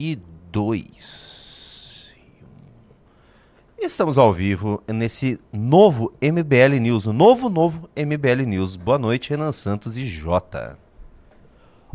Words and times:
2. 0.00 2.14
Estamos 3.78 4.16
ao 4.16 4.32
vivo 4.32 4.82
nesse 4.88 5.38
novo 5.52 6.14
MBL 6.22 6.80
News, 6.80 7.06
o 7.06 7.12
novo, 7.12 7.50
novo 7.50 7.86
MBL 7.94 8.46
News. 8.46 8.78
Boa 8.78 8.98
noite, 8.98 9.28
Renan 9.28 9.52
Santos 9.52 9.98
e 9.98 10.06
Jota. 10.06 10.78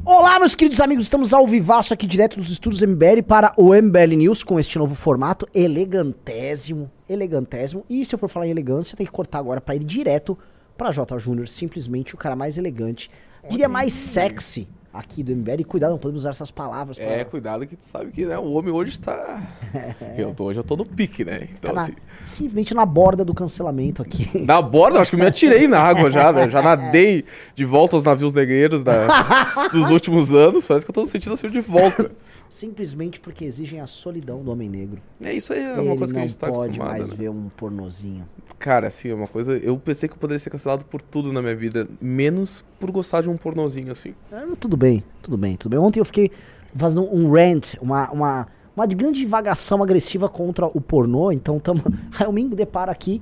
Olá, 0.04 0.38
meus 0.38 0.54
queridos 0.54 0.79
amigos, 0.81 1.05
estamos 1.05 1.33
ao 1.33 1.47
vivaço 1.47 1.96
aqui 1.96 2.05
direto 2.05 2.38
dos 2.38 2.52
estúdios 2.52 2.83
MBL 2.83 3.23
para 3.28 3.52
o 3.58 3.74
MBL 3.74 4.17
News 4.17 4.44
com 4.44 4.60
este 4.60 4.78
novo 4.78 4.94
formato 4.94 5.47
elegantésimo, 5.51 6.92
elegantésimo. 7.10 7.83
E 7.90 8.06
se 8.06 8.13
eu 8.13 8.19
for 8.19 8.29
falar 8.29 8.46
em 8.46 8.51
elegância, 8.51 8.96
tem 8.96 9.08
que 9.08 9.12
cortar 9.12 9.40
agora 9.40 9.60
para 9.60 9.76
ir 9.76 9.83
direto 9.83 10.37
para 10.78 10.92
J 10.92 11.17
Júnior, 11.17 11.47
simplesmente 11.47 12.13
o 12.13 12.19
cara 12.19 12.35
mais 12.35 12.60
elegante, 12.60 13.10
diria 13.49 13.67
mais 13.67 13.94
sexy 13.94 14.67
aqui 14.98 15.22
do 15.24 15.32
MBL. 15.36 15.60
E 15.62 15.64
cuidado, 15.64 15.92
não 15.92 15.98
podemos 15.98 16.22
usar 16.22 16.30
essas 16.32 16.50
palavras. 16.52 16.98
pra- 16.98 17.05
É, 17.08 17.23
cuidado 17.23 17.66
que 17.68 17.76
tu 17.76 17.84
sabe 17.86 18.12
que 18.12 18.26
né, 18.26 18.38
o 18.38 18.52
homem 18.54 18.73
hoje 18.73 18.91
está. 18.91 19.41
Eu 20.17 20.34
tô, 20.34 20.45
hoje 20.45 20.59
eu 20.59 20.63
tô 20.63 20.76
no 20.77 20.86
pique, 20.86 21.26
né? 21.26 21.48
Então, 21.52 21.72
tá 21.73 21.73
na- 21.73 21.81
assim. 21.84 21.94
simplesmente 22.26 22.73
na 22.73 22.86
borda 22.86 23.23
do 23.26 23.34
cancelamento 23.34 24.02
aqui. 24.02 24.30
Na 24.45 24.62
borda, 24.62 25.00
acho 25.02 25.12
que 25.12 25.16
eu 25.16 25.20
me 25.20 25.26
atirei 25.26 25.67
na 25.67 25.80
água 25.80 26.09
já, 26.09 26.31
né? 26.31 26.48
Já 26.50 26.62
nadei 26.62 27.26
de 27.53 27.66
volta 27.66 27.95
aos 27.95 28.03
navios 28.03 28.34
negreiros 28.34 28.84
da- 28.84 29.67
dos 29.72 29.89
últimos 29.91 30.31
anos. 30.31 30.66
Parece 30.66 30.86
que 30.86 30.89
eu 30.91 30.94
tô 30.94 31.05
sentindo 31.05 31.34
assim 31.34 31.50
de 31.50 31.59
volta. 31.62 32.12
simplesmente 32.50 33.20
porque 33.20 33.44
exigem 33.45 33.81
a 33.81 33.88
solidão 33.88 34.44
do 34.44 34.52
homem 34.52 34.70
negro. 34.70 35.02
É 35.22 35.34
isso 35.34 35.52
aí, 35.53 35.59
é 35.59 35.73
Ele 35.73 35.81
uma 35.89 35.98
coisa 35.98 36.14
que 36.14 36.20
a 36.20 36.22
não 36.22 36.27
gente 36.27 36.38
tá 36.38 36.48
pode 36.48 36.59
acostumado. 36.66 36.89
mais 36.91 37.09
né? 37.09 37.16
ver 37.17 37.30
um 37.30 37.50
pornozinho. 37.58 38.25
Cara, 38.58 38.88
assim, 38.88 39.09
é 39.09 39.14
uma 39.14 39.27
coisa. 39.27 39.58
Eu 39.58 39.77
pensei 39.77 40.08
que 40.08 40.14
eu 40.16 40.20
poderia 40.20 40.39
ser 40.39 40.50
cancelado 40.50 40.86
por 40.86 41.02
tudo 41.02 41.34
na 41.34 41.41
minha 41.41 41.55
vida, 41.55 41.88
menos 42.02 42.64
por 42.80 42.89
gostar 42.91 43.22
de 43.22 43.30
um 43.30 43.36
pornozinho, 43.36 43.91
assim. 43.91 44.14
Ah, 44.31 44.44
tudo 44.59 44.77
bem, 44.77 44.84
tudo 45.21 45.38
bem, 45.38 45.55
tudo 45.55 45.71
bem. 45.71 45.80
Ontem 45.80 45.99
eu 45.99 46.05
fiquei 46.05 46.31
fazendo 46.75 47.03
um 47.13 47.31
rant, 47.31 47.75
uma, 47.81 48.09
uma, 48.12 48.48
uma 48.75 48.85
grande 48.85 49.20
divagação 49.20 49.81
agressiva 49.81 50.27
contra 50.27 50.67
o 50.67 50.81
pornô, 50.81 51.31
então 51.31 51.59
tamo, 51.59 51.81
aí 52.19 52.28
o 52.28 52.31
Mingo 52.31 52.55
depara 52.55 52.91
aqui 52.91 53.22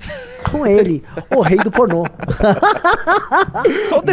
com 0.51 0.65
ele, 0.65 1.03
o 1.33 1.41
rei 1.41 1.57
do 1.57 1.71
pornô. 1.71 2.03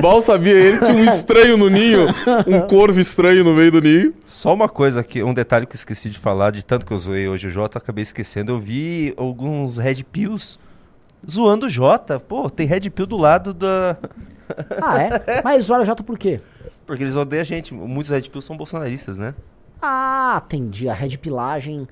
Mal 0.03 0.21
sabia 0.21 0.53
ele, 0.53 0.79
tinha 0.79 0.97
um 0.97 1.05
estranho 1.05 1.57
no 1.57 1.69
ninho, 1.69 2.07
um 2.47 2.61
corvo 2.69 3.01
estranho 3.01 3.43
no 3.43 3.55
meio 3.55 3.73
do 3.73 3.81
ninho. 3.81 4.15
Só 4.27 4.53
uma 4.53 4.69
coisa 4.69 5.01
aqui, 5.01 5.23
um 5.23 5.35
detalhe 5.35 5.67
que 5.67 5.73
eu 5.73 5.79
esqueci 5.79 6.11
de 6.11 6.19
falar, 6.19 6.53
de 6.53 6.65
tanto 6.65 6.87
que 6.87 6.93
eu 6.93 6.99
zoei 6.99 7.29
hoje 7.29 7.49
o 7.49 7.51
Jota, 7.51 7.79
acabei 7.79 8.03
esquecendo. 8.03 8.53
Eu 8.53 8.61
vi 8.61 9.15
alguns 9.17 9.79
Red 9.79 10.05
Pills 10.05 10.59
zoando 11.29 11.67
o 11.67 11.69
Jota. 11.69 12.21
Pô, 12.21 12.49
tem 12.49 12.67
Red 12.67 12.89
Pill 12.91 13.07
do 13.07 13.17
lado 13.17 13.53
da. 13.53 13.97
Ah, 14.81 15.03
é? 15.03 15.43
Mas 15.43 15.71
olha, 15.71 15.85
Jota, 15.85 16.03
por 16.03 16.19
quê? 16.19 16.41
Porque 16.91 17.05
eles 17.05 17.15
odeiam 17.15 17.43
a 17.43 17.45
gente. 17.45 17.73
Muitos 17.73 18.11
Red 18.11 18.23
Pills 18.23 18.45
são 18.45 18.57
bolsonaristas, 18.57 19.17
né? 19.17 19.33
Ah, 19.81 20.43
entendi, 20.45 20.89
a 20.89 20.93
red 20.93 21.17
pilagem. 21.19 21.87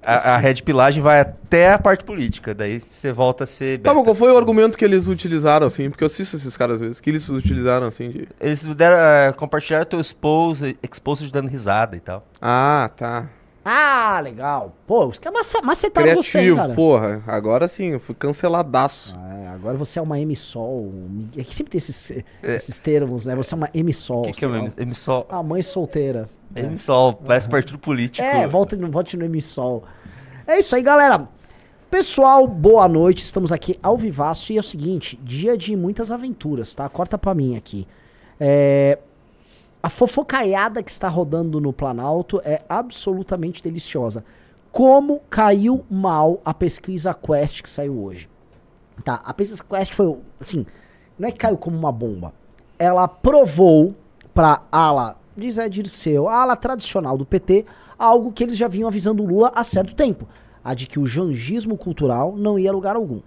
A, 0.00 0.34
a 0.34 0.36
Red 0.36 0.56
Pilagem 0.62 1.02
vai 1.02 1.18
até 1.18 1.72
a 1.72 1.78
parte 1.78 2.04
política, 2.04 2.54
daí 2.54 2.78
você 2.78 3.10
volta 3.10 3.42
a 3.42 3.46
ser. 3.48 3.78
Tá, 3.78 3.90
beta. 3.90 3.94
mas 3.94 4.04
qual 4.04 4.14
foi 4.14 4.30
o 4.30 4.36
argumento 4.36 4.78
que 4.78 4.84
eles 4.84 5.08
utilizaram, 5.08 5.66
assim? 5.66 5.90
Porque 5.90 6.04
eu 6.04 6.06
assisto 6.06 6.36
esses 6.36 6.56
caras 6.56 6.74
às 6.74 6.80
vezes. 6.82 7.00
Que 7.00 7.10
eles 7.10 7.28
utilizaram, 7.28 7.88
assim, 7.88 8.10
de... 8.10 8.28
Eles 8.40 8.62
deram, 8.62 8.96
é, 8.96 9.32
compartilharam 9.32 9.86
teu 9.86 9.98
expose, 10.00 10.78
exposed 10.82 11.32
dando 11.32 11.48
risada 11.48 11.96
e 11.96 12.00
tal. 12.00 12.24
Ah, 12.40 12.90
tá. 12.94 13.28
Ah, 13.64 14.20
legal. 14.22 14.74
Pô, 14.86 15.06
os 15.06 15.18
caras 15.18 15.38
mace- 15.38 15.62
macetaram 15.62 16.14
você, 16.16 16.38
hein, 16.38 16.44
Criativo, 16.44 16.56
cara. 16.56 16.74
porra. 16.74 17.22
Agora 17.26 17.66
sim, 17.66 17.92
eu 17.92 17.98
fui 18.00 18.14
canceladaço. 18.14 19.16
É, 19.16 19.48
agora 19.48 19.76
você 19.76 19.98
é 19.98 20.02
uma 20.02 20.20
M-Sol. 20.20 20.82
um- 20.82 21.28
É 21.36 21.42
que 21.42 21.54
sempre 21.54 21.70
tem 21.70 21.78
esses, 21.78 22.12
esses 22.42 22.78
termos, 22.78 23.24
né? 23.24 23.34
Você 23.34 23.54
é 23.54 23.56
uma 23.56 23.70
M-Sol. 23.72 24.20
O 24.20 24.24
que, 24.24 24.32
que 24.32 24.44
é. 24.44 24.48
M- 24.48 24.70
emissol? 24.76 25.26
A 25.30 25.42
mãe 25.42 25.62
solteira. 25.62 26.28
Emissol, 26.54 27.14
parece 27.14 27.48
partido 27.48 27.78
político. 27.78 28.24
É, 28.26 28.46
volte 28.46 28.76
no, 28.76 28.90
volte 28.90 29.16
no 29.16 29.24
Emissol. 29.24 29.82
É 30.46 30.60
isso 30.60 30.76
aí, 30.76 30.82
galera. 30.82 31.26
Pessoal, 31.90 32.46
boa 32.46 32.86
noite. 32.86 33.22
Estamos 33.24 33.50
aqui 33.50 33.78
ao 33.82 33.96
vivaço 33.96 34.52
e 34.52 34.56
é 34.56 34.60
o 34.60 34.62
seguinte, 34.62 35.18
dia 35.22 35.56
de 35.56 35.74
muitas 35.74 36.12
aventuras, 36.12 36.74
tá? 36.74 36.88
Corta 36.88 37.16
pra 37.16 37.32
mim 37.34 37.56
aqui. 37.56 37.86
É, 38.38 38.98
a 39.84 39.90
fofocaiada 39.90 40.82
que 40.82 40.90
está 40.90 41.10
rodando 41.10 41.60
no 41.60 41.70
Planalto 41.70 42.40
é 42.42 42.62
absolutamente 42.66 43.62
deliciosa. 43.62 44.24
Como 44.72 45.20
caiu 45.28 45.84
mal 45.90 46.40
a 46.42 46.54
pesquisa 46.54 47.12
Quest 47.12 47.60
que 47.60 47.68
saiu 47.68 48.02
hoje. 48.02 48.26
Tá, 49.04 49.20
a 49.22 49.34
pesquisa 49.34 49.62
Quest 49.62 49.92
foi, 49.92 50.16
assim, 50.40 50.64
não 51.18 51.28
é 51.28 51.30
que 51.30 51.36
caiu 51.36 51.58
como 51.58 51.76
uma 51.76 51.92
bomba. 51.92 52.32
Ela 52.78 53.06
provou 53.06 53.94
pra 54.32 54.62
ala 54.72 55.18
de 55.36 55.52
Zé 55.52 55.68
Dirceu, 55.68 56.30
a 56.30 56.36
ala 56.36 56.56
tradicional 56.56 57.18
do 57.18 57.26
PT, 57.26 57.66
algo 57.98 58.32
que 58.32 58.42
eles 58.42 58.56
já 58.56 58.68
vinham 58.68 58.88
avisando 58.88 59.22
o 59.22 59.26
Lula 59.26 59.52
há 59.54 59.62
certo 59.62 59.94
tempo. 59.94 60.26
A 60.64 60.72
de 60.72 60.86
que 60.86 60.98
o 60.98 61.06
jangismo 61.06 61.76
cultural 61.76 62.34
não 62.34 62.58
ia 62.58 62.70
a 62.70 62.72
lugar 62.72 62.96
algum. 62.96 63.20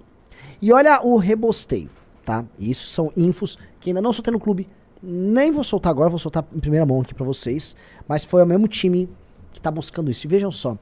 E 0.59 0.73
olha 0.73 1.05
o 1.05 1.17
rebosteio, 1.17 1.91
tá? 2.25 2.43
Isso 2.57 2.87
são 2.87 3.11
infos 3.15 3.59
que 3.79 3.91
ainda 3.91 4.01
não 4.01 4.11
soltei 4.11 4.33
no 4.33 4.39
clube, 4.39 4.67
nem 5.01 5.51
vou 5.51 5.63
soltar 5.63 5.91
agora, 5.91 6.09
vou 6.09 6.19
soltar 6.19 6.45
em 6.53 6.59
primeira 6.59 6.85
mão 6.85 7.01
aqui 7.01 7.13
pra 7.13 7.25
vocês. 7.25 7.75
Mas 8.07 8.25
foi 8.25 8.41
o 8.41 8.45
mesmo 8.45 8.67
time 8.67 9.09
que 9.51 9.61
tá 9.61 9.71
buscando 9.71 10.11
isso. 10.11 10.25
E 10.25 10.29
vejam 10.29 10.51
só, 10.51 10.73
o 10.73 10.79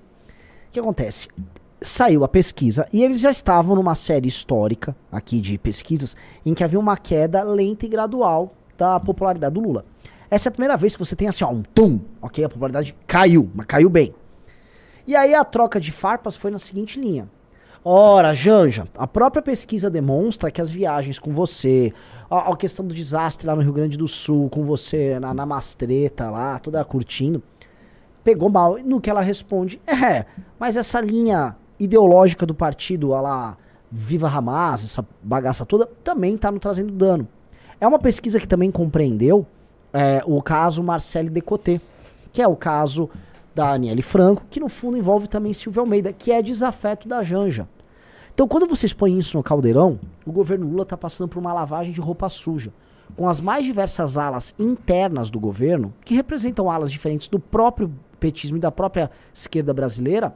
que 0.71 0.79
acontece? 0.79 1.27
Saiu 1.81 2.23
a 2.23 2.27
pesquisa 2.27 2.87
e 2.91 3.03
eles 3.03 3.19
já 3.19 3.29
estavam 3.29 3.75
numa 3.75 3.95
série 3.95 4.27
histórica 4.27 4.95
aqui 5.11 5.39
de 5.39 5.57
pesquisas 5.57 6.15
em 6.45 6.53
que 6.53 6.63
havia 6.63 6.79
uma 6.79 6.97
queda 6.97 7.43
lenta 7.43 7.85
e 7.85 7.89
gradual 7.89 8.53
da 8.77 8.99
popularidade 8.99 9.53
do 9.53 9.61
Lula. 9.61 9.85
Essa 10.29 10.47
é 10.47 10.49
a 10.49 10.51
primeira 10.51 10.75
vez 10.75 10.95
que 10.95 11.05
você 11.05 11.15
tem 11.15 11.27
assim, 11.27 11.43
ó, 11.43 11.51
um 11.51 11.61
tum, 11.61 11.99
ok? 12.21 12.43
A 12.43 12.49
popularidade 12.49 12.95
caiu, 13.05 13.49
mas 13.53 13.65
caiu 13.67 13.89
bem. 13.89 14.13
E 15.05 15.15
aí 15.15 15.35
a 15.35 15.43
troca 15.43 15.79
de 15.79 15.91
farpas 15.91 16.35
foi 16.35 16.49
na 16.49 16.57
seguinte 16.57 16.99
linha. 16.99 17.29
Ora, 17.87 18.33
Janja, 18.33 18.87
a 18.97 19.05
própria 19.05 19.43
pesquisa 19.43 19.91
demonstra 19.91 20.49
que 20.49 20.59
as 20.59 20.71
viagens 20.71 21.19
com 21.19 21.31
você, 21.31 21.93
a, 22.29 22.51
a 22.51 22.55
questão 22.55 22.85
do 22.85 22.93
desastre 22.93 23.47
lá 23.47 23.55
no 23.55 23.61
Rio 23.61 23.73
Grande 23.73 23.97
do 23.97 24.07
Sul, 24.07 24.49
com 24.49 24.63
você 24.63 25.19
na, 25.19 25.33
na 25.33 25.45
mastreta 25.45 26.29
lá, 26.29 26.59
toda 26.59 26.83
curtindo, 26.83 27.41
pegou 28.23 28.49
mal. 28.49 28.77
No 28.83 28.99
que 28.99 29.09
ela 29.09 29.21
responde, 29.21 29.81
é, 29.85 30.25
mas 30.59 30.75
essa 30.75 30.99
linha 31.01 31.55
ideológica 31.79 32.45
do 32.45 32.55
partido, 32.55 33.09
lá, 33.09 33.57
Viva 33.91 34.27
Hamas, 34.27 34.83
essa 34.83 35.05
bagaça 35.21 35.65
toda, 35.65 35.85
também 36.03 36.37
tá 36.37 36.51
no 36.51 36.59
trazendo 36.59 36.91
dano. 36.91 37.27
É 37.79 37.87
uma 37.87 37.99
pesquisa 37.99 38.39
que 38.39 38.47
também 38.47 38.71
compreendeu 38.71 39.45
é, 39.93 40.21
o 40.25 40.41
caso 40.41 40.83
Marcelo 40.83 41.29
Decoté, 41.29 41.79
que 42.31 42.41
é 42.41 42.47
o 42.47 42.55
caso 42.55 43.09
da 43.53 43.71
Aniele 43.71 44.01
Franco, 44.01 44.43
que 44.49 44.59
no 44.59 44.67
fundo 44.67 44.97
envolve 44.97 45.27
também 45.27 45.53
Silvio 45.53 45.81
Almeida, 45.81 46.11
que 46.11 46.31
é 46.31 46.41
desafeto 46.41 47.07
da 47.07 47.23
Janja. 47.23 47.67
Então, 48.35 48.49
quando 48.49 48.67
vocês 48.67 48.91
põem 48.91 49.17
isso 49.17 49.37
no 49.37 49.41
caldeirão, 49.41 49.97
o 50.25 50.31
governo 50.31 50.67
Lula 50.67 50.83
está 50.83 50.97
passando 50.97 51.29
por 51.29 51.39
uma 51.39 51.53
lavagem 51.53 51.93
de 51.93 52.01
roupa 52.01 52.27
suja, 52.27 52.73
com 53.15 53.29
as 53.29 53.39
mais 53.39 53.63
diversas 53.63 54.17
alas 54.17 54.53
internas 54.59 55.29
do 55.29 55.39
governo, 55.39 55.93
que 56.03 56.13
representam 56.13 56.69
alas 56.69 56.91
diferentes 56.91 57.29
do 57.29 57.39
próprio 57.39 57.89
petismo 58.19 58.57
e 58.57 58.59
da 58.59 58.69
própria 58.69 59.09
esquerda 59.33 59.73
brasileira, 59.73 60.35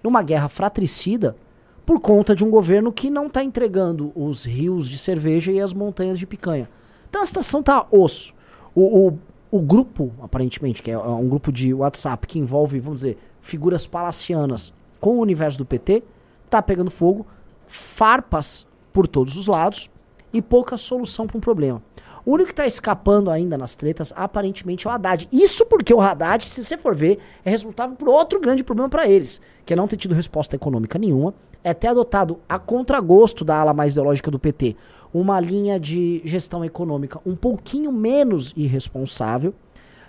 numa 0.00 0.22
guerra 0.22 0.48
fratricida 0.48 1.36
por 1.84 1.98
conta 1.98 2.36
de 2.36 2.44
um 2.44 2.50
governo 2.50 2.92
que 2.92 3.10
não 3.10 3.26
está 3.26 3.42
entregando 3.42 4.12
os 4.14 4.44
rios 4.44 4.88
de 4.88 4.96
cerveja 4.96 5.50
e 5.50 5.60
as 5.60 5.72
montanhas 5.72 6.20
de 6.20 6.28
picanha. 6.28 6.70
Então 7.08 7.20
a 7.20 7.26
situação 7.26 7.64
tá 7.64 7.84
osso. 7.90 8.32
O, 8.72 9.08
o, 9.08 9.18
o 9.50 9.60
grupo, 9.60 10.12
aparentemente, 10.22 10.84
que 10.84 10.92
é 10.92 10.96
um 10.96 11.28
grupo 11.28 11.50
de 11.50 11.74
WhatsApp 11.74 12.28
que 12.28 12.38
envolve, 12.38 12.78
vamos 12.78 13.00
dizer, 13.00 13.18
figuras 13.40 13.88
palacianas 13.88 14.72
com 15.00 15.16
o 15.16 15.20
universo 15.20 15.58
do 15.58 15.66
PT, 15.66 16.04
tá 16.48 16.62
pegando 16.62 16.92
fogo, 16.92 17.26
farpas 17.70 18.66
por 18.92 19.06
todos 19.06 19.36
os 19.36 19.46
lados 19.46 19.88
e 20.32 20.42
pouca 20.42 20.76
solução 20.76 21.26
para 21.26 21.38
um 21.38 21.40
problema. 21.40 21.82
O 22.24 22.34
único 22.34 22.48
que 22.48 22.54
tá 22.54 22.66
escapando 22.66 23.30
ainda 23.30 23.56
nas 23.56 23.74
tretas, 23.74 24.12
aparentemente, 24.14 24.86
é 24.86 24.90
o 24.90 24.92
Haddad. 24.92 25.26
Isso 25.32 25.64
porque 25.64 25.94
o 25.94 26.00
Haddad, 26.00 26.46
se 26.46 26.62
você 26.62 26.76
for 26.76 26.94
ver, 26.94 27.18
é 27.44 27.50
responsável 27.50 27.96
por 27.96 28.08
outro 28.08 28.38
grande 28.38 28.62
problema 28.62 28.90
para 28.90 29.08
eles, 29.08 29.40
que 29.64 29.72
é 29.72 29.76
não 29.76 29.88
ter 29.88 29.96
tido 29.96 30.14
resposta 30.14 30.54
econômica 30.54 30.98
nenhuma, 30.98 31.32
é 31.64 31.72
ter 31.72 31.88
adotado 31.88 32.38
a 32.46 32.58
contragosto 32.58 33.44
da 33.44 33.56
ala 33.56 33.72
mais 33.72 33.92
ideológica 33.92 34.30
do 34.30 34.38
PT 34.38 34.76
uma 35.12 35.40
linha 35.40 35.78
de 35.78 36.22
gestão 36.24 36.64
econômica 36.64 37.20
um 37.26 37.34
pouquinho 37.34 37.90
menos 37.90 38.52
irresponsável, 38.56 39.52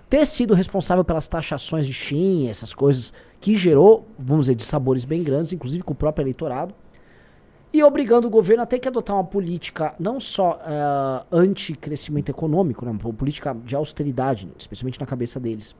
ter 0.10 0.26
sido 0.26 0.54
responsável 0.54 1.04
pelas 1.04 1.28
taxações 1.28 1.86
de 1.86 1.94
Shin, 1.94 2.48
essas 2.50 2.74
coisas 2.74 3.14
que 3.40 3.56
gerou, 3.56 4.06
vamos 4.20 4.46
dizer, 4.46 4.56
de 4.56 4.64
sabores 4.64 5.06
bem 5.06 5.24
grandes, 5.24 5.54
inclusive 5.54 5.84
com 5.84 5.94
o 5.94 5.96
próprio 5.96 6.24
eleitorado, 6.24 6.76
e 7.74 7.82
obrigando 7.84 8.28
o 8.28 8.30
governo 8.30 8.64
a 8.64 8.66
ter 8.66 8.80
que 8.80 8.88
adotar 8.88 9.16
uma 9.16 9.24
política 9.24 9.96
não 9.98 10.20
só 10.20 10.60
uh, 10.60 11.26
anti-crescimento 11.32 12.30
econômico, 12.30 12.84
né, 12.86 12.92
uma 12.92 13.14
política 13.14 13.54
de 13.54 13.76
austeridade, 13.76 14.50
especialmente 14.58 15.00
na 15.00 15.06
cabeça 15.06 15.40
deles, 15.40 15.76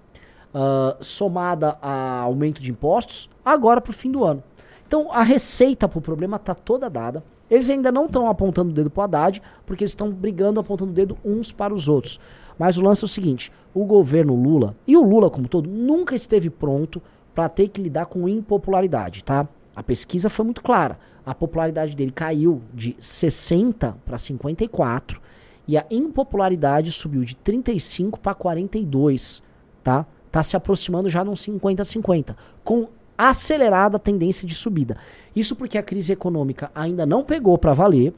uh, 0.54 0.96
somada 1.04 1.78
a 1.82 2.22
aumento 2.22 2.62
de 2.62 2.72
impostos, 2.72 3.30
agora 3.44 3.82
para 3.82 3.92
o 3.92 3.94
fim 3.94 4.12
do 4.12 4.24
ano. 4.24 4.42
Então 4.88 5.12
a 5.12 5.22
receita 5.22 5.88
para 5.88 6.00
o 6.00 6.02
problema 6.02 6.38
está 6.38 6.56
toda 6.56 6.90
dada. 6.90 7.24
Eles 7.50 7.70
ainda 7.70 7.92
não 7.92 8.06
estão 8.06 8.30
apontando 8.30 8.72
o 8.72 8.74
dedo 8.74 8.90
para 8.90 9.02
o 9.02 9.04
Haddad, 9.04 9.42
porque 9.66 9.84
eles 9.84 9.92
estão 9.92 10.10
brigando, 10.10 10.60
apontando 10.60 10.92
o 10.92 10.96
dedo 10.96 11.18
uns 11.26 11.52
para 11.52 11.74
os 11.74 11.90
outros. 11.90 12.18
Mas 12.58 12.78
o 12.78 12.82
lance 12.82 13.04
é 13.04 13.06
o 13.06 13.10
seguinte: 13.10 13.52
o 13.74 13.84
governo 13.84 14.34
Lula, 14.36 14.76
e 14.88 14.96
o 14.96 15.04
Lula 15.04 15.30
como 15.30 15.50
todo, 15.50 15.70
nunca 15.70 16.16
esteve 16.16 16.50
pronto 16.50 17.02
para 17.36 17.50
ter 17.50 17.68
que 17.68 17.82
lidar 17.82 18.06
com 18.06 18.28
impopularidade, 18.28 19.24
tá? 19.24 19.48
A 19.76 19.84
pesquisa 19.84 20.30
foi 20.30 20.46
muito 20.46 20.62
clara. 20.62 21.00
A 21.26 21.36
popularidade 21.36 21.96
dele 21.96 22.12
caiu 22.12 22.62
de 22.74 22.96
60 23.00 23.98
para 24.06 24.18
54 24.18 25.22
e 25.68 25.78
a 25.78 25.86
impopularidade 25.90 26.92
subiu 26.92 27.24
de 27.24 27.36
35 27.36 28.20
para 28.20 28.34
42, 28.34 29.42
tá? 29.84 30.06
Tá 30.32 30.42
se 30.42 30.56
aproximando 30.56 31.10
já 31.10 31.24
num 31.24 31.36
50 31.36 31.86
50, 31.86 32.36
com 32.64 32.88
acelerada 33.18 34.00
tendência 34.00 34.48
de 34.48 34.56
subida. 34.56 34.98
Isso 35.36 35.56
porque 35.56 35.78
a 35.78 35.84
crise 35.84 36.12
econômica 36.12 36.72
ainda 36.74 37.06
não 37.06 37.24
pegou 37.24 37.58
para 37.58 37.74
valer, 37.74 38.14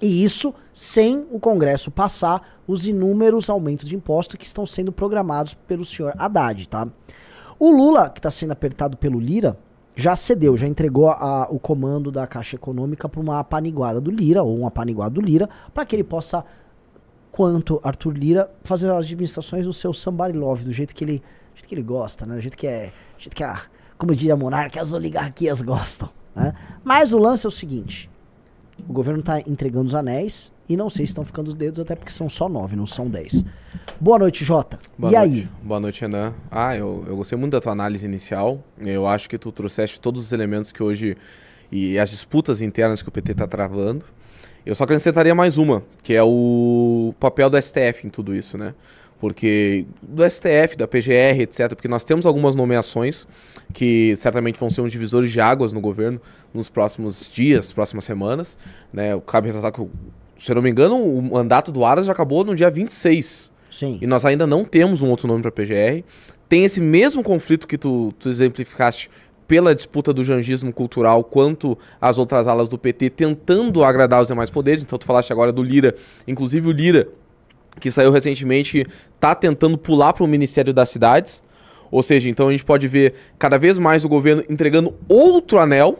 e 0.00 0.22
isso 0.22 0.52
sem 0.72 1.26
o 1.30 1.40
Congresso 1.40 1.90
passar 1.90 2.60
os 2.66 2.86
inúmeros 2.86 3.48
aumentos 3.48 3.88
de 3.88 3.96
imposto 3.96 4.36
que 4.36 4.44
estão 4.44 4.66
sendo 4.66 4.92
programados 4.92 5.54
pelo 5.54 5.84
senhor 5.84 6.12
Haddad, 6.18 6.68
tá? 6.68 6.86
O 7.58 7.70
Lula, 7.70 8.10
que 8.10 8.18
está 8.18 8.30
sendo 8.30 8.52
apertado 8.52 8.98
pelo 8.98 9.18
Lira, 9.18 9.56
já 9.96 10.14
cedeu, 10.14 10.56
já 10.58 10.66
entregou 10.66 11.08
a, 11.08 11.48
o 11.50 11.58
comando 11.58 12.10
da 12.10 12.26
Caixa 12.26 12.54
Econômica 12.54 13.08
para 13.08 13.18
uma 13.18 13.40
apaniguada 13.40 13.98
do 13.98 14.10
Lira, 14.10 14.42
ou 14.42 14.58
um 14.58 14.66
apaniguado 14.66 15.14
do 15.14 15.20
Lira, 15.22 15.48
para 15.72 15.86
que 15.86 15.96
ele 15.96 16.04
possa, 16.04 16.44
quanto 17.32 17.80
Arthur 17.82 18.12
Lira, 18.12 18.50
fazer 18.62 18.90
as 18.90 19.06
administrações 19.06 19.64
do 19.64 19.72
seu 19.72 19.94
somebody 19.94 20.36
love, 20.36 20.64
do 20.64 20.72
jeito 20.72 20.94
que 20.94 21.02
ele, 21.02 21.18
do 21.18 21.56
jeito 21.56 21.68
que 21.68 21.74
ele 21.74 21.82
gosta, 21.82 22.26
né? 22.26 22.34
Do 22.34 22.42
jeito 22.42 22.58
que 22.58 22.66
é, 22.66 22.92
jeito 23.16 23.34
que 23.34 23.42
a, 23.42 23.58
como 23.96 24.14
diria 24.14 24.36
Monarca, 24.36 24.80
as 24.80 24.92
oligarquias 24.92 25.62
gostam, 25.62 26.10
né? 26.34 26.54
Mas 26.84 27.14
o 27.14 27.18
lance 27.18 27.46
é 27.46 27.48
o 27.48 27.52
seguinte, 27.52 28.10
o 28.88 28.92
governo 28.92 29.20
está 29.20 29.40
entregando 29.40 29.86
os 29.86 29.94
anéis 29.94 30.52
e 30.68 30.76
não 30.76 30.90
sei 30.90 31.06
se 31.06 31.10
estão 31.10 31.24
ficando 31.24 31.48
os 31.48 31.54
dedos, 31.54 31.80
até 31.80 31.94
porque 31.94 32.12
são 32.12 32.28
só 32.28 32.48
nove, 32.48 32.76
não 32.76 32.86
são 32.86 33.08
dez. 33.08 33.44
Boa 34.00 34.18
noite, 34.18 34.44
Jota. 34.44 34.78
Boa 34.98 35.12
e 35.12 35.16
noite. 35.16 35.32
aí? 35.32 35.48
Boa 35.62 35.80
noite, 35.80 36.00
Renan. 36.00 36.34
Ah, 36.50 36.76
eu, 36.76 37.04
eu 37.06 37.16
gostei 37.16 37.38
muito 37.38 37.52
da 37.52 37.60
tua 37.60 37.72
análise 37.72 38.04
inicial. 38.04 38.62
Eu 38.78 39.06
acho 39.06 39.28
que 39.28 39.38
tu 39.38 39.50
trouxeste 39.52 40.00
todos 40.00 40.24
os 40.24 40.32
elementos 40.32 40.72
que 40.72 40.82
hoje. 40.82 41.16
e 41.70 41.98
as 41.98 42.10
disputas 42.10 42.60
internas 42.60 43.02
que 43.02 43.08
o 43.08 43.12
PT 43.12 43.32
está 43.32 43.46
travando. 43.46 44.04
Eu 44.64 44.74
só 44.74 44.82
acrescentaria 44.82 45.32
mais 45.34 45.58
uma, 45.58 45.84
que 46.02 46.12
é 46.12 46.22
o 46.24 47.14
papel 47.20 47.48
do 47.48 47.60
STF 47.60 48.04
em 48.04 48.10
tudo 48.10 48.34
isso, 48.34 48.58
né? 48.58 48.74
Porque 49.18 49.86
do 50.02 50.28
STF, 50.28 50.76
da 50.76 50.86
PGR, 50.86 51.40
etc., 51.40 51.68
porque 51.70 51.88
nós 51.88 52.04
temos 52.04 52.26
algumas 52.26 52.54
nomeações 52.54 53.26
que 53.72 54.14
certamente 54.16 54.60
vão 54.60 54.68
ser 54.68 54.82
um 54.82 54.88
divisores 54.88 55.32
de 55.32 55.40
águas 55.40 55.72
no 55.72 55.80
governo 55.80 56.20
nos 56.52 56.68
próximos 56.68 57.28
dias, 57.32 57.72
próximas 57.72 58.04
semanas. 58.04 58.58
Né? 58.92 59.18
Cabe 59.26 59.46
ressaltar 59.46 59.72
que, 59.72 59.86
se 60.36 60.50
eu 60.50 60.56
não 60.56 60.62
me 60.62 60.70
engano, 60.70 60.96
o 60.96 61.22
mandato 61.22 61.72
do 61.72 61.84
Aras 61.84 62.06
já 62.06 62.12
acabou 62.12 62.44
no 62.44 62.54
dia 62.54 62.70
26. 62.70 63.52
Sim. 63.70 63.98
E 64.00 64.06
nós 64.06 64.24
ainda 64.24 64.46
não 64.46 64.64
temos 64.64 65.02
um 65.02 65.10
outro 65.10 65.26
nome 65.26 65.42
para 65.42 65.50
PGR. 65.50 66.04
Tem 66.48 66.64
esse 66.64 66.80
mesmo 66.80 67.22
conflito 67.22 67.66
que 67.66 67.76
tu, 67.76 68.12
tu 68.18 68.28
exemplificaste 68.28 69.10
pela 69.46 69.74
disputa 69.74 70.12
do 70.12 70.24
jangismo 70.24 70.72
cultural 70.72 71.22
quanto 71.22 71.78
as 72.00 72.18
outras 72.18 72.46
alas 72.46 72.68
do 72.68 72.76
PT 72.76 73.10
tentando 73.10 73.84
agradar 73.84 74.22
os 74.22 74.28
demais 74.28 74.50
poderes. 74.50 74.82
Então 74.82 74.98
tu 74.98 75.04
falaste 75.04 75.32
agora 75.32 75.52
do 75.52 75.62
Lira, 75.62 75.94
inclusive 76.26 76.68
o 76.68 76.72
Lira, 76.72 77.08
que 77.80 77.90
saiu 77.90 78.10
recentemente, 78.10 78.86
está 79.14 79.34
tentando 79.34 79.76
pular 79.76 80.12
para 80.12 80.24
o 80.24 80.26
Ministério 80.26 80.72
das 80.72 80.88
Cidades. 80.88 81.42
Ou 81.90 82.02
seja, 82.02 82.28
então 82.28 82.48
a 82.48 82.52
gente 82.52 82.64
pode 82.64 82.88
ver 82.88 83.14
cada 83.38 83.58
vez 83.58 83.78
mais 83.78 84.04
o 84.04 84.08
governo 84.08 84.42
entregando 84.48 84.94
outro 85.08 85.58
anel 85.58 85.98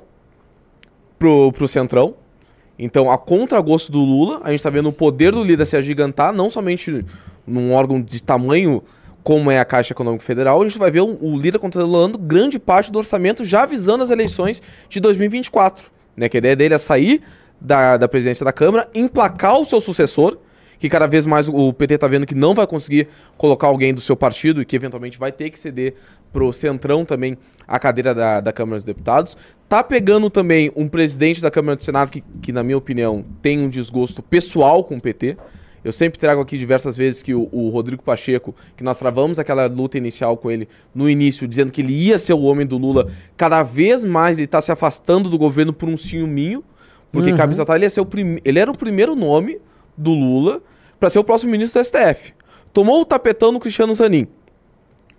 pro, 1.19 1.52
pro 1.52 1.69
Centrão. 1.69 2.14
Então, 2.78 3.11
a 3.11 3.17
contragosto 3.17 3.90
do 3.90 4.00
Lula, 4.00 4.40
a 4.44 4.50
gente 4.50 4.61
está 4.61 4.69
vendo 4.69 4.88
o 4.88 4.93
poder 4.93 5.32
do 5.32 5.43
Lira 5.43 5.64
se 5.64 5.76
agigantar, 5.76 6.32
não 6.32 6.50
somente 6.50 7.05
num 7.46 7.73
órgão 7.73 8.02
de 8.02 8.22
tamanho 8.22 8.82
como 9.22 9.50
é 9.50 9.58
a 9.58 9.64
Caixa 9.64 9.93
Econômica 9.93 10.22
Federal, 10.25 10.62
a 10.62 10.69
gente 10.69 10.79
vai 10.79 10.88
ver 10.88 11.00
o, 11.00 11.37
Lira 11.37 11.58
controlando 11.58 12.17
grande 12.17 12.61
parte 12.61 12.93
do 12.93 12.99
orçamento, 12.99 13.44
já 13.44 13.64
avisando 13.64 14.05
as 14.05 14.11
eleições 14.11 14.62
de 14.88 15.00
2024. 15.00 15.90
Né? 16.17 16.29
Que 16.29 16.37
a 16.37 16.38
ideia 16.38 16.55
dele 16.55 16.75
é 16.75 16.79
sair 16.79 17.22
da, 17.61 17.96
da 17.96 18.06
presidência 18.06 18.44
da 18.44 18.52
Câmara, 18.52 18.88
emplacar 18.94 19.58
o 19.58 19.64
seu 19.64 19.81
sucessor, 19.81 20.38
que 20.78 20.88
cada 20.88 21.06
vez 21.06 21.26
mais 21.26 21.49
o 21.49 21.73
PT 21.73 21.94
está 21.94 22.08
vendo 22.08 22.26
que 22.26 22.34
não 22.34 22.55
vai 22.55 22.67
conseguir 22.67 23.08
colocar 23.37 23.67
alguém 23.67 23.94
do 23.94 24.00
seu 24.00 24.17
partido 24.17 24.61
e 24.61 24.64
que 24.64 24.76
eventualmente 24.76 25.19
vai 25.19 25.32
ter 25.32 25.50
que 25.50 25.58
ceder 25.58 25.94
pro 26.32 26.52
Centrão 26.52 27.05
também 27.05 27.38
a 27.67 27.78
cadeira 27.78 28.14
da, 28.14 28.40
da 28.40 28.52
Câmara 28.52 28.76
dos 28.76 28.84
Deputados. 28.84 29.37
Tá 29.69 29.82
pegando 29.82 30.28
também 30.28 30.70
um 30.76 30.88
presidente 30.88 31.40
da 31.40 31.50
Câmara 31.50 31.76
do 31.76 31.82
Senado 31.82 32.11
que, 32.11 32.23
que, 32.43 32.52
na 32.52 32.62
minha 32.62 32.76
opinião, 32.76 33.25
tem 33.40 33.58
um 33.58 33.69
desgosto 33.69 34.23
pessoal 34.23 34.84
com 34.84 34.96
o 34.96 35.00
PT. 35.00 35.37
Eu 35.82 35.93
sempre 35.93 36.19
trago 36.19 36.40
aqui 36.40 36.58
diversas 36.58 36.96
vezes 36.96 37.22
que 37.22 37.32
o, 37.32 37.49
o, 37.52 37.69
Rodrigo 37.69 38.02
Pacheco, 38.02 38.55
que 38.76 38.82
nós 38.82 38.99
travamos 38.99 39.38
aquela 39.38 39.67
luta 39.67 39.96
inicial 39.96 40.37
com 40.37 40.50
ele 40.50 40.69
no 40.94 41.08
início, 41.08 41.46
dizendo 41.46 41.72
que 41.72 41.81
ele 41.81 41.93
ia 41.93 42.19
ser 42.19 42.32
o 42.32 42.43
homem 42.43 42.67
do 42.67 42.76
Lula, 42.76 43.08
cada 43.37 43.62
vez 43.62 44.02
mais 44.05 44.37
ele 44.37 44.46
está 44.46 44.61
se 44.61 44.72
afastando 44.72 45.31
do 45.31 45.38
governo 45.38 45.72
por 45.72 45.88
um 45.88 45.96
ciúminho, 45.96 46.64
porque 47.12 47.31
uhum. 47.31 47.37
cabe 47.37 47.55
ele, 47.55 47.84
ia 47.84 47.90
ser 47.90 48.00
o 48.00 48.08
ele 48.44 48.58
era 48.58 48.70
o 48.70 48.76
primeiro 48.76 49.14
nome 49.14 49.61
do 49.96 50.12
Lula 50.12 50.62
para 50.98 51.10
ser 51.10 51.19
o 51.19 51.25
próximo 51.25 51.52
ministro 51.52 51.81
do 51.81 51.84
STF. 51.84 52.34
Tomou 52.72 53.00
o 53.00 53.04
tapetão 53.04 53.52
no 53.52 53.60
Cristiano 53.60 53.94
Zanin. 53.94 54.28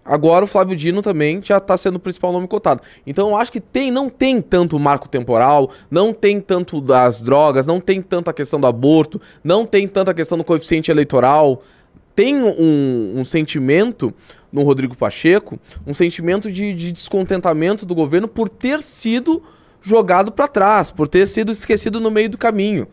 Agora 0.07 0.45
o 0.45 0.47
Flávio 0.47 0.75
Dino 0.75 1.01
também 1.01 1.41
já 1.43 1.57
está 1.57 1.75
sendo 1.75 1.97
o 1.97 1.99
principal 1.99 2.31
nome 2.31 2.47
cotado. 2.47 2.81
Então 3.05 3.29
eu 3.29 3.35
acho 3.35 3.51
que 3.51 3.59
tem, 3.59 3.91
não 3.91 4.09
tem 4.09 4.39
tanto 4.39 4.79
marco 4.79 5.09
temporal, 5.09 5.69
não 5.91 6.13
tem 6.13 6.39
tanto 6.39 6.79
das 6.79 7.21
drogas, 7.21 7.67
não 7.67 7.81
tem 7.81 8.01
tanto 8.01 8.29
a 8.29 8.33
questão 8.33 8.59
do 8.59 8.67
aborto, 8.67 9.19
não 9.43 9.65
tem 9.65 9.85
tanto 9.85 10.09
a 10.09 10.13
questão 10.13 10.37
do 10.37 10.45
coeficiente 10.45 10.89
eleitoral. 10.89 11.61
Tem 12.15 12.41
um, 12.41 13.19
um 13.19 13.25
sentimento 13.25 14.13
no 14.51 14.63
Rodrigo 14.63 14.95
Pacheco, 14.95 15.59
um 15.85 15.93
sentimento 15.93 16.49
de, 16.49 16.73
de 16.73 16.91
descontentamento 16.91 17.85
do 17.85 17.93
governo 17.93 18.29
por 18.29 18.47
ter 18.47 18.81
sido 18.81 19.43
jogado 19.81 20.31
para 20.31 20.47
trás, 20.47 20.89
por 20.89 21.07
ter 21.07 21.27
sido 21.27 21.51
esquecido 21.51 21.99
no 21.99 22.09
meio 22.09 22.29
do 22.29 22.37
caminho. 22.37 22.87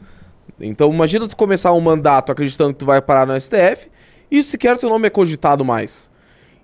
Então 0.60 0.92
imagina 0.92 1.26
tu 1.26 1.36
começar 1.36 1.72
um 1.72 1.80
mandato 1.80 2.30
acreditando 2.30 2.72
que 2.72 2.78
tu 2.78 2.86
vai 2.86 3.02
parar 3.02 3.26
no 3.26 3.40
STF 3.40 3.90
e 4.30 4.42
sequer 4.42 4.78
teu 4.78 4.88
nome 4.88 5.06
é 5.06 5.10
cogitado 5.10 5.64
mais. 5.64 6.10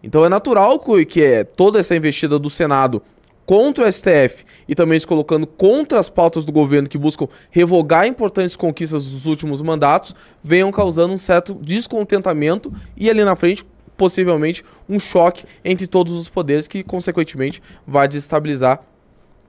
Então 0.02 0.24
é 0.24 0.28
natural 0.28 0.78
que 1.06 1.22
é 1.22 1.44
toda 1.44 1.78
essa 1.78 1.94
investida 1.94 2.38
do 2.38 2.48
Senado 2.48 3.02
contra 3.50 3.84
o 3.84 3.92
STF 3.92 4.44
e 4.68 4.76
também 4.76 4.98
se 4.98 5.06
colocando 5.06 5.44
contra 5.44 5.98
as 5.98 6.08
pautas 6.08 6.44
do 6.44 6.52
governo 6.52 6.88
que 6.88 6.96
buscam 6.96 7.26
revogar 7.50 8.06
importantes 8.06 8.54
conquistas 8.54 9.10
dos 9.10 9.26
últimos 9.26 9.60
mandatos, 9.60 10.14
venham 10.42 10.70
causando 10.70 11.12
um 11.12 11.18
certo 11.18 11.54
descontentamento 11.54 12.72
e 12.96 13.10
ali 13.10 13.24
na 13.24 13.34
frente, 13.34 13.66
possivelmente, 13.96 14.64
um 14.88 15.00
choque 15.00 15.44
entre 15.64 15.88
todos 15.88 16.12
os 16.14 16.28
poderes 16.28 16.68
que, 16.68 16.84
consequentemente, 16.84 17.60
vai 17.84 18.06
desestabilizar 18.06 18.84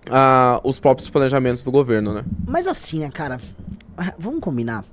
uh, 0.08 0.68
os 0.68 0.80
próprios 0.80 1.08
planejamentos 1.08 1.64
do 1.64 1.70
governo, 1.70 2.14
né? 2.14 2.24
Mas 2.48 2.66
assim, 2.68 3.00
né, 3.00 3.10
cara, 3.12 3.38
vamos 4.18 4.40
combinar. 4.40 4.86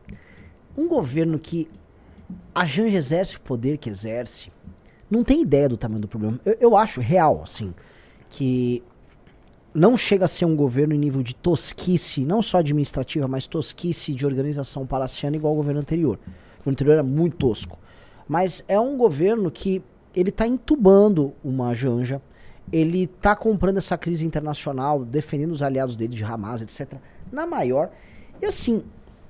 Um 0.76 0.88
governo 0.88 1.38
que 1.38 1.68
a 2.54 2.64
Janja 2.64 2.96
exerce 2.96 3.36
o 3.36 3.40
poder 3.40 3.78
que 3.78 3.88
exerce, 3.88 4.50
não 5.10 5.24
tem 5.24 5.42
ideia 5.42 5.68
do 5.68 5.76
tamanho 5.76 6.00
do 6.00 6.08
problema. 6.08 6.38
Eu, 6.44 6.56
eu, 6.60 6.76
acho 6.76 7.00
real, 7.00 7.40
assim, 7.42 7.74
que 8.28 8.82
não 9.72 9.96
chega 9.96 10.24
a 10.24 10.28
ser 10.28 10.44
um 10.44 10.54
governo 10.54 10.94
em 10.94 10.98
nível 10.98 11.22
de 11.22 11.34
tosquice, 11.34 12.24
não 12.24 12.42
só 12.42 12.58
administrativa, 12.58 13.26
mas 13.26 13.46
tosquice 13.46 14.14
de 14.14 14.26
organização 14.26 14.86
palaciana 14.86 15.36
igual 15.36 15.52
ao 15.52 15.56
governo 15.56 15.80
anterior. 15.80 16.16
O 16.16 16.58
governo 16.58 16.72
anterior 16.72 16.92
era 16.94 17.02
muito 17.02 17.36
tosco. 17.36 17.78
Mas 18.26 18.62
é 18.68 18.78
um 18.78 18.96
governo 18.96 19.50
que 19.50 19.82
ele 20.14 20.28
está 20.30 20.46
entubando 20.46 21.32
uma 21.42 21.72
janja, 21.72 22.20
ele 22.70 23.04
está 23.04 23.34
comprando 23.34 23.78
essa 23.78 23.96
crise 23.96 24.26
internacional, 24.26 25.04
defendendo 25.04 25.52
os 25.52 25.62
aliados 25.62 25.96
dele 25.96 26.14
de 26.14 26.24
Hamas, 26.24 26.60
etc., 26.60 26.98
na 27.32 27.46
maior. 27.46 27.90
E 28.42 28.46
assim, 28.46 28.82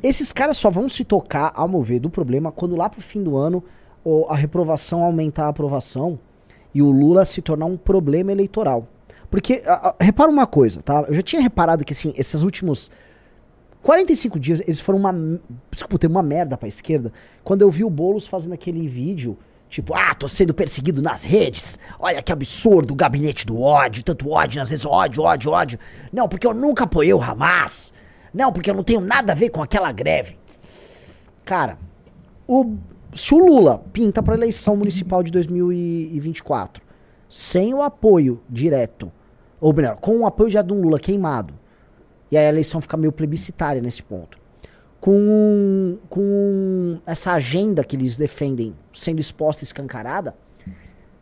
esses 0.03 0.33
caras 0.33 0.57
só 0.57 0.71
vão 0.71 0.89
se 0.89 1.05
tocar, 1.05 1.53
ao 1.55 1.69
mover, 1.69 2.01
do 2.01 2.11
problema 2.11 2.53
quando 2.53 2.77
lá 2.77 2.89
pro 2.89 3.01
fim 3.01 3.23
do 3.23 3.37
ano 3.37 3.63
a 4.29 4.37
reprovação 4.37 5.03
aumentar 5.03 5.47
a 5.47 5.49
aprovação 5.49 6.19
e 6.75 6.81
o 6.81 6.91
Lula 6.91 7.25
se 7.25 7.43
tornar 7.43 7.67
um 7.67 7.77
problema 7.77 8.33
eleitoral. 8.33 8.89
Porque, 9.31 9.63
a, 9.67 9.89
a, 9.89 9.95
repara 10.01 10.31
uma 10.31 10.47
coisa, 10.47 10.81
tá? 10.81 11.05
Eu 11.09 11.15
já 11.15 11.23
tinha 11.23 11.43
reparado 11.43 11.85
que, 11.85 11.93
assim, 11.93 12.15
esses 12.17 12.43
últimos 12.43 12.91
45 13.83 14.41
dias, 14.41 14.61
eles 14.61 14.81
foram 14.81 14.99
uma. 14.99 15.13
Desculpa, 15.71 16.07
uma 16.07 16.23
merda 16.23 16.57
pra 16.57 16.69
esquerda. 16.69 17.13
Quando 17.45 17.63
eu 17.63 17.71
vi 17.71 17.85
o 17.85 17.91
Boulos 17.91 18.27
fazendo 18.27 18.53
aquele 18.53 18.87
vídeo, 18.89 19.37
tipo, 19.69 19.95
ah, 19.95 20.15
tô 20.15 20.29
sendo 20.29 20.55
perseguido 20.55 21.03
nas 21.03 21.25
redes. 21.25 21.79
Olha 21.99 22.23
que 22.23 22.33
absurdo, 22.33 22.93
o 22.93 22.97
gabinete 22.97 23.47
do 23.47 23.61
ódio, 23.61 24.03
tanto 24.03 24.31
ódio 24.31 24.61
nas 24.61 24.71
redes, 24.71 24.87
ódio, 24.87 25.23
ódio, 25.23 25.51
ódio. 25.53 25.79
Não, 26.13 26.29
porque 26.29 26.47
eu 26.47 26.55
nunca 26.55 26.85
apoiei 26.85 27.13
o 27.13 27.23
Hamas. 27.23 27.93
Não, 28.39 28.53
porque 28.53 28.71
eu 28.71 28.75
não 28.75 28.85
tenho 28.85 29.01
nada 29.01 29.33
a 29.33 29.35
ver 29.35 29.51
com 29.51 29.61
aquela 29.61 29.91
greve. 29.91 30.37
Cara, 31.45 31.77
o 32.47 32.77
se 33.13 33.35
o 33.35 33.39
Lula 33.39 33.83
pinta 33.93 34.23
para 34.23 34.37
eleição 34.37 34.77
municipal 34.77 35.25
de 35.25 35.33
2024 35.33 36.81
sem 37.29 37.75
o 37.75 37.83
apoio 37.83 38.41
direto, 38.49 39.11
ou 39.61 39.75
melhor, 39.75 39.97
com 39.97 40.19
o 40.19 40.27
apoio 40.27 40.51
já 40.51 40.63
de 40.63 40.73
um 40.73 40.81
Lula 40.81 41.01
queimado, 41.01 41.53
e 42.31 42.39
aí 42.39 42.47
a 42.47 42.49
eleição 42.49 42.81
fica 42.81 42.97
meio 42.97 43.11
plebiscitária 43.11 43.83
nesse 43.83 44.05
ponto, 44.05 44.39
com, 45.01 45.99
com 46.09 47.01
essa 47.05 47.33
agenda 47.33 47.83
que 47.83 47.97
eles 47.97 48.17
defendem 48.17 48.73
sendo 48.93 49.19
exposta 49.19 49.65
escancarada, 49.65 50.37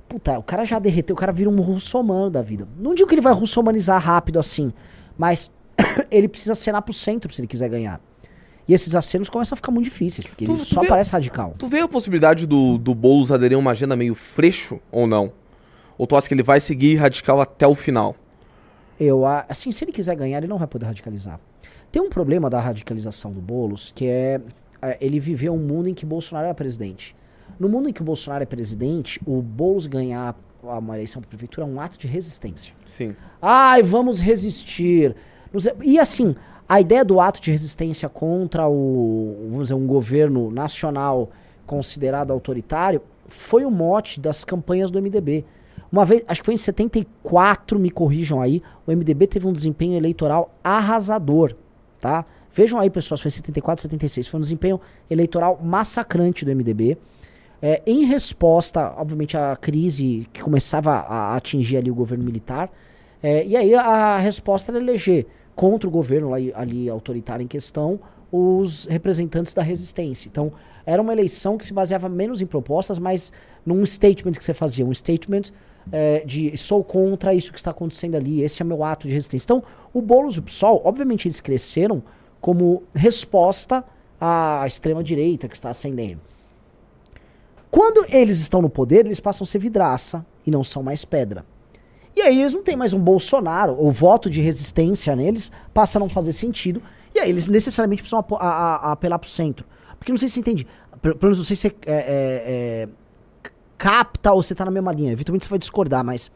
Puta, 0.09 0.39
o 0.39 0.43
cara 0.43 0.65
já 0.65 0.79
derreteu, 0.79 1.15
o 1.15 1.19
cara 1.19 1.33
vira 1.33 1.51
um 1.51 1.61
russomano 1.61 2.31
da 2.31 2.41
vida. 2.41 2.69
Não 2.79 2.95
digo 2.95 3.09
que 3.09 3.15
ele 3.17 3.21
vai 3.21 3.33
russomanizar 3.33 4.01
rápido 4.01 4.39
assim, 4.39 4.73
mas 5.19 5.51
ele 6.11 6.29
precisa 6.29 6.53
acenar 6.53 6.83
pro 6.83 6.93
centro 6.95 7.33
se 7.33 7.41
ele 7.41 7.49
quiser 7.49 7.69
ganhar. 7.69 8.01
E 8.69 8.75
esses 8.75 8.95
acenos 8.97 9.29
começam 9.29 9.55
a 9.55 9.57
ficar 9.57 9.71
muito 9.71 9.85
difíceis, 9.85 10.27
porque 10.27 10.45
Tu- 10.45 10.51
ele 10.53 10.59
tu 10.59 10.65
só 10.65 10.81
vê- 10.83 10.89
parece 10.89 11.13
radical. 11.13 11.55
Tu 11.57 11.69
vê 11.69 11.81
a 11.81 11.89
possibilidade 11.89 12.47
do, 12.47 12.79
do 12.79 12.95
Boulos 12.95 13.31
aderir 13.31 13.57
a 13.57 13.61
uma 13.61 13.71
agenda 13.71 13.95
meio 13.95 14.15
freixo 14.15 14.81
ou 14.91 15.07
não? 15.07 15.33
Ou 15.97 16.07
tu 16.07 16.17
acha 16.17 16.27
que 16.27 16.35
ele 16.35 16.43
vai 16.43 16.59
seguir 16.59 16.97
radical 16.97 17.41
até 17.41 17.67
o 17.67 17.75
final? 17.75 18.17
Eu, 18.99 19.25
a- 19.25 19.47
assim, 19.49 19.71
se 19.71 19.85
ele 19.85 19.93
quiser 19.93 20.17
ganhar, 20.17 20.39
ele 20.39 20.49
não 20.49 20.59
vai 20.59 20.67
poder 20.67 20.87
radicalizar. 20.87 21.39
Tem 21.93 22.03
um 22.03 22.09
problema 22.11 22.51
da 22.51 22.61
radicalização 22.61 23.33
do 23.33 23.41
Boulos, 23.41 23.93
que 23.95 24.07
é, 24.07 24.41
é, 24.83 24.99
ele 25.01 25.21
viveu 25.21 25.55
um 25.55 25.59
mundo 25.59 25.89
em 25.89 25.95
que 25.95 26.05
Bolsonaro 26.05 26.47
era 26.47 26.55
presidente. 26.55 27.15
No 27.61 27.69
mundo 27.69 27.89
em 27.89 27.93
que 27.93 28.03
o 28.03 28.05
Bolsonaro 28.05 28.43
é 28.43 28.47
presidente, 28.47 29.21
o 29.25 29.41
Boulos 29.41 29.87
ganhar 29.87 30.35
uma 30.63 30.97
eleição 30.97 31.23
para 31.23 31.29
prefeitura 31.29 31.65
é 31.67 31.71
um 31.71 31.81
ato 31.81 31.97
de 31.97 32.09
resistência. 32.09 32.75
Sim. 32.89 33.15
Ai, 33.41 33.81
vamos 33.83 34.19
resistir. 34.21 35.15
E 35.83 35.99
assim, 35.99 36.35
a 36.69 36.81
ideia 36.81 37.05
do 37.05 37.21
ato 37.21 37.41
de 37.41 37.51
resistência 37.51 38.09
contra 38.09 38.69
o, 38.69 39.37
vamos 39.51 39.65
dizer, 39.65 39.75
um 39.75 39.87
governo 39.87 40.51
nacional 40.51 41.31
considerado 41.65 42.33
autoritário 42.33 43.01
foi 43.29 43.65
o 43.65 43.71
mote 43.71 44.21
das 44.21 44.45
campanhas 44.45 44.91
do 44.91 45.01
MDB. 45.01 45.45
Uma 45.91 46.05
vez, 46.05 46.23
acho 46.27 46.41
que 46.41 46.47
foi 46.47 46.55
em 46.55 46.59
74, 46.59 47.79
me 47.79 47.91
corrijam 47.91 48.41
aí, 48.41 48.63
o 48.87 48.93
MDB 48.93 49.27
teve 49.27 49.47
um 49.47 49.53
desempenho 49.53 49.95
eleitoral 49.95 50.53
arrasador, 50.63 51.55
tá? 52.01 52.25
Vejam 52.53 52.81
aí, 52.81 52.91
pessoal, 52.91 53.19
foi 53.19 53.31
74, 53.31 53.83
76, 53.83 54.27
foi 54.27 54.39
um 54.39 54.41
desempenho 54.41 54.81
eleitoral 55.11 55.61
massacrante 55.63 56.45
do 56.45 56.55
MDB. 56.55 56.99
É, 57.61 57.83
em 57.87 58.05
resposta, 58.05 58.95
obviamente, 58.97 59.37
à 59.37 59.55
crise 59.57 60.29
que 60.33 60.43
começava 60.43 60.93
a 60.93 61.37
atingir 61.37 61.77
ali 61.77 61.91
o 61.91 61.95
governo 61.95 62.25
militar, 62.25 62.71
é, 63.27 63.45
e 63.45 63.57
aí 63.57 63.75
a 63.75 64.19
resposta 64.19 64.71
era 64.71 64.79
eleger 64.79 65.27
contra 65.53 65.89
o 65.89 65.91
governo 65.91 66.31
lá, 66.31 66.37
ali 66.55 66.89
autoritário 66.89 67.43
em 67.43 67.49
questão 67.49 67.99
os 68.31 68.85
representantes 68.85 69.53
da 69.53 69.63
resistência. 69.63 70.29
Então, 70.29 70.53
era 70.85 71.03
uma 71.03 71.13
eleição 71.13 71.59
que 71.59 71.67
se 71.67 71.73
baseava 71.73 72.09
menos 72.09 72.41
em 72.41 72.47
propostas, 72.47 73.01
mas 73.01 73.33
num 73.65 73.85
statement 73.85 74.35
que 74.35 74.45
você 74.45 74.55
fazia, 74.55 74.87
um 74.87 74.95
statement 74.95 75.51
é, 75.91 76.25
de 76.25 76.57
sou 76.57 76.85
contra 76.85 77.35
isso 77.35 77.51
que 77.51 77.59
está 77.59 77.73
acontecendo 77.73 78.15
ali, 78.15 78.43
esse 78.43 78.63
é 78.63 78.65
meu 78.65 78.85
ato 78.85 79.09
de 79.09 79.15
resistência. 79.15 79.47
Então, 79.47 79.63
o 79.93 80.01
Boulos 80.01 80.37
e 80.37 80.39
o 80.39 80.43
PSOL, 80.43 80.81
obviamente, 80.85 81.27
eles 81.27 81.41
cresceram 81.41 82.05
como 82.41 82.85
resposta 82.95 83.85
à 84.21 84.63
extrema-direita 84.65 85.49
que 85.49 85.57
está 85.57 85.71
ascendendo. 85.71 86.21
Quando 87.73 88.07
eles 88.09 88.39
estão 88.39 88.63
no 88.63 88.71
poder, 88.71 89.05
eles 89.05 89.19
passam 89.19 89.43
a 89.43 89.49
ser 89.49 89.59
vidraça 89.59 90.25
e 90.47 90.51
não 90.53 90.63
são 90.63 90.81
mais 90.81 91.05
pedra. 91.05 91.45
E 92.17 92.23
aí 92.23 92.41
eles 92.41 92.55
não 92.55 92.63
têm 92.63 92.75
mais 92.77 92.95
um 92.95 92.99
Bolsonaro, 92.99 93.77
o 93.79 93.91
voto 93.91 94.31
de 94.31 94.41
resistência 94.41 95.15
neles 95.15 95.53
passa 95.75 95.99
a 95.99 96.01
não 96.01 96.09
fazer 96.09 96.33
sentido. 96.33 96.83
E 97.15 97.19
aí 97.21 97.29
eles 97.29 97.47
necessariamente 97.47 98.03
precisam 98.03 98.19
apo- 98.21 98.37
a- 98.37 98.41
a- 98.49 98.77
a 98.89 98.93
apelar 98.93 99.19
pro 99.19 99.29
centro. 99.29 99.67
Porque 99.99 100.11
não 100.11 100.17
sei 100.17 100.29
se 100.29 100.35
você 100.35 100.41
entende. 100.41 100.67
Pelo 101.03 101.17
menos 101.23 101.37
não 101.39 101.45
sei 101.45 101.55
se 101.57 101.63
você 101.69 101.77
é, 101.87 101.93
é, 101.93 102.05
é, 102.87 102.89
capta 103.77 104.33
ou 104.33 104.43
você 104.43 104.55
tá 104.55 104.65
na 104.65 104.71
mesma 104.71 104.93
linha. 104.93 105.13
Eventualmente 105.13 105.45
você 105.45 105.51
vai 105.51 105.59
discordar, 105.59 106.03
mas 106.03 106.31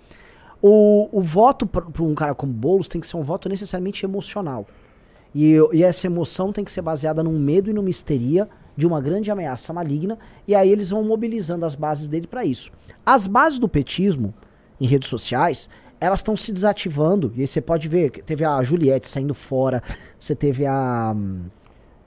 o, 0.60 1.08
o 1.12 1.20
voto 1.22 1.66
para 1.66 1.84
um 2.02 2.14
cara 2.14 2.34
como 2.34 2.52
Boulos 2.52 2.86
tem 2.86 3.00
que 3.00 3.06
ser 3.06 3.16
um 3.16 3.22
voto 3.22 3.48
necessariamente 3.48 4.04
emocional. 4.04 4.66
E, 5.34 5.54
e 5.72 5.82
essa 5.82 6.06
emoção 6.06 6.52
tem 6.52 6.62
que 6.64 6.70
ser 6.72 6.82
baseada 6.82 7.22
num 7.22 7.38
medo 7.38 7.70
e 7.70 7.72
numa 7.72 7.88
histeria 7.88 8.46
de 8.76 8.86
uma 8.86 9.00
grande 9.00 9.30
ameaça 9.30 9.72
maligna, 9.72 10.18
e 10.46 10.54
aí 10.54 10.70
eles 10.70 10.90
vão 10.90 11.04
mobilizando 11.04 11.64
as 11.66 11.74
bases 11.74 12.08
dele 12.08 12.26
para 12.26 12.44
isso. 12.44 12.70
As 13.04 13.26
bases 13.26 13.58
do 13.58 13.68
petismo 13.68 14.32
em 14.80 14.86
redes 14.86 15.08
sociais, 15.08 15.68
elas 16.00 16.20
estão 16.20 16.34
se 16.34 16.52
desativando, 16.52 17.32
e 17.36 17.42
aí 17.42 17.46
você 17.46 17.60
pode 17.60 17.86
ver, 17.88 18.10
que 18.10 18.22
teve 18.22 18.44
a 18.44 18.62
Juliette 18.62 19.06
saindo 19.06 19.34
fora, 19.34 19.82
você 20.18 20.34
teve 20.34 20.64
a. 20.66 21.14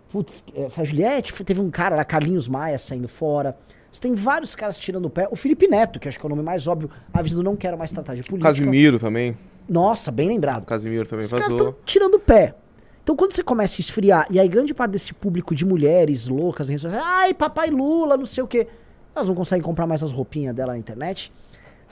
Putz, 0.09 0.43
é, 0.55 0.69
foi 0.69 0.83
a 0.83 0.85
Juliette, 0.85 1.43
teve 1.43 1.61
um 1.61 1.69
cara 1.69 1.95
lá, 1.95 2.03
Carlinhos 2.03 2.47
Maia, 2.47 2.77
saindo 2.77 3.07
fora. 3.07 3.55
Você 3.91 4.01
tem 4.01 4.15
vários 4.15 4.55
caras 4.55 4.79
tirando 4.79 5.05
o 5.05 5.09
pé. 5.09 5.27
O 5.29 5.35
Felipe 5.35 5.67
Neto, 5.67 5.99
que 5.99 6.07
acho 6.07 6.19
que 6.19 6.25
é 6.25 6.27
o 6.27 6.29
nome 6.29 6.41
mais 6.41 6.67
óbvio, 6.67 6.89
avisando 7.13 7.43
não 7.43 7.55
quero 7.55 7.77
mais 7.77 7.91
tratar 7.91 8.15
de 8.15 8.23
política. 8.23 8.49
Casimiro 8.49 8.99
também. 8.99 9.37
Nossa, 9.69 10.11
bem 10.11 10.27
lembrado. 10.27 10.63
O 10.63 10.65
Casimiro 10.65 11.07
também 11.07 11.25
Os 11.25 11.31
caras 11.31 11.45
vazou. 11.45 11.69
estão 11.69 11.81
tirando 11.85 12.15
o 12.15 12.19
pé. 12.19 12.55
Então, 13.03 13.15
quando 13.15 13.33
você 13.33 13.43
começa 13.43 13.79
a 13.79 13.81
esfriar, 13.81 14.25
e 14.31 14.39
aí 14.39 14.47
grande 14.47 14.73
parte 14.73 14.91
desse 14.91 15.13
público 15.13 15.53
de 15.53 15.65
mulheres 15.65 16.27
loucas, 16.27 16.69
em 16.69 16.73
redes 16.73 16.83
sociais, 16.83 17.05
ai, 17.05 17.33
papai 17.33 17.69
Lula, 17.69 18.17
não 18.17 18.25
sei 18.25 18.43
o 18.43 18.47
quê, 18.47 18.67
elas 19.13 19.27
não 19.27 19.35
conseguem 19.35 19.61
comprar 19.61 19.85
mais 19.85 20.01
as 20.01 20.11
roupinhas 20.11 20.55
dela 20.55 20.73
na 20.73 20.79
internet. 20.79 21.31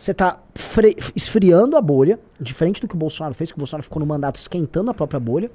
Você 0.01 0.15
tá 0.15 0.41
fre- 0.55 0.95
esfriando 1.15 1.77
a 1.77 1.81
bolha, 1.81 2.19
diferente 2.39 2.81
do 2.81 2.87
que 2.87 2.95
o 2.95 2.97
Bolsonaro 2.97 3.35
fez, 3.35 3.51
que 3.51 3.57
o 3.57 3.59
Bolsonaro 3.59 3.83
ficou 3.83 3.99
no 3.99 4.05
mandato 4.07 4.37
esquentando 4.37 4.89
a 4.89 4.95
própria 4.95 5.19
bolha, 5.19 5.51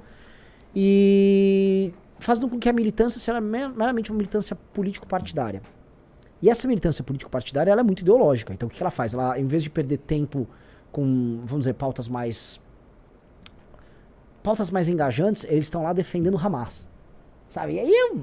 e 0.73 1.93
fazendo 2.17 2.47
com 2.47 2.57
que 2.57 2.69
a 2.69 2.71
militância 2.71 3.19
seja 3.19 3.41
mer- 3.41 3.73
meramente 3.75 4.09
uma 4.09 4.15
militância 4.15 4.55
político-partidária. 4.73 5.61
E 6.41 6.49
essa 6.49 6.65
militância 6.65 7.03
político-partidária 7.03 7.71
ela 7.71 7.81
é 7.81 7.83
muito 7.83 8.03
ideológica. 8.03 8.53
Então, 8.53 8.69
o 8.69 8.71
que 8.71 8.81
ela 8.81 8.89
faz? 8.89 9.13
Ela, 9.13 9.37
em 9.37 9.45
vez 9.45 9.63
de 9.63 9.69
perder 9.69 9.97
tempo 9.97 10.47
com, 10.93 11.41
vamos 11.43 11.65
dizer, 11.65 11.73
pautas 11.73 12.07
mais 12.07 12.61
pautas 14.41 14.71
mais 14.71 14.87
engajantes, 14.87 15.43
eles 15.49 15.65
estão 15.65 15.83
lá 15.83 15.91
defendendo 15.91 16.35
o 16.35 16.37
Hamas. 16.37 16.87
Sabe? 17.49 17.73
E 17.73 17.79
aí 17.81 17.91
eu, 17.91 18.21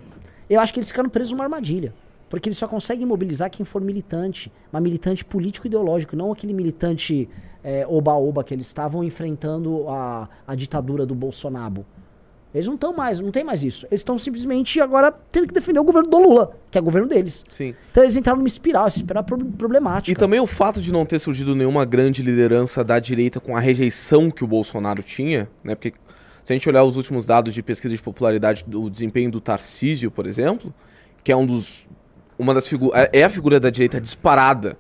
eu 0.49 0.59
acho 0.59 0.73
que 0.73 0.79
eles 0.81 0.89
ficaram 0.89 1.11
presos 1.11 1.33
numa 1.33 1.45
armadilha. 1.45 1.93
Porque 2.29 2.49
eles 2.49 2.59
só 2.59 2.67
conseguem 2.67 3.07
mobilizar 3.07 3.51
quem 3.51 3.65
for 3.65 3.81
militante. 3.81 4.51
Mas 4.73 4.83
militante 4.83 5.25
político-ideológico, 5.25 6.17
não 6.17 6.33
aquele 6.33 6.53
militante 6.53 7.29
é, 7.63 7.87
oba-oba 7.89 8.43
que 8.43 8.53
eles 8.53 8.67
estavam 8.67 9.05
enfrentando 9.05 9.89
a, 9.89 10.29
a 10.47 10.55
ditadura 10.55 11.07
do 11.07 11.15
Bolsonaro. 11.15 11.85
Eles 12.53 12.69
não 12.69 12.75
estão 12.75 12.95
mais, 12.95 13.19
não 13.19 13.33
tem 13.33 13.43
mais 13.43 13.65
isso. 13.65 13.85
Eles 13.87 14.01
estão 14.01 14.17
simplesmente 14.17 14.81
agora 14.81 15.11
tendo 15.11 15.49
que 15.49 15.55
defender 15.55 15.81
o 15.81 15.85
governo 15.85 16.09
do 16.09 16.19
Lula, 16.19 16.57
que 16.71 16.79
é 16.79 16.81
o 16.81 16.85
governo 16.85 17.09
deles. 17.09 17.45
Sim. 17.51 17.75
Então 17.91 18.05
eles 18.05 18.15
entraram 18.15 18.39
numa 18.39 18.47
espiral, 18.47 18.87
essa 18.87 18.99
espiral 18.99 19.23
é 19.23 19.27
pro- 19.27 19.45
problemática. 19.45 20.13
E 20.13 20.15
também 20.15 20.39
o 20.39 20.47
fato 20.47 20.81
de 20.81 20.93
não 20.93 21.05
ter 21.05 21.19
surgido 21.19 21.57
nenhuma 21.57 21.85
grande 21.85 22.23
liderança 22.23 22.85
da 22.85 23.01
direita 23.01 23.41
com 23.41 23.57
a 23.57 23.61
rejeição 23.61 24.31
que 24.31 24.45
o 24.45 24.47
Bolsonaro 24.47 25.03
tinha, 25.03 25.49
né? 25.65 25.75
Porque 25.75 25.95
se 26.45 26.53
a 26.53 26.55
gente 26.55 26.69
olhar 26.69 26.85
os 26.85 26.97
últimos 26.97 27.27
dados 27.27 27.53
de 27.55 27.61
pesquisa 27.61 27.97
de 27.97 28.01
popularidade 28.01 28.65
do 28.69 28.89
desempenho 28.89 29.33
do 29.33 29.41
Tarcísio, 29.41 30.09
por 30.13 30.25
exemplo, 30.25 30.73
que 31.25 31.33
é 31.33 31.37
um 31.37 31.45
dos 31.47 31.89
uma 32.39 32.55
das 32.55 32.67
figuras 32.67 33.09
é 33.13 33.25
a 33.25 33.31
figura 33.31 33.61
da 33.61 33.71
direita 33.71 34.01
disparada 34.01 34.77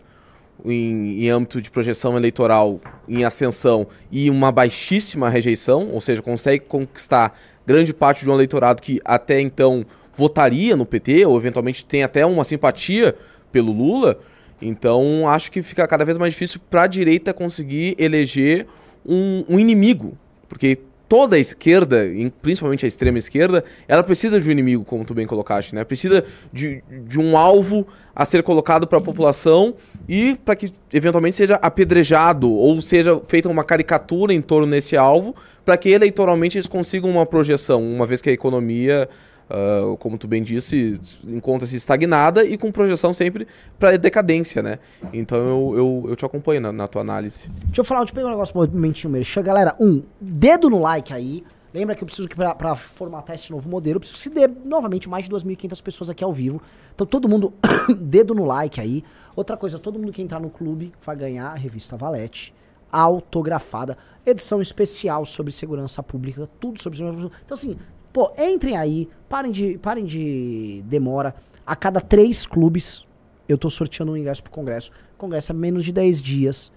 em, 0.65 1.25
em 1.25 1.31
âmbito 1.31 1.61
de 1.61 1.71
projeção 1.71 2.17
eleitoral 2.17 2.81
em 3.09 3.25
ascensão 3.25 3.87
e 4.11 4.31
uma 4.31 4.51
baixíssima 4.51 5.29
rejeição, 5.29 5.91
ou 5.91 6.01
seja, 6.01 6.23
consegue 6.23 6.65
conquistar 6.65 7.39
grande 7.67 7.93
parte 7.93 8.25
de 8.25 8.31
um 8.31 8.35
eleitorado 8.35 8.83
que 8.83 9.01
até 9.05 9.41
então 9.41 9.85
votaria 10.13 10.77
no 10.77 10.87
PT 10.87 11.27
ou 11.27 11.37
eventualmente 11.37 11.85
tem 11.85 12.03
até 12.03 12.25
uma 12.25 12.45
simpatia 12.45 13.17
pelo 13.51 13.73
Lula. 13.73 14.19
Então 14.61 15.29
acho 15.29 15.51
que 15.51 15.63
fica 15.63 15.87
cada 15.87 16.05
vez 16.05 16.17
mais 16.17 16.33
difícil 16.33 16.61
para 16.71 16.83
a 16.83 16.87
direita 16.87 17.35
conseguir 17.35 17.95
eleger 17.99 18.67
um, 19.05 19.45
um 19.49 19.59
inimigo, 19.59 20.17
porque 20.49 20.79
toda 21.09 21.37
a 21.37 21.39
esquerda, 21.39 22.05
principalmente 22.41 22.85
a 22.85 22.89
extrema 22.89 23.19
esquerda, 23.19 23.65
ela 23.87 24.03
precisa 24.03 24.41
de 24.41 24.49
um 24.49 24.53
inimigo, 24.53 24.85
como 24.85 25.05
tu 25.05 25.15
bem 25.15 25.27
colocaste, 25.27 25.75
né? 25.75 25.85
Precisa 25.85 26.25
de, 26.53 26.83
de 27.07 27.19
um 27.19 27.37
alvo 27.37 27.87
a 28.15 28.25
ser 28.25 28.43
colocado 28.43 28.87
para 28.87 28.99
a 28.99 29.03
população 29.03 29.75
e 30.09 30.37
para 30.45 30.57
que 30.57 30.71
eventualmente 30.93 31.37
seja 31.37 31.57
apedrejado 31.57 32.51
ou 32.51 32.81
seja 32.81 33.21
feita 33.21 33.49
uma 33.49 33.65
caricatura 33.65 34.33
em 34.33 34.41
torno 34.41 34.71
desse 34.71 34.97
alvo, 34.97 35.35
para 35.65 35.77
que 35.77 35.91
eleitoralmente 35.91 36.57
eles 36.59 36.69
consigam 36.69 37.11
uma 37.11 37.27
projeção, 37.27 37.83
uma 37.83 38.07
vez 38.07 38.21
que 38.21 38.31
a 38.31 38.33
economia 38.33 39.09
ah, 39.49 39.97
como 39.99 40.17
tu 40.17 40.27
bem 40.27 40.43
disse, 40.43 41.01
encontra-se 41.25 41.77
estagnada 41.77 42.45
e 42.45 42.57
com 42.57 42.73
projeção 42.73 43.13
sempre 43.13 43.47
para 43.79 43.97
decadência, 43.97 44.63
né? 44.63 44.79
Então 45.13 45.39
eu, 45.39 45.77
eu, 45.77 46.11
eu 46.11 46.17
te 46.17 46.25
acompanho 46.25 46.61
na, 46.61 46.73
na 46.73 46.89
tua 46.89 47.03
análise. 47.03 47.49
Deixa 47.67 47.81
eu 47.81 47.85
falar, 47.85 48.01
deixa 48.01 48.13
eu 48.13 48.17
pegar 48.17 48.29
um 48.29 48.31
negócio 48.31 48.57
momentinho 48.57 49.13
merchan. 49.13 49.43
Galera, 49.43 49.77
um, 49.81 50.03
dedo 50.21 50.71
no 50.71 50.81
like 50.81 51.13
aí. 51.13 51.45
Lembra 51.73 51.97
que 51.97 52.05
eu 52.05 52.07
preciso 52.07 52.29
que 52.29 52.37
pra 52.37 52.77
formatar 52.77 53.35
esse 53.35 53.51
novo 53.51 53.69
modelo, 53.69 53.97
eu 53.97 54.01
preciso 54.01 54.19
que 54.19 54.23
se 54.23 54.31
dê 54.31 54.47
novamente 54.47 55.09
mais 55.09 55.25
de 55.25 55.31
2.500 55.31 55.83
pessoas 55.83 56.11
aqui 56.11 56.23
ao 56.23 56.33
vivo. 56.33 56.63
Então 56.95 57.05
todo 57.05 57.29
mundo, 57.29 57.53
dedo 58.01 58.33
no 58.33 58.45
like 58.45 58.81
aí. 58.81 59.03
Outra 59.35 59.57
coisa, 59.57 59.77
todo 59.77 59.99
mundo 59.99 60.13
que 60.13 60.23
entrar 60.23 60.39
no 60.39 60.51
clube 60.51 60.93
vai 61.05 61.17
ganhar 61.17 61.49
a 61.49 61.55
revista 61.57 61.97
Valete, 61.97 62.55
autografada, 62.93 63.99
edição 64.25 64.63
especial 64.63 65.25
sobre 65.25 65.51
segurança 65.51 66.01
pública, 66.01 66.49
tudo 66.61 66.81
sobre 66.81 66.97
segurança 66.97 67.23
pública. 67.23 67.43
Então 67.45 67.57
assim, 67.57 67.77
pô, 68.14 68.33
entrem 68.38 68.76
aí, 68.76 69.11
parem 69.28 69.50
de, 69.50 69.76
parem 69.78 70.04
de 70.04 70.83
demora. 70.87 71.35
A 71.66 71.75
cada 71.75 72.00
três 72.00 72.47
clubes, 72.47 73.04
eu 73.49 73.59
tô 73.59 73.68
sorteando 73.68 74.12
um 74.12 74.16
ingresso 74.16 74.42
pro 74.42 74.52
congresso. 74.52 74.92
Congresso 75.18 75.50
é 75.50 75.54
menos 75.54 75.85
de 75.85 75.92
10 75.92 76.23
dias. 76.23 76.73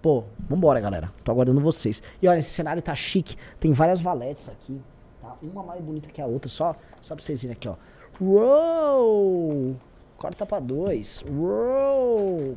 Pô, 0.00 0.24
vambora, 0.48 0.78
galera. 0.78 1.12
Tô 1.24 1.32
aguardando 1.32 1.60
vocês. 1.60 2.02
E 2.22 2.28
olha, 2.28 2.38
esse 2.38 2.50
cenário 2.50 2.80
tá 2.80 2.94
chique. 2.94 3.36
Tem 3.58 3.72
várias 3.72 4.00
valetes 4.00 4.48
aqui. 4.48 4.80
Tá? 5.20 5.36
Uma 5.42 5.62
mais 5.62 5.82
bonita 5.82 6.08
que 6.08 6.20
a 6.20 6.26
outra. 6.26 6.48
Só, 6.48 6.76
só 7.00 7.14
pra 7.16 7.24
vocês 7.24 7.42
irem 7.42 7.54
aqui, 7.54 7.68
ó. 7.68 7.74
Uou! 8.20 9.76
Corta 10.16 10.46
pra 10.46 10.60
dois. 10.60 11.24
Uou! 11.28 12.56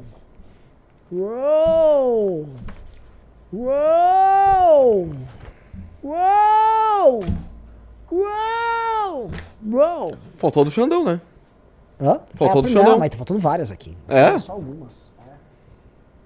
Uou! 1.11 2.49
Uou! 3.53 5.09
Uou! 6.03 7.23
Uou! 8.15 9.31
Uou! 9.71 10.13
Faltou 10.35 10.63
do 10.63 10.71
Xandão, 10.71 11.03
né? 11.03 11.19
Hã? 12.01 12.19
Faltou 12.33 12.59
É, 12.59 12.63
do 12.63 12.69
não, 12.69 12.81
Xandão. 12.81 12.99
mas 12.99 13.09
tá 13.09 13.17
faltando 13.17 13.39
várias 13.39 13.71
aqui. 13.71 13.97
É? 14.07 14.37
Só 14.39 14.53
algumas. 14.53 15.11
É. 15.27 15.31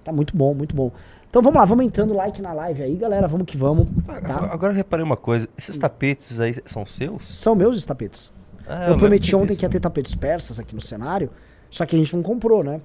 Tá 0.04 0.12
muito 0.12 0.36
bom, 0.36 0.54
muito 0.54 0.74
bom. 0.74 0.90
Então 1.28 1.40
vamos 1.42 1.58
lá, 1.58 1.64
vamos 1.64 1.84
entrando 1.84 2.12
like 2.12 2.42
na 2.42 2.52
live 2.52 2.82
aí, 2.82 2.96
galera. 2.96 3.28
Vamos 3.28 3.46
que 3.46 3.56
vamos. 3.56 3.88
Tá? 4.04 4.52
Agora 4.52 4.72
eu 4.72 4.76
reparei 4.76 5.04
uma 5.04 5.16
coisa. 5.16 5.48
Esses 5.56 5.78
tapetes 5.78 6.40
aí 6.40 6.56
são 6.64 6.84
seus? 6.84 7.26
São 7.26 7.54
meus 7.54 7.76
os 7.76 7.86
tapetes. 7.86 8.32
Ah, 8.68 8.88
eu 8.88 8.98
prometi 8.98 9.34
ontem 9.34 9.56
que 9.56 9.64
ia 9.64 9.68
ter 9.68 9.80
tapetes 9.80 10.14
persas 10.14 10.60
aqui 10.60 10.74
no 10.74 10.80
cenário, 10.80 11.30
só 11.70 11.84
que 11.86 11.96
a 11.96 11.98
gente 11.98 12.14
não 12.14 12.22
comprou, 12.22 12.62
né? 12.62 12.80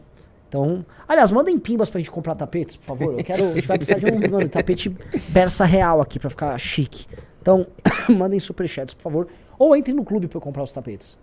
Então, 0.47 0.85
aliás, 1.07 1.31
mandem 1.31 1.57
pimbas 1.59 1.89
pra 1.89 1.99
gente 1.99 2.09
comprar 2.09 2.33
tapetes, 2.35 2.75
por 2.75 2.85
favor. 2.85 3.13
Eu 3.19 3.23
quero, 3.23 3.49
a 3.49 3.53
gente 3.53 3.67
vai 3.67 3.77
precisar 3.77 3.99
de 3.99 4.11
um 4.11 4.31
mano, 4.31 4.47
tapete 4.47 4.89
persa 5.33 5.65
real 5.65 6.01
aqui 6.01 6.17
pra 6.19 6.29
ficar 6.29 6.57
chique. 6.57 7.05
Então, 7.45 7.67
mandem 8.17 8.39
superchats, 8.39 8.95
por 8.95 9.03
favor. 9.03 9.27
Ou 9.59 9.75
entrem 9.75 9.95
no 9.95 10.03
clube 10.03 10.27
pra 10.27 10.37
eu 10.37 10.41
comprar 10.41 10.63
os 10.63 10.71
tapetes. 10.71 11.15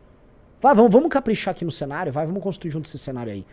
Vai, 0.61 0.73
vamos, 0.73 0.93
vamos 0.93 1.09
caprichar 1.09 1.51
aqui 1.51 1.65
no 1.65 1.71
cenário, 1.73 2.13
vai, 2.13 2.25
vamos 2.25 2.41
construir 2.41 2.71
junto 2.71 2.87
esse 2.87 2.97
cenário 2.97 3.33
aí. 3.33 3.45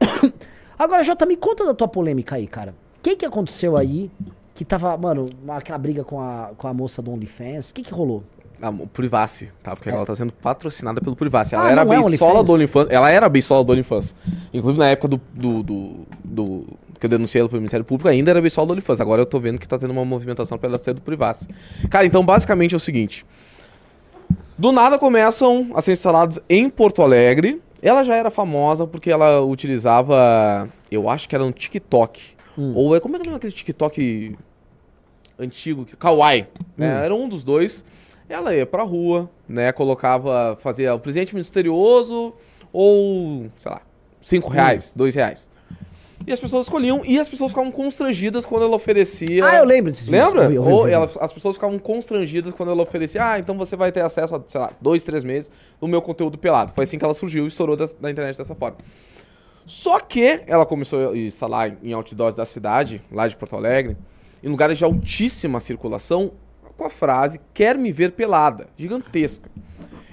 Agora, 0.76 1.04
Jota, 1.04 1.24
me 1.24 1.36
conta 1.36 1.64
da 1.64 1.72
tua 1.72 1.86
polêmica 1.86 2.34
aí, 2.34 2.48
cara. 2.48 2.74
O 2.98 3.02
que 3.02 3.14
que 3.14 3.24
aconteceu 3.24 3.76
aí 3.76 4.10
que 4.56 4.64
tava, 4.64 4.96
mano, 4.96 5.28
aquela 5.50 5.78
briga 5.78 6.02
com 6.02 6.20
a, 6.20 6.50
com 6.58 6.66
a 6.66 6.74
moça 6.74 7.00
do 7.00 7.12
OnlyFans? 7.12 7.70
O 7.70 7.74
que 7.74 7.82
que 7.84 7.92
rolou? 7.92 8.24
O 8.68 8.86
Privacy, 8.86 9.50
tá? 9.62 9.74
Porque 9.74 9.88
ela 9.88 10.04
tá 10.04 10.14
sendo 10.14 10.32
patrocinada 10.34 11.00
pelo 11.00 11.16
Privacy. 11.16 11.54
Ela 11.54 11.64
Ah, 11.68 11.70
era 11.72 11.80
a 11.80 11.84
é 11.84 11.86
beisola 11.88 12.06
OnlyFans? 12.40 12.44
do 12.46 12.52
OnlyFans. 12.52 12.86
Ela 12.90 13.10
era 13.10 13.26
a 13.26 13.28
beisola 13.28 13.64
do 13.64 13.72
OnlyFans. 13.72 14.14
Inclusive 14.52 14.78
na 14.78 14.88
época 14.88 15.08
do, 15.08 15.20
do, 15.34 15.62
do, 15.62 15.92
do- 16.22 16.66
que 16.98 17.06
eu 17.06 17.10
denunciei 17.10 17.40
ela 17.40 17.48
pro 17.48 17.56
Ministério 17.58 17.84
Público, 17.86 18.08
ainda 18.10 18.30
era 18.30 18.38
a 18.38 18.42
beisola 18.42 18.66
do 18.66 18.70
OnlyFans. 18.72 19.00
Agora 19.00 19.22
eu 19.22 19.26
tô 19.26 19.40
vendo 19.40 19.58
que 19.58 19.66
tá 19.66 19.78
tendo 19.78 19.90
uma 19.92 20.04
movimentação 20.04 20.58
pra 20.58 20.68
ela 20.68 20.76
ser 20.78 20.92
do 20.92 21.00
Privacy. 21.00 21.48
Cara, 21.88 22.04
então 22.04 22.22
basicamente 22.24 22.74
é 22.74 22.76
o 22.76 22.80
seguinte. 22.80 23.24
Do 24.58 24.72
nada 24.72 24.98
começam 24.98 25.70
a 25.74 25.80
ser 25.80 25.92
instalados 25.92 26.38
em 26.48 26.68
Porto 26.68 27.00
Alegre. 27.00 27.62
Ela 27.80 28.04
já 28.04 28.14
era 28.14 28.30
famosa 28.30 28.86
porque 28.86 29.10
ela 29.10 29.40
utilizava, 29.40 30.68
eu 30.90 31.08
acho 31.08 31.26
que 31.26 31.34
era 31.34 31.42
um 31.42 31.50
TikTok. 31.50 32.20
Hum. 32.58 32.72
Ou 32.74 32.94
é 32.94 33.00
como 33.00 33.16
é 33.16 33.18
que 33.18 33.24
é 33.24 33.28
o 33.28 33.30
nome 33.30 33.38
daquele 33.38 33.54
TikTok 33.54 34.36
antigo, 35.38 35.86
Kawaii, 35.98 36.46
né? 36.76 36.94
Hum. 36.94 37.04
Era 37.04 37.14
um 37.14 37.26
dos 37.26 37.42
dois. 37.42 37.82
Ela 38.30 38.54
ia 38.54 38.64
pra 38.64 38.84
rua, 38.84 39.28
né? 39.48 39.72
Colocava, 39.72 40.56
fazia 40.60 40.94
o 40.94 41.00
presente 41.00 41.34
misterioso 41.34 42.32
ou, 42.72 43.50
sei 43.56 43.70
lá, 43.72 43.82
cinco 44.22 44.48
Hum. 44.48 44.52
reais, 44.52 44.92
dois 44.94 45.14
reais. 45.16 45.50
E 46.26 46.32
as 46.32 46.38
pessoas 46.38 46.66
escolhiam 46.66 47.02
e 47.04 47.18
as 47.18 47.28
pessoas 47.28 47.50
ficavam 47.50 47.72
constrangidas 47.72 48.44
quando 48.46 48.62
ela 48.64 48.76
oferecia. 48.76 49.44
Ah, 49.44 49.56
eu 49.56 49.64
lembro 49.64 49.90
vídeos. 49.90 50.06
Lembra? 50.06 50.44
Eu 50.44 50.52
eu 50.52 50.64
eu 50.64 50.70
Ou 50.70 50.86
ela- 50.88 51.10
as 51.18 51.32
pessoas 51.32 51.56
ficavam 51.56 51.78
constrangidas 51.78 52.52
quando 52.52 52.70
ela 52.70 52.82
oferecia, 52.82 53.24
ah, 53.32 53.38
então 53.38 53.56
você 53.58 53.74
vai 53.74 53.90
ter 53.90 54.02
acesso 54.02 54.36
a, 54.36 54.42
sei 54.46 54.60
lá, 54.60 54.70
dois, 54.80 55.02
três 55.02 55.24
meses 55.24 55.50
do 55.80 55.88
meu 55.88 56.00
conteúdo 56.00 56.38
pelado. 56.38 56.72
Foi 56.72 56.84
assim 56.84 56.98
que 56.98 57.04
ela 57.04 57.14
surgiu 57.14 57.44
e 57.44 57.48
estourou 57.48 57.74
das- 57.74 57.96
na 58.00 58.10
internet 58.10 58.36
dessa 58.36 58.54
forma. 58.54 58.76
Só 59.66 59.98
que 59.98 60.42
ela 60.46 60.66
começou 60.66 61.10
a 61.10 61.16
instalar 61.16 61.76
em 61.82 61.92
outdoors 61.94 62.34
da 62.36 62.44
cidade, 62.44 63.02
lá 63.10 63.26
de 63.26 63.34
Porto 63.36 63.56
Alegre, 63.56 63.96
em 64.42 64.48
lugares 64.48 64.76
de 64.78 64.84
altíssima 64.84 65.58
circulação, 65.58 66.32
com 66.80 66.86
a 66.86 66.90
frase, 66.90 67.38
quer 67.52 67.76
me 67.76 67.92
ver 67.92 68.12
pelada, 68.12 68.66
gigantesca. 68.74 69.50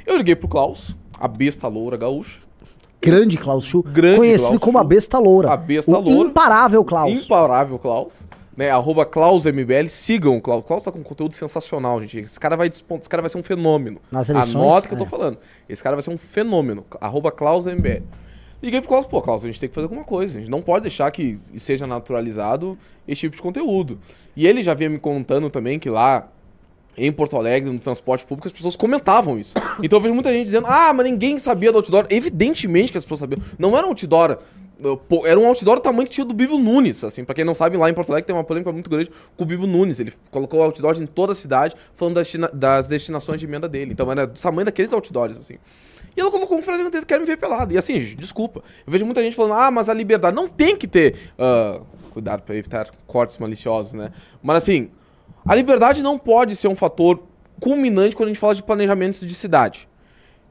Eu 0.06 0.18
liguei 0.18 0.36
pro 0.36 0.50
Klaus, 0.50 0.98
a 1.18 1.26
besta 1.26 1.66
loura 1.70 1.96
gaúcha, 1.96 2.42
Grande 3.02 3.38
Klaus 3.38 3.64
Schuh, 3.64 3.84
Grande 3.84 4.18
conhecido 4.18 4.50
Klaus 4.50 4.64
como 4.64 4.78
a 4.78 4.84
besta 4.84 5.18
loura. 5.18 5.54
A 5.54 5.56
besta 5.56 5.92
o 5.92 6.02
loura. 6.02 6.30
imparável 6.30 6.84
Klaus. 6.84 7.24
Imparável 7.24 7.80
Klaus. 7.80 8.28
Né, 8.58 8.72
arroba 8.72 9.06
KlausMBL, 9.06 9.88
sigam 9.88 10.36
o 10.36 10.42
Klaus. 10.42 10.66
Klaus 10.66 10.84
tá 10.84 10.92
com 10.92 11.02
conteúdo 11.04 11.34
sensacional, 11.34 12.02
gente. 12.02 12.20
Esse 12.20 12.40
cara 12.40 12.58
vai, 12.58 12.68
esse 12.68 12.84
cara 13.08 13.22
vai 13.22 13.30
ser 13.30 13.38
um 13.38 13.44
fenômeno. 13.44 14.02
Nas 14.12 14.30
eleições, 14.30 14.56
Anota 14.56 14.88
o 14.88 14.90
que 14.90 14.96
eu 14.96 14.98
tô 14.98 15.06
é. 15.06 15.08
falando. 15.08 15.38
Esse 15.70 15.82
cara 15.82 15.96
vai 15.96 16.04
ser 16.04 16.10
um 16.10 16.18
fenômeno. 16.18 16.84
Arroba 17.00 17.32
KlausMBL. 17.32 18.04
Liguei 18.62 18.82
pro 18.82 18.90
Klaus, 18.90 19.06
pô, 19.06 19.22
Klaus, 19.22 19.46
a 19.46 19.48
gente 19.48 19.60
tem 19.60 19.70
que 19.70 19.76
fazer 19.76 19.86
alguma 19.86 20.04
coisa. 20.04 20.38
A 20.38 20.42
gente 20.42 20.50
não 20.50 20.62
pode 20.62 20.82
deixar 20.82 21.10
que 21.12 21.40
seja 21.56 21.86
naturalizado 21.86 22.76
esse 23.08 23.22
tipo 23.22 23.36
de 23.36 23.42
conteúdo. 23.42 24.00
E 24.36 24.48
ele 24.48 24.64
já 24.64 24.74
vinha 24.74 24.90
me 24.90 24.98
contando 24.98 25.50
também 25.52 25.78
que 25.78 25.90
lá 25.90 26.28
em 26.98 27.12
Porto 27.12 27.38
Alegre, 27.38 27.72
no 27.72 27.80
transporte 27.80 28.26
público, 28.26 28.48
as 28.48 28.54
pessoas 28.54 28.76
comentavam 28.76 29.40
isso. 29.40 29.54
Então 29.84 29.98
eu 29.98 30.02
vejo 30.02 30.14
muita 30.16 30.32
gente 30.34 30.46
dizendo, 30.46 30.66
ah, 30.68 30.92
mas 30.94 31.06
ninguém 31.06 31.38
sabia 31.38 31.72
do 31.72 31.78
outdoor. 31.78 32.08
Evidentemente 32.10 32.92
que 32.92 32.98
as 32.98 33.04
pessoas 33.06 33.20
sabiam. 33.20 33.40
Não 33.60 33.78
era 33.78 33.86
um 33.86 33.90
outdoor. 33.90 34.40
uh, 34.84 35.26
Era 35.26 35.40
um 35.40 35.46
outdoor 35.46 35.76
do 35.76 35.82
tamanho 35.82 36.06
que 36.08 36.14
tinha 36.14 36.26
do 36.26 36.34
Bibo 36.34 36.58
Nunes, 36.58 37.04
assim. 37.04 37.24
Pra 37.24 37.36
quem 37.36 37.46
não 37.46 37.54
sabe, 37.54 37.78
lá 37.78 37.88
em 37.90 37.94
Porto 37.94 38.10
Alegre 38.10 38.26
tem 38.26 38.36
uma 38.36 38.44
polêmica 38.44 38.72
muito 38.72 38.90
grande 38.90 39.12
com 39.36 39.44
o 39.44 39.46
Bibo 39.46 39.68
Nunes. 39.68 40.00
Ele 40.00 40.12
colocou 40.32 40.64
outdoor 40.64 41.00
em 41.00 41.06
toda 41.06 41.34
a 41.34 41.36
cidade, 41.36 41.76
falando 41.94 42.16
das, 42.16 42.32
das 42.54 42.88
destinações 42.88 43.40
de 43.40 43.46
emenda 43.46 43.70
dele. 43.70 43.92
Então 43.92 44.12
era 44.12 44.26
do 44.26 44.40
tamanho 44.40 44.66
daqueles 44.66 44.92
outdoors, 44.92 45.38
assim. 45.38 45.58
E 46.16 46.20
ela 46.20 46.32
colocou 46.32 46.58
um 46.58 46.64
frase 46.64 46.80
gigantesca, 46.80 47.06
quer 47.06 47.20
me 47.20 47.26
ver 47.28 47.38
pelado. 47.38 47.72
E 47.72 47.78
assim, 47.78 48.00
desculpa. 48.16 48.64
Eu 48.88 48.92
vejo 48.92 49.06
muita 49.06 49.22
gente 49.22 49.36
falando, 49.36 49.54
ah, 49.54 49.70
mas 49.70 49.88
a 49.88 49.94
liberdade 49.94 50.36
não 50.36 50.48
tem 50.48 50.76
que 50.76 50.88
ter. 50.88 51.16
ah, 51.38 51.80
cuidado 52.12 52.42
pra 52.42 52.56
evitar 52.56 52.90
cortes 53.06 53.38
maliciosos, 53.38 53.94
né? 53.94 54.12
Mas 54.42 54.58
assim, 54.64 54.90
a 55.48 55.56
liberdade 55.56 56.02
não 56.04 56.18
pode 56.18 56.56
ser 56.56 56.68
um 56.68 56.76
fator 56.76 57.20
culminante 57.60 58.16
quando 58.16 58.28
a 58.28 58.30
gente 58.34 58.40
fala 58.40 58.54
de 58.56 58.64
planejamentos 58.64 59.22
de 59.22 59.34
cidade. 59.34 59.88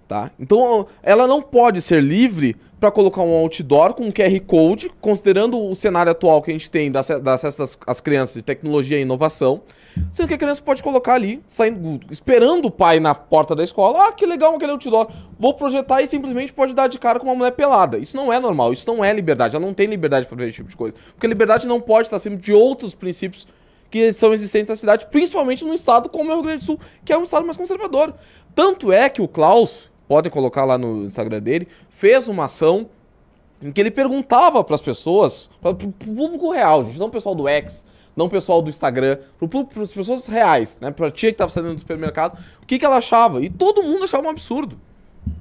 Tá? 0.09 0.31
Então, 0.39 0.87
ela 1.03 1.27
não 1.27 1.43
pode 1.43 1.83
ser 1.83 2.01
livre 2.01 2.55
para 2.79 2.93
colocar 2.93 3.23
um 3.23 3.33
outdoor 3.35 3.93
com 3.95 4.05
um 4.05 4.13
QR 4.13 4.39
Code, 4.47 4.89
considerando 5.01 5.59
o 5.59 5.75
cenário 5.75 6.13
atual 6.13 6.41
que 6.43 6.51
a 6.51 6.55
gente 6.55 6.71
tem 6.71 6.93
da 6.93 7.01
ace- 7.01 7.19
da 7.19 7.35
acesso 7.35 7.77
às 7.87 8.01
crianças 8.01 8.37
de 8.37 8.43
tecnologia 8.43 8.99
e 8.99 9.03
inovação, 9.03 9.63
sendo 10.13 10.29
que 10.29 10.35
a 10.35 10.39
criança 10.39 10.63
pode 10.63 10.81
colocar 10.83 11.15
ali, 11.15 11.43
saindo, 11.49 11.99
esperando 12.11 12.67
o 12.67 12.71
pai 12.71 13.01
na 13.01 13.15
porta 13.17 13.57
da 13.57 13.65
escola, 13.65 14.07
ah, 14.09 14.13
que 14.13 14.27
legal 14.27 14.55
aquele 14.55 14.71
outdoor, 14.73 15.09
vou 15.39 15.55
projetar 15.55 16.03
e 16.03 16.07
simplesmente 16.07 16.53
pode 16.53 16.73
dar 16.75 16.87
de 16.87 16.99
cara 17.01 17.19
com 17.19 17.27
uma 17.27 17.35
mulher 17.35 17.53
pelada. 17.53 17.99
Isso 17.99 18.17
não 18.17 18.33
é 18.33 18.39
normal, 18.39 18.73
isso 18.73 18.87
não 18.87 19.03
é 19.05 19.13
liberdade, 19.13 19.57
ela 19.57 19.65
não 19.67 19.75
tem 19.75 19.87
liberdade 19.89 20.27
para 20.27 20.37
fazer 20.37 20.49
esse 20.51 20.57
tipo 20.59 20.69
de 20.69 20.77
coisa. 20.77 20.95
Porque 21.15 21.27
a 21.27 21.29
liberdade 21.31 21.67
não 21.67 21.81
pode 21.81 22.07
estar 22.07 22.17
acima 22.19 22.37
de 22.37 22.53
outros 22.53 22.95
princípios 22.95 23.49
que 23.91 24.13
são 24.13 24.33
existentes 24.33 24.69
na 24.69 24.77
cidade, 24.77 25.07
principalmente 25.11 25.65
num 25.65 25.75
estado 25.75 26.09
como 26.09 26.31
é 26.31 26.35
o 26.35 26.37
Rio 26.37 26.45
Grande 26.45 26.59
do 26.59 26.65
Sul, 26.65 26.81
que 27.05 27.13
é 27.13 27.19
um 27.19 27.23
estado 27.23 27.45
mais 27.45 27.57
conservador. 27.57 28.15
Tanto 28.55 28.93
é 28.93 29.09
que 29.09 29.23
o 29.23 29.29
Klaus, 29.29 29.91
podem 30.09 30.31
colocar 30.31 30.65
lá 30.65 30.79
no 30.79 31.05
Instagram 31.05 31.41
dele, 31.41 31.69
fez 31.89 32.29
uma 32.29 32.45
ação 32.45 32.89
em 33.63 33.73
que 33.73 33.81
ele 33.81 33.91
perguntava 33.91 34.63
para 34.63 34.75
as 34.75 34.81
pessoas, 34.81 35.51
para 35.61 35.71
o 35.71 35.75
público 35.75 36.53
real, 36.53 36.85
gente, 36.85 36.99
não 36.99 37.07
o 37.07 37.11
pessoal 37.11 37.35
do 37.35 37.49
X, 37.49 37.87
não 38.15 38.27
o 38.27 38.31
pessoal 38.31 38.63
do 38.63 38.71
Instagram, 38.71 39.19
para 39.39 39.83
as 39.83 39.93
pessoas 39.93 40.27
reais, 40.27 40.79
né, 40.81 40.91
para 40.91 41.09
a 41.09 41.11
tia 41.11 41.31
que 41.31 41.35
estava 41.35 41.51
saindo 41.51 41.75
do 41.75 41.81
supermercado, 41.81 42.39
o 42.63 42.67
que, 42.67 42.79
que 42.79 42.85
ela 42.85 42.97
achava. 42.97 43.43
E 43.43 43.51
todo 43.51 43.83
mundo 43.83 44.05
achava 44.05 44.27
um 44.27 44.31
absurdo. 44.31 44.81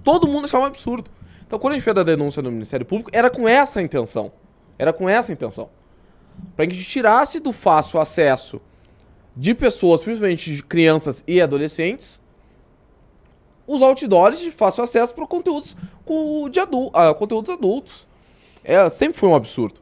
Todo 0.03 0.27
mundo 0.27 0.45
achava 0.45 0.63
um 0.63 0.67
absurdo. 0.67 1.09
Então, 1.47 1.59
quando 1.59 1.73
a 1.73 1.75
gente 1.75 1.83
fez 1.83 1.95
a 1.95 2.03
denúncia 2.03 2.41
no 2.41 2.51
Ministério 2.51 2.85
Público, 2.85 3.09
era 3.13 3.29
com 3.29 3.47
essa 3.47 3.81
intenção. 3.81 4.31
Era 4.77 4.91
com 4.91 5.07
essa 5.07 5.31
intenção. 5.31 5.69
Para 6.55 6.67
que 6.67 6.73
a 6.73 6.75
gente 6.75 6.89
tirasse 6.89 7.39
do 7.39 7.51
fácil 7.51 7.99
acesso 7.99 8.61
de 9.35 9.53
pessoas, 9.53 10.01
principalmente 10.01 10.55
de 10.55 10.63
crianças 10.63 11.23
e 11.27 11.41
adolescentes, 11.41 12.21
os 13.67 13.81
outdoors 13.81 14.39
de 14.39 14.51
fácil 14.51 14.83
acesso 14.83 15.13
para 15.13 15.25
conteúdos 15.25 15.75
de 16.51 16.59
adu 16.59 16.91
ah, 16.93 17.13
conteúdos 17.13 17.53
adultos. 17.53 18.07
É, 18.63 18.87
sempre 18.89 19.17
foi 19.17 19.29
um 19.29 19.35
absurdo 19.35 19.79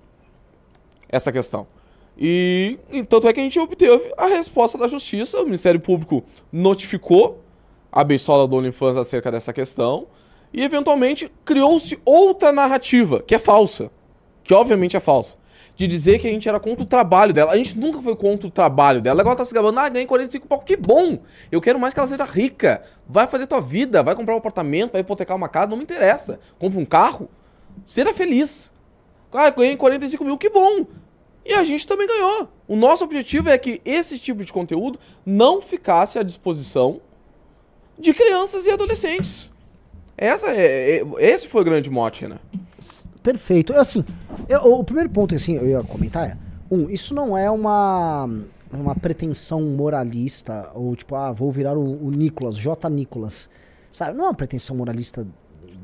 essa 1.10 1.32
questão. 1.32 1.68
E, 2.18 2.80
e 2.92 3.04
tanto 3.04 3.28
é 3.28 3.34
que 3.34 3.40
a 3.40 3.44
gente 3.44 3.60
obteve 3.60 4.12
a 4.18 4.28
resposta 4.28 4.78
da 4.78 4.88
justiça, 4.88 5.40
o 5.40 5.46
Ministério 5.46 5.80
Público 5.80 6.24
notificou 6.52 7.44
a 7.92 8.04
beisola 8.04 8.48
do 8.48 8.56
OnlyFans 8.56 8.98
acerca 8.98 9.32
dessa 9.32 9.54
questão 9.54 10.08
e 10.52 10.64
eventualmente 10.64 11.32
criou-se 11.46 12.00
outra 12.04 12.52
narrativa, 12.52 13.22
que 13.22 13.36
é 13.36 13.40
falsa, 13.40 13.92
que 14.44 14.54
obviamente 14.54 14.98
é 14.98 15.00
falsa, 15.00 15.38
de 15.76 15.88
dizer 15.88 16.20
que 16.20 16.28
a 16.28 16.30
gente 16.30 16.48
era 16.48 16.60
contra 16.60 16.84
o 16.84 16.88
trabalho 16.88 17.34
dela. 17.34 17.52
A 17.52 17.58
gente 17.58 17.78
nunca 17.78 18.02
foi 18.02 18.16
contra 18.16 18.48
o 18.48 18.52
trabalho 18.52 19.02
dela. 19.02 19.22
Agora 19.22 19.36
tá 19.36 19.46
se 19.46 19.54
gabando, 19.54 19.80
ah, 19.80 19.90
ganhei 19.90 20.06
45 20.06 20.48
pau, 20.48 20.60
que 20.60 20.78
bom! 20.78 21.20
Eu 21.52 21.60
quero 21.60 21.80
mais 21.80 21.94
que 21.94 22.00
ela 22.00 22.08
seja 22.08 22.26
rica. 22.26 22.84
Vai 23.08 23.28
fazer 23.28 23.48
tua 23.48 23.62
vida, 23.62 24.04
vai 24.04 24.16
comprar 24.16 24.36
um 24.36 24.38
apartamento, 24.38 24.92
vai 24.92 25.02
hipotecar 25.02 25.36
uma 25.36 25.50
casa, 25.50 25.68
não 25.68 25.78
me 25.78 25.84
interessa. 25.84 26.40
Compra 26.60 26.80
um 26.80 26.86
carro, 26.86 27.30
seja 27.86 28.14
feliz. 28.14 28.72
Ah, 29.32 29.50
ganhei 29.50 29.76
45 29.76 30.24
mil, 30.24 30.38
que 30.38 30.50
bom! 30.50 30.86
E 31.46 31.54
a 31.54 31.64
gente 31.64 31.88
também 31.88 32.08
ganhou. 32.08 32.48
O 32.68 32.76
nosso 32.76 33.04
objetivo 33.04 33.50
é 33.50 33.58
que 33.58 33.82
esse 33.84 34.18
tipo 34.18 34.46
de 34.46 34.54
conteúdo 34.54 35.00
não 35.26 35.62
ficasse 35.62 36.18
à 36.18 36.24
disposição 36.24 37.02
de 37.98 38.14
crianças 38.14 38.66
e 38.66 38.72
adolescentes. 38.72 39.52
Essa 40.18 40.54
é, 40.54 41.00
é- 41.00 41.04
esse 41.18 41.48
foi 41.48 41.62
o 41.62 41.66
grande 41.66 41.90
mote, 41.90 42.28
né? 42.28 42.38
Perfeito. 43.24 43.74
Eu, 43.74 43.82
Assim, 43.82 44.04
eu- 44.50 44.62
o 44.74 44.84
primeiro 44.84 45.10
ponto 45.10 45.34
assim, 45.34 45.56
eu 45.56 45.68
ia 45.68 45.84
comentar 45.84 46.28
é, 46.30 46.38
um, 46.70 46.90
isso 46.90 47.14
não 47.16 47.38
é 47.38 47.50
uma 47.50 48.30
uma 48.72 48.96
pretensão 48.96 49.62
moralista 49.62 50.72
ou 50.74 50.96
tipo, 50.96 51.16
ah, 51.16 51.32
vou 51.32 51.52
virar 51.52 51.78
o, 51.78 52.06
o 52.08 52.10
Nicolas, 52.10 52.58
J 52.58 52.90
Nicolas. 52.90 53.48
Sabe? 53.92 54.18
Não 54.18 54.26
é 54.26 54.28
uma 54.30 54.34
pretensão 54.34 54.76
moralista 54.76 55.26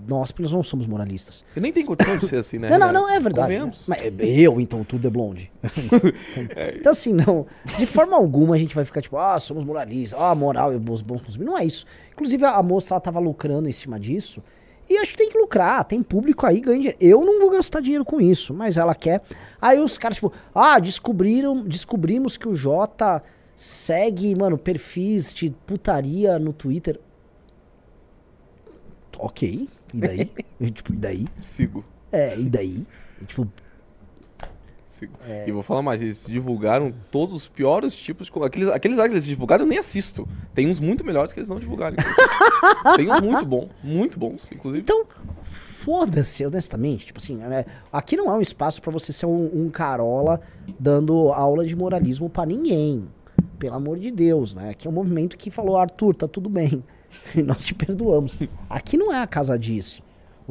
nós, 0.08 0.32
porque 0.32 0.42
nós 0.42 0.52
não 0.52 0.64
somos 0.64 0.88
moralistas. 0.88 1.46
E 1.56 1.60
nem 1.60 1.72
tem 1.72 1.86
condição 1.86 2.18
de 2.18 2.28
ser 2.28 2.38
assim, 2.38 2.58
né? 2.58 2.68
Não, 2.72 2.80
não, 2.80 2.92
não, 2.92 3.08
é 3.10 3.20
verdade. 3.20 3.54
né? 3.60 3.72
Mas 3.88 4.00
eu, 4.20 4.60
então, 4.60 4.84
tudo 4.84 5.08
é 5.08 5.12
blonde. 5.12 5.52
então, 6.80 6.92
assim, 6.92 7.14
não. 7.14 7.46
De 7.78 7.86
forma 7.86 8.16
alguma 8.18 8.56
a 8.56 8.58
gente 8.58 8.74
vai 8.74 8.84
ficar 8.86 9.02
tipo, 9.02 9.18
ah, 9.18 9.40
somos 9.40 9.64
moralistas, 9.64 10.20
ah, 10.20 10.34
moral 10.34 10.74
e 10.74 10.78
os 10.78 11.02
bons 11.04 11.22
consumidores. 11.22 11.46
Não 11.46 11.58
é 11.58 11.66
isso. 11.66 11.86
Inclusive, 12.12 12.44
a 12.46 12.64
moça, 12.64 12.96
ela 12.96 13.02
tava 13.02 13.20
lucrando 13.20 13.70
em 13.70 13.72
cima 13.72 14.00
disso. 14.00 14.42
E 14.90 14.98
acho 14.98 15.12
que 15.12 15.18
tem 15.20 15.30
que 15.30 15.38
lucrar, 15.38 15.86
tem 15.86 16.02
público 16.02 16.46
aí, 16.48 16.60
ganha 16.60 16.78
dinheiro. 16.80 16.98
Eu 17.00 17.24
não 17.24 17.40
vou 17.40 17.52
gastar 17.52 17.80
dinheiro 17.80 18.04
com 18.04 18.20
isso, 18.20 18.54
mas 18.54 18.76
ela 18.76 18.96
quer. 18.96 19.22
Aí 19.62 19.80
os 19.80 19.98
caras, 20.00 20.16
tipo, 20.16 20.34
ah, 20.54 20.80
descobriram, 20.80 21.64
descobrimos 21.64 22.36
que 22.36 22.48
o 22.48 22.56
Jota 22.56 23.22
segue, 23.56 24.34
mano, 24.36 24.58
perfis 24.58 25.34
de 25.34 25.52
putaria 25.68 26.40
no 26.40 26.52
Twitter. 26.52 27.00
Ok, 29.18 29.70
e 29.94 29.98
daí? 29.98 30.32
Tipo, 30.72 30.94
e 30.94 30.96
daí? 30.96 31.28
Sigo. 31.40 31.86
É, 32.12 32.38
e 32.38 32.50
daí? 32.50 32.86
Tipo. 33.28 33.48
É. 35.28 35.46
E 35.48 35.52
vou 35.52 35.64
falar 35.64 35.82
mais, 35.82 36.02
eles 36.02 36.26
divulgaram 36.28 36.94
todos 37.12 37.34
os 37.34 37.48
piores 37.48 37.96
tipos 37.96 38.30
de. 38.30 38.44
Aqueles, 38.44 38.70
aqueles 38.70 38.98
lá 38.98 39.08
que 39.08 39.14
eles 39.14 39.26
divulgaram 39.26 39.64
eu 39.64 39.70
nem 39.70 39.78
assisto. 39.78 40.28
Tem 40.54 40.68
uns 40.68 40.80
muito 40.80 41.06
melhores 41.06 41.32
que 41.32 41.40
eles 41.40 41.50
não 41.50 41.60
divulgaram. 41.60 41.96
Tem 42.96 43.12
uns 43.12 43.22
muito 43.22 43.46
bons, 43.46 43.70
muito 43.84 44.20
bons, 44.20 44.52
inclusive. 44.52 44.82
Então, 44.82 45.06
foda-se, 45.44 46.46
honestamente. 46.46 47.08
Tipo 47.08 47.20
assim, 47.20 47.38
né, 47.38 47.66
aqui 47.92 48.18
não 48.18 48.30
é 48.30 48.34
um 48.34 48.42
espaço 48.42 48.82
pra 48.82 48.92
você 48.92 49.14
ser 49.14 49.26
um, 49.26 49.50
um 49.54 49.70
carola 49.70 50.42
dando 50.80 51.32
aula 51.32 51.66
de 51.66 51.76
moralismo 51.76 52.30
pra 52.30 52.46
ninguém. 52.46 53.08
Pelo 53.58 53.76
amor 53.76 54.00
de 54.00 54.10
Deus, 54.12 54.54
né? 54.54 54.70
Aqui 54.70 54.88
é 54.88 54.90
um 54.90 54.94
movimento 54.94 55.38
que 55.38 55.52
falou, 55.52 55.78
Arthur, 55.78 56.16
tá 56.16 56.28
tudo 56.28 56.50
bem. 56.50 56.84
E 57.36 57.42
nós 57.42 57.64
te 57.64 57.74
perdoamos. 57.74 58.38
Aqui 58.70 58.96
não 58.96 59.12
é 59.12 59.20
a 59.20 59.26
casa 59.26 59.58
disso. 59.58 60.04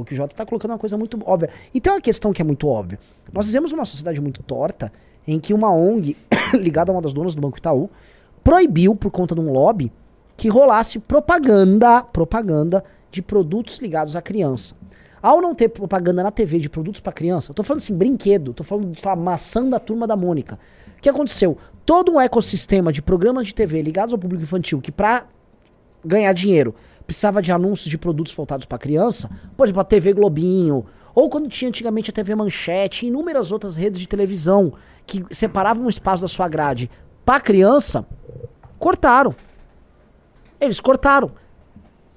O 0.03 0.05
que 0.05 0.15
o 0.15 0.17
Jota 0.17 0.35
tá 0.35 0.47
colocando 0.47 0.71
é 0.71 0.75
uma 0.75 0.79
coisa 0.79 0.97
muito 0.97 1.19
óbvia. 1.25 1.51
E 1.75 1.81
tem 1.81 1.93
uma 1.93 2.01
questão 2.01 2.33
que 2.33 2.41
é 2.41 2.45
muito 2.45 2.69
óbvia. 2.69 2.99
Nós 3.33 3.47
vivemos 3.47 3.73
uma 3.73 3.85
sociedade 3.85 4.21
muito 4.21 4.43
torta 4.43 4.93
em 5.27 5.39
que 5.39 5.53
uma 5.53 5.73
ONG, 5.73 6.17
ligada 6.55 6.91
a 6.91 6.95
uma 6.95 7.03
das 7.03 7.13
donas 7.13 7.35
do 7.35 7.41
Banco 7.41 7.59
Itaú, 7.59 7.91
proibiu, 8.43 8.95
por 8.95 9.11
conta 9.11 9.35
de 9.35 9.41
um 9.41 9.53
lobby, 9.53 9.93
que 10.37 10.49
rolasse 10.49 10.99
propaganda, 10.99 12.03
propaganda 12.03 12.85
de 13.11 13.21
produtos 13.21 13.79
ligados 13.79 14.15
à 14.15 14.23
criança. 14.23 14.75
Ao 15.21 15.41
não 15.41 15.55
ter 15.55 15.69
propaganda 15.69 16.23
na 16.23 16.31
TV 16.31 16.61
de 16.61 16.71
produtos 16.71 17.01
para 17.01 17.13
criança, 17.13 17.51
eu 17.51 17.55
tô 17.55 17.65
falando 17.65 17.83
assim, 17.83 17.95
brinquedo, 17.95 18.55
tô 18.55 18.63
falando 18.63 18.93
de 18.93 19.03
maçã 19.21 19.69
da 19.69 19.81
turma 19.81 20.07
da 20.07 20.17
Mônica. 20.17 20.59
O 20.97 21.01
que 21.01 21.09
aconteceu? 21.09 21.59
Todo 21.85 22.13
um 22.13 22.21
ecossistema 22.21 22.93
de 22.93 23.03
programas 23.03 23.47
de 23.47 23.55
TV 23.55 23.83
ligados 23.83 24.13
ao 24.13 24.19
público 24.19 24.45
infantil 24.45 24.81
que 24.81 24.93
pra 24.93 25.27
ganhar 26.05 26.33
dinheiro 26.33 26.75
precisava 27.09 27.40
de 27.40 27.51
anúncios 27.51 27.88
de 27.88 27.97
produtos 27.97 28.35
voltados 28.35 28.66
para 28.66 28.77
criança, 28.77 29.31
por 29.57 29.64
exemplo, 29.64 29.81
a 29.81 29.85
TV 29.85 30.12
Globinho, 30.12 30.85
ou 31.14 31.31
quando 31.31 31.49
tinha 31.49 31.71
antigamente 31.71 32.11
a 32.11 32.12
TV 32.12 32.35
Manchete, 32.35 33.07
inúmeras 33.07 33.51
outras 33.51 33.79
redes 33.79 33.99
de 33.99 34.07
televisão 34.07 34.75
que 35.07 35.25
separavam 35.31 35.87
um 35.87 35.88
espaço 35.88 36.21
da 36.21 36.29
sua 36.29 36.47
grade 36.49 36.90
para 37.25 37.40
criança, 37.40 38.05
cortaram. 38.79 39.35
Eles 40.61 40.81
cortaram. 40.81 41.31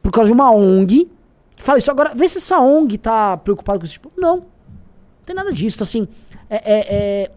Por 0.04 0.12
causa 0.12 0.28
de 0.28 0.34
uma 0.34 0.52
ONG. 0.52 1.10
Fala 1.56 1.78
isso 1.78 1.90
agora, 1.90 2.14
vê 2.14 2.28
se 2.28 2.40
essa 2.40 2.60
ONG 2.60 2.98
tá 2.98 3.38
preocupada 3.38 3.80
com 3.80 3.86
isso. 3.86 3.94
Tipo, 3.94 4.12
não. 4.18 4.38
Não 4.38 4.46
tem 5.26 5.34
nada 5.36 5.54
disso. 5.54 5.82
Assim, 5.82 6.06
é, 6.50 6.56
é- 6.58 6.96
é- 7.24 7.32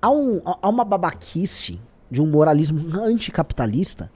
há, 0.00 0.10
um- 0.10 0.40
há 0.44 0.68
uma 0.68 0.84
babaquice 0.84 1.78
de 2.10 2.22
um 2.22 2.26
moralismo 2.26 2.98
anticapitalista 3.02 4.10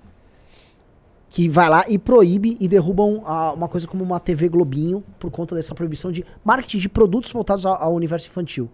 que 1.33 1.49
vai 1.49 1.67
lá 1.67 1.87
e 1.89 1.99
proíbe 1.99 2.59
e 2.61 2.69
derrubam 2.69 3.23
a- 3.25 3.55
uma 3.55 3.67
coisa 3.67 3.89
como 3.89 4.05
uma 4.05 4.21
TV 4.21 4.51
Globinho 4.51 5.03
por 5.19 5.31
conta 5.31 5.55
dessa 5.55 5.75
proibição 5.75 6.13
de 6.13 6.27
marketing 6.45 6.77
de 6.79 6.91
produtos 6.91 7.33
voltados 7.33 7.65
ao, 7.65 7.73
ao 7.83 7.95
universo 7.95 8.29
infantil. 8.29 8.69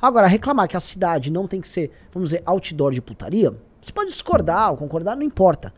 Agora, 0.00 0.26
reclamar 0.26 0.68
que 0.68 0.76
a 0.76 0.80
cidade 0.80 1.30
não 1.30 1.46
tem 1.46 1.60
que 1.60 1.68
ser, 1.68 1.90
vamos 2.10 2.30
dizer, 2.30 2.42
outdoor 2.46 2.92
de 2.92 3.02
putaria, 3.02 3.54
você 3.78 3.92
pode 3.92 4.08
discordar 4.08 4.70
ou 4.70 4.76
concordar, 4.78 5.14
não 5.16 5.22
importa. 5.22 5.70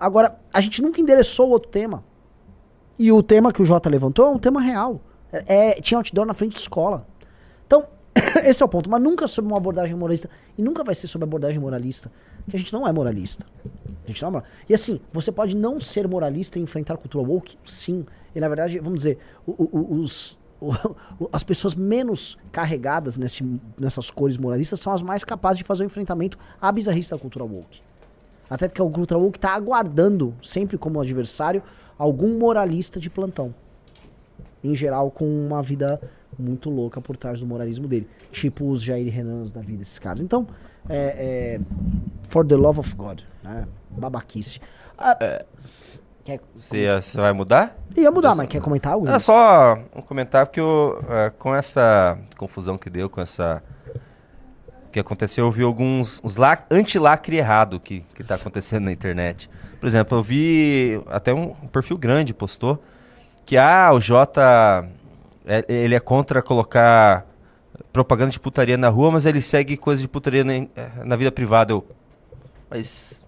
Agora, 0.00 0.34
a 0.50 0.62
gente 0.62 0.80
nunca 0.80 0.98
endereçou 0.98 1.50
outro 1.50 1.70
tema. 1.70 2.02
E 2.98 3.12
o 3.12 3.22
tema 3.22 3.52
que 3.52 3.60
o 3.60 3.66
Jota 3.66 3.90
levantou 3.90 4.26
é 4.28 4.30
um 4.30 4.38
tema 4.38 4.62
real. 4.62 4.98
É, 5.30 5.72
é- 5.72 5.74
tinha 5.74 5.98
outdoor 5.98 6.24
na 6.24 6.32
frente 6.32 6.54
de 6.54 6.60
escola. 6.60 7.06
Então, 7.66 7.84
esse 8.44 8.62
é 8.62 8.66
o 8.66 8.68
ponto. 8.68 8.88
Mas 8.88 9.02
nunca 9.02 9.28
sob 9.28 9.46
uma 9.46 9.58
abordagem 9.58 9.94
moralista. 9.94 10.30
E 10.56 10.62
nunca 10.62 10.82
vai 10.82 10.94
ser 10.94 11.06
sob 11.06 11.22
abordagem 11.22 11.58
moralista. 11.60 12.10
Porque 12.44 12.56
a 12.56 12.58
gente 12.60 12.72
não 12.72 12.88
é 12.88 12.92
moralista. 12.92 13.44
A 14.04 14.08
gente 14.08 14.24
moral- 14.24 14.44
E 14.68 14.74
assim, 14.74 15.00
você 15.12 15.32
pode 15.32 15.56
não 15.56 15.80
ser 15.80 16.06
moralista 16.06 16.58
e 16.58 16.62
enfrentar 16.62 16.94
a 16.94 16.96
cultura 16.96 17.26
woke? 17.26 17.56
Sim. 17.64 18.04
E 18.34 18.40
na 18.40 18.48
verdade, 18.48 18.78
vamos 18.78 18.98
dizer, 18.98 19.18
os, 19.46 20.38
as 21.32 21.42
pessoas 21.42 21.74
menos 21.74 22.36
carregadas 22.52 23.16
nesse, 23.16 23.44
nessas 23.78 24.10
cores 24.10 24.36
moralistas 24.36 24.80
são 24.80 24.92
as 24.92 25.02
mais 25.02 25.24
capazes 25.24 25.58
de 25.58 25.64
fazer 25.64 25.84
o 25.84 25.86
enfrentamento 25.86 26.38
à 26.60 26.70
bizarrice 26.70 27.10
da 27.10 27.18
cultura 27.18 27.44
woke. 27.44 27.80
Até 28.48 28.68
porque 28.68 28.82
o 28.82 28.90
cultura 28.90 29.18
woke 29.18 29.38
está 29.38 29.54
aguardando, 29.54 30.34
sempre 30.42 30.76
como 30.76 31.00
adversário, 31.00 31.62
algum 31.98 32.38
moralista 32.38 33.00
de 33.00 33.08
plantão. 33.08 33.54
Em 34.62 34.74
geral, 34.74 35.10
com 35.10 35.24
uma 35.24 35.62
vida 35.62 36.00
muito 36.38 36.68
louca 36.70 37.00
por 37.00 37.16
trás 37.16 37.40
do 37.40 37.46
moralismo 37.46 37.86
dele. 37.86 38.08
Tipo 38.32 38.68
os 38.68 38.82
Jair 38.82 39.12
Renans 39.12 39.52
da 39.52 39.60
vida, 39.60 39.82
esses 39.82 39.98
caras. 39.98 40.20
Então, 40.20 40.46
é, 40.88 41.58
é, 41.58 41.60
for 42.28 42.44
the 42.46 42.56
love 42.56 42.80
of 42.80 42.94
God, 42.96 43.20
né? 43.42 43.66
Babaquice. 43.96 44.60
Ah, 44.98 45.16
quer, 46.24 46.40
Você, 46.56 46.86
você 47.00 47.20
vai 47.20 47.32
mudar? 47.32 47.76
ia 47.96 48.10
mudar, 48.10 48.34
mas 48.34 48.46
quer 48.48 48.60
comentar 48.60 48.92
algo? 48.94 49.08
É 49.08 49.18
só 49.18 49.78
um 49.94 50.00
comentário, 50.02 50.46
porque 50.48 50.60
eu, 50.60 51.02
é, 51.08 51.30
com 51.30 51.54
essa 51.54 52.18
confusão 52.36 52.76
que 52.78 52.88
deu, 52.90 53.08
com 53.10 53.20
essa. 53.20 53.62
O 54.86 54.90
que 54.94 55.00
aconteceu, 55.00 55.44
eu 55.46 55.50
vi 55.50 55.64
alguns 55.64 56.20
uns 56.22 56.36
la- 56.36 56.64
anti-lacre 56.70 57.36
errado 57.36 57.80
que, 57.80 58.04
que 58.14 58.22
tá 58.22 58.36
acontecendo 58.36 58.84
na 58.84 58.92
internet. 58.92 59.50
Por 59.80 59.86
exemplo, 59.86 60.16
eu 60.18 60.22
vi 60.22 61.02
até 61.08 61.34
um, 61.34 61.50
um 61.62 61.66
perfil 61.66 61.98
grande 61.98 62.32
postou 62.32 62.80
que 63.44 63.56
ah, 63.56 63.90
o 63.92 64.00
Jota 64.00 64.88
é- 65.44 65.64
ele 65.68 65.96
é 65.96 66.00
contra 66.00 66.40
colocar 66.40 67.26
propaganda 67.92 68.30
de 68.30 68.38
putaria 68.38 68.76
na 68.76 68.88
rua, 68.88 69.10
mas 69.10 69.26
ele 69.26 69.42
segue 69.42 69.76
coisa 69.76 70.00
de 70.00 70.06
putaria 70.06 70.44
na, 70.44 70.52
na 71.04 71.16
vida 71.16 71.32
privada. 71.32 71.72
Eu, 71.72 71.84
mas 72.70 73.23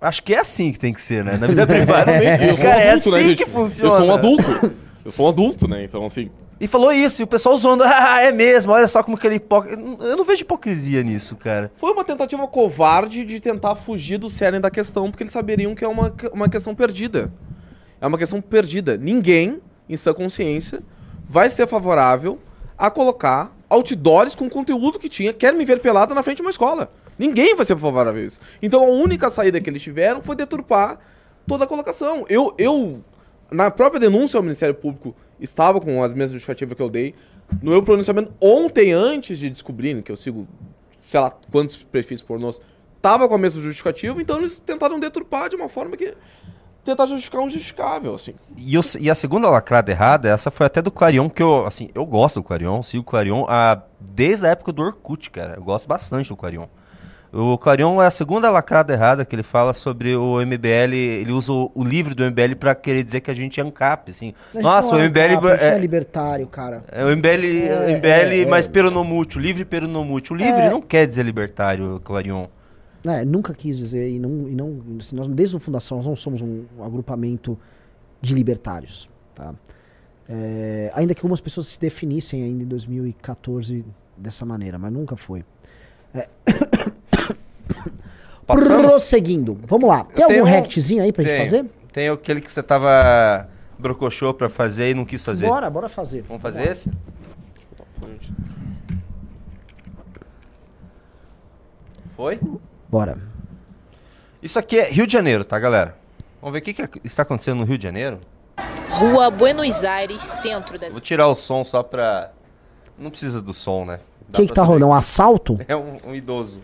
acho 0.00 0.22
que 0.22 0.34
é 0.34 0.40
assim 0.40 0.72
que 0.72 0.78
tem 0.78 0.92
que 0.92 1.00
ser, 1.00 1.24
né? 1.24 1.36
Na 1.36 1.46
vida 1.46 1.66
privada. 1.66 2.12
Eu 2.22 2.56
sou 2.56 2.66
um 2.66 2.68
Cara, 2.68 2.82
é 2.82 2.90
adulto, 2.90 3.10
né, 3.10 3.18
assim 3.18 3.28
gente? 3.28 3.44
que 3.44 3.50
funciona. 3.50 3.92
Eu 3.92 3.98
sou 3.98 4.06
um 4.06 4.14
adulto. 4.14 4.72
Eu 5.04 5.10
sou 5.10 5.26
um 5.26 5.28
adulto, 5.28 5.68
né? 5.68 5.84
Então, 5.84 6.04
assim. 6.04 6.30
E 6.60 6.66
falou 6.66 6.92
isso, 6.92 7.22
e 7.22 7.24
o 7.24 7.26
pessoal 7.26 7.56
zoando, 7.56 7.82
ah, 7.86 8.20
é 8.22 8.30
mesmo, 8.30 8.72
olha 8.72 8.86
só 8.86 9.02
como 9.02 9.16
que 9.16 9.26
ele 9.26 9.34
é 9.34 9.36
hipócrita. 9.36 9.80
Eu 10.04 10.16
não 10.16 10.24
vejo 10.24 10.42
hipocrisia 10.42 11.02
nisso, 11.02 11.36
cara. 11.36 11.72
Foi 11.74 11.90
uma 11.92 12.04
tentativa 12.04 12.46
covarde 12.46 13.24
de 13.24 13.40
tentar 13.40 13.74
fugir 13.74 14.18
do 14.18 14.28
cerne 14.28 14.58
da 14.58 14.70
questão, 14.70 15.10
porque 15.10 15.22
eles 15.22 15.32
saberiam 15.32 15.74
que 15.74 15.84
é 15.84 15.88
uma, 15.88 16.14
uma 16.32 16.48
questão 16.48 16.74
perdida. 16.74 17.32
É 18.00 18.06
uma 18.06 18.18
questão 18.18 18.40
perdida. 18.42 18.96
Ninguém, 18.98 19.60
em 19.88 19.96
sua 19.96 20.12
consciência, 20.12 20.82
vai 21.26 21.48
ser 21.48 21.66
favorável 21.66 22.38
a 22.76 22.90
colocar 22.90 23.54
outdoors 23.68 24.34
com 24.34 24.48
conteúdo 24.48 24.98
que 24.98 25.08
tinha 25.08 25.32
Quer 25.32 25.54
me 25.54 25.64
ver 25.64 25.80
pelada 25.80 26.14
na 26.14 26.22
frente 26.22 26.36
de 26.36 26.42
uma 26.42 26.50
escola. 26.50 26.90
Ninguém 27.20 27.54
vai 27.54 27.66
ser 27.66 27.76
favorável 27.76 28.22
a 28.22 28.24
isso. 28.24 28.40
Então 28.62 28.82
a 28.82 28.88
única 28.88 29.28
saída 29.28 29.60
que 29.60 29.68
eles 29.68 29.82
tiveram 29.82 30.22
foi 30.22 30.34
deturpar 30.34 30.98
toda 31.46 31.64
a 31.64 31.66
colocação. 31.66 32.24
Eu, 32.30 32.54
eu 32.56 33.04
na 33.50 33.70
própria 33.70 34.00
denúncia 34.00 34.38
ao 34.38 34.42
Ministério 34.42 34.74
Público, 34.74 35.14
estava 35.38 35.78
com 35.82 36.02
as 36.02 36.14
mesmas 36.14 36.32
justificativas 36.32 36.74
que 36.74 36.82
eu 36.82 36.88
dei. 36.88 37.14
No 37.60 37.72
meu 37.72 37.82
pronunciamento 37.82 38.32
ontem, 38.40 38.92
antes 38.92 39.38
de 39.38 39.50
descobrirem 39.50 40.00
que 40.00 40.10
eu 40.10 40.16
sigo, 40.16 40.48
sei 40.98 41.20
lá, 41.20 41.30
quantos 41.52 41.84
perfis 41.84 42.22
pornôs, 42.22 42.58
tava 43.02 43.28
com 43.28 43.34
a 43.34 43.38
mesma 43.38 43.60
justificativa, 43.60 44.18
então 44.22 44.38
eles 44.38 44.58
tentaram 44.58 44.98
deturpar 44.98 45.50
de 45.50 45.56
uma 45.56 45.68
forma 45.68 45.98
que 45.98 46.14
tentar 46.82 47.06
justificar 47.06 47.42
um 47.42 47.50
justificável, 47.50 48.14
assim. 48.14 48.34
E, 48.56 48.78
e 48.98 49.10
a 49.10 49.14
segunda 49.14 49.50
lacrada 49.50 49.90
errada, 49.90 50.30
essa 50.30 50.50
foi 50.50 50.64
até 50.64 50.80
do 50.80 50.90
Clarion, 50.90 51.28
que 51.28 51.42
eu, 51.42 51.66
assim, 51.66 51.90
eu 51.94 52.06
gosto 52.06 52.40
do 52.40 52.44
Clarion, 52.44 52.82
sigo 52.82 53.02
o 53.02 53.04
Clarion 53.04 53.44
a, 53.46 53.82
desde 54.00 54.46
a 54.46 54.50
época 54.50 54.72
do 54.72 54.80
Orkut, 54.82 55.30
cara. 55.30 55.56
Eu 55.56 55.62
gosto 55.62 55.86
bastante 55.86 56.30
do 56.30 56.36
Clarion. 56.36 56.66
O 57.32 57.56
Clarion 57.56 58.02
é 58.02 58.06
a 58.06 58.10
segunda 58.10 58.50
lacrada 58.50 58.92
errada 58.92 59.24
que 59.24 59.36
ele 59.36 59.44
fala 59.44 59.72
sobre 59.72 60.16
o 60.16 60.40
MBL, 60.44 60.94
ele 60.94 61.30
usa 61.30 61.52
o, 61.52 61.70
o 61.74 61.84
livro 61.84 62.12
do 62.12 62.24
MBL 62.24 62.56
pra 62.58 62.74
querer 62.74 63.04
dizer 63.04 63.20
que 63.20 63.30
a 63.30 63.34
gente 63.34 63.60
é 63.60 63.62
ANCAP, 63.62 64.10
assim. 64.10 64.32
Nossa, 64.54 64.96
o 64.96 64.98
não 64.98 65.04
é 65.04 65.08
MBL... 65.08 65.20
ANCAP, 65.36 65.62
é 65.62 65.68
é, 65.68 65.78
libertário, 65.78 66.46
cara. 66.48 66.82
é 66.90 67.04
o 67.04 67.16
MBL, 67.16 67.28
É, 67.68 67.96
MBL 67.96 68.06
é, 68.08 68.40
é. 68.40 68.46
mais 68.46 68.66
peronomútil, 68.66 69.40
livre 69.40 69.64
peronomútil. 69.64 70.34
O 70.34 70.38
livre 70.38 70.62
É. 70.62 70.70
não 70.70 70.80
quer 70.82 71.06
dizer 71.06 71.22
libertário, 71.24 72.00
Clarion. 72.02 72.46
É, 73.06 73.24
nunca 73.24 73.54
quis 73.54 73.78
dizer, 73.78 74.10
e 74.10 74.18
não, 74.18 74.48
e 74.48 74.54
não 74.54 74.82
assim, 74.98 75.14
nós, 75.14 75.28
desde 75.28 75.56
a 75.56 75.60
fundação, 75.60 75.98
nós 75.98 76.06
não 76.06 76.16
somos 76.16 76.42
um 76.42 76.64
agrupamento 76.82 77.56
de 78.20 78.34
libertários. 78.34 79.08
Tá? 79.36 79.54
É, 80.28 80.90
ainda 80.94 81.14
que 81.14 81.20
algumas 81.20 81.40
pessoas 81.40 81.68
se 81.68 81.80
definissem 81.80 82.42
ainda 82.42 82.64
em 82.64 82.66
2014 82.66 83.84
dessa 84.16 84.44
maneira, 84.44 84.78
mas 84.78 84.92
nunca 84.92 85.16
foi. 85.16 85.44
Passamos... 88.46 88.90
Prosseguindo, 88.90 89.58
vamos 89.66 89.88
lá. 89.88 90.04
Tem 90.04 90.26
tenho 90.26 90.40
algum 90.40 90.50
um- 90.50 90.52
rectzinho 90.52 91.02
aí 91.02 91.12
pra 91.12 91.22
gente 91.22 91.32
Tem. 91.32 91.44
fazer? 91.44 91.64
Tem 91.92 92.08
aquele 92.08 92.40
que 92.40 92.50
você 92.50 92.62
tava 92.62 93.48
brocochô 93.78 94.32
pra 94.34 94.48
fazer 94.48 94.90
e 94.90 94.94
não 94.94 95.04
quis 95.04 95.24
fazer. 95.24 95.46
Bora, 95.46 95.68
bora 95.70 95.88
fazer. 95.88 96.22
Vamos 96.22 96.42
fazer 96.42 96.68
esse? 96.68 96.90
Foi? 102.16 102.38
Bora. 102.88 103.16
Isso 104.42 104.58
aqui 104.58 104.78
é 104.78 104.90
Rio 104.90 105.06
de 105.06 105.12
Janeiro, 105.12 105.44
tá, 105.44 105.58
galera? 105.58 105.96
Vamos 106.40 106.52
ver 106.52 106.58
o 106.58 106.62
que, 106.62 106.74
que 106.74 107.00
está 107.06 107.22
acontecendo 107.22 107.58
no 107.58 107.64
Rio 107.64 107.78
de 107.78 107.84
Janeiro. 107.84 108.20
Rua 108.90 109.30
Buenos 109.30 109.84
Aires, 109.84 110.22
centro 110.22 110.78
da 110.78 110.88
Vou 110.88 111.00
tirar 111.00 111.28
o 111.28 111.34
som 111.34 111.64
só 111.64 111.82
pra. 111.82 112.32
Não 112.98 113.10
precisa 113.10 113.40
do 113.40 113.54
som, 113.54 113.84
né? 113.84 114.00
O 114.28 114.32
que, 114.32 114.46
que 114.46 114.52
tá 114.52 114.62
rolando? 114.62 114.88
Um 114.88 114.94
assalto? 114.94 115.58
É 115.66 115.74
um, 115.76 115.98
um 116.08 116.14
idoso. 116.14 116.60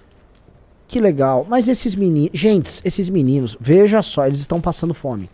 Que 0.88 1.00
legal. 1.00 1.46
Mas 1.48 1.68
esses 1.68 1.94
meninos. 1.94 2.30
Gente, 2.32 2.80
esses 2.84 3.08
meninos, 3.08 3.56
veja 3.60 4.02
só, 4.02 4.26
eles 4.26 4.40
estão 4.40 4.60
passando 4.60 4.94
fome. 4.94 5.28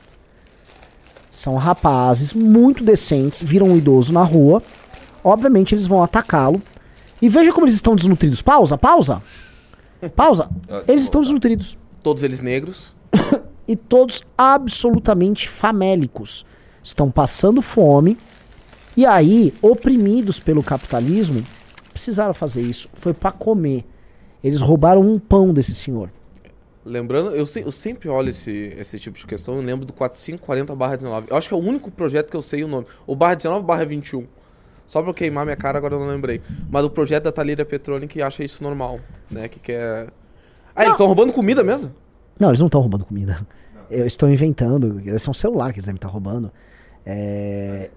São 1.31 1.57
rapazes 1.57 2.35
muito 2.35 2.85
decentes, 2.85 3.41
viram 3.43 3.69
um 3.69 3.77
idoso 3.77 4.12
na 4.12 4.23
rua. 4.23 4.62
Obviamente 5.25 5.75
eles 5.75 5.87
vão 5.87 6.03
atacá-lo. 6.03 6.61
E 7.21 7.29
veja 7.29 7.53
como 7.53 7.65
eles 7.65 7.77
estão 7.77 7.95
desnutridos. 7.95 8.43
Pausa, 8.43 8.77
pausa. 8.77 9.23
Pausa. 10.17 10.51
Eles 10.88 11.05
estão 11.05 11.21
desnutridos. 11.21 11.79
Todos 12.03 12.25
eles 12.25 12.41
negros. 12.41 12.95
E 13.69 13.77
todos 13.77 14.23
absolutamente 14.37 15.49
famélicos. 15.49 16.45
Estão 16.83 17.12
passando 17.12 17.62
fome. 17.62 18.19
E 18.97 19.07
aí, 19.07 19.55
oprimidos 19.62 20.41
pelo 20.41 20.65
capitalismo, 20.65 21.45
precisaram 21.93 22.35
fazer 22.35 22.61
isso. 22.61 22.88
Foi 22.93 23.15
pra 23.15 23.31
comer. 23.31 23.85
Eles 24.43 24.61
roubaram 24.61 25.01
um 25.01 25.19
pão 25.19 25.53
desse 25.53 25.75
senhor. 25.75 26.11
Lembrando, 26.85 27.31
eu, 27.31 27.47
se- 27.47 27.61
eu 27.61 27.71
sempre 27.71 28.09
olho 28.09 28.31
esse, 28.31 28.51
esse 28.77 28.99
tipo 28.99 29.17
de 29.17 29.25
questão, 29.27 29.55
eu 29.55 29.63
lembro 29.63 29.87
do 29.87 29.93
4540-19. 29.93 31.25
Eu 31.31 31.37
acho 31.37 31.49
que 31.49 31.55
é 31.55 31.57
o 31.57 31.61
único 31.61 31.91
projeto 31.91 32.29
que 32.31 32.37
eu 32.37 32.43
sei 32.43 32.65
o 32.65 32.69
nome. 32.69 32.87
O 33.07 33.15
barra 33.15 33.35
19 33.37 33.65
barra 33.65 33.85
21. 33.85 34.27
Só 34.87 35.01
pra 35.01 35.11
eu 35.11 35.15
queimar 35.15 35.45
minha 35.45 35.57
cara, 35.57 35.79
agora 35.79 35.95
eu 35.95 36.01
não 36.01 36.09
lembrei. 36.09 36.43
Mas 36.69 36.85
o 36.85 36.91
projeto 36.91 37.25
da 37.25 37.33
Thalíria 37.33 37.65
Petroni 37.65 38.09
que 38.09 38.21
acha 38.21 38.43
isso 38.43 38.63
normal, 38.65 38.99
né? 39.31 39.49
Que 39.49 39.61
quer... 39.61 40.09
Ah, 40.75 40.83
eles 40.83 40.95
estão 40.95 41.07
roubando 41.07 41.33
comida 41.33 41.63
mesmo? 41.63 41.93
Não, 42.39 42.49
eles 42.49 42.59
não 42.61 42.67
estão 42.67 42.81
roubando 42.81 43.05
comida. 43.05 43.47
Eu 43.89 44.07
estou 44.07 44.29
inventando. 44.29 45.01
Esse 45.07 45.29
é 45.29 45.31
um 45.31 45.35
celular 45.35 45.73
que 45.73 45.79
eles 45.79 45.87
devem 45.87 45.97
estar 45.99 46.09
roubando. 46.09 46.51
É. 47.07 47.91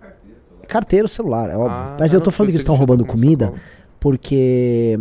Carteiro 0.67 1.07
celular, 1.07 1.49
é 1.49 1.55
óbvio. 1.57 1.71
Ah, 1.77 1.97
Mas 1.99 2.13
eu 2.13 2.17
não, 2.19 2.23
tô 2.23 2.31
falando 2.31 2.49
que 2.49 2.53
eles 2.53 2.61
estão 2.61 2.75
roubando 2.75 3.05
comida 3.05 3.51
porque 3.99 4.99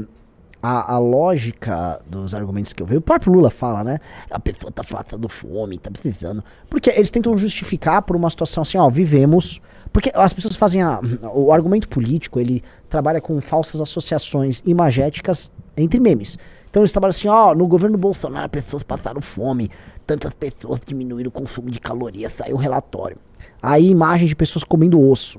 a, 0.67 0.95
a 0.95 0.99
lógica 0.99 1.99
dos 2.07 2.35
argumentos 2.35 2.73
que 2.73 2.83
eu 2.83 2.87
vejo, 2.87 3.01
o 3.01 3.03
próprio 3.03 3.31
Lula 3.31 3.51
fala, 3.51 3.85
né? 3.85 3.99
A 4.31 4.41
pessoa 4.41 4.73
tá 4.73 4.83
passando 4.83 5.29
fome, 5.29 5.77
tá 5.77 5.91
precisando. 5.91 6.43
Porque 6.71 6.89
eles 6.89 7.11
tentam 7.11 7.37
justificar 7.37 8.01
por 8.01 8.17
uma 8.17 8.31
situação 8.31 8.63
assim, 8.63 8.79
ó, 8.79 8.89
vivemos. 8.89 9.61
Porque 9.93 10.11
as 10.15 10.33
pessoas 10.33 10.57
fazem 10.57 10.81
a, 10.81 11.01
o 11.35 11.53
argumento 11.53 11.87
político, 11.87 12.41
ele 12.41 12.63
trabalha 12.89 13.21
com 13.21 13.39
falsas 13.43 13.79
associações 13.79 14.63
imagéticas 14.65 15.53
entre 15.77 16.01
memes. 16.01 16.39
Então 16.71 16.81
eles 16.81 16.93
trabalham 16.93 17.11
assim, 17.11 17.29
ó, 17.29 17.55
no 17.55 17.67
governo 17.67 17.99
Bolsonaro 17.99 18.47
as 18.47 18.51
pessoas 18.51 18.83
passaram 18.83 19.21
fome, 19.21 19.71
tantas 20.07 20.33
pessoas 20.33 20.81
diminuíram 20.81 21.29
o 21.29 21.33
consumo 21.33 21.71
de 21.71 21.79
calorias, 21.79 22.33
saiu 22.33 22.57
um 22.57 22.59
relatório. 22.59 23.19
Aí 23.61 23.91
imagem 23.91 24.27
de 24.27 24.35
pessoas 24.35 24.65
comendo 24.65 24.99
osso. 24.99 25.39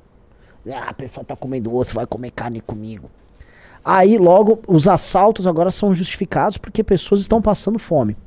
Ah, 0.72 0.90
a 0.90 0.94
pessoa 0.94 1.24
tá 1.24 1.36
comendo 1.36 1.76
osso, 1.76 1.96
vai 1.96 2.06
comer 2.06 2.30
carne 2.30 2.62
comigo. 2.62 3.10
Aí 3.86 4.18
logo 4.18 4.60
os 4.68 4.88
assaltos 4.88 5.46
agora 5.46 5.70
são 5.70 5.94
justificados 5.94 6.58
porque 6.58 6.84
pessoas 6.84 7.22
estão 7.22 7.40
passando 7.40 7.78
fome. 7.78 8.18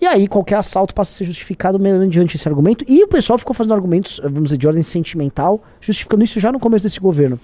E 0.00 0.06
aí 0.06 0.28
qualquer 0.28 0.56
assalto 0.56 0.94
passa 0.94 1.10
a 1.10 1.14
ser 1.18 1.24
justificado 1.24 1.76
mediante 1.76 2.36
esse 2.36 2.48
argumento. 2.48 2.84
E 2.86 3.02
o 3.02 3.08
pessoal 3.08 3.36
ficou 3.36 3.52
fazendo 3.52 3.74
argumentos, 3.74 4.20
vamos 4.22 4.44
dizer, 4.44 4.58
de 4.58 4.66
ordem 4.68 4.82
sentimental, 4.84 5.60
justificando 5.80 6.22
isso 6.22 6.38
já 6.38 6.52
no 6.52 6.60
começo 6.60 6.84
desse 6.84 7.00
governo. 7.00 7.40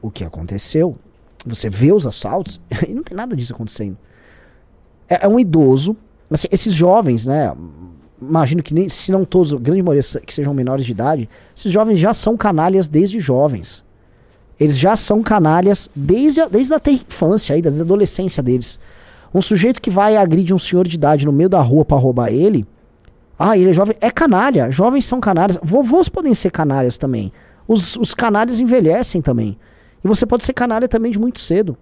O 0.00 0.08
que 0.08 0.22
aconteceu? 0.22 0.96
Você 1.44 1.68
vê 1.68 1.92
os 1.92 2.06
assaltos 2.06 2.60
e 2.88 2.94
não 2.94 3.02
tem 3.02 3.16
nada 3.16 3.34
disso 3.34 3.52
acontecendo. 3.52 3.98
É, 5.08 5.24
é 5.24 5.28
um 5.28 5.40
idoso, 5.40 5.96
assim, 6.30 6.46
esses 6.52 6.72
jovens, 6.72 7.26
né? 7.26 7.52
Imagino 8.20 8.62
que 8.62 8.74
nem, 8.74 8.88
se 8.88 9.10
não 9.10 9.24
todos, 9.24 9.52
grande 9.54 9.82
maioria 9.82 10.02
que 10.24 10.34
sejam 10.34 10.54
menores 10.54 10.86
de 10.86 10.92
idade, 10.92 11.28
esses 11.56 11.72
jovens 11.72 11.98
já 11.98 12.14
são 12.14 12.36
canalhas 12.36 12.86
desde 12.86 13.18
jovens. 13.18 13.84
Eles 14.58 14.78
já 14.78 14.96
são 14.96 15.22
canalhas 15.22 15.88
desde 15.94 16.40
a, 16.40 16.48
desde 16.48 16.74
a 16.74 16.80
infância, 16.90 17.54
aí, 17.54 17.62
desde 17.62 17.80
a 17.80 17.84
adolescência 17.84 18.42
deles. 18.42 18.78
Um 19.32 19.40
sujeito 19.40 19.80
que 19.80 19.90
vai 19.90 20.14
e 20.14 20.16
agride 20.16 20.54
um 20.54 20.58
senhor 20.58 20.86
de 20.86 20.96
idade 20.96 21.26
no 21.26 21.32
meio 21.32 21.48
da 21.48 21.60
rua 21.60 21.84
pra 21.84 21.96
roubar 21.96 22.32
ele. 22.32 22.66
Ah, 23.38 23.56
ele 23.56 23.70
é 23.70 23.72
jovem. 23.72 23.96
É 24.00 24.10
canalha. 24.10 24.70
Jovens 24.70 25.04
são 25.04 25.20
canalhas. 25.20 25.58
Vovôs 25.62 26.08
podem 26.08 26.34
ser 26.34 26.50
canalhas 26.50 26.98
também. 26.98 27.32
Os, 27.68 27.96
os 27.96 28.14
canalhas 28.14 28.58
envelhecem 28.58 29.22
também. 29.22 29.56
E 30.02 30.08
você 30.08 30.26
pode 30.26 30.42
ser 30.42 30.54
canalha 30.54 30.88
também 30.88 31.12
de 31.12 31.20
muito 31.20 31.38
cedo. 31.38 31.76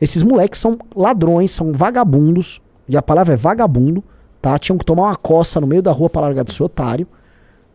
Esses 0.00 0.22
moleques 0.22 0.60
são 0.60 0.76
ladrões, 0.94 1.50
são 1.50 1.72
vagabundos. 1.72 2.60
E 2.88 2.96
a 2.96 3.00
palavra 3.00 3.34
é 3.34 3.36
vagabundo, 3.36 4.04
tá? 4.40 4.58
Tinham 4.58 4.76
que 4.76 4.84
tomar 4.84 5.04
uma 5.04 5.16
coça 5.16 5.60
no 5.60 5.66
meio 5.66 5.80
da 5.80 5.92
rua 5.92 6.10
pra 6.10 6.22
largar 6.22 6.44
do 6.44 6.52
seu 6.52 6.66
otário. 6.66 7.06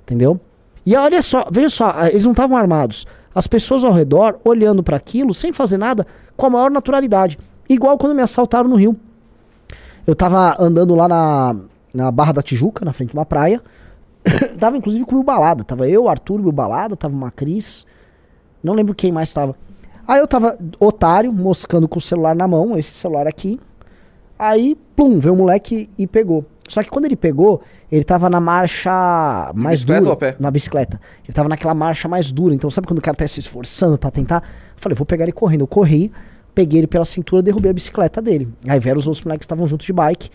Entendeu? 0.03 0.39
E 0.85 0.95
olha 0.95 1.21
só, 1.21 1.47
veja 1.51 1.69
só, 1.69 1.93
ah, 1.95 2.09
eles 2.09 2.25
não 2.25 2.33
estavam 2.33 2.55
armados. 2.55 3.05
As 3.33 3.47
pessoas 3.47 3.83
ao 3.83 3.91
redor 3.91 4.39
olhando 4.43 4.83
para 4.83 4.97
aquilo 4.97 5.33
sem 5.33 5.51
fazer 5.53 5.77
nada 5.77 6.05
com 6.35 6.45
a 6.45 6.49
maior 6.49 6.71
naturalidade. 6.71 7.37
Igual 7.69 7.97
quando 7.97 8.15
me 8.15 8.21
assaltaram 8.21 8.69
no 8.69 8.75
Rio. 8.75 8.95
Eu 10.05 10.15
tava 10.15 10.55
andando 10.59 10.95
lá 10.95 11.07
na, 11.07 11.55
na 11.93 12.11
Barra 12.11 12.33
da 12.33 12.41
Tijuca, 12.41 12.85
na 12.85 12.93
frente 12.93 13.09
de 13.09 13.17
uma 13.17 13.25
praia. 13.25 13.61
tava 14.57 14.77
inclusive 14.77 15.05
com 15.05 15.15
o 15.15 15.23
Balada. 15.23 15.63
Tava 15.63 15.87
eu, 15.87 16.07
Arthur, 16.07 16.41
Will 16.41 16.51
Balada, 16.51 16.95
tava 16.95 17.13
uma 17.13 17.31
Cris. 17.31 17.85
Não 18.63 18.73
lembro 18.73 18.95
quem 18.95 19.11
mais 19.11 19.33
tava. 19.33 19.55
Aí 20.07 20.19
eu 20.19 20.27
tava 20.27 20.57
otário, 20.79 21.33
moscando 21.33 21.87
com 21.87 21.99
o 21.99 22.01
celular 22.01 22.35
na 22.35 22.47
mão, 22.47 22.77
esse 22.77 22.93
celular 22.93 23.27
aqui. 23.27 23.59
Aí, 24.37 24.77
plum, 24.95 25.19
veio 25.19 25.33
o 25.33 25.37
moleque 25.37 25.89
e 25.97 26.05
pegou. 26.07 26.45
Só 26.67 26.83
que 26.83 26.89
quando 26.89 27.05
ele 27.05 27.15
pegou, 27.15 27.61
ele 27.91 28.03
tava 28.03 28.29
na 28.29 28.39
marcha 28.39 29.51
mais 29.55 29.79
bicicleta 29.79 30.01
dura. 30.01 30.09
ou 30.09 30.13
a 30.13 30.17
pé? 30.17 30.35
Na 30.39 30.51
bicicleta. 30.51 31.01
Ele 31.23 31.33
tava 31.33 31.47
naquela 31.49 31.73
marcha 31.73 32.07
mais 32.07 32.31
dura. 32.31 32.53
Então, 32.53 32.69
sabe 32.69 32.87
quando 32.87 32.99
o 32.99 33.01
cara 33.01 33.15
tá 33.15 33.25
se 33.27 33.39
esforçando 33.39 33.97
pra 33.97 34.11
tentar? 34.11 34.43
Eu 34.43 34.81
falei, 34.81 34.95
vou 34.95 35.05
pegar 35.05 35.23
ele 35.23 35.31
correndo. 35.31 35.61
Eu 35.61 35.67
corri, 35.67 36.11
peguei 36.53 36.79
ele 36.81 36.87
pela 36.87 37.05
cintura, 37.05 37.41
derrubei 37.41 37.71
a 37.71 37.73
bicicleta 37.73 38.21
dele. 38.21 38.49
Aí 38.67 38.79
vieram 38.79 38.99
os 38.99 39.07
outros 39.07 39.23
moleques 39.23 39.41
que 39.41 39.45
estavam 39.45 39.65
juntos 39.67 39.85
de 39.85 39.93
bike. 39.93 40.29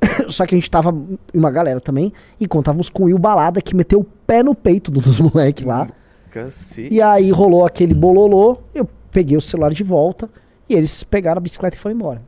Só 0.28 0.46
que 0.46 0.54
a 0.54 0.58
gente 0.58 0.70
tava 0.70 0.96
uma 1.34 1.50
galera 1.50 1.78
também. 1.80 2.12
E 2.40 2.48
contávamos 2.48 2.88
com 2.88 3.02
o 3.02 3.06
Will 3.06 3.18
Balada, 3.18 3.60
que 3.60 3.76
meteu 3.76 4.00
o 4.00 4.04
pé 4.04 4.42
no 4.42 4.54
peito 4.54 4.90
do- 4.90 5.00
dos 5.00 5.20
moleques 5.20 5.64
lá. 5.64 5.88
Cacete. 6.30 6.92
E 6.92 7.00
aí 7.02 7.30
rolou 7.30 7.64
aquele 7.66 7.94
bololô, 7.94 8.58
eu 8.74 8.88
peguei 9.10 9.36
o 9.36 9.40
celular 9.40 9.72
de 9.72 9.82
volta 9.82 10.28
e 10.68 10.74
eles 10.74 11.02
pegaram 11.04 11.38
a 11.38 11.40
bicicleta 11.40 11.76
e 11.76 11.80
foram 11.80 11.94
embora. 11.94 12.22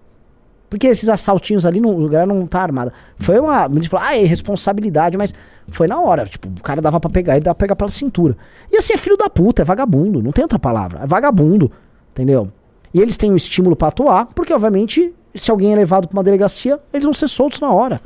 Porque 0.69 0.87
esses 0.87 1.09
assaltinhos 1.09 1.65
ali, 1.65 1.81
não, 1.81 1.99
o 1.99 2.09
galera 2.09 2.33
não 2.33 2.47
tá 2.47 2.61
armada. 2.61 2.93
Foi 3.17 3.39
uma. 3.41 3.67
Eles 3.67 3.87
falaram, 3.87 4.11
ah, 4.11 4.17
é 4.17 4.25
responsabilidade, 4.25 5.17
mas 5.17 5.33
foi 5.69 5.87
na 5.87 6.01
hora. 6.01 6.27
Tipo, 6.27 6.49
o 6.49 6.63
cara 6.63 6.83
dava 6.83 7.01
pra 7.01 7.09
pegar, 7.09 7.37
ele 7.37 7.45
dava 7.45 7.55
pra 7.55 7.65
pegar 7.65 7.77
pela 7.77 7.91
cintura. 7.91 8.37
E 8.71 8.77
assim, 8.77 8.93
é 8.93 8.97
filho 8.97 9.17
da 9.17 9.31
puta, 9.31 9.63
é 9.63 9.65
vagabundo, 9.65 10.23
não 10.23 10.33
tem 10.33 10.45
outra 10.45 10.59
palavra. 10.59 11.01
É 11.03 11.07
vagabundo, 11.07 11.71
entendeu? 12.11 12.51
E 12.93 13.01
eles 13.01 13.17
têm 13.17 13.33
um 13.33 13.37
estímulo 13.37 13.77
pra 13.77 13.89
atuar, 13.89 14.27
porque 14.27 14.53
obviamente, 14.53 15.13
se 15.35 15.51
alguém 15.51 15.73
é 15.73 15.77
levado 15.77 16.07
pra 16.09 16.17
uma 16.17 16.25
delegacia, 16.25 16.79
eles 16.93 17.05
vão 17.05 17.15
ser 17.15 17.29
soltos 17.29 17.61
na 17.61 17.71
hora. 17.73 18.01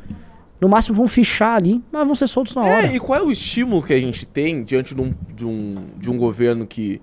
No 0.60 0.68
máximo 0.68 0.96
vão 0.96 1.08
fichar 1.08 1.56
ali, 1.56 1.82
mas 1.90 2.06
vão 2.06 2.14
ser 2.14 2.28
soltos 2.28 2.54
na 2.54 2.62
hora. 2.62 2.86
É, 2.86 2.94
e 2.94 3.00
qual 3.00 3.18
é 3.18 3.22
o 3.22 3.32
estímulo 3.32 3.82
que 3.82 3.92
a 3.92 3.98
gente 3.98 4.24
tem 4.24 4.62
diante 4.62 4.94
de 4.94 5.00
um, 5.00 5.14
de 5.34 5.44
um, 5.44 5.84
de 5.98 6.10
um 6.10 6.16
governo 6.16 6.64
que 6.66 7.00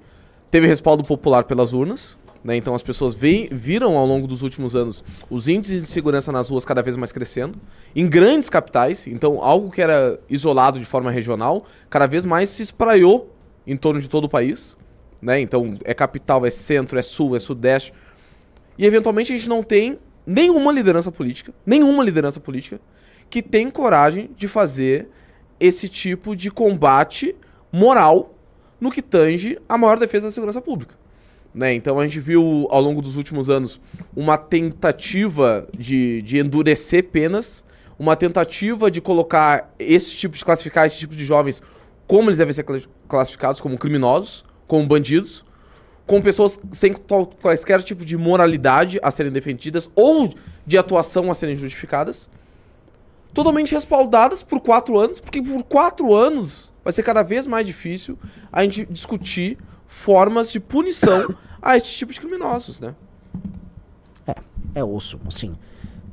teve 0.50 0.65
respaldo 0.65 1.04
popular 1.04 1.43
pelas 1.43 1.74
urnas? 1.74 2.17
Né? 2.43 2.56
Então 2.56 2.73
as 2.73 2.84
pessoas 2.84 3.13
veem, 3.13 3.49
viram 3.52 3.97
ao 3.97 4.06
longo 4.06 4.25
dos 4.28 4.41
últimos 4.41 4.75
anos 4.75 5.04
os 5.30 5.47
índices 5.47 5.82
de 5.82 5.88
segurança 5.88 6.32
nas 6.32 6.49
ruas 6.49 6.63
cada 6.63 6.82
vez 6.82 6.95
mais 6.95 7.12
crescendo, 7.12 7.60
em 7.95 8.08
grandes 8.08 8.49
capitais, 8.49 9.08
então 9.08 9.43
algo 9.43 9.69
que 9.69 9.82
era 9.82 10.19
isolado 10.30 10.80
de 10.80 10.86
forma 10.86 11.12
regional, 11.12 11.65
cada 11.89 12.08
vez 12.08 12.25
mais 12.25 12.49
se 12.49 12.63
espraiou 12.63 13.36
em 13.67 13.75
torno 13.75 13.99
de 13.99 14.08
todo 14.08 14.25
o 14.25 14.30
país. 14.30 14.78
Né? 15.21 15.41
Então 15.41 15.75
é 15.84 15.93
capital, 15.93 16.45
é 16.45 16.49
centro, 16.49 16.97
é 16.97 17.02
sul, 17.02 17.36
é 17.36 17.39
sudeste. 17.39 17.93
E 18.78 18.86
eventualmente 18.86 19.34
a 19.34 19.36
gente 19.36 19.49
não 19.49 19.62
tem 19.62 19.97
nenhuma 20.25 20.71
liderança 20.71 21.12
política, 21.12 21.54
nenhuma 21.65 22.04
liderança 22.04 22.39
política 22.39 22.80
que 23.30 23.41
tem 23.41 23.69
coragem 23.69 24.32
de 24.36 24.47
fazer 24.47 25.10
esse 25.60 25.89
tipo 25.89 26.36
de 26.36 26.49
combate 26.49 27.36
moral 27.71 28.34
no 28.80 28.89
que 28.89 29.02
tange 29.02 29.60
a 29.67 29.78
maior 29.78 29.99
defesa 29.99 30.28
da 30.28 30.32
segurança 30.32 30.62
pública. 30.62 30.95
Né? 31.54 31.74
Então 31.74 32.00
a 32.00 32.04
gente 32.06 32.20
viu 32.20 32.68
ao 32.70 32.80
longo 32.80 33.02
dos 33.02 33.16
últimos 33.16 33.50
anos 33.50 33.82
uma 34.16 34.38
tentativa 34.38 35.68
de, 35.78 36.22
de 36.22 36.38
endurecer 36.38 37.06
penas, 37.06 37.66
uma 37.98 38.16
tentativa 38.16 38.90
de 38.90 39.02
colocar 39.02 39.74
esse 39.80 40.16
tipo 40.16 40.38
de 40.38 40.46
classificar 40.46 40.86
esse 40.86 40.98
tipo 40.98 41.16
de 41.16 41.26
jovens 41.26 41.62
como 42.08 42.30
eles 42.30 42.38
devem 42.38 42.54
ser 42.54 42.64
cla- 42.64 42.80
classificados 43.08 43.60
como 43.60 43.78
criminosos, 43.78 44.46
como 44.68 44.86
bandidos, 44.86 45.44
com 46.06 46.22
pessoas 46.22 46.60
sem 46.72 46.94
quaisquer 47.42 47.84
tipo 47.84 48.06
de 48.06 48.16
moralidade 48.16 49.00
a 49.02 49.12
serem 49.12 49.32
defendidas 49.32 49.90
ou 49.96 50.34
de 50.66 50.78
atuação 50.78 51.30
a 51.30 51.34
serem 51.34 51.56
justificadas 51.56 52.30
totalmente 53.34 53.74
respaldadas 53.74 54.42
por 54.42 54.60
quatro 54.60 54.98
anos, 54.98 55.20
porque 55.20 55.42
por 55.42 55.64
quatro 55.64 56.16
anos 56.16 56.74
vai 56.84 56.92
ser 56.92 57.04
cada 57.04 57.22
vez 57.22 57.46
mais 57.46 57.66
difícil 57.66 58.18
a 58.52 58.64
gente 58.64 58.86
discutir 58.90 59.58
formas 59.89 60.52
de 60.52 60.60
punição 60.60 61.36
a 61.60 61.75
esse 61.75 61.91
tipo 61.91 62.13
de 62.13 62.19
criminosos, 62.21 62.80
né? 62.80 62.95
É 64.75 64.84
osso, 64.84 65.19
assim. 65.28 65.56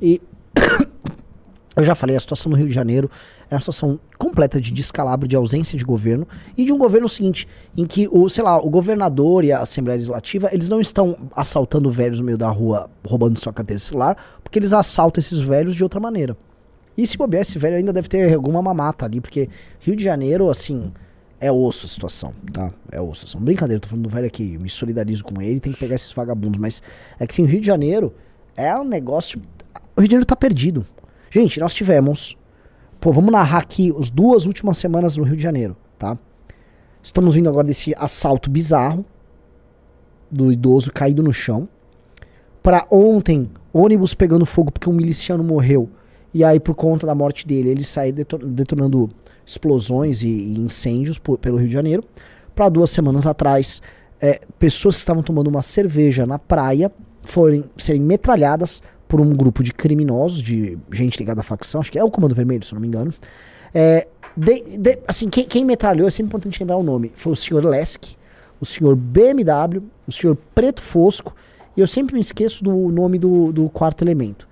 E 0.01 0.19
eu 1.77 1.83
já 1.83 1.93
falei, 1.93 2.15
a 2.15 2.19
situação 2.19 2.49
no 2.49 2.57
Rio 2.57 2.67
de 2.67 2.73
Janeiro 2.73 3.09
é 3.49 3.53
uma 3.53 3.59
situação 3.61 3.99
completa 4.17 4.59
de 4.59 4.73
descalabro, 4.73 5.27
de 5.27 5.35
ausência 5.35 5.77
de 5.77 5.85
governo 5.85 6.27
e 6.57 6.65
de 6.65 6.73
um 6.73 6.77
governo 6.77 7.07
seguinte, 7.07 7.47
em 7.77 7.85
que 7.85 8.09
o, 8.11 8.27
sei 8.27 8.43
lá, 8.43 8.57
o 8.57 8.69
governador 8.69 9.43
e 9.45 9.51
a 9.51 9.59
Assembleia 9.59 9.97
Legislativa, 9.97 10.49
eles 10.51 10.67
não 10.67 10.81
estão 10.81 11.15
assaltando 11.35 11.91
velhos 11.91 12.19
no 12.19 12.25
meio 12.25 12.37
da 12.37 12.49
rua, 12.49 12.89
roubando 13.05 13.39
sua 13.39 13.53
carteira 13.53 13.79
celular, 13.79 14.17
porque 14.43 14.57
eles 14.57 14.73
assaltam 14.73 15.19
esses 15.19 15.39
velhos 15.39 15.75
de 15.75 15.83
outra 15.83 15.99
maneira. 15.99 16.35
E 16.97 17.05
se 17.05 17.15
bobear, 17.15 17.43
esse 17.43 17.59
velho 17.59 17.77
ainda 17.77 17.93
deve 17.93 18.09
ter 18.09 18.33
alguma 18.33 18.59
mamata 18.59 19.05
ali, 19.05 19.21
porque 19.21 19.47
Rio 19.79 19.95
de 19.95 20.03
Janeiro, 20.03 20.49
assim, 20.49 20.91
é 21.39 21.51
osso 21.51 21.85
a 21.85 21.89
situação, 21.89 22.33
tá? 22.51 22.71
É 22.91 22.99
osso 22.99 23.11
a 23.11 23.15
situação. 23.15 23.41
Brincadeira, 23.41 23.79
tô 23.79 23.87
falando 23.87 24.03
do 24.03 24.09
velho 24.09 24.25
aqui, 24.25 24.57
me 24.57 24.69
solidarizo 24.69 25.23
com 25.23 25.41
ele, 25.41 25.59
tem 25.59 25.71
que 25.71 25.79
pegar 25.79 25.95
esses 25.95 26.11
vagabundos, 26.11 26.59
mas 26.59 26.81
é 27.19 27.27
que 27.27 27.33
assim, 27.33 27.43
o 27.43 27.45
Rio 27.45 27.61
de 27.61 27.67
Janeiro 27.67 28.13
é 28.55 28.75
um 28.75 28.83
negócio. 28.83 29.41
O 29.95 30.01
Rio 30.01 30.07
de 30.07 30.11
Janeiro 30.13 30.25
tá 30.25 30.35
perdido. 30.35 30.85
Gente, 31.29 31.59
nós 31.59 31.73
tivemos. 31.73 32.37
Pô, 32.99 33.11
vamos 33.13 33.31
narrar 33.31 33.59
aqui 33.59 33.93
as 33.99 34.09
duas 34.09 34.45
últimas 34.47 34.77
semanas 34.79 35.15
no 35.15 35.23
Rio 35.23 35.35
de 35.35 35.43
Janeiro, 35.43 35.77
tá? 35.99 36.17
Estamos 37.03 37.35
vindo 37.35 37.47
agora 37.47 37.67
desse 37.67 37.93
assalto 37.97 38.49
bizarro 38.49 39.05
do 40.31 40.51
idoso 40.51 40.91
caído 40.91 41.21
no 41.21 41.31
chão. 41.31 41.69
Pra 42.63 42.85
ontem, 42.89 43.49
ônibus 43.71 44.13
pegando 44.13 44.45
fogo 44.45 44.71
porque 44.71 44.89
um 44.89 44.93
miliciano 44.93 45.43
morreu. 45.43 45.89
E 46.33 46.43
aí, 46.43 46.59
por 46.59 46.75
conta 46.75 47.07
da 47.07 47.15
morte 47.15 47.47
dele, 47.47 47.69
ele 47.69 47.83
saiu 47.83 48.11
deton- 48.11 48.39
detonando 48.39 49.09
explosões 49.47 50.21
e, 50.21 50.27
e 50.27 50.59
incêndios 50.59 51.17
por- 51.17 51.37
pelo 51.39 51.57
Rio 51.57 51.67
de 51.67 51.73
Janeiro. 51.73 52.03
Pra 52.53 52.67
duas 52.69 52.89
semanas 52.91 53.25
atrás, 53.25 53.81
é, 54.21 54.41
pessoas 54.59 54.95
que 54.95 54.99
estavam 54.99 55.23
tomando 55.23 55.47
uma 55.47 55.61
cerveja 55.61 56.25
na 56.25 56.37
praia 56.37 56.91
forem 57.23 57.63
serem 57.77 58.01
metralhadas 58.01 58.81
por 59.07 59.21
um 59.21 59.33
grupo 59.33 59.63
de 59.63 59.73
criminosos, 59.73 60.41
de 60.43 60.77
gente 60.91 61.17
ligada 61.17 61.39
à 61.39 61.43
facção, 61.43 61.79
acho 61.79 61.89
que 61.91 61.97
é 61.97 62.03
o 62.03 62.11
Comando 62.11 62.35
Vermelho, 62.35 62.65
se 62.65 62.73
não 62.73 62.81
me 62.81 62.87
engano. 62.87 63.13
É, 63.73 64.05
de- 64.35 64.77
de- 64.77 64.99
assim, 65.07 65.29
quem, 65.29 65.45
quem 65.45 65.63
metralhou, 65.63 66.07
é 66.07 66.11
sempre 66.11 66.27
importante 66.27 66.59
lembrar 66.59 66.75
o 66.77 66.83
nome, 66.83 67.11
foi 67.15 67.31
o 67.31 67.35
senhor 67.35 67.63
Lesk, 67.63 68.03
o 68.59 68.65
senhor 68.65 68.95
BMW, 68.95 69.81
o 70.05 70.11
senhor 70.11 70.35
Preto 70.53 70.81
Fosco, 70.81 71.33
e 71.75 71.79
eu 71.79 71.87
sempre 71.87 72.15
me 72.15 72.19
esqueço 72.21 72.63
do 72.63 72.71
nome 72.89 73.17
do, 73.17 73.51
do 73.53 73.69
quarto 73.69 74.03
elemento. 74.03 74.47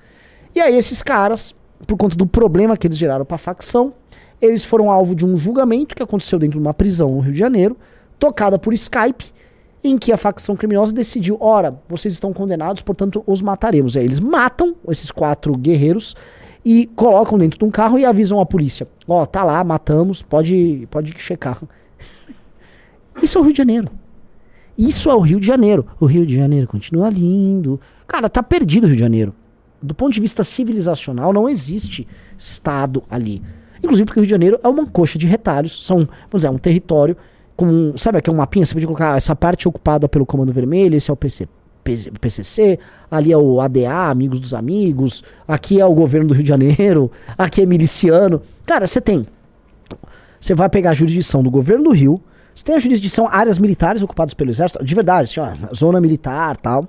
E 0.54 0.62
aí 0.62 0.78
esses 0.78 1.02
caras, 1.02 1.54
por 1.86 1.98
conta 1.98 2.16
do 2.16 2.26
problema 2.26 2.78
que 2.78 2.88
eles 2.88 2.98
geraram 2.98 3.26
para 3.26 3.36
a 3.36 3.40
facção, 3.40 3.94
eles 4.42 4.66
foram 4.66 4.90
alvo 4.90 5.16
de 5.16 5.26
um 5.26 5.38
julgamento 5.38 5.96
que 5.96 6.04
aconteceu 6.04 6.38
dentro 6.40 6.60
de 6.60 6.66
uma 6.66 6.74
prisão 6.74 7.12
no 7.12 7.20
Rio 7.20 7.34
de 7.34 7.40
Janeiro, 7.40 7.78
tocada 8.20 8.58
por 8.58 8.74
Skype, 8.74 9.34
em 9.84 9.98
que 9.98 10.12
a 10.12 10.18
facção 10.18 10.56
criminosa 10.56 10.94
decidiu, 10.94 11.38
ora, 11.40 11.80
vocês 11.88 12.14
estão 12.14 12.34
condenados, 12.34 12.82
portanto 12.82 13.24
os 13.28 13.42
mataremos. 13.42 13.96
Aí 13.96 14.04
eles 14.04 14.20
matam 14.20 14.76
esses 14.90 15.12
quatro 15.12 15.56
guerreiros 15.56 16.16
e 16.64 16.88
colocam 16.96 17.38
dentro 17.38 17.60
de 17.60 17.66
um 17.66 17.70
carro 17.70 18.00
e 18.00 18.06
avisam 18.06 18.40
a 18.40 18.46
polícia. 18.46 18.88
Ó, 19.08 19.26
tá 19.26 19.44
lá, 19.44 19.64
matamos, 19.64 20.24
pode, 20.24 20.88
pode 20.90 21.14
checar. 21.20 21.62
Isso 23.22 23.38
é 23.38 23.42
o 23.42 23.44
Rio 23.44 23.54
de 23.54 23.58
Janeiro. 23.60 23.92
Isso 24.78 25.10
é 25.10 25.16
o 25.16 25.20
Rio 25.20 25.40
de 25.40 25.46
Janeiro. 25.46 25.86
O 26.00 26.06
Rio 26.06 26.26
de 26.26 26.36
Janeiro 26.36 26.68
continua 26.68 27.10
lindo. 27.10 27.80
Cara, 28.08 28.28
tá 28.28 28.42
perdido 28.42 28.86
o 28.86 28.88
Rio 28.88 28.96
de 28.96 29.02
Janeiro. 29.02 29.34
Do 29.82 29.94
ponto 29.94 30.14
de 30.14 30.20
vista 30.20 30.44
civilizacional, 30.44 31.32
não 31.32 31.48
existe 31.48 32.08
Estado 32.36 33.04
ali. 33.10 33.42
Inclusive 33.86 34.06
porque 34.06 34.20
o 34.20 34.22
Rio 34.22 34.28
de 34.28 34.32
Janeiro 34.32 34.60
é 34.64 34.68
uma 34.68 34.86
coxa 34.88 35.18
de 35.18 35.28
retalhos. 35.28 35.86
São, 35.86 35.98
vamos 35.98 36.10
dizer, 36.34 36.48
é 36.48 36.52
um 36.52 36.58
território 36.58 37.16
com. 37.56 37.96
Sabe 37.96 38.18
aqui 38.18 38.30
é 38.30 38.34
um 38.34 38.38
mapinha? 38.38 38.66
Você 38.66 38.74
pode 38.74 38.86
colocar 38.86 39.16
essa 39.16 39.36
parte 39.36 39.68
ocupada 39.68 40.10
pelo 40.10 40.26
Comando 40.26 40.52
Vermelho, 40.52 40.96
esse 40.96 41.10
é 41.10 41.14
o 41.14 41.16
PC, 41.16 41.48
PC 41.84 42.12
PCC, 42.20 42.80
ali 43.10 43.32
é 43.32 43.38
o 43.38 43.62
ADA, 43.62 44.10
Amigos 44.10 44.40
dos 44.40 44.54
Amigos, 44.54 45.24
aqui 45.48 45.80
é 45.80 45.86
o 45.86 45.94
governo 45.94 46.28
do 46.28 46.34
Rio 46.34 46.44
de 46.44 46.50
Janeiro, 46.50 47.12
aqui 47.38 47.62
é 47.62 47.66
miliciano. 47.66 48.42
Cara, 48.66 48.88
você 48.88 49.00
tem. 49.00 49.26
Você 50.40 50.54
vai 50.54 50.70
pegar 50.70 50.92
a 50.92 50.94
jurisdição 50.94 51.42
do 51.42 51.50
governo 51.50 51.86
do 51.86 51.92
Rio, 51.92 52.22
você 52.56 52.64
tem 52.64 52.76
a 52.76 52.80
jurisdição 52.80 53.28
áreas 53.28 53.60
militares 53.60 54.02
ocupadas 54.02 54.34
pelo 54.34 54.50
exército, 54.50 54.84
de 54.84 54.96
verdade, 54.96 55.40
assim, 55.40 55.40
ó, 55.40 55.74
zona 55.74 56.02
militar 56.02 56.58
tal. 56.58 56.88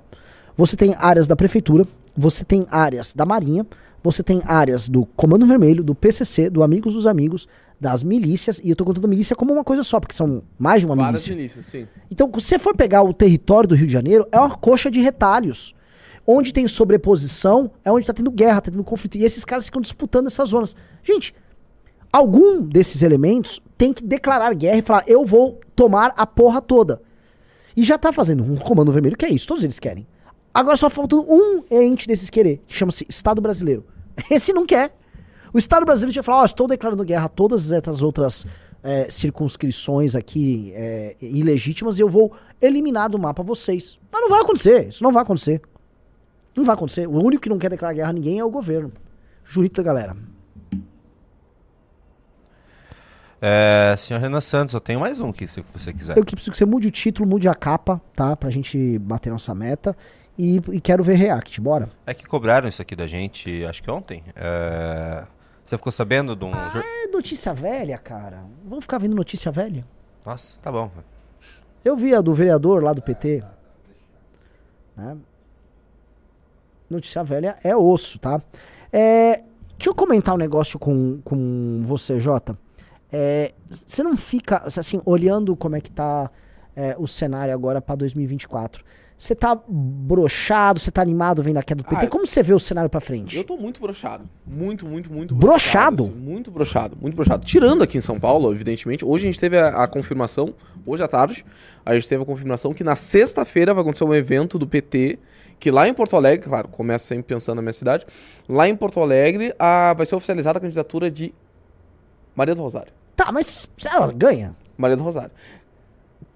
Você 0.55 0.75
tem 0.75 0.95
áreas 0.97 1.27
da 1.27 1.35
prefeitura, 1.35 1.85
você 2.15 2.43
tem 2.43 2.65
áreas 2.71 3.13
da 3.13 3.25
marinha, 3.25 3.65
você 4.11 4.23
tem 4.23 4.41
áreas 4.45 4.87
do 4.89 5.05
Comando 5.05 5.45
Vermelho, 5.45 5.83
do 5.83 5.95
PCC, 5.95 6.49
do 6.49 6.63
Amigos 6.63 6.93
dos 6.93 7.05
Amigos, 7.05 7.47
das 7.79 8.03
milícias, 8.03 8.59
e 8.63 8.69
eu 8.69 8.75
tô 8.75 8.83
contando 8.83 9.07
milícia 9.07 9.35
como 9.35 9.53
uma 9.53 9.63
coisa 9.63 9.83
só, 9.83 9.99
porque 9.99 10.15
são 10.15 10.41
mais 10.57 10.81
de 10.81 10.87
uma 10.87 10.95
Várias 10.95 11.27
milícia. 11.27 11.35
milícias, 11.35 11.65
sim. 11.65 11.87
Então, 12.09 12.31
se 12.39 12.47
você 12.47 12.59
for 12.59 12.75
pegar 12.75 13.03
o 13.03 13.13
território 13.13 13.69
do 13.69 13.75
Rio 13.75 13.87
de 13.87 13.93
Janeiro, 13.93 14.27
é 14.31 14.39
uma 14.39 14.55
coxa 14.55 14.89
de 14.89 14.99
retalhos. 14.99 15.75
Onde 16.25 16.51
tem 16.51 16.67
sobreposição, 16.67 17.71
é 17.85 17.91
onde 17.91 18.05
tá 18.05 18.13
tendo 18.13 18.31
guerra, 18.31 18.61
tá 18.61 18.71
tendo 18.71 18.83
conflito. 18.83 19.15
E 19.15 19.23
esses 19.23 19.45
caras 19.45 19.65
ficam 19.65 19.81
disputando 19.81 20.27
essas 20.27 20.49
zonas. 20.49 20.75
Gente, 21.01 21.33
algum 22.11 22.61
desses 22.65 23.01
elementos 23.01 23.61
tem 23.77 23.93
que 23.93 24.03
declarar 24.03 24.53
guerra 24.53 24.77
e 24.77 24.81
falar: 24.81 25.03
eu 25.07 25.23
vou 25.23 25.59
tomar 25.75 26.13
a 26.17 26.25
porra 26.25 26.61
toda. 26.61 27.01
E 27.77 27.83
já 27.83 27.97
tá 27.97 28.11
fazendo 28.11 28.43
um 28.43 28.57
comando 28.57 28.91
vermelho, 28.91 29.15
que 29.15 29.25
é 29.25 29.29
isso, 29.29 29.47
todos 29.47 29.63
eles 29.63 29.79
querem. 29.79 30.05
Agora 30.53 30.75
só 30.75 30.89
falta 30.89 31.15
um 31.15 31.63
ente 31.69 32.07
desses 32.07 32.29
querer, 32.29 32.59
que 32.65 32.73
chama-se 32.73 33.05
Estado 33.07 33.39
Brasileiro. 33.39 33.85
Esse 34.29 34.53
não 34.53 34.65
quer. 34.65 34.95
O 35.53 35.57
Estado 35.57 35.85
brasileiro 35.85 36.11
tinha 36.11 36.23
falado, 36.23 36.41
ó, 36.41 36.45
estou 36.45 36.67
declarando 36.67 37.03
guerra 37.03 37.25
a 37.25 37.29
todas 37.29 37.71
essas 37.71 38.03
outras 38.03 38.45
é, 38.83 39.09
circunscrições 39.09 40.15
aqui 40.15 40.71
é, 40.75 41.15
ilegítimas 41.21 41.97
e 41.99 42.01
eu 42.01 42.09
vou 42.09 42.33
eliminar 42.61 43.09
do 43.09 43.17
mapa 43.17 43.43
vocês. 43.43 43.99
Mas 44.11 44.21
não 44.21 44.29
vai 44.29 44.41
acontecer, 44.41 44.87
isso 44.89 45.03
não 45.03 45.11
vai 45.11 45.23
acontecer. 45.23 45.61
Não 46.55 46.63
vai 46.63 46.73
acontecer. 46.73 47.07
O 47.07 47.23
único 47.23 47.43
que 47.43 47.49
não 47.49 47.59
quer 47.59 47.69
declarar 47.69 47.93
guerra 47.93 48.09
a 48.09 48.13
ninguém 48.13 48.39
é 48.39 48.43
o 48.43 48.49
governo. 48.49 48.91
Jurito 49.45 49.81
da 49.81 49.83
galera. 49.83 50.17
É, 53.39 53.93
senhor 53.95 54.19
Renan 54.19 54.41
Santos, 54.41 54.73
eu 54.73 54.81
tenho 54.81 54.99
mais 54.99 55.19
um 55.19 55.29
aqui, 55.29 55.45
se 55.45 55.63
você 55.73 55.93
quiser. 55.93 56.17
Eu 56.17 56.25
que 56.25 56.33
preciso 56.33 56.51
que 56.51 56.57
você 56.57 56.65
mude 56.65 56.87
o 56.87 56.91
título, 56.91 57.29
mude 57.29 57.47
a 57.47 57.53
capa, 57.53 58.01
tá? 58.15 58.35
Pra 58.35 58.49
gente 58.49 58.97
bater 58.99 59.29
nossa 59.31 59.53
meta. 59.53 59.95
E, 60.37 60.57
e 60.71 60.79
quero 60.81 61.03
ver 61.03 61.15
react, 61.15 61.59
bora? 61.59 61.89
É 62.05 62.13
que 62.13 62.25
cobraram 62.25 62.67
isso 62.67 62.81
aqui 62.81 62.95
da 62.95 63.07
gente, 63.07 63.65
acho 63.65 63.81
que 63.81 63.89
ontem. 63.89 64.23
É, 64.35 65.23
Você 65.65 65.75
ficou 65.77 65.91
sabendo 65.91 66.35
de 66.35 66.45
um... 66.45 66.51
jor- 66.51 66.83
É 66.83 67.07
notícia 67.07 67.53
velha, 67.53 67.97
cara. 67.97 68.43
Vamos 68.63 68.83
ficar 68.85 68.99
vendo 68.99 69.15
notícia 69.15 69.51
velha? 69.51 69.83
Nossa, 70.25 70.59
tá 70.61 70.71
bom. 70.71 70.91
Eu 71.83 71.95
vi 71.95 72.13
a 72.13 72.21
do 72.21 72.33
vereador 72.33 72.83
lá 72.83 72.93
do 72.93 73.01
PT. 73.01 73.43
né? 74.95 75.17
Notícia 76.89 77.23
velha 77.23 77.57
é 77.63 77.75
osso, 77.75 78.17
tá? 78.19 78.41
É, 78.93 79.37
deixa 79.77 79.89
eu 79.89 79.95
comentar 79.95 80.35
um 80.35 80.37
negócio 80.37 80.79
com, 80.79 81.19
com 81.23 81.81
você, 81.83 82.19
Jota. 82.19 82.57
É, 83.11 83.53
Você 83.69 84.03
não 84.03 84.15
fica, 84.15 84.63
assim, 84.65 85.01
olhando 85.05 85.55
como 85.55 85.75
é 85.75 85.81
que 85.81 85.91
tá 85.91 86.29
é, 86.75 86.95
o 86.97 87.07
cenário 87.07 87.53
agora 87.53 87.81
pra 87.81 87.95
2024. 87.95 88.85
Você 89.17 89.33
tá 89.33 89.59
brochado, 89.67 90.79
você 90.79 90.91
tá 90.91 91.01
animado 91.01 91.41
vendo 91.41 91.57
a 91.57 91.63
queda 91.63 91.83
do 91.83 91.89
PT? 91.89 92.05
Ah, 92.05 92.07
como 92.07 92.27
você 92.27 92.43
vê 92.43 92.53
o 92.53 92.59
cenário 92.59 92.87
pra 92.87 92.99
frente? 92.99 93.35
Eu 93.35 93.43
tô 93.43 93.57
muito 93.57 93.81
brochado. 93.81 94.29
Muito, 94.45 94.85
muito, 94.85 95.11
muito 95.11 95.33
Broxado? 95.33 96.03
assim, 96.03 96.13
muito 96.13 96.51
broxado, 96.51 96.95
muito 97.01 97.15
broxado. 97.15 97.43
Tirando 97.43 97.81
aqui 97.81 97.97
em 97.97 98.01
São 98.01 98.19
Paulo, 98.19 98.53
evidentemente. 98.53 99.03
Hoje 99.03 99.23
a 99.23 99.31
gente 99.31 99.39
teve 99.39 99.57
a, 99.57 99.69
a 99.69 99.87
confirmação, 99.87 100.53
hoje 100.85 101.01
à 101.01 101.07
tarde, 101.07 101.43
a 101.83 101.95
gente 101.95 102.07
teve 102.07 102.21
a 102.21 102.25
confirmação 102.27 102.75
que 102.75 102.83
na 102.83 102.95
sexta-feira 102.95 103.73
vai 103.73 103.81
acontecer 103.81 104.03
um 104.03 104.13
evento 104.13 104.59
do 104.59 104.67
PT, 104.67 105.17
que 105.59 105.71
lá 105.71 105.87
em 105.87 105.95
Porto 105.95 106.15
Alegre, 106.15 106.47
claro, 106.47 106.67
começa 106.67 107.07
sempre 107.07 107.23
pensando 107.23 107.55
na 107.55 107.63
minha 107.63 107.73
cidade, 107.73 108.05
lá 108.47 108.69
em 108.69 108.75
Porto 108.75 108.99
Alegre 108.99 109.51
a, 109.57 109.95
vai 109.97 110.05
ser 110.05 110.15
oficializada 110.15 110.59
a 110.59 110.61
candidatura 110.61 111.09
de 111.09 111.33
Maria 112.35 112.53
do 112.53 112.61
Rosário. 112.61 112.93
Tá, 113.15 113.31
mas 113.31 113.67
ela 113.83 114.11
ganha. 114.11 114.55
Maria 114.77 114.95
do 114.95 115.01
Rosário. 115.01 115.31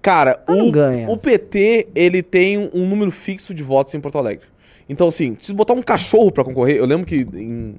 Cara, 0.02 0.42
o, 0.48 1.12
o 1.12 1.16
PT, 1.16 1.88
ele 1.94 2.24
tem 2.24 2.58
um, 2.58 2.86
número 2.86 3.12
fixo 3.12 3.54
de 3.54 3.62
votos 3.62 3.94
em 3.94 4.00
Porto 4.00 4.18
Alegre. 4.18 4.46
Então, 4.88 5.06
assim, 5.06 5.36
se 5.40 5.52
botar 5.52 5.74
um 5.74 5.82
cachorro 5.82 6.32
pra 6.32 6.42
concorrer, 6.42 6.76
eu 6.76 6.84
lembro 6.84 7.06
que 7.06 7.26
em 7.34 7.76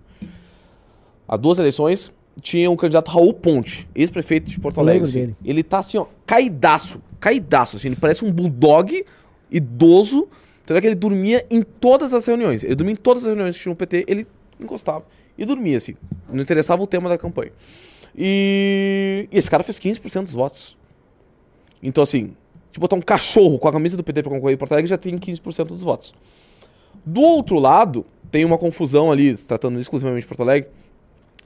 há 1.28 1.36
duas 1.36 1.60
eleições 1.60 2.14
tinha 2.42 2.72
um 2.72 2.78
candidato 2.78 3.12
Raul 3.12 3.34
Ponte, 3.34 3.88
ex-prefeito 3.94 4.50
de 4.50 4.58
Porto 4.58 4.80
Alegre. 4.80 5.04
assim. 5.04 5.36
Ele 5.44 5.62
tá 5.62 5.80
assim, 5.80 5.98
ó, 5.98 6.06
caidaço, 6.26 7.02
caidaço, 7.20 7.76
assim, 7.76 7.90
ele 7.90 7.98
parece 7.98 8.24
um 8.24 8.32
bulldog 8.32 9.06
idoso. 9.52 10.30
Tanto 10.66 10.78
é 10.78 10.82
que 10.82 10.88
ele 10.88 10.96
dormia 10.96 11.46
em 11.52 11.62
todas 11.62 12.14
as 12.14 12.26
reuniões. 12.26 12.64
Ele 12.64 12.74
dormia 12.74 12.94
em 12.94 12.98
todas 12.98 13.24
as 13.24 13.28
reuniões 13.28 13.58
que 13.58 13.64
tinha 13.64 13.72
no 13.72 13.76
PT, 13.76 14.06
ele 14.08 14.26
encostava 14.62 15.06
e 15.38 15.44
dormia, 15.44 15.76
assim. 15.76 15.96
Não 16.32 16.42
interessava 16.42 16.82
o 16.82 16.88
tema 16.88 17.10
da 17.10 17.18
campanha. 17.18 17.52
E, 18.16 19.28
e 19.30 19.38
esse 19.38 19.50
cara 19.50 19.62
fez 19.62 19.78
15% 19.78 20.24
dos 20.24 20.34
votos. 20.34 20.78
Então, 21.84 22.04
assim, 22.04 22.32
se 22.72 22.80
botar 22.80 22.96
um 22.96 23.02
cachorro 23.02 23.60
com 23.60 23.68
a 23.68 23.72
camisa 23.72 23.96
do 23.96 24.04
PT 24.04 24.24
pra 24.24 24.32
concorrer 24.32 24.56
em 24.56 24.58
Porto 24.58 24.72
Alegre, 24.72 24.90
já 24.90 24.98
tem 24.98 25.18
15% 25.18 25.66
dos 25.66 25.82
votos. 25.84 26.14
Do 27.06 27.22
outro 27.22 27.60
lado, 27.60 28.06
tem 28.32 28.46
uma 28.46 28.58
confusão 28.58 29.12
ali, 29.12 29.36
se 29.36 29.48
tratando 29.48 29.80
exclusivamente 29.80 30.22
de 30.22 30.28
Porto 30.28 30.42
Alegre, 30.42 30.70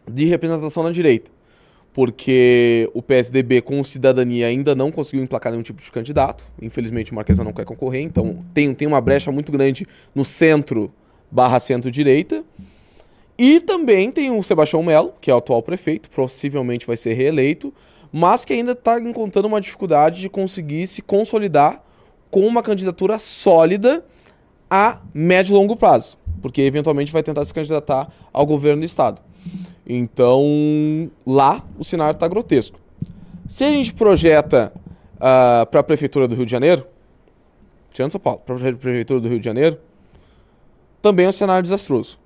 de 0.08 0.26
representação 0.26 0.84
na 0.84 0.92
direita. 0.92 1.32
porque 1.98 2.88
o 2.94 3.02
PSDB 3.02 3.60
com 3.60 3.80
o 3.80 3.84
Cidadania 3.84 4.46
ainda 4.46 4.76
não 4.76 4.92
conseguiu 4.92 5.24
emplacar 5.24 5.52
nenhum 5.52 5.64
tipo 5.64 5.82
de 5.82 5.92
candidato. 5.92 6.44
Infelizmente 6.62 7.12
o 7.12 7.16
Marquesa 7.16 7.44
não 7.44 7.52
quer 7.52 7.66
concorrer, 7.66 8.04
então 8.04 8.46
tem, 8.54 8.72
tem 8.72 8.88
uma 8.88 9.02
brecha 9.02 9.32
muito 9.32 9.52
grande 9.52 9.88
no 10.14 10.24
centro 10.24 10.92
barra 11.32 11.60
centro-direita. 11.60 12.44
E 13.36 13.60
também 13.60 14.12
tem 14.12 14.30
o 14.30 14.44
Sebastião 14.44 14.84
Melo, 14.84 15.12
que 15.20 15.32
é 15.32 15.34
o 15.34 15.38
atual 15.38 15.64
prefeito, 15.64 16.08
possivelmente 16.12 16.86
vai 16.86 16.96
ser 16.96 17.14
reeleito, 17.14 17.74
mas 18.18 18.44
que 18.44 18.52
ainda 18.52 18.72
está 18.72 19.00
encontrando 19.00 19.48
uma 19.48 19.62
dificuldade 19.62 20.20
de 20.22 20.28
conseguir 20.28 20.88
se 20.88 21.04
consolidar 21.04 21.84
com 22.32 22.48
uma 22.48 22.64
candidatura 22.64 23.20
sólida 23.20 24.04
a 24.68 25.02
médio 25.14 25.54
e 25.54 25.56
longo 25.56 25.76
prazo, 25.76 26.18
porque 26.42 26.64
eventualmente 26.64 27.14
vai 27.14 27.22
tentar 27.22 27.46
se 27.46 27.54
candidatar 27.54 28.12
ao 28.34 28.44
governo 28.44 28.82
do 28.82 28.86
estado. 28.86 29.22
Então, 29.86 31.12
lá 31.28 31.64
o 31.78 31.84
cenário 31.84 32.16
está 32.16 32.28
grotesco. 32.28 32.80
Se 33.48 33.64
a 33.64 33.70
gente 33.70 33.94
projeta 33.94 34.74
uh, 35.18 35.68
para 35.68 35.82
a 35.82 35.84
Prefeitura 35.84 36.28
do 36.28 36.34
Rio 36.34 36.48
de 36.48 36.52
Janeiro, 36.52 36.88
tirando 37.94 38.14
São 38.14 38.20
Paulo, 38.20 38.42
para 38.44 38.56
a 38.56 38.58
Prefeitura 38.58 39.20
do 39.20 39.30
Rio 39.30 39.40
de 39.40 39.46
Janeiro, 39.46 39.78
também 41.04 41.28
é 41.28 41.30
um 41.30 41.32
cenário 41.32 41.62
desastroso. 41.62 42.18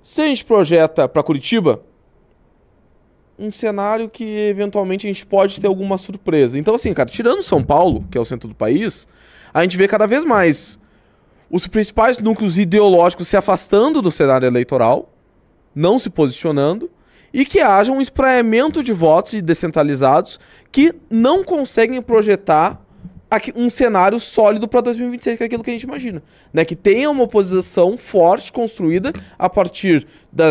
Se 0.00 0.22
a 0.22 0.24
gente 0.24 0.46
projeta 0.46 1.06
para 1.06 1.22
Curitiba, 1.22 1.82
um 3.38 3.52
cenário 3.52 4.08
que 4.08 4.24
eventualmente 4.24 5.06
a 5.06 5.12
gente 5.12 5.26
pode 5.26 5.60
ter 5.60 5.66
alguma 5.66 5.98
surpresa. 5.98 6.58
Então, 6.58 6.74
assim, 6.74 6.92
cara, 6.94 7.08
tirando 7.08 7.42
São 7.42 7.62
Paulo, 7.62 8.04
que 8.10 8.16
é 8.16 8.20
o 8.20 8.24
centro 8.24 8.48
do 8.48 8.54
país, 8.54 9.06
a 9.52 9.62
gente 9.62 9.76
vê 9.76 9.86
cada 9.86 10.06
vez 10.06 10.24
mais 10.24 10.78
os 11.50 11.66
principais 11.66 12.18
núcleos 12.18 12.58
ideológicos 12.58 13.28
se 13.28 13.36
afastando 13.36 14.02
do 14.02 14.10
cenário 14.10 14.46
eleitoral, 14.46 15.12
não 15.74 15.98
se 15.98 16.10
posicionando, 16.10 16.90
e 17.32 17.44
que 17.44 17.60
haja 17.60 17.92
um 17.92 18.00
espraiamento 18.00 18.82
de 18.82 18.92
votos 18.92 19.40
descentralizados 19.42 20.40
que 20.72 20.94
não 21.10 21.44
conseguem 21.44 22.00
projetar 22.00 22.80
um 23.54 23.68
cenário 23.68 24.20
sólido 24.20 24.68
para 24.68 24.80
2026, 24.82 25.36
que 25.36 25.42
é 25.42 25.46
aquilo 25.46 25.64
que 25.64 25.70
a 25.70 25.72
gente 25.72 25.82
imagina. 25.82 26.22
Né? 26.52 26.64
Que 26.64 26.76
tenha 26.76 27.10
uma 27.10 27.24
oposição 27.24 27.96
forte 27.96 28.52
construída 28.52 29.12
a 29.38 29.48
partir 29.48 30.06
da, 30.32 30.44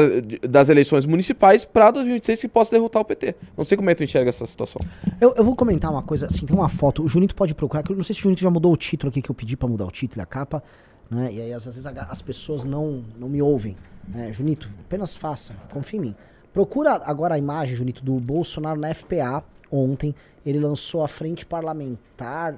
das 0.48 0.68
eleições 0.70 1.06
municipais 1.06 1.64
para 1.64 1.92
2026 1.92 2.42
que 2.42 2.48
possa 2.48 2.72
derrotar 2.72 3.02
o 3.02 3.06
PT. 3.06 3.36
Não 3.56 3.64
sei 3.64 3.78
como 3.78 3.90
é 3.90 3.94
que 3.96 4.00
tu 4.00 4.04
enxerga 4.04 4.30
essa 4.30 4.46
situação. 4.46 4.82
Eu, 5.22 5.34
eu, 5.38 5.44
vou 5.44 5.56
comentar 5.56 5.90
uma 5.92 6.04
coisa, 6.04 6.28
assim, 6.28 6.46
tem 6.46 6.56
uma 6.56 6.70
foto, 6.70 7.04
o 7.04 7.08
Junito 7.08 7.36
pode 7.36 7.56
procurar, 7.56 7.84
que 7.84 7.92
eu 7.92 7.96
não 7.96 8.04
sei 8.04 8.14
se 8.14 8.22
o 8.22 8.24
Junito 8.24 8.42
já 8.42 8.50
mudou 8.50 8.74
o 8.74 8.78
título 8.78 9.10
aqui, 9.10 9.22
que 9.22 9.30
eu 9.30 9.36
pedi 9.36 9.56
para 9.56 9.68
mudar 9.68 9.86
o 9.86 9.92
título 9.92 10.22
e 10.22 10.24
a 10.24 10.26
capa, 10.26 10.62
né? 11.10 11.30
E 11.32 11.42
aí 11.42 11.54
às 11.54 11.66
vezes 11.66 11.86
as 11.86 12.22
pessoas 12.22 12.64
não, 12.64 13.04
não 13.18 13.30
me 13.30 13.42
ouvem. 13.42 13.78
Né? 14.08 14.34
Junito, 14.34 14.70
apenas 14.86 15.16
faça, 15.16 15.54
confia 15.72 16.00
em 16.00 16.02
mim. 16.02 16.16
Procura 16.52 17.02
agora 17.06 17.36
a 17.36 17.38
imagem, 17.38 17.76
Junito, 17.76 18.04
do 18.04 18.20
Bolsonaro 18.20 18.80
na 18.80 18.94
FPA 18.94 19.44
ontem. 19.72 20.14
Ele 20.46 20.60
lançou 20.60 21.04
a 21.04 21.08
frente 21.08 21.46
parlamentar 21.46 22.56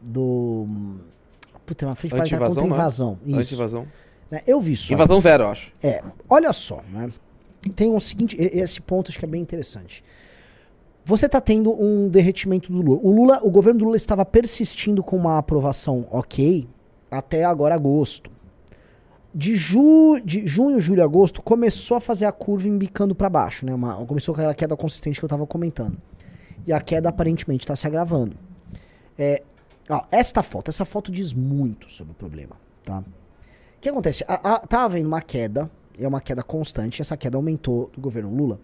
do. 0.00 0.66
Puta, 1.64 1.86
uma 1.86 1.94
frente 1.94 2.10
parlamentar 2.10 2.48
contra 2.48 2.64
invasão. 2.64 3.18
Isso. 3.24 3.38
Anti-invasão. 3.38 3.86
Né? 4.30 4.42
Eu 4.46 4.60
vi 4.60 4.76
só. 4.76 4.94
Invasão 4.94 5.20
zero, 5.20 5.44
eu 5.44 5.48
acho. 5.48 5.72
É, 5.82 6.02
olha 6.28 6.52
só, 6.52 6.82
né? 6.92 7.10
Tem 7.74 7.90
um 7.90 7.98
seguinte, 7.98 8.36
esse 8.38 8.80
ponto 8.80 9.10
acho 9.10 9.18
que 9.18 9.24
é 9.24 9.28
bem 9.28 9.42
interessante. 9.42 10.04
Você 11.04 11.26
está 11.26 11.40
tendo 11.40 11.70
um 11.72 12.08
derretimento 12.08 12.72
do 12.72 12.80
Lula. 12.80 13.00
O 13.02 13.12
Lula, 13.12 13.40
o 13.42 13.50
governo 13.50 13.78
do 13.78 13.84
Lula 13.84 13.96
estava 13.96 14.24
persistindo 14.24 15.02
com 15.02 15.16
uma 15.16 15.38
aprovação 15.38 16.06
ok 16.10 16.66
até 17.10 17.44
agora 17.44 17.74
agosto. 17.74 18.30
De, 19.34 19.54
ju, 19.54 20.18
de 20.24 20.46
junho, 20.46 20.80
julho, 20.80 21.04
agosto, 21.04 21.42
começou 21.42 21.96
a 21.96 22.00
fazer 22.00 22.24
a 22.24 22.32
curva 22.32 22.68
embicando 22.68 23.14
para 23.14 23.28
baixo, 23.28 23.66
né? 23.66 23.74
Uma, 23.74 24.04
começou 24.06 24.34
aquela 24.34 24.54
queda 24.54 24.76
consistente 24.76 25.20
que 25.20 25.24
eu 25.24 25.28
estava 25.28 25.46
comentando. 25.46 25.96
E 26.66 26.72
a 26.72 26.80
queda 26.80 27.08
aparentemente 27.08 27.64
está 27.64 27.76
se 27.76 27.86
agravando. 27.86 28.36
É, 29.18 29.42
ó, 29.88 30.02
esta 30.10 30.42
foto, 30.42 30.68
essa 30.68 30.84
foto 30.84 31.10
diz 31.12 31.32
muito 31.32 31.90
sobre 31.90 32.12
o 32.12 32.14
problema, 32.14 32.56
tá? 32.84 32.98
O 32.98 33.80
que 33.80 33.88
acontece? 33.88 34.24
A, 34.26 34.54
a, 34.54 34.58
tá 34.58 34.84
havendo 34.84 35.06
uma 35.06 35.22
queda, 35.22 35.70
é 35.98 36.06
uma 36.06 36.20
queda 36.20 36.42
constante, 36.42 37.00
essa 37.00 37.16
queda 37.16 37.36
aumentou 37.36 37.90
do 37.94 38.00
governo 38.00 38.34
Lula. 38.34 38.58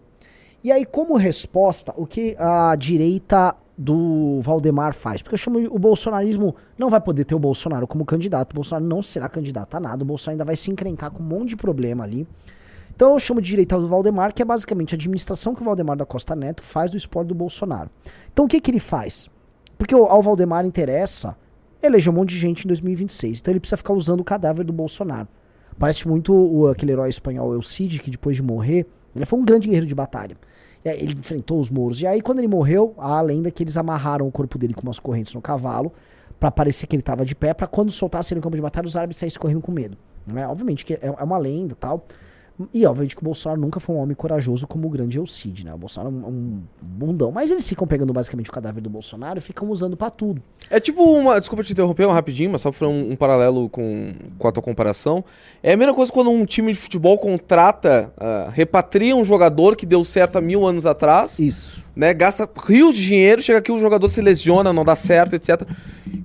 E 0.63 0.71
aí, 0.71 0.85
como 0.85 1.15
resposta, 1.17 1.93
o 1.97 2.05
que 2.05 2.35
a 2.39 2.75
direita 2.75 3.55
do 3.77 4.39
Valdemar 4.41 4.93
faz. 4.93 5.21
Porque 5.21 5.33
eu 5.33 5.37
chamo 5.37 5.59
o 5.59 5.79
bolsonarismo. 5.79 6.55
Não 6.77 6.89
vai 6.89 7.01
poder 7.01 7.25
ter 7.25 7.35
o 7.35 7.39
Bolsonaro 7.39 7.87
como 7.87 8.05
candidato. 8.05 8.51
O 8.51 8.55
Bolsonaro 8.55 8.85
não 8.85 9.01
será 9.01 9.27
candidato 9.27 9.75
a 9.75 9.79
nada. 9.79 10.03
O 10.03 10.05
Bolsonaro 10.05 10.35
ainda 10.35 10.45
vai 10.45 10.55
se 10.55 10.71
encrencar 10.71 11.11
com 11.11 11.21
um 11.21 11.25
monte 11.25 11.49
de 11.49 11.57
problema 11.57 12.03
ali. 12.03 12.27
Então 12.95 13.13
eu 13.13 13.19
chamo 13.19 13.41
de 13.41 13.49
direita 13.49 13.77
do 13.77 13.87
Valdemar, 13.87 14.33
que 14.33 14.41
é 14.41 14.45
basicamente 14.45 14.93
a 14.93 14.97
administração 14.97 15.55
que 15.55 15.61
o 15.61 15.65
Valdemar 15.65 15.97
da 15.97 16.05
Costa 16.05 16.35
Neto 16.35 16.61
faz 16.61 16.91
do 16.91 16.97
esporte 16.97 17.29
do 17.29 17.35
Bolsonaro. 17.35 17.89
Então 18.31 18.45
o 18.45 18.47
que, 18.47 18.61
que 18.61 18.71
ele 18.71 18.79
faz? 18.79 19.29
Porque 19.77 19.93
ao 19.93 20.21
Valdemar 20.21 20.65
interessa 20.65 21.35
eleger 21.81 22.11
um 22.11 22.15
monte 22.15 22.29
de 22.29 22.39
gente 22.39 22.65
em 22.65 22.67
2026. 22.67 23.39
Então 23.39 23.51
ele 23.51 23.59
precisa 23.59 23.77
ficar 23.77 23.93
usando 23.93 24.21
o 24.21 24.23
cadáver 24.23 24.63
do 24.63 24.71
Bolsonaro. 24.71 25.27
Parece 25.77 26.07
muito 26.07 26.33
o, 26.33 26.67
aquele 26.67 26.91
herói 26.91 27.09
espanhol 27.09 27.53
El 27.53 27.61
Cid, 27.61 27.99
que 27.99 28.11
depois 28.11 28.35
de 28.35 28.43
morrer, 28.43 28.85
ele 29.15 29.25
foi 29.25 29.39
um 29.39 29.45
grande 29.45 29.67
guerreiro 29.67 29.87
de 29.87 29.95
batalha. 29.95 30.35
Ele 30.85 31.13
enfrentou 31.13 31.59
os 31.59 31.69
mouros. 31.69 32.01
E 32.01 32.07
aí, 32.07 32.21
quando 32.21 32.39
ele 32.39 32.47
morreu, 32.47 32.93
há 32.97 33.17
a 33.17 33.21
lenda 33.21 33.49
que 33.49 33.63
eles 33.63 33.77
amarraram 33.77 34.27
o 34.27 34.31
corpo 34.31 34.57
dele 34.57 34.73
com 34.73 34.83
umas 34.83 34.99
correntes 34.99 35.33
no 35.33 35.41
cavalo, 35.41 35.93
para 36.39 36.51
parecer 36.51 36.87
que 36.87 36.95
ele 36.95 37.01
estava 37.01 37.25
de 37.25 37.33
pé, 37.33 37.53
para 37.53 37.67
quando 37.67 37.89
soltassem 37.89 38.35
ele 38.35 38.39
no 38.39 38.43
campo 38.43 38.57
de 38.57 38.61
batalha, 38.61 38.85
os 38.85 38.97
árabes 38.97 39.17
saíssem 39.17 39.39
correndo 39.39 39.61
com 39.61 39.71
medo. 39.71 39.97
Né? 40.27 40.45
Obviamente 40.45 40.83
que 40.85 40.95
é, 40.95 40.99
é 41.17 41.23
uma 41.23 41.37
lenda 41.37 41.75
tal. 41.75 42.05
E 42.71 42.85
obviamente 42.85 43.15
que 43.15 43.21
o 43.21 43.25
Bolsonaro 43.25 43.59
nunca 43.59 43.79
foi 43.79 43.95
um 43.95 43.99
homem 43.99 44.15
corajoso 44.15 44.67
como 44.67 44.87
o 44.87 44.89
grande 44.89 45.17
Elcide, 45.17 45.65
né? 45.65 45.73
O 45.73 45.77
Bolsonaro 45.77 46.15
é 46.15 46.19
um, 46.27 46.29
um 46.29 46.61
bundão. 46.79 47.31
Mas 47.31 47.49
eles 47.49 47.67
ficam 47.67 47.87
pegando 47.87 48.13
basicamente 48.13 48.49
o 48.49 48.53
cadáver 48.53 48.81
do 48.81 48.89
Bolsonaro 48.89 49.39
e 49.39 49.41
ficam 49.41 49.69
usando 49.69 49.97
para 49.97 50.11
tudo. 50.11 50.41
É 50.69 50.79
tipo 50.79 51.03
uma. 51.03 51.39
Desculpa 51.39 51.63
te 51.63 51.71
interromper 51.71 52.05
um 52.05 52.11
rapidinho, 52.11 52.51
mas 52.51 52.61
só 52.61 52.71
pra 52.71 52.87
um, 52.87 53.11
um, 53.11 53.15
paralelo 53.15 53.67
com, 53.69 54.13
com 54.37 54.47
a 54.47 54.51
tua 54.51 54.61
comparação. 54.61 55.23
É 55.63 55.73
a 55.73 55.77
mesma 55.77 55.95
coisa 55.95 56.11
quando 56.11 56.29
um 56.29 56.45
time 56.45 56.71
de 56.71 56.77
futebol 56.77 57.17
contrata, 57.17 58.13
uh, 58.17 58.51
repatria 58.51 59.15
um 59.15 59.25
jogador 59.25 59.75
que 59.75 59.85
deu 59.85 60.03
certo 60.03 60.37
há 60.37 60.41
mil 60.41 60.65
anos 60.65 60.85
atrás. 60.85 61.39
Isso. 61.39 61.83
Né, 61.95 62.11
gasta 62.11 62.49
rios 62.65 62.95
de 62.95 63.03
dinheiro, 63.03 63.39
chega 63.41 63.59
aqui 63.59 63.71
o 63.71 63.79
jogador 63.79 64.09
se 64.09 64.19
lesiona, 64.19 64.73
não 64.73 64.83
dá 64.83 64.95
certo, 64.95 65.35
etc. 65.35 65.61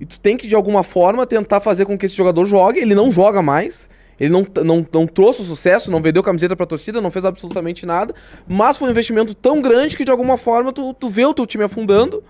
E 0.00 0.06
tu 0.06 0.18
tem 0.18 0.36
que, 0.36 0.46
de 0.46 0.54
alguma 0.54 0.82
forma, 0.82 1.26
tentar 1.26 1.60
fazer 1.60 1.84
com 1.84 1.96
que 1.96 2.06
esse 2.06 2.14
jogador 2.14 2.46
jogue. 2.46 2.80
Ele 2.80 2.94
não 2.94 3.10
joga 3.10 3.42
mais. 3.42 3.88
Ele 4.18 4.30
não, 4.30 4.46
não, 4.64 4.86
não 4.92 5.06
trouxe 5.06 5.42
o 5.42 5.44
sucesso, 5.44 5.90
não 5.90 6.02
vendeu 6.02 6.22
camiseta 6.22 6.56
pra 6.56 6.66
torcida, 6.66 7.00
não 7.00 7.10
fez 7.10 7.24
absolutamente 7.24 7.86
nada. 7.86 8.14
Mas 8.46 8.76
foi 8.76 8.88
um 8.88 8.90
investimento 8.90 9.34
tão 9.34 9.62
grande 9.62 9.96
que 9.96 10.04
de 10.04 10.10
alguma 10.10 10.36
forma 10.36 10.72
tu, 10.72 10.92
tu 10.92 11.08
vê 11.08 11.24
o 11.24 11.34
teu 11.34 11.46
time 11.46 11.64
afundando. 11.64 12.22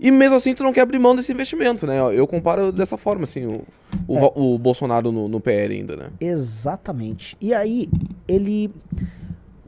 E 0.00 0.10
mesmo 0.10 0.36
assim 0.36 0.54
tu 0.54 0.62
não 0.62 0.72
quer 0.72 0.80
abrir 0.80 0.98
mão 0.98 1.14
desse 1.14 1.32
investimento, 1.32 1.86
né? 1.86 1.98
Eu 2.12 2.26
comparo 2.26 2.72
dessa 2.72 2.96
forma, 2.96 3.24
assim, 3.24 3.46
o, 3.46 3.62
o, 4.08 4.18
é. 4.18 4.32
o 4.34 4.58
Bolsonaro 4.58 5.12
no, 5.12 5.28
no 5.28 5.40
PL 5.40 5.74
ainda, 5.74 5.96
né? 5.96 6.10
Exatamente. 6.20 7.36
E 7.40 7.54
aí, 7.54 7.88
ele. 8.26 8.72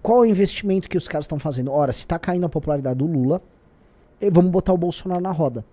Qual 0.02 0.24
é 0.24 0.28
o 0.28 0.30
investimento 0.30 0.88
que 0.88 0.96
os 0.96 1.06
caras 1.06 1.24
estão 1.24 1.38
fazendo? 1.38 1.70
Ora, 1.70 1.92
se 1.92 2.06
tá 2.06 2.18
caindo 2.18 2.44
a 2.46 2.48
popularidade 2.48 2.98
do 2.98 3.06
Lula, 3.06 3.40
eh, 4.20 4.30
vamos 4.30 4.50
botar 4.50 4.72
o 4.72 4.78
Bolsonaro 4.78 5.20
na 5.20 5.32
roda. 5.32 5.64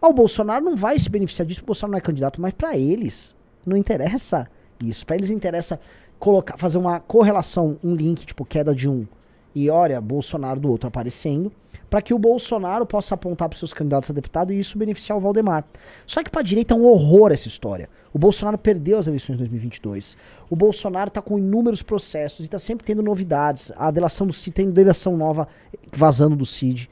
Mas 0.00 0.10
o 0.10 0.14
Bolsonaro 0.14 0.64
não 0.64 0.76
vai 0.76 0.98
se 0.98 1.08
beneficiar 1.08 1.46
disso, 1.46 1.62
o 1.62 1.66
Bolsonaro 1.66 1.92
não 1.92 1.98
é 1.98 2.00
candidato, 2.00 2.40
mas 2.40 2.52
para 2.52 2.76
eles 2.76 3.34
não 3.66 3.76
interessa 3.76 4.48
isso. 4.82 5.06
Para 5.06 5.16
eles 5.16 5.30
interessa 5.30 5.80
colocar, 6.18 6.56
fazer 6.56 6.78
uma 6.78 7.00
correlação, 7.00 7.78
um 7.82 7.94
link, 7.94 8.26
tipo 8.26 8.44
queda 8.44 8.74
de 8.74 8.88
um 8.88 9.06
e 9.54 9.68
olha, 9.68 10.00
Bolsonaro 10.00 10.60
do 10.60 10.70
outro 10.70 10.88
aparecendo, 10.88 11.50
para 11.88 12.00
que 12.00 12.14
o 12.14 12.18
Bolsonaro 12.18 12.86
possa 12.86 13.14
apontar 13.14 13.48
para 13.48 13.58
seus 13.58 13.72
candidatos 13.72 14.08
a 14.10 14.12
deputado 14.12 14.52
e 14.52 14.58
isso 14.60 14.78
beneficiar 14.78 15.18
o 15.18 15.20
Valdemar. 15.20 15.64
Só 16.06 16.22
que 16.22 16.30
para 16.30 16.40
a 16.40 16.44
direita 16.44 16.74
é 16.74 16.76
um 16.76 16.84
horror 16.84 17.32
essa 17.32 17.48
história. 17.48 17.88
O 18.12 18.18
Bolsonaro 18.18 18.56
perdeu 18.56 18.98
as 18.98 19.08
eleições 19.08 19.34
de 19.34 19.40
2022. 19.40 20.16
O 20.48 20.54
Bolsonaro 20.54 21.08
está 21.08 21.20
com 21.20 21.36
inúmeros 21.36 21.82
processos 21.82 22.40
e 22.40 22.42
está 22.44 22.60
sempre 22.60 22.86
tendo 22.86 23.02
novidades. 23.02 23.72
A 23.76 23.90
delação 23.90 24.24
do 24.24 24.32
Cid 24.32 24.52
tem 24.52 24.70
delação 24.70 25.16
nova 25.16 25.48
vazando 25.92 26.36
do 26.36 26.46
Cid 26.46 26.88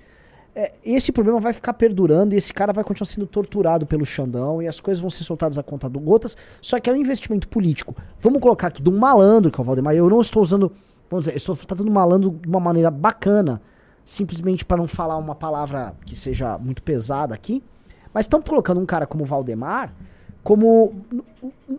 é, 0.60 0.72
esse 0.84 1.12
problema 1.12 1.38
vai 1.38 1.52
ficar 1.52 1.72
perdurando 1.72 2.34
e 2.34 2.36
esse 2.36 2.52
cara 2.52 2.72
vai 2.72 2.82
continuar 2.82 3.06
sendo 3.06 3.28
torturado 3.28 3.86
pelo 3.86 4.04
Xandão 4.04 4.60
e 4.60 4.66
as 4.66 4.80
coisas 4.80 5.00
vão 5.00 5.08
ser 5.08 5.22
soltadas 5.22 5.56
a 5.56 5.62
conta 5.62 5.88
do 5.88 6.00
gotas. 6.00 6.36
Só 6.60 6.80
que 6.80 6.90
é 6.90 6.92
um 6.92 6.96
investimento 6.96 7.46
político. 7.46 7.94
Vamos 8.20 8.40
colocar 8.40 8.66
aqui 8.66 8.82
de 8.82 8.90
um 8.90 8.98
malandro 8.98 9.52
que 9.52 9.60
é 9.60 9.62
o 9.62 9.64
Valdemar. 9.64 9.94
Eu 9.94 10.10
não 10.10 10.20
estou 10.20 10.42
usando, 10.42 10.72
vamos 11.08 11.26
dizer, 11.26 11.34
eu 11.34 11.36
estou 11.36 11.54
tratando 11.54 11.88
malandro 11.92 12.30
de 12.30 12.48
uma 12.48 12.58
maneira 12.58 12.90
bacana, 12.90 13.62
simplesmente 14.04 14.64
para 14.64 14.78
não 14.78 14.88
falar 14.88 15.16
uma 15.16 15.36
palavra 15.36 15.94
que 16.04 16.16
seja 16.16 16.58
muito 16.58 16.82
pesada 16.82 17.32
aqui. 17.32 17.62
Mas 18.12 18.24
estão 18.24 18.42
colocando 18.42 18.80
um 18.80 18.86
cara 18.86 19.06
como 19.06 19.22
o 19.22 19.26
Valdemar 19.26 19.94
como, 20.42 21.04
no, 21.12 21.24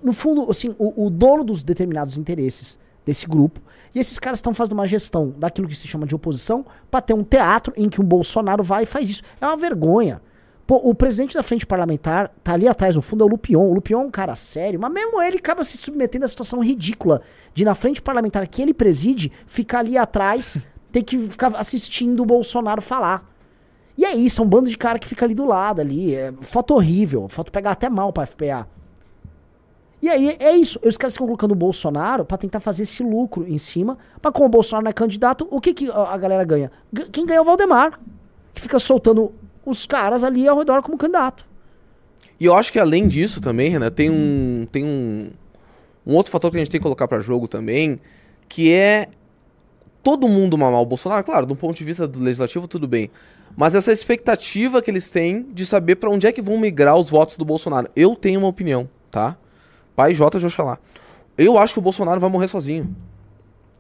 no 0.02 0.14
fundo, 0.14 0.50
assim, 0.50 0.74
o, 0.80 1.06
o 1.06 1.10
dono 1.10 1.44
dos 1.44 1.64
determinados 1.64 2.18
interesses 2.18 2.80
desse 3.10 3.28
grupo. 3.28 3.60
E 3.94 4.00
esses 4.00 4.20
caras 4.20 4.38
estão 4.38 4.54
fazendo 4.54 4.74
uma 4.74 4.88
gestão 4.88 5.34
daquilo 5.38 5.68
que 5.68 5.76
se 5.76 5.88
chama 5.88 6.06
de 6.06 6.16
oposição 6.16 6.64
para 6.92 7.02
ter 7.02 7.14
um 7.14 7.24
teatro 7.24 7.74
em 7.76 7.90
que 7.90 8.00
um 8.00 8.04
Bolsonaro 8.04 8.64
vai 8.64 8.84
e 8.84 8.86
faz 8.86 9.10
isso. 9.10 9.24
É 9.42 9.46
uma 9.46 9.58
vergonha. 9.58 10.22
Pô, 10.68 10.76
o 10.76 10.94
presidente 10.94 11.34
da 11.34 11.42
frente 11.42 11.66
parlamentar 11.66 12.30
tá 12.44 12.54
ali 12.54 12.68
atrás, 12.68 12.96
no 12.96 13.02
fundo 13.02 13.24
é 13.24 13.26
o 13.26 13.30
Lupion. 13.30 13.64
O 13.64 13.74
Lupion 13.74 14.02
é 14.02 14.06
um 14.06 14.12
cara 14.12 14.36
sério, 14.36 14.80
mas 14.80 14.92
mesmo 14.92 15.20
ele 15.20 15.38
acaba 15.38 15.64
se 15.64 15.76
submetendo 15.78 16.26
à 16.26 16.28
situação 16.28 16.64
ridícula 16.64 17.24
de, 17.56 17.66
na 17.66 17.74
frente 17.74 18.00
parlamentar 18.00 18.48
que 18.48 18.62
ele 18.62 18.74
preside, 18.74 19.32
ficar 19.48 19.80
ali 19.80 19.98
atrás 19.98 20.60
ter 20.92 21.02
que 21.02 21.18
ficar 21.18 21.56
assistindo 21.56 22.22
o 22.22 22.26
Bolsonaro 22.26 22.82
falar. 22.84 23.28
E 23.98 24.06
é 24.06 24.14
isso, 24.14 24.42
é 24.42 24.46
um 24.46 24.48
bando 24.48 24.70
de 24.70 24.78
cara 24.78 25.00
que 25.00 25.08
fica 25.08 25.26
ali 25.26 25.34
do 25.34 25.46
lado 25.46 25.82
ali. 25.82 26.14
É 26.14 26.32
foto 26.42 26.76
horrível, 26.76 27.28
foto 27.28 27.52
pegar 27.52 27.72
até 27.72 27.90
mal 27.90 28.14
pra 28.14 28.28
FPA. 28.28 28.68
E 30.02 30.08
aí 30.10 30.38
é 30.40 30.56
isso. 30.56 30.80
Os 30.86 30.96
caras 30.98 31.14
ficam 31.14 31.28
colocando 31.28 31.52
o 31.52 31.56
Bolsonaro 31.56 32.24
pra 32.24 32.38
tentar 32.38 32.60
fazer 32.60 32.84
esse 32.84 33.04
lucro 33.04 33.46
em 33.48 33.58
cima. 33.58 33.98
Mas 34.22 34.34
como 34.34 34.46
o 34.46 34.50
Bolsonaro 34.50 34.86
não 34.86 34.90
é 34.90 34.94
candidato, 34.94 35.48
o 35.52 35.60
que, 35.60 35.74
que 35.74 35.90
a 35.92 36.18
galera 36.18 36.44
ganha? 36.44 36.72
G- 36.94 37.08
Quem 37.12 37.26
ganha 37.26 37.40
é 37.40 37.42
o 37.42 37.46
Valdemar. 37.46 38.00
Que 38.54 38.62
fica 38.62 38.80
soltando 38.80 39.34
os 39.66 39.86
caras 39.86 40.24
ali 40.24 40.48
ao 40.48 40.58
redor 40.58 40.82
como 40.82 40.98
candidato. 40.98 41.46
E 42.40 42.46
eu 42.46 42.56
acho 42.56 42.72
que 42.72 42.80
além 42.80 43.08
disso 43.08 43.42
também, 43.42 43.70
Renan, 43.70 43.92
tem 43.92 44.10
um, 44.10 44.66
tem 44.72 44.86
um, 44.86 45.30
um 46.08 46.16
outro 46.16 46.32
fator 46.32 46.50
que 46.50 46.58
a 46.58 46.60
gente 46.60 46.72
tem 46.72 46.80
que 46.80 46.84
colocar 46.84 47.08
pra 47.08 47.20
jogo 47.20 47.48
também, 47.48 48.00
que 48.48 48.72
é 48.74 49.10
todo 50.02 50.30
mundo 50.30 50.58
mamar 50.58 50.82
o 50.82 50.86
Bolsonaro, 50.86 51.24
claro, 51.24 51.46
do 51.46 51.56
ponto 51.56 51.78
de 51.78 51.84
vista 51.84 52.08
do 52.08 52.22
legislativo 52.22 52.66
tudo 52.68 52.88
bem, 52.88 53.12
mas 53.58 53.76
essa 53.76 53.92
expectativa 53.92 54.82
que 54.82 54.90
eles 54.90 55.12
têm 55.12 55.44
de 55.52 55.66
saber 55.66 55.98
pra 55.98 56.10
onde 56.10 56.26
é 56.26 56.32
que 56.32 56.42
vão 56.42 56.58
migrar 56.58 56.96
os 56.96 57.10
votos 57.10 57.38
do 57.38 57.44
Bolsonaro. 57.44 57.90
Eu 57.94 58.16
tenho 58.16 58.40
uma 58.40 58.48
opinião, 58.48 58.90
tá? 59.12 59.36
Pai 60.00 60.14
J 60.14 60.40
de 60.40 60.46
Oxalá. 60.46 60.80
Eu 61.38 61.58
acho 61.58 61.74
que 61.74 61.80
o 61.80 61.82
Bolsonaro 61.82 62.22
vai 62.22 62.30
morrer 62.30 62.48
sozinho. 62.48 62.96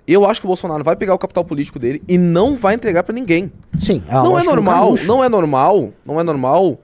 Eu 0.05 0.25
acho 0.25 0.41
que 0.41 0.45
o 0.45 0.49
Bolsonaro 0.49 0.83
vai 0.83 0.93
pegar 0.97 1.13
o 1.13 1.17
capital 1.17 1.45
político 1.45 1.79
dele 1.79 2.03
e 2.09 2.17
não 2.17 2.57
vai 2.57 2.75
entregar 2.75 3.03
pra 3.03 3.15
ninguém 3.15 3.49
Sim, 3.77 4.03
não 4.11 4.37
é 4.37 4.43
normal, 4.43 4.95
não 5.05 5.23
é 5.23 5.29
normal, 5.29 5.93
não 6.05 6.19
é 6.19 6.23
normal 6.23 6.77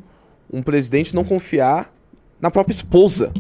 um 0.54 0.62
presidente 0.62 1.14
não 1.14 1.26
confiar 1.26 1.94
na 2.40 2.50
própria 2.50 2.74
esposa. 2.74 3.34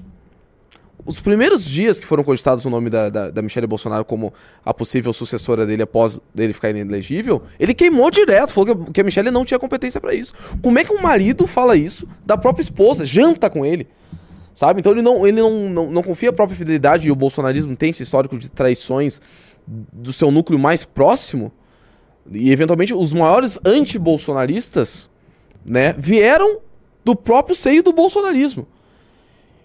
Os 1.05 1.21
primeiros 1.21 1.63
dias 1.63 1.97
que 1.97 2.05
foram 2.05 2.25
cogitados 2.25 2.65
o 2.65 2.69
nome 2.69 2.89
da, 2.89 3.09
da, 3.09 3.31
da 3.31 3.41
Michelle 3.41 3.67
Bolsonaro 3.67 4.03
como 4.03 4.33
a 4.65 4.73
possível 4.73 5.13
sucessora 5.13 5.65
dele 5.65 5.83
após 5.83 6.19
dele 6.33 6.51
ficar 6.51 6.71
inelegível, 6.71 7.43
ele 7.57 7.73
queimou 7.73 8.11
direto, 8.11 8.51
falou 8.51 8.75
que, 8.75 8.91
que 8.91 8.99
a 8.99 9.03
Michelle 9.05 9.31
não 9.31 9.45
tinha 9.45 9.57
competência 9.57 10.01
pra 10.01 10.13
isso. 10.13 10.33
Como 10.61 10.77
é 10.77 10.83
que 10.83 10.91
um 10.91 11.01
marido 11.01 11.47
fala 11.47 11.77
isso 11.77 12.05
da 12.25 12.35
própria 12.35 12.63
esposa, 12.63 13.05
janta 13.05 13.49
com 13.49 13.65
ele? 13.65 13.87
Sabe? 14.55 14.79
Então 14.79 14.93
ele 14.93 15.01
não, 15.01 15.27
ele 15.27 15.41
não, 15.41 15.69
não, 15.69 15.91
não 15.91 16.01
confia 16.01 16.29
a 16.29 16.33
própria 16.33 16.57
fidelidade 16.57 17.07
e 17.07 17.11
o 17.11 17.15
bolsonarismo 17.15 17.75
tem 17.75 17.89
esse 17.89 18.01
histórico 18.01 18.37
de 18.37 18.49
traições 18.49 19.21
do 19.67 20.13
seu 20.13 20.31
núcleo 20.31 20.57
mais 20.57 20.85
próximo. 20.85 21.51
E 22.31 22.49
eventualmente 22.51 22.93
os 22.93 23.11
maiores 23.11 23.59
antibolsonaristas, 23.65 25.09
né, 25.65 25.93
vieram 25.97 26.59
do 27.03 27.15
próprio 27.15 27.53
seio 27.53 27.83
do 27.83 27.91
bolsonarismo. 27.91 28.65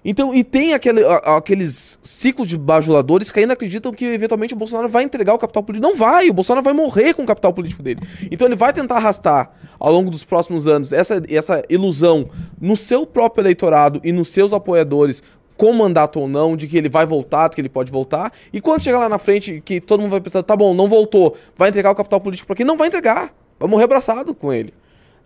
Então, 0.05 0.35
e 0.35 0.43
tem 0.43 0.73
aquele, 0.73 1.05
a- 1.05 1.37
aqueles 1.37 1.99
ciclos 2.03 2.49
de 2.49 2.57
bajuladores 2.57 3.31
que 3.31 3.41
ainda 3.41 3.53
acreditam 3.53 3.93
que 3.93 4.05
eventualmente 4.07 4.55
o 4.55 4.57
Bolsonaro 4.57 4.89
vai 4.89 5.03
entregar 5.05 5.35
o 5.35 5.39
capital 5.39 5.63
político. 5.63 5.87
Não 5.87 5.97
vai, 5.97 6.31
o 6.31 6.33
Bolsonaro 6.33 6.65
vai 6.65 6.73
morrer 6.73 7.13
com 7.15 7.23
o 7.23 7.27
capital 7.27 7.53
político 7.53 7.83
dele. 7.83 8.01
Então 8.31 8.49
ele 8.49 8.57
vai 8.57 8.73
tentar 8.73 8.97
arrastar 8.97 9.51
ao 9.79 9.93
longo 9.93 10.11
dos 10.11 10.25
próximos 10.25 10.67
anos 10.67 10.93
essa, 10.93 11.23
essa 11.29 11.63
ilusão 11.69 12.29
no 12.61 12.77
seu 12.77 13.07
próprio 13.07 13.43
eleitorado 13.43 14.01
e 14.03 14.11
nos 14.13 14.29
seus 14.29 14.53
apoiadores, 14.53 15.23
com 15.57 15.75
mandato 15.75 16.19
ou 16.19 16.27
não, 16.27 16.57
de 16.57 16.67
que 16.67 16.79
ele 16.79 16.89
vai 16.89 17.05
voltar, 17.05 17.49
de 17.49 17.55
que 17.57 17.61
ele 17.61 17.69
pode 17.69 17.93
voltar. 17.93 18.33
E 18.51 18.63
quando 18.63 18.83
chegar 18.83 18.99
lá 19.01 19.09
na 19.11 19.19
frente, 19.19 19.61
que 19.63 19.79
todo 19.79 20.01
mundo 20.01 20.13
vai 20.13 20.21
pensar, 20.21 20.43
tá 20.43 20.57
bom, 20.57 20.73
não 20.73 20.89
voltou, 20.89 21.37
vai 21.55 21.69
entregar 21.69 21.91
o 21.91 21.95
capital 21.95 22.19
político 22.19 22.47
pra 22.47 22.57
quem? 22.57 22.65
Não 22.65 22.79
vai 22.79 22.89
entregar. 22.89 23.35
Vai 23.59 23.69
morrer 23.69 23.85
abraçado 23.85 24.35
com 24.35 24.51
ele. 24.51 24.73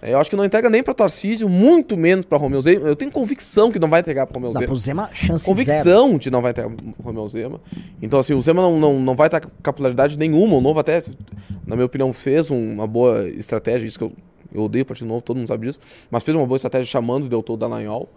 É, 0.05 0.13
Eu 0.13 0.19
acho 0.19 0.29
que 0.29 0.37
não 0.37 0.45
entrega 0.45 0.69
nem 0.69 0.83
pra 0.83 0.93
Tarcísio, 0.93 1.49
muito 1.49 1.97
menos 1.97 2.25
pra 2.27 2.37
Romeu 2.37 2.61
Zema. 2.61 2.87
Eu 2.87 2.95
tenho 2.95 3.11
convicção 3.11 3.73
que 3.73 3.79
não 3.79 3.89
vai 3.89 4.01
entregar 4.01 4.27
pra 4.27 4.35
Romeu 4.35 4.53
Zema 4.53 4.67
pro 4.67 4.77
Zema 4.77 5.11
chance 5.15 5.45
zero. 5.47 5.57
convicção 5.57 6.19
de 6.19 6.31
não 6.31 6.43
vai 6.43 6.53
ter 6.53 6.67
o 6.67 6.75
Romeu 7.03 7.27
Zema. 7.27 7.61
Então, 8.03 8.19
assim, 8.19 8.35
o 8.35 8.43
Zema 8.43 8.61
não, 8.63 8.79
não, 8.79 9.01
não 9.01 9.15
vai 9.17 9.29
ter 9.31 9.41
capilaridade 9.63 10.19
nenhuma. 10.19 10.57
O 10.57 10.61
Novo 10.61 10.79
até, 10.79 11.03
na 11.67 11.75
minha 11.75 11.87
opinião, 11.87 12.13
fez 12.13 12.51
um- 12.51 12.73
uma 12.75 12.87
boa 12.87 13.29
estratégia. 13.31 13.87
Isso 13.87 13.99
que 13.99 14.05
eu, 14.05 14.13
eu 14.53 14.63
odeio 14.65 14.83
o 14.83 14.87
Partido 14.87 15.09
Novo, 15.09 15.23
todo 15.23 15.37
mundo 15.39 15.49
sabe 15.49 15.67
disso. 15.67 15.81
Mas 16.11 16.23
fez 16.23 16.37
uma 16.37 16.47
boa 16.47 16.57
estratégia 16.57 16.87
chamando 16.87 17.25
o 17.25 17.29
Deltor 17.29 17.57
Dallagnol, 17.57 18.09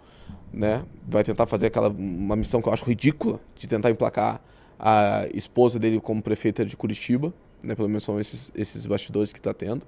né? 0.52 0.82
Vai 1.08 1.24
tentar 1.24 1.46
fazer 1.46 1.66
aquela 1.66 1.88
uma 1.88 2.36
missão 2.36 2.60
que 2.60 2.68
eu 2.68 2.72
acho 2.72 2.84
ridícula, 2.84 3.40
de 3.56 3.66
tentar 3.66 3.90
emplacar 3.90 4.40
a 4.78 5.26
esposa 5.34 5.78
dele 5.78 6.00
como 6.00 6.20
prefeita 6.22 6.64
de 6.66 6.76
Curitiba. 6.76 7.32
Né? 7.64 7.74
Pelo 7.74 7.88
menos 7.88 8.04
são 8.04 8.20
esses, 8.20 8.52
esses 8.54 8.84
bastidores 8.86 9.32
que 9.32 9.38
está 9.38 9.52
tendo. 9.54 9.82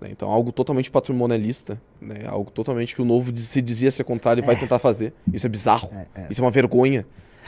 Né? 0.00 0.08
Então, 0.10 0.30
algo 0.30 0.52
totalmente 0.52 0.90
patrimonialista, 0.90 1.80
né? 2.00 2.24
algo 2.26 2.50
totalmente 2.50 2.94
que 2.94 3.02
o 3.02 3.04
Novo 3.04 3.36
se 3.36 3.60
dizia 3.62 3.90
ser 3.90 4.04
contrário 4.04 4.42
e 4.42 4.46
vai 4.46 4.56
tentar 4.56 4.78
fazer. 4.78 5.12
Isso 5.32 5.46
é 5.46 5.48
bizarro. 5.50 5.90
Isso 6.30 6.40
é 6.40 6.44
uma 6.44 6.50
vergonha. 6.50 7.00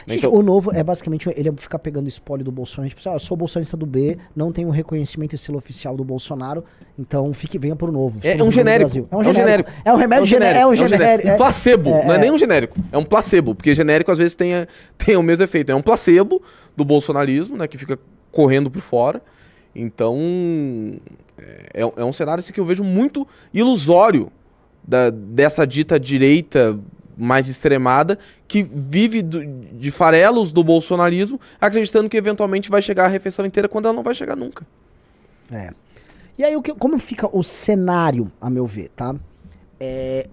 né? 0.07 0.15
Gente, 0.15 0.19
Então- 0.27 0.33
o 0.35 0.43
novo 0.43 0.73
é 0.73 0.83
basicamente 0.83 1.29
ele 1.37 1.53
ficar 1.59 1.79
pegando 1.79 2.09
espólio 2.09 2.43
do 2.43 2.51
Bolsonaro. 2.51 2.89
Tipo, 2.89 3.01
assim, 3.01 3.09
ó, 3.11 3.13
eu 3.17 3.19
sou 3.19 3.37
bolsonarista 3.37 3.77
do 3.77 3.85
B, 3.85 4.17
não 4.35 4.51
tenho 4.51 4.69
o 4.69 4.71
reconhecimento 4.71 5.35
e 5.35 5.39
selo 5.39 5.59
oficial 5.59 5.95
do 5.95 6.03
Bolsonaro, 6.03 6.65
então 6.99 7.31
fique, 7.35 7.59
venha 7.59 7.77
pro 7.77 7.93
novo. 7.93 8.19
É, 8.23 8.31
Somos 8.33 8.47
um 8.47 8.49
o 8.49 8.51
genérico. 8.51 9.07
É 9.11 9.17
um 9.17 9.23
genérico. 9.23 9.71
É 9.85 9.93
um 9.93 9.97
remédio 9.97 10.21
É 10.21 10.23
um 10.23 10.27
genérico. 10.27 10.59
É 10.59 10.67
um 10.67 10.75
genérico. 10.89 11.29
Um 11.29 11.31
é- 11.33 11.37
placebo. 11.37 11.91
é- 11.91 12.05
não 12.07 12.13
é 12.15 12.17
é. 12.17 12.19
nem 12.19 12.31
um 12.33 12.39
genérico. 12.39 12.79
É 12.91 12.97
um 12.97 13.05
placebo. 13.05 13.55
Porque 13.55 13.75
genérico 13.75 14.11
às 14.11 14.17
vezes 14.17 14.35
tem, 14.35 14.53
tem 14.97 15.17
o 15.17 15.23
mesmo 15.23 15.45
efeito. 15.45 15.71
É 15.71 15.75
um 15.75 15.83
placebo 15.83 16.41
do 16.75 16.83
bolsonarismo, 16.85 17.59
né? 17.59 17.69
Que 17.69 17.77
fica 17.77 17.99
correndo 18.33 18.71
por 18.71 18.81
fora. 18.81 19.21
Então. 19.75 20.19
É, 21.73 21.81
é 21.81 22.05
um 22.05 22.13
cenário 22.13 22.41
assim, 22.41 22.53
que 22.53 22.61
eu 22.61 22.65
vejo 22.67 22.85
muito 22.85 23.27
ilusório 23.53 24.31
da- 24.87 25.11
dessa 25.11 25.67
dita 25.67 25.99
direita 25.99 26.79
mais 27.17 27.49
extremada 27.49 28.19
que 28.47 28.63
vive 28.63 29.23
do- 29.23 29.45
de 29.45 29.91
farelos 29.91 30.53
do 30.53 30.63
bolsonarismo, 30.65 31.41
acreditando 31.61 32.09
que 32.09 32.17
eventualmente 32.17 32.71
vai 32.71 32.83
chegar 32.83 33.05
a 33.07 33.09
refeição 33.09 33.45
inteira 33.47 33.69
quando 33.69 33.87
ela 33.87 33.95
não 33.95 34.03
vai 34.03 34.15
chegar 34.15 34.37
nunca. 34.37 34.67
É. 35.51 35.73
E 36.39 36.45
aí, 36.45 36.57
o 36.57 36.63
que, 36.63 36.73
como 36.75 36.99
fica 36.99 37.29
o 37.35 37.43
cenário, 37.43 38.31
a 38.41 38.49
meu 38.49 38.67
ver, 38.67 38.89
tá? 38.91 39.15
É, 39.79 40.27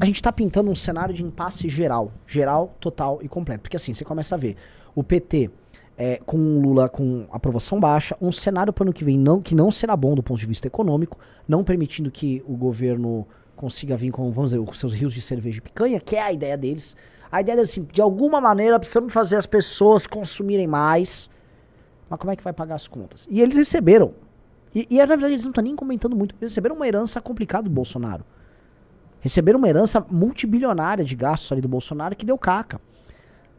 a 0.00 0.04
gente 0.04 0.22
tá 0.22 0.32
pintando 0.32 0.70
um 0.70 0.74
cenário 0.74 1.14
de 1.14 1.22
impasse 1.24 1.68
geral. 1.68 2.12
Geral, 2.26 2.74
total 2.80 3.20
e 3.22 3.28
completo. 3.28 3.62
Porque 3.62 3.76
assim, 3.76 3.92
você 3.92 4.04
começa 4.04 4.34
a 4.34 4.38
ver 4.38 4.56
o 4.94 5.02
PT 5.02 5.50
é, 6.00 6.18
com 6.24 6.38
o 6.38 6.62
Lula 6.62 6.88
com 6.88 7.26
aprovação 7.30 7.78
baixa, 7.78 8.16
um 8.22 8.32
cenário 8.32 8.72
para 8.72 8.84
ano 8.84 8.92
que 8.92 9.04
vem 9.04 9.18
não, 9.18 9.42
que 9.42 9.54
não 9.54 9.70
será 9.70 9.94
bom 9.94 10.14
do 10.14 10.22
ponto 10.22 10.40
de 10.40 10.46
vista 10.46 10.66
econômico, 10.66 11.18
não 11.46 11.62
permitindo 11.62 12.10
que 12.10 12.42
o 12.46 12.56
governo 12.56 13.28
consiga 13.54 13.98
vir 13.98 14.10
com, 14.10 14.32
vamos 14.32 14.52
dizer, 14.52 14.64
com 14.64 14.72
seus 14.72 14.94
rios 14.94 15.12
de 15.12 15.20
cerveja 15.20 15.58
e 15.58 15.60
picanha, 15.60 16.00
que 16.00 16.16
é 16.16 16.22
a 16.22 16.32
ideia 16.32 16.56
deles. 16.56 16.96
A 17.30 17.42
ideia 17.42 17.56
deles, 17.56 17.72
assim, 17.72 17.86
de 17.92 18.00
alguma 18.00 18.40
maneira, 18.40 18.78
precisamos 18.78 19.12
fazer 19.12 19.36
as 19.36 19.44
pessoas 19.44 20.06
consumirem 20.06 20.66
mais. 20.66 21.28
Mas 22.08 22.18
como 22.18 22.32
é 22.32 22.36
que 22.36 22.42
vai 22.42 22.54
pagar 22.54 22.76
as 22.76 22.88
contas? 22.88 23.28
E 23.30 23.42
eles 23.42 23.54
receberam 23.54 24.14
e, 24.74 24.86
e 24.88 24.98
na 24.98 25.06
verdade 25.06 25.32
eles 25.34 25.44
não 25.44 25.50
estão 25.50 25.64
nem 25.64 25.76
comentando 25.76 26.16
muito. 26.16 26.34
Eles 26.40 26.52
receberam 26.52 26.76
uma 26.76 26.86
herança 26.86 27.20
complicada 27.20 27.64
do 27.64 27.70
Bolsonaro. 27.70 28.24
Receberam 29.20 29.58
uma 29.58 29.68
herança 29.68 30.04
multibilionária 30.10 31.04
de 31.04 31.14
gastos 31.14 31.52
ali 31.52 31.60
do 31.60 31.68
Bolsonaro 31.68 32.16
que 32.16 32.24
deu 32.24 32.38
caca. 32.38 32.80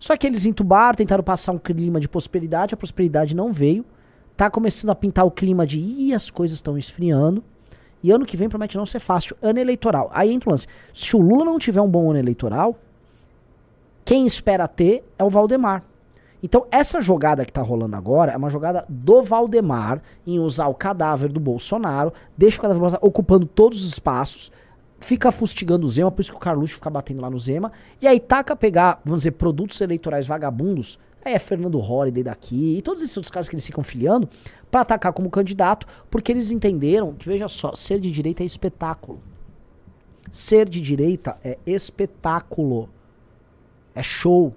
Só 0.02 0.18
que 0.18 0.26
eles 0.26 0.48
entubaram, 0.48 0.96
tentaram 0.96 1.24
passar 1.24 1.52
um 1.52 1.60
clima 1.60 2.00
de 2.00 2.10
prosperidade, 2.10 2.74
a 2.74 2.78
prosperidade 2.78 3.36
não 3.36 3.54
veio. 3.54 3.86
Tá 4.36 4.50
começando 4.50 4.90
a 4.90 4.96
pintar 4.96 5.28
o 5.28 5.30
clima 5.30 5.64
de 5.64 5.80
ih, 5.80 6.12
as 6.12 6.32
coisas 6.32 6.58
estão 6.58 6.76
esfriando. 6.76 7.44
E 8.02 8.10
ano 8.10 8.26
que 8.26 8.36
vem 8.36 8.50
promete 8.50 8.76
não 8.78 8.86
ser 8.88 9.00
fácil. 9.00 9.38
Ano 9.44 9.60
eleitoral. 9.60 10.10
Aí 10.12 10.34
entra 10.34 10.50
o 10.50 10.52
lance. 10.54 10.66
Se 10.92 11.16
o 11.16 11.20
Lula 11.20 11.46
não 11.46 11.60
tiver 11.60 11.82
um 11.82 11.88
bom 11.88 12.10
ano 12.10 12.18
eleitoral, 12.18 12.76
quem 14.04 14.26
espera 14.26 14.68
ter 14.68 15.04
é 15.20 15.24
o 15.24 15.30
Valdemar. 15.30 15.84
Então, 16.42 16.66
essa 16.72 17.00
jogada 17.00 17.46
que 17.46 17.54
tá 17.54 17.62
rolando 17.62 17.96
agora 17.96 18.32
é 18.32 18.38
uma 18.38 18.50
jogada 18.50 18.84
do 18.90 19.22
Valdemar 19.22 20.02
em 20.26 20.40
usar 20.40 20.66
o 20.66 20.74
cadáver 20.74 21.32
do 21.32 21.40
Bolsonaro, 21.40 22.12
deixa 22.36 22.58
o 22.58 22.62
cadáver 22.62 22.80
do 22.80 22.82
Bolsonaro 22.82 23.08
ocupando 23.08 23.46
todos 23.46 23.86
os 23.86 23.88
espaços, 23.88 24.52
fica 25.02 25.32
fustigando 25.32 25.86
o 25.86 25.90
Zema, 25.90 26.12
por 26.12 26.22
isso 26.22 26.32
que 26.32 26.38
o 26.38 26.40
Carluxo 26.40 26.76
fica 26.76 26.90
batendo 26.90 27.22
lá 27.22 27.30
no 27.30 27.38
Zema, 27.38 27.72
e 28.02 28.08
aí 28.08 28.20
taca 28.20 28.56
pegar, 28.56 29.02
vamos 29.04 29.22
dizer, 29.22 29.32
produtos 29.32 29.82
eleitorais 29.82 30.26
vagabundos, 30.26 30.98
aí 31.26 31.34
é 31.34 31.40
Fernando 31.40 31.78
Holliday 31.80 32.24
daqui, 32.24 32.78
e 32.78 32.82
todos 32.82 33.04
esses 33.04 33.18
outros 33.18 33.32
caras 33.32 33.50
que 33.50 33.56
eles 33.56 33.66
ficam 33.66 33.84
filiando, 33.84 34.30
pra 34.70 34.82
atacar 34.82 35.12
como 35.12 35.30
candidato, 35.30 35.86
porque 36.10 36.32
eles 36.32 36.50
entenderam 36.50 37.14
que, 37.14 37.28
veja 37.28 37.48
só, 37.50 37.76
ser 37.76 38.00
de 38.00 38.10
direita 38.10 38.42
é 38.42 38.46
espetáculo. 38.46 39.22
Ser 40.32 40.70
de 40.70 40.80
direita 40.80 41.38
é 41.44 41.58
espetáculo. 41.66 42.90
É 43.94 44.02
show. 44.02 44.56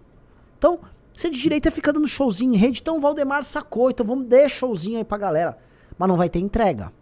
Então, 0.56 0.78
ser 1.12 1.30
de 1.30 1.40
direita 1.40 1.70
fica 1.72 1.92
dando 1.92 2.06
showzinho 2.06 2.54
em 2.54 2.56
rede. 2.56 2.80
Então 2.80 2.96
o 2.96 3.00
Valdemar 3.00 3.42
sacou. 3.42 3.90
Então 3.90 4.06
vamos 4.06 4.28
dar 4.28 4.48
showzinho 4.48 4.98
aí 4.98 5.04
pra 5.04 5.18
galera. 5.18 5.58
Mas 5.98 6.08
não 6.08 6.16
vai 6.16 6.28
ter 6.28 6.38
entrega. 6.38 6.92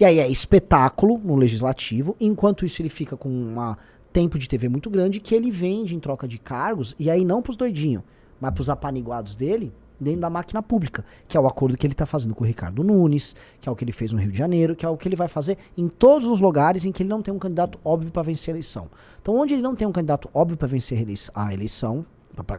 E 0.00 0.04
aí 0.04 0.20
é 0.20 0.28
espetáculo 0.28 1.18
no 1.18 1.34
legislativo. 1.34 2.16
Enquanto 2.20 2.64
isso, 2.64 2.80
ele 2.80 2.88
fica 2.88 3.16
com 3.16 3.28
um 3.28 3.74
tempo 4.12 4.38
de 4.38 4.48
TV 4.48 4.68
muito 4.68 4.88
grande 4.88 5.18
que 5.18 5.34
ele 5.34 5.50
vende 5.50 5.96
em 5.96 6.00
troca 6.00 6.28
de 6.28 6.38
cargos. 6.38 6.94
E 6.98 7.10
aí 7.10 7.24
não 7.24 7.42
pros 7.42 7.56
doidinhos, 7.56 8.04
mas 8.40 8.52
pros 8.52 8.70
apaniguados 8.70 9.34
dele 9.34 9.72
dentro 10.00 10.20
da 10.20 10.30
máquina 10.30 10.62
pública, 10.62 11.04
que 11.26 11.36
é 11.36 11.40
o 11.40 11.46
acordo 11.48 11.76
que 11.76 11.84
ele 11.84 11.92
está 11.92 12.06
fazendo 12.06 12.32
com 12.32 12.44
o 12.44 12.46
Ricardo 12.46 12.84
Nunes, 12.84 13.34
que 13.60 13.68
é 13.68 13.72
o 13.72 13.74
que 13.74 13.82
ele 13.82 13.90
fez 13.90 14.12
no 14.12 14.20
Rio 14.20 14.30
de 14.30 14.38
Janeiro, 14.38 14.76
que 14.76 14.86
é 14.86 14.88
o 14.88 14.96
que 14.96 15.08
ele 15.08 15.16
vai 15.16 15.26
fazer 15.26 15.58
em 15.76 15.88
todos 15.88 16.28
os 16.28 16.40
lugares 16.40 16.84
em 16.84 16.92
que 16.92 17.02
ele 17.02 17.10
não 17.10 17.20
tem 17.20 17.34
um 17.34 17.38
candidato 17.38 17.80
óbvio 17.84 18.12
para 18.12 18.22
vencer 18.22 18.52
a 18.52 18.54
eleição. 18.54 18.88
Então, 19.20 19.34
onde 19.36 19.54
ele 19.54 19.62
não 19.62 19.74
tem 19.74 19.88
um 19.88 19.92
candidato 19.92 20.30
óbvio 20.32 20.56
para 20.56 20.68
vencer 20.68 21.04
a 21.34 21.52
eleição, 21.52 22.06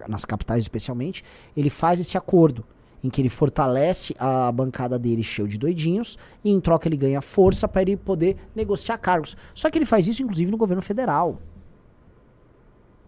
nas 0.10 0.26
capitais 0.26 0.60
especialmente, 0.60 1.24
ele 1.56 1.70
faz 1.70 2.02
esse 2.02 2.18
acordo. 2.18 2.66
Em 3.04 3.10
que 3.10 3.22
ele 3.22 3.30
fortalece 3.30 4.16
a 4.20 4.52
bancada 4.52 5.00
dele 5.00 5.24
cheio 5.24 5.48
de 5.48 5.58
doidinhos 5.58 6.18
e 6.44 6.52
em 6.52 6.60
troca 6.60 6.88
ele 6.88 6.98
ganha 6.98 7.22
força 7.22 7.68
para 7.68 7.82
ele 7.82 7.96
poder 7.96 8.38
negociar 8.56 8.98
cargos. 8.98 9.38
Só 9.54 9.70
que 9.70 9.78
ele 9.78 9.86
faz 9.86 10.08
isso 10.08 10.22
inclusive 10.22 10.52
no 10.52 10.58
governo 10.58 10.82
federal. 10.82 11.40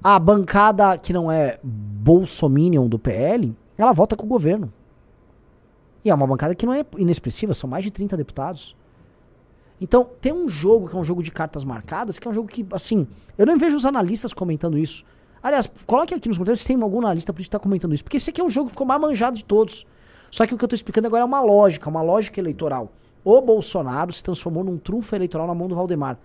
A 0.03 0.17
bancada 0.17 0.97
que 0.97 1.13
não 1.13 1.31
é 1.31 1.59
bolsominion 1.63 2.87
do 2.87 2.97
PL, 2.97 3.55
ela 3.77 3.93
vota 3.93 4.15
com 4.15 4.25
o 4.25 4.29
governo. 4.29 4.71
E 6.03 6.09
é 6.09 6.13
uma 6.13 6.25
bancada 6.25 6.55
que 6.55 6.65
não 6.65 6.73
é 6.73 6.83
inexpressiva, 6.97 7.53
são 7.53 7.69
mais 7.69 7.83
de 7.83 7.91
30 7.91 8.17
deputados. 8.17 8.75
Então, 9.79 10.07
tem 10.19 10.31
um 10.31 10.47
jogo 10.47 10.87
que 10.87 10.95
é 10.95 10.99
um 10.99 11.03
jogo 11.03 11.23
de 11.23 11.31
cartas 11.31 11.63
marcadas, 11.63 12.19
que 12.19 12.27
é 12.27 12.31
um 12.31 12.33
jogo 12.33 12.47
que, 12.47 12.65
assim, 12.71 13.07
eu 13.35 13.45
não 13.45 13.57
vejo 13.57 13.75
os 13.75 13.85
analistas 13.85 14.31
comentando 14.33 14.77
isso. 14.77 15.03
Aliás, 15.41 15.69
coloque 15.85 16.13
aqui 16.13 16.27
nos 16.27 16.37
comentários 16.37 16.61
se 16.61 16.67
tem 16.67 16.81
algum 16.81 16.99
analista 16.99 17.33
político 17.33 17.51
que 17.51 17.57
está 17.57 17.63
comentando 17.63 17.93
isso, 17.93 18.03
porque 18.03 18.17
esse 18.17 18.29
aqui 18.29 18.41
é 18.41 18.43
um 18.43 18.49
jogo 18.49 18.67
que 18.67 18.71
ficou 18.71 18.85
mais 18.85 19.01
manjado 19.01 19.37
de 19.37 19.43
todos. 19.43 19.85
Só 20.29 20.45
que 20.45 20.53
o 20.53 20.57
que 20.57 20.63
eu 20.63 20.67
estou 20.67 20.75
explicando 20.75 21.07
agora 21.07 21.23
é 21.23 21.25
uma 21.25 21.41
lógica, 21.41 21.89
uma 21.89 22.01
lógica 22.01 22.39
eleitoral. 22.39 22.91
O 23.23 23.41
Bolsonaro 23.41 24.11
se 24.11 24.23
transformou 24.23 24.63
num 24.63 24.77
trunfo 24.77 25.15
eleitoral 25.15 25.45
na 25.45 25.53
mão 25.53 25.67
do 25.67 25.75
Valdemar. 25.75 26.17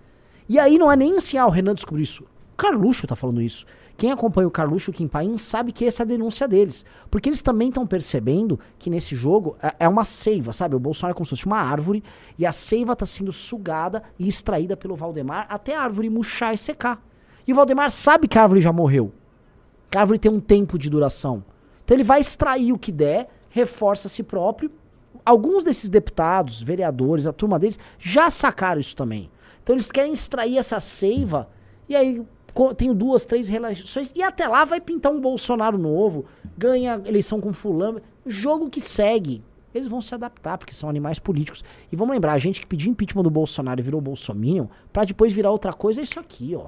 E 0.47 0.57
aí 0.57 0.77
não 0.77 0.91
é 0.91 0.95
nem 0.95 1.15
assim, 1.15 1.37
ah, 1.37 1.45
o 1.45 1.49
Renan 1.49 1.73
descobriu 1.73 2.03
isso. 2.03 2.23
O 2.23 2.57
Carluxo 2.57 3.05
tá 3.05 3.15
falando 3.15 3.41
isso. 3.41 3.65
Quem 3.97 4.11
acompanha 4.11 4.47
o 4.47 4.51
Carluxo 4.51 4.89
e 4.89 4.91
o 4.91 4.93
Kim 4.93 5.07
Paim 5.07 5.37
sabe 5.37 5.71
que 5.71 5.83
essa 5.83 6.03
é 6.03 6.05
a 6.05 6.07
denúncia 6.07 6.47
deles. 6.47 6.85
Porque 7.09 7.27
eles 7.27 7.41
também 7.41 7.69
estão 7.69 7.85
percebendo 7.85 8.59
que 8.77 8.89
nesse 8.89 9.15
jogo 9.15 9.57
é, 9.61 9.75
é 9.79 9.89
uma 9.89 10.05
seiva, 10.05 10.53
sabe? 10.53 10.75
O 10.75 10.79
Bolsonaro 10.79 11.11
é 11.11 11.15
como 11.15 11.25
se 11.25 11.31
fosse 11.31 11.45
uma 11.47 11.59
árvore 11.59 12.03
e 12.37 12.45
a 12.45 12.51
seiva 12.51 12.93
está 12.93 13.05
sendo 13.05 13.31
sugada 13.31 14.03
e 14.17 14.27
extraída 14.27 14.77
pelo 14.77 14.95
Valdemar 14.95 15.47
até 15.49 15.75
a 15.75 15.81
árvore 15.81 16.09
murchar 16.09 16.53
e 16.53 16.57
secar. 16.57 17.03
E 17.47 17.53
o 17.53 17.55
Valdemar 17.55 17.89
sabe 17.89 18.27
que 18.27 18.37
a 18.37 18.43
árvore 18.43 18.61
já 18.61 18.73
morreu. 18.73 19.13
Que 19.89 19.97
a 19.97 20.01
árvore 20.01 20.19
tem 20.19 20.29
um 20.29 20.39
tempo 20.39 20.77
de 20.77 20.89
duração. 20.89 21.43
Então 21.83 21.95
ele 21.95 22.03
vai 22.03 22.19
extrair 22.19 22.73
o 22.73 22.77
que 22.77 22.91
der, 22.91 23.29
reforça 23.49 24.07
a 24.07 24.09
si 24.09 24.21
próprio. 24.21 24.69
Alguns 25.25 25.63
desses 25.63 25.89
deputados, 25.89 26.61
vereadores, 26.61 27.25
a 27.25 27.31
turma 27.31 27.57
deles, 27.57 27.79
já 27.97 28.29
sacaram 28.29 28.81
isso 28.81 28.95
também. 28.95 29.31
Então 29.63 29.75
eles 29.75 29.91
querem 29.91 30.11
extrair 30.11 30.57
essa 30.57 30.79
seiva 30.79 31.49
e 31.87 31.95
aí 31.95 32.21
tenho 32.75 32.93
duas, 32.93 33.25
três 33.25 33.49
relações, 33.49 34.11
e 34.15 34.23
até 34.23 34.47
lá 34.47 34.65
vai 34.65 34.81
pintar 34.81 35.11
um 35.11 35.21
Bolsonaro 35.21 35.77
novo, 35.77 36.25
ganha 36.57 36.99
eleição 37.05 37.39
com 37.39 37.53
fulano, 37.53 38.01
jogo 38.25 38.69
que 38.69 38.81
segue. 38.81 39.43
Eles 39.73 39.87
vão 39.87 40.01
se 40.01 40.15
adaptar, 40.15 40.57
porque 40.57 40.73
são 40.73 40.89
animais 40.89 41.19
políticos. 41.19 41.63
E 41.91 41.95
vamos 41.95 42.13
lembrar, 42.13 42.33
a 42.33 42.37
gente 42.37 42.59
que 42.59 42.65
pediu 42.65 42.89
impeachment 42.89 43.21
do 43.21 43.29
Bolsonaro 43.29 43.79
e 43.79 43.83
virou 43.83 44.01
Bolsominion, 44.01 44.65
pra 44.91 45.03
depois 45.03 45.31
virar 45.33 45.51
outra 45.51 45.71
coisa, 45.71 46.01
é 46.01 46.03
isso 46.03 46.19
aqui, 46.19 46.55
ó. 46.55 46.67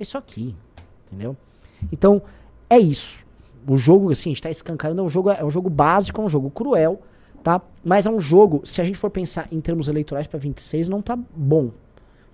Isso 0.00 0.16
aqui, 0.16 0.56
entendeu? 1.06 1.36
Então, 1.92 2.22
é 2.68 2.78
isso. 2.78 3.26
O 3.68 3.76
jogo, 3.76 4.10
assim, 4.10 4.30
a 4.30 4.32
gente 4.32 4.42
tá 4.42 4.50
escancarando, 4.50 5.02
é 5.02 5.04
um 5.04 5.08
jogo, 5.08 5.30
é 5.30 5.44
um 5.44 5.50
jogo 5.50 5.68
básico, 5.68 6.20
é 6.20 6.24
um 6.24 6.28
jogo 6.28 6.50
cruel, 6.50 7.00
tá? 7.42 7.60
Mas 7.84 8.06
é 8.06 8.10
um 8.10 8.18
jogo, 8.18 8.62
se 8.64 8.80
a 8.80 8.84
gente 8.84 8.96
for 8.96 9.10
pensar 9.10 9.46
em 9.52 9.60
termos 9.60 9.88
eleitorais 9.88 10.26
para 10.26 10.38
26, 10.38 10.88
não 10.88 11.02
tá 11.02 11.16
bom. 11.16 11.70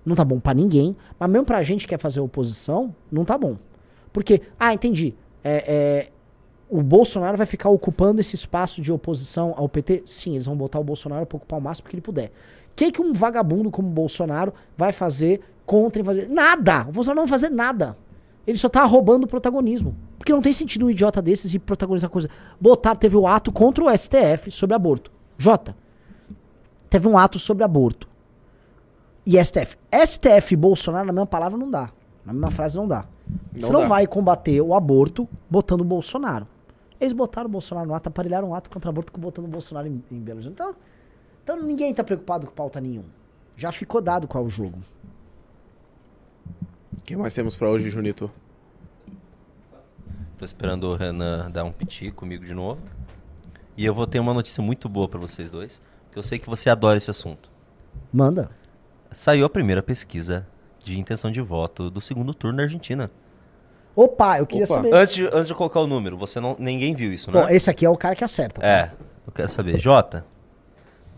Não 0.05 0.15
tá 0.15 0.23
bom 0.23 0.39
para 0.39 0.53
ninguém, 0.53 0.95
mas 1.19 1.29
mesmo 1.29 1.45
pra 1.45 1.61
gente 1.61 1.81
que 1.81 1.89
quer 1.89 1.99
fazer 1.99 2.21
oposição, 2.21 2.95
não 3.11 3.25
tá 3.25 3.37
bom. 3.37 3.57
Porque, 4.13 4.41
ah, 4.57 4.73
entendi. 4.73 5.13
É, 5.43 5.63
é, 5.67 6.09
o 6.69 6.81
Bolsonaro 6.81 7.35
vai 7.35 7.45
ficar 7.45 7.69
ocupando 7.69 8.21
esse 8.21 8.35
espaço 8.35 8.81
de 8.81 8.91
oposição 8.91 9.53
ao 9.57 9.67
PT? 9.67 10.03
Sim, 10.05 10.33
eles 10.33 10.45
vão 10.45 10.55
botar 10.55 10.79
o 10.79 10.83
Bolsonaro 10.83 11.25
para 11.25 11.35
ocupar 11.35 11.59
o 11.59 11.61
máximo 11.61 11.89
que 11.89 11.95
ele 11.95 12.01
puder. 12.01 12.27
O 12.27 12.31
que, 12.77 12.91
que 12.91 13.01
um 13.01 13.11
vagabundo 13.11 13.69
como 13.69 13.89
o 13.89 13.91
Bolsonaro 13.91 14.53
vai 14.77 14.93
fazer 14.93 15.41
contra 15.67 16.03
fazer? 16.03 16.27
Nada! 16.27 16.87
O 16.89 16.91
Bolsonaro 16.93 17.19
não 17.19 17.27
vai 17.27 17.37
fazer 17.37 17.49
nada. 17.49 17.95
Ele 18.47 18.57
só 18.57 18.69
tá 18.69 18.83
roubando 18.85 19.27
protagonismo. 19.27 19.95
Porque 20.17 20.31
não 20.31 20.41
tem 20.41 20.53
sentido 20.53 20.87
um 20.87 20.89
idiota 20.89 21.21
desses 21.21 21.53
ir 21.53 21.59
protagonizar 21.59 22.09
coisa. 22.09 22.29
Botar, 22.59 22.95
teve 22.95 23.15
o 23.15 23.21
um 23.21 23.27
ato 23.27 23.51
contra 23.51 23.83
o 23.83 23.95
STF 23.95 24.49
sobre 24.49 24.75
aborto. 24.75 25.11
Jota, 25.37 25.75
teve 26.89 27.07
um 27.07 27.17
ato 27.17 27.37
sobre 27.37 27.63
aborto 27.63 28.07
e 29.27 29.43
STF. 29.43 29.77
STF 30.05 30.53
e 30.53 30.55
Bolsonaro, 30.55 31.05
na 31.05 31.11
mesma 31.11 31.27
palavra, 31.27 31.57
não 31.57 31.69
dá. 31.69 31.91
Na 32.25 32.31
mesma 32.31 32.49
frase, 32.49 32.77
não 32.77 32.87
dá. 32.87 33.05
Não 33.53 33.61
Você 33.61 33.73
não 33.73 33.81
dá. 33.81 33.87
vai 33.87 34.07
combater 34.07 34.61
o 34.61 34.73
aborto 34.73 35.27
botando 35.49 35.81
o 35.81 35.83
Bolsonaro. 35.83 36.47
Eles 36.99 37.11
botaram 37.11 37.47
o 37.47 37.51
Bolsonaro 37.51 37.87
no 37.87 37.93
ato, 37.93 38.07
aparelharam 38.07 38.49
um 38.49 38.55
ato 38.55 38.69
contra 38.69 38.87
o 38.87 38.91
aborto 38.91 39.11
botando 39.19 39.45
o 39.45 39.49
Bolsonaro 39.49 39.87
em, 39.87 40.01
em 40.09 40.19
Belo 40.19 40.37
Horizonte. 40.37 40.53
Então, 40.53 40.75
então 41.43 41.61
ninguém 41.61 41.93
tá 41.93 42.05
preocupado 42.05 42.47
com 42.47 42.53
pauta 42.53 42.79
nenhum. 42.79 43.03
Já 43.57 43.71
ficou 43.71 44.01
dado 44.01 44.27
qual 44.27 44.45
é 44.45 44.47
o 44.47 44.49
jogo. 44.49 44.79
O 47.07 47.09
que 47.09 47.15
mais 47.15 47.33
temos 47.33 47.55
para 47.55 47.69
hoje, 47.69 47.89
Junito? 47.89 48.29
Tô 50.37 50.43
esperando 50.43 50.83
o 50.89 50.95
Renan 50.97 51.49
dar 51.49 51.63
um 51.63 51.71
piti 51.71 52.11
comigo 52.11 52.43
de 52.43 52.53
novo. 52.53 52.81
E 53.77 53.85
eu 53.85 53.93
vou 53.93 54.05
ter 54.05 54.19
uma 54.19 54.33
notícia 54.33 54.61
muito 54.61 54.89
boa 54.89 55.07
para 55.07 55.17
vocês 55.17 55.49
dois. 55.49 55.81
Que 56.11 56.19
eu 56.19 56.23
sei 56.23 56.37
que 56.37 56.49
você 56.49 56.69
adora 56.69 56.97
esse 56.97 57.09
assunto. 57.09 57.49
Manda 58.11 58.51
saiu 59.11 59.45
a 59.45 59.49
primeira 59.49 59.81
pesquisa 59.81 60.45
de 60.83 60.99
intenção 60.99 61.31
de 61.31 61.41
voto 61.41 61.89
do 61.89 62.01
segundo 62.01 62.33
turno 62.33 62.57
na 62.57 62.63
Argentina. 62.63 63.09
Opa, 63.95 64.39
eu 64.39 64.45
queria 64.45 64.65
Opa. 64.65 64.73
saber. 64.73 64.93
Antes 64.93 65.13
de, 65.15 65.25
antes 65.27 65.47
de 65.47 65.55
colocar 65.55 65.79
o 65.79 65.87
número, 65.87 66.17
você 66.17 66.41
não, 66.41 66.55
ninguém 66.59 66.93
viu 66.93 67.13
isso, 67.13 67.31
né? 67.31 67.41
Bom, 67.41 67.49
esse 67.49 67.69
aqui 67.69 67.85
é 67.85 67.89
o 67.89 67.97
cara 67.97 68.15
que 68.15 68.23
acerta. 68.25 68.61
Tá? 68.61 68.67
É, 68.67 68.91
eu 69.25 69.31
quero 69.31 69.49
saber. 69.49 69.79
Jota, 69.79 70.25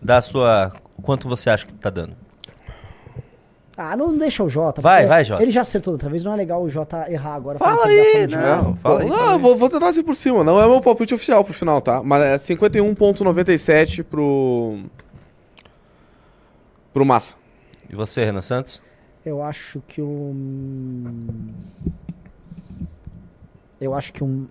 dá 0.00 0.18
a 0.18 0.22
sua. 0.22 0.72
Quanto 1.02 1.28
você 1.28 1.50
acha 1.50 1.66
que 1.66 1.74
tá 1.74 1.90
dando? 1.90 2.16
Ah, 3.82 3.96
não 3.96 4.14
deixa 4.14 4.44
o 4.44 4.48
Jota. 4.48 4.82
Vai, 4.82 5.06
vai, 5.06 5.24
Jota. 5.24 5.42
Ele 5.42 5.50
já 5.50 5.62
acertou 5.62 5.94
outra 5.94 6.10
vez, 6.10 6.22
não 6.22 6.34
é 6.34 6.36
legal 6.36 6.62
o 6.62 6.68
Jota 6.68 7.10
errar 7.10 7.34
agora. 7.34 7.58
Fala 7.58 7.86
aí, 7.86 8.26
não, 8.26 8.76
fala 8.76 9.00
aí. 9.00 9.08
Não, 9.08 9.38
vou, 9.38 9.56
vou 9.56 9.70
tentar 9.70 9.88
assim 9.88 10.02
por 10.02 10.14
cima. 10.14 10.44
Não 10.44 10.60
é 10.60 10.68
meu 10.68 10.82
palpite 10.82 11.14
oficial 11.14 11.42
pro 11.42 11.54
final, 11.54 11.80
tá? 11.80 12.02
Mas 12.02 12.22
é 12.22 12.54
51,97 12.54 14.04
pro. 14.04 14.80
pro 16.92 17.06
Massa. 17.06 17.36
E 17.88 17.96
você, 17.96 18.22
Renan 18.22 18.42
Santos? 18.42 18.82
Eu 19.24 19.42
acho 19.42 19.82
que 19.88 20.02
o. 20.02 20.34
Eu 23.80 23.94
acho 23.94 24.12
que 24.12 24.22
um. 24.22 24.46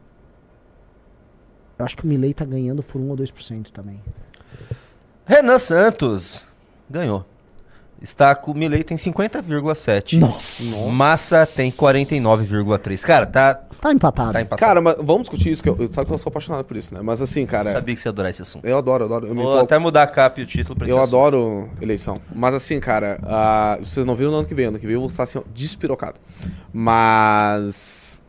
Eu 1.77 1.85
acho 1.85 1.95
que 1.95 2.03
o 2.03 2.07
Milley 2.07 2.33
tá 2.33 2.45
ganhando 2.45 2.81
por 2.81 2.99
1 2.99 3.09
ou 3.09 3.15
2% 3.15 3.69
também. 3.69 4.01
Renan 5.23 5.59
Santos 5.59 6.47
ganhou. 6.89 7.23
Está 8.01 8.33
com 8.33 8.51
o 8.51 8.55
Milley 8.55 8.83
tem 8.83 8.97
50,7. 8.97 10.19
Nossa. 10.19 10.91
Massa 10.91 11.45
tem 11.45 11.71
49,3. 11.71 13.01
Cara, 13.05 13.25
tá 13.25 13.61
Tá 13.79 13.93
empatado. 13.93 14.33
Tá 14.33 14.41
empatado. 14.41 14.59
Cara, 14.59 14.81
mas 14.81 14.95
vamos 14.97 15.21
discutir 15.21 15.51
isso, 15.51 15.63
que 15.63 15.69
eu, 15.69 15.89
sabe 15.89 16.07
que 16.07 16.13
eu 16.13 16.17
sou 16.17 16.29
apaixonado 16.29 16.65
por 16.65 16.75
isso, 16.75 16.93
né? 16.93 16.99
Mas 17.01 17.21
assim, 17.21 17.45
cara. 17.45 17.69
Eu 17.69 17.73
sabia 17.73 17.95
que 17.95 18.01
você 18.01 18.09
ia 18.09 18.11
adorar 18.11 18.29
esse 18.29 18.41
assunto. 18.41 18.65
Eu 18.65 18.77
adoro, 18.77 19.03
eu 19.03 19.05
adoro. 19.05 19.27
Eu 19.27 19.35
Vou 19.35 19.57
até 19.57 19.77
mudar 19.79 20.03
a 20.03 20.07
capa 20.07 20.39
e 20.41 20.43
o 20.43 20.45
título 20.45 20.77
pra 20.77 20.87
Eu 20.87 21.01
adoro 21.01 21.69
eleição. 21.81 22.17
Mas 22.35 22.53
assim, 22.53 22.79
cara, 22.79 23.17
uh, 23.23 23.83
vocês 23.83 24.05
não 24.05 24.15
viram 24.15 24.31
no 24.31 24.37
ano 24.39 24.47
que 24.47 24.53
vem, 24.53 24.65
ano 24.65 24.77
que 24.77 24.85
vem 24.85 24.95
eu 24.95 24.99
vou 24.99 25.09
estar 25.09 25.23
assim, 25.23 25.39
ó, 25.39 25.43
despirocado. 25.53 26.19
Mas. 26.73 28.19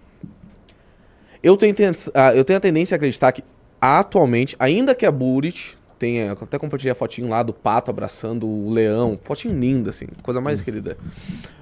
Eu 1.43 1.57
tenho, 1.57 1.75
uh, 1.75 2.21
eu 2.35 2.45
tenho 2.45 2.57
a 2.57 2.61
tendência 2.61 2.95
a 2.95 2.97
acreditar 2.97 3.33
que 3.33 3.43
atualmente, 3.81 4.55
ainda 4.59 4.95
que 4.95 5.07
a 5.07 5.11
Burit 5.11 5.77
tem, 6.01 6.17
eu 6.17 6.33
até 6.33 6.59
compartilhei 6.59 6.93
a 6.93 6.95
fotinho 6.95 7.29
lá 7.29 7.43
do 7.43 7.53
pato 7.53 7.91
abraçando 7.91 8.49
o 8.49 8.71
leão, 8.71 9.19
fotinho 9.19 9.55
linda, 9.55 9.91
assim, 9.91 10.07
coisa 10.23 10.41
mais 10.41 10.61
hum. 10.61 10.65
querida. 10.65 10.97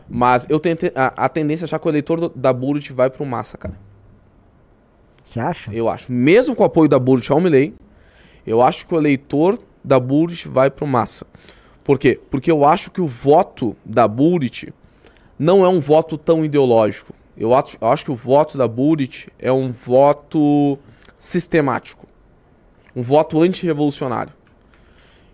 Mas 0.09 0.47
eu 0.49 0.61
tenho 0.61 0.77
a, 0.95 1.25
a, 1.25 1.29
tendência 1.29 1.65
a 1.65 1.67
achar 1.67 1.81
que 1.81 1.87
o 1.89 1.91
eleitor 1.91 2.21
do, 2.21 2.29
da 2.29 2.53
Bullet 2.53 2.93
vai 2.93 3.11
pro 3.11 3.27
Massa, 3.27 3.59
cara. 3.59 3.75
Você 5.25 5.41
acha? 5.41 5.75
Eu 5.75 5.89
acho. 5.89 6.11
Mesmo 6.11 6.55
com 6.55 6.63
o 6.63 6.67
apoio 6.67 6.89
da 6.89 7.01
Bullet 7.01 7.31
ao 7.31 7.41
Milley, 7.41 7.75
eu 8.47 8.63
acho 8.63 8.87
que 8.87 8.95
o 8.95 8.99
eleitor 8.99 9.59
da 9.85 9.99
Bullet 9.99 10.47
vai 10.49 10.71
pro 10.71 10.87
Massa. 10.87 11.27
Por 11.83 11.99
quê? 11.99 12.19
Porque 12.31 12.51
eu 12.51 12.65
acho 12.65 12.93
que 12.93 13.01
o 13.01 13.09
voto 13.09 13.77
da 13.85 14.07
Bullet 14.07 14.73
não 15.37 15.65
é 15.65 15.69
um 15.69 15.81
voto 15.81 16.17
tão 16.17 16.45
ideológico. 16.45 17.13
Eu 17.37 17.53
acho, 17.55 17.77
eu 17.81 17.89
acho 17.89 18.05
que 18.05 18.11
o 18.13 18.17
voto 18.17 18.57
da 18.57 18.69
Bullet 18.69 19.29
é 19.39 19.51
um 19.51 19.71
voto 19.71 20.79
sistemático. 21.19 22.08
Um 22.99 23.03
voto 23.03 23.41
antirrevolucionário. 23.41 24.33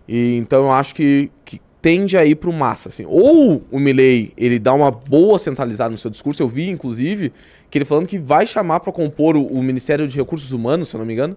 E 0.07 0.37
então 0.37 0.65
eu 0.65 0.71
acho 0.71 0.93
que, 0.93 1.31
que 1.43 1.59
tende 1.81 2.15
a 2.15 2.23
ir 2.23 2.35
para 2.35 2.49
o 2.49 2.53
massa, 2.53 2.89
assim. 2.89 3.05
Ou 3.07 3.63
o 3.71 3.79
Milley, 3.79 4.31
ele 4.37 4.59
dá 4.59 4.71
uma 4.71 4.91
boa 4.91 5.39
centralizada 5.39 5.89
no 5.89 5.97
seu 5.97 6.11
discurso, 6.11 6.43
eu 6.43 6.47
vi, 6.47 6.69
inclusive, 6.69 7.33
que 7.69 7.77
ele 7.79 7.85
falando 7.85 8.07
que 8.07 8.19
vai 8.19 8.45
chamar 8.45 8.81
para 8.81 8.91
compor 8.91 9.35
o, 9.35 9.45
o, 9.45 9.63
Ministério 9.63 10.07
de 10.07 10.15
Recursos 10.15 10.51
Humanos, 10.51 10.89
se 10.89 10.95
eu 10.95 10.99
não 10.99 11.05
me 11.05 11.13
engano, 11.13 11.35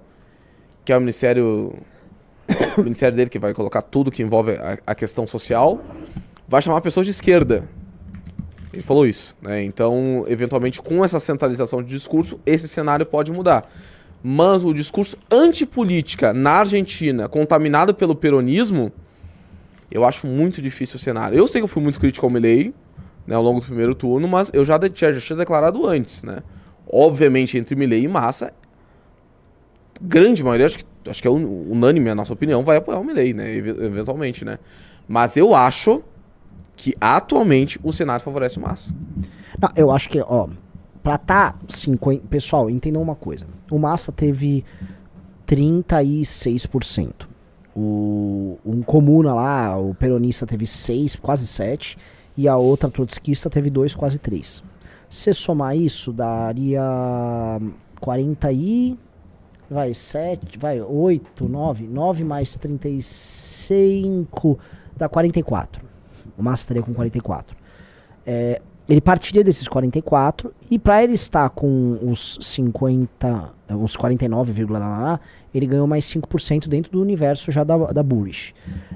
que 0.85 0.93
é 0.93 0.97
o 0.97 1.01
Ministério, 1.01 1.75
o 2.77 2.83
ministério 2.83 3.17
dele 3.17 3.31
que 3.31 3.39
vai 3.39 3.55
colocar 3.55 3.81
tudo 3.81 4.11
que 4.11 4.23
envolve 4.23 4.53
a, 4.53 4.79
a 4.87 4.95
questão 4.95 5.27
social, 5.27 5.83
vai 6.47 6.61
chamar 6.61 6.83
pessoas 6.83 7.07
de 7.07 7.11
esquerda. 7.11 7.67
Ele 8.73 8.83
falou 8.83 9.07
isso, 9.07 9.35
né? 9.41 9.63
Então, 9.65 10.27
eventualmente, 10.29 10.81
com 10.83 11.03
essa 11.03 11.19
centralização 11.19 11.83
de 11.83 11.89
discurso, 11.89 12.39
esse 12.45 12.69
cenário 12.69 13.07
pode 13.07 13.33
mudar. 13.33 13.71
Mas 14.23 14.65
o 14.65 14.73
discurso 14.75 15.17
antipolítica 15.31 16.33
na 16.33 16.51
Argentina, 16.61 17.29
contaminado 17.29 17.95
pelo 17.95 18.15
peronismo, 18.15 18.93
eu 19.91 20.05
acho 20.05 20.27
muito 20.27 20.61
difícil 20.61 20.97
o 20.97 20.99
cenário. 20.99 21.39
Eu 21.39 21.47
sei 21.47 21.61
que 21.61 21.65
eu 21.65 21.69
fui 21.69 21.83
muito 21.83 22.01
crítico 22.01 22.27
ao 22.27 22.31
Milley, 22.31 22.75
né, 23.27 23.35
ao 23.37 23.43
longo 23.43 23.61
do 23.61 23.67
primeiro 23.67 23.95
turno, 23.95 24.27
mas 24.27 24.51
eu 24.53 24.65
já, 24.65 24.79
já, 24.95 25.13
já 25.13 25.21
tinha 25.21 25.37
declarado 25.37 25.87
antes, 25.87 26.23
né? 26.23 26.39
Obviamente, 26.91 27.57
entre 27.57 27.77
Milley 27.77 28.05
e 28.05 28.09
Massa, 28.09 28.53
grande 30.01 30.43
maioria, 30.43 30.67
acho 30.67 30.79
que 30.79 30.85
acho 31.09 31.23
que 31.23 31.29
é 31.29 31.31
un- 31.31 31.71
unânime 31.71 32.11
a 32.11 32.15
nossa 32.15 32.33
opinião, 32.33 32.63
vai 32.65 32.77
apoiar 32.77 32.99
o 32.99 33.05
Milley, 33.05 33.33
né? 33.33 33.55
ev- 33.55 33.81
Eventualmente, 33.83 34.45
né? 34.45 34.59
Mas 35.07 35.37
eu 35.37 35.55
acho 35.55 36.03
que 36.77 36.95
atualmente 37.01 37.79
o 37.83 37.93
cenário 37.93 38.23
favorece 38.23 38.59
o 38.59 38.61
Massa. 38.63 38.91
Não, 39.61 39.71
eu 39.75 39.91
acho 39.91 40.09
que, 40.09 40.21
ó, 40.21 40.49
pra 41.09 41.17
tá 41.17 41.55
50. 41.67 42.27
Pessoal, 42.29 42.69
entendam 42.69 43.01
uma 43.01 43.15
coisa. 43.15 43.47
O 43.71 43.79
Massa 43.79 44.13
teve 44.13 44.63
36%. 45.47 47.27
O, 47.75 48.59
um 48.63 48.83
comuna 48.83 49.33
lá, 49.33 49.79
o 49.79 49.95
peronista 49.95 50.47
teve 50.47 50.67
6, 50.67 51.17
quase 51.17 51.47
7. 51.47 51.97
E 52.37 52.47
a 52.47 52.59
outra 52.59 52.91
trotskista 52.91 53.49
teve 53.49 53.71
2, 53.71 53.95
quase 53.95 54.19
3. 54.19 54.63
Se 55.09 55.33
somar 55.33 55.75
isso, 55.75 56.13
daria 56.13 56.83
40 58.01 58.53
e. 58.53 58.99
Vai, 59.71 59.95
7, 59.95 60.59
vai, 60.59 60.79
8, 60.79 61.49
9. 61.49 61.87
9 61.87 62.23
mais 62.23 62.55
35 62.59 64.59
dá 64.95 65.09
44. 65.09 65.83
O 66.37 66.43
Massa 66.43 66.65
estaria 66.65 66.83
com 66.83 66.93
44. 66.93 67.57
É, 68.27 68.61
ele 68.89 69.01
partiria 69.01 69.45
desses 69.45 69.69
44 69.69 70.51
e 70.71 70.79
para 70.79 71.05
ele 71.05 71.13
estar 71.13 71.51
com 71.51 71.99
os 72.03 72.39
50, 72.41 73.51
eh, 73.69 73.75
uns 73.75 73.95
49, 73.95 74.51
vírgula 74.51 74.79
lá, 74.79 74.89
lá, 74.89 74.99
lá, 74.99 75.21
ele 75.53 75.67
ganhou 75.67 75.87
mais 75.87 76.07
5% 76.07 76.69
dentro 76.69 76.93
do 76.93 77.01
universo 77.01 77.53
já 77.53 77.63
da, 77.65 77.77
da 77.77 78.03
Bullish. 78.03 78.55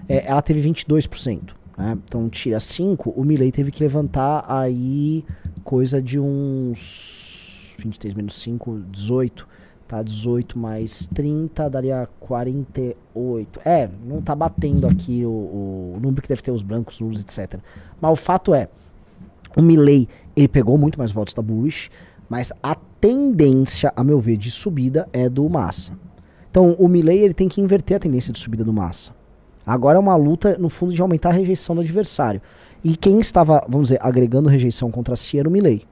É, 0.08 0.26
ela 0.26 0.40
teve 0.40 0.66
22%. 0.66 1.50
Né? 1.76 1.98
Então 2.04 2.28
tira 2.30 2.58
5, 2.58 3.10
o 3.10 3.22
Milley 3.22 3.52
teve 3.52 3.70
que 3.70 3.82
levantar 3.82 4.44
aí 4.48 5.24
coisa 5.62 6.00
de 6.00 6.18
uns 6.18 7.74
23 7.78 8.14
menos 8.14 8.34
5, 8.40 8.80
18. 8.90 9.52
Tá, 9.86 10.02
18 10.02 10.58
mais 10.58 11.06
30 11.08 11.68
daria 11.68 12.08
48. 12.18 13.60
É, 13.62 13.90
não 14.06 14.22
tá 14.22 14.34
batendo 14.34 14.86
aqui 14.86 15.22
o, 15.26 15.28
o 15.28 15.98
número 16.00 16.22
que 16.22 16.28
deve 16.28 16.40
ter 16.40 16.50
os 16.50 16.62
brancos, 16.62 16.98
nulos, 16.98 17.20
etc. 17.20 17.60
Mas 18.00 18.10
o 18.10 18.16
fato 18.16 18.54
é, 18.54 18.70
o 19.56 19.62
Milley, 19.62 20.08
ele 20.36 20.48
pegou 20.48 20.78
muito 20.78 20.98
mais 20.98 21.12
votos 21.12 21.34
da 21.34 21.42
Bush, 21.42 21.90
mas 22.28 22.52
a 22.62 22.74
tendência, 22.74 23.92
a 23.94 24.02
meu 24.02 24.20
ver, 24.20 24.36
de 24.36 24.50
subida 24.50 25.08
é 25.12 25.28
do 25.28 25.48
Massa. 25.48 25.92
Então, 26.50 26.72
o 26.78 26.88
Milley, 26.88 27.18
ele 27.18 27.34
tem 27.34 27.48
que 27.48 27.60
inverter 27.60 27.96
a 27.96 28.00
tendência 28.00 28.32
de 28.32 28.38
subida 28.38 28.64
do 28.64 28.72
Massa. 28.72 29.12
Agora 29.66 29.96
é 29.96 30.00
uma 30.00 30.16
luta, 30.16 30.56
no 30.58 30.68
fundo, 30.68 30.92
de 30.92 31.00
aumentar 31.00 31.30
a 31.30 31.32
rejeição 31.32 31.74
do 31.74 31.80
adversário. 31.80 32.40
E 32.84 32.96
quem 32.96 33.20
estava, 33.20 33.64
vamos 33.68 33.88
dizer, 33.88 34.00
agregando 34.02 34.48
rejeição 34.48 34.90
contra 34.90 35.14
si 35.14 35.38
era 35.38 35.48
o 35.48 35.52
Milley. 35.52 35.82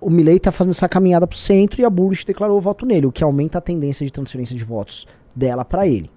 O 0.00 0.10
Milley 0.10 0.36
está 0.36 0.50
fazendo 0.50 0.72
essa 0.72 0.88
caminhada 0.88 1.26
para 1.26 1.34
o 1.34 1.38
centro 1.38 1.80
e 1.80 1.84
a 1.84 1.90
Bush 1.90 2.24
declarou 2.24 2.56
o 2.56 2.60
voto 2.60 2.84
nele, 2.84 3.06
o 3.06 3.12
que 3.12 3.22
aumenta 3.22 3.58
a 3.58 3.60
tendência 3.60 4.04
de 4.04 4.12
transferência 4.12 4.56
de 4.56 4.64
votos 4.64 5.06
dela 5.34 5.64
para 5.64 5.86
ele. 5.86 6.10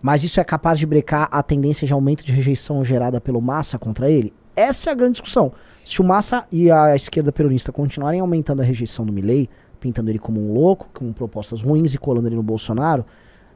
Mas 0.00 0.22
isso 0.22 0.38
é 0.38 0.44
capaz 0.44 0.78
de 0.78 0.86
brecar 0.86 1.28
a 1.30 1.42
tendência 1.42 1.86
de 1.86 1.92
aumento 1.92 2.24
de 2.24 2.32
rejeição 2.32 2.84
gerada 2.84 3.20
pelo 3.20 3.40
Massa 3.40 3.78
contra 3.78 4.10
ele? 4.10 4.32
Essa 4.58 4.90
é 4.90 4.92
a 4.92 4.96
grande 4.96 5.12
discussão. 5.12 5.52
Se 5.84 6.00
o 6.00 6.04
Massa 6.04 6.44
e 6.50 6.68
a 6.70 6.96
esquerda 6.96 7.30
peronista 7.30 7.70
continuarem 7.70 8.20
aumentando 8.20 8.60
a 8.60 8.64
rejeição 8.64 9.06
do 9.06 9.12
Milley, 9.12 9.48
pintando 9.78 10.10
ele 10.10 10.18
como 10.18 10.40
um 10.40 10.52
louco, 10.52 10.90
com 10.92 11.12
propostas 11.12 11.62
ruins 11.62 11.94
e 11.94 11.98
colando 11.98 12.26
ele 12.26 12.34
no 12.34 12.42
Bolsonaro, 12.42 13.06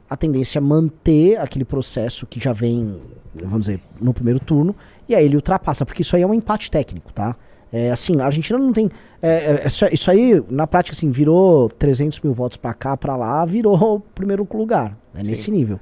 a 0.09 0.15
tendência 0.15 0.59
é 0.59 0.61
manter 0.61 1.37
aquele 1.37 1.65
processo 1.65 2.25
que 2.25 2.39
já 2.39 2.53
vem, 2.53 2.99
vamos 3.35 3.61
dizer, 3.65 3.81
no 3.99 4.13
primeiro 4.13 4.39
turno, 4.39 4.73
e 5.07 5.13
aí 5.13 5.25
ele 5.25 5.35
ultrapassa, 5.35 5.85
porque 5.85 6.03
isso 6.03 6.15
aí 6.15 6.21
é 6.21 6.27
um 6.27 6.33
empate 6.33 6.71
técnico, 6.71 7.11
tá? 7.11 7.35
É, 7.71 7.91
assim, 7.91 8.21
a 8.21 8.25
Argentina 8.25 8.57
não 8.57 8.71
tem. 8.71 8.89
é, 9.21 9.63
é, 9.63 9.67
isso, 9.67 9.85
isso 9.91 10.09
aí, 10.09 10.41
na 10.49 10.65
prática, 10.65 10.95
assim, 10.95 11.11
virou 11.11 11.67
300 11.67 12.21
mil 12.21 12.33
votos 12.33 12.55
pra 12.55 12.73
cá, 12.73 12.95
pra 12.95 13.17
lá, 13.17 13.43
virou 13.43 13.95
o 13.95 13.99
primeiro 14.15 14.47
lugar. 14.53 14.97
É 15.13 15.21
nesse 15.21 15.51
nível. 15.51 15.79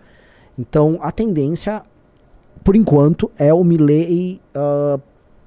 Então, 0.58 0.98
a 1.02 1.12
tendência, 1.12 1.84
por 2.64 2.76
enquanto, 2.76 3.30
é 3.38 3.54
o 3.54 3.64
Milley 3.64 4.42
ah, 4.56 5.00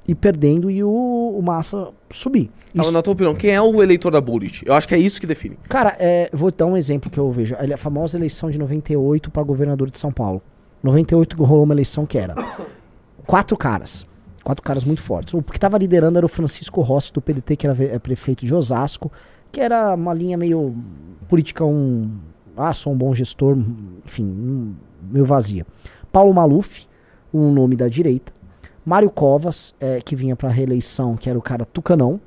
ir 0.07 0.15
perdendo 0.15 0.71
e 0.71 0.83
o, 0.85 0.89
o 0.91 1.43
Massa 1.43 1.89
subir. 2.11 2.51
Então, 2.71 2.83
Isso- 2.83 2.93
na 2.93 3.01
tua 3.03 3.13
opinião, 3.13 3.35
quem 3.35 3.51
é 3.51 3.61
o 3.63 3.83
eleitor 3.83 4.11
da 4.11 4.21
Bullish? 4.21 4.63
Eu 4.67 4.75
acho 4.75 4.87
que 4.87 4.95
é 4.95 4.99
isso 4.99 5.21
que 5.21 5.27
define. 5.27 5.57
Cara, 5.69 5.97
é, 5.99 6.29
vou 6.33 6.51
dar 6.51 6.67
um 6.67 6.77
exemplo 6.77 7.11
que 7.11 7.19
eu 7.19 7.31
vejo. 7.31 7.55
A 7.57 7.77
famosa 7.77 8.19
eleição 8.19 8.51
de 8.51 8.59
98 8.59 9.31
para 9.31 9.43
governador 9.43 9.89
de 9.91 9.99
São 9.99 10.13
Paulo. 10.13 10.43
98 10.83 11.43
rolou 11.43 11.65
uma 11.65 11.73
eleição 11.75 12.05
que 12.05 12.19
era 12.19 12.35
quatro 13.27 13.57
caras. 13.57 14.07
Quatro 14.43 14.63
caras 14.63 14.85
muito 14.85 15.01
fortes. 15.01 15.33
O 15.33 15.43
que 15.43 15.57
estava 15.57 15.79
liderando 15.79 16.19
era 16.19 16.27
o 16.27 16.29
Francisco 16.29 16.83
Rossi, 16.83 17.11
do 17.13 17.23
PDT, 17.23 17.57
que 17.57 17.67
era 17.67 17.83
é, 17.85 17.99
prefeito 17.99 18.45
de 18.45 18.55
Osasco, 18.55 19.11
que 19.51 19.59
era 19.59 19.95
uma 19.95 20.13
linha 20.13 20.37
meio 20.37 20.75
política, 21.29 21.65
um. 21.65 22.11
Ah, 22.55 22.75
sou 22.75 22.93
um 22.93 22.97
bom 22.97 23.15
gestor, 23.15 23.57
enfim, 24.05 24.25
um- 24.25 24.75
meio 25.11 25.25
vazia. 25.25 25.67
Paulo 26.13 26.35
Maluf, 26.35 26.83
um 27.33 27.51
nome 27.51 27.75
da 27.75 27.89
direita. 27.89 28.34
Mário 28.85 29.11
Covas, 29.11 29.75
é, 29.81 30.01
que 30.01 30.15
vinha 30.15 30.37
para 30.37 30.49
reeleição, 30.49 31.17
que 31.17 31.29
era 31.31 31.39
o 31.39 31.43
cara 31.43 31.65
Tucanão. 31.65 32.21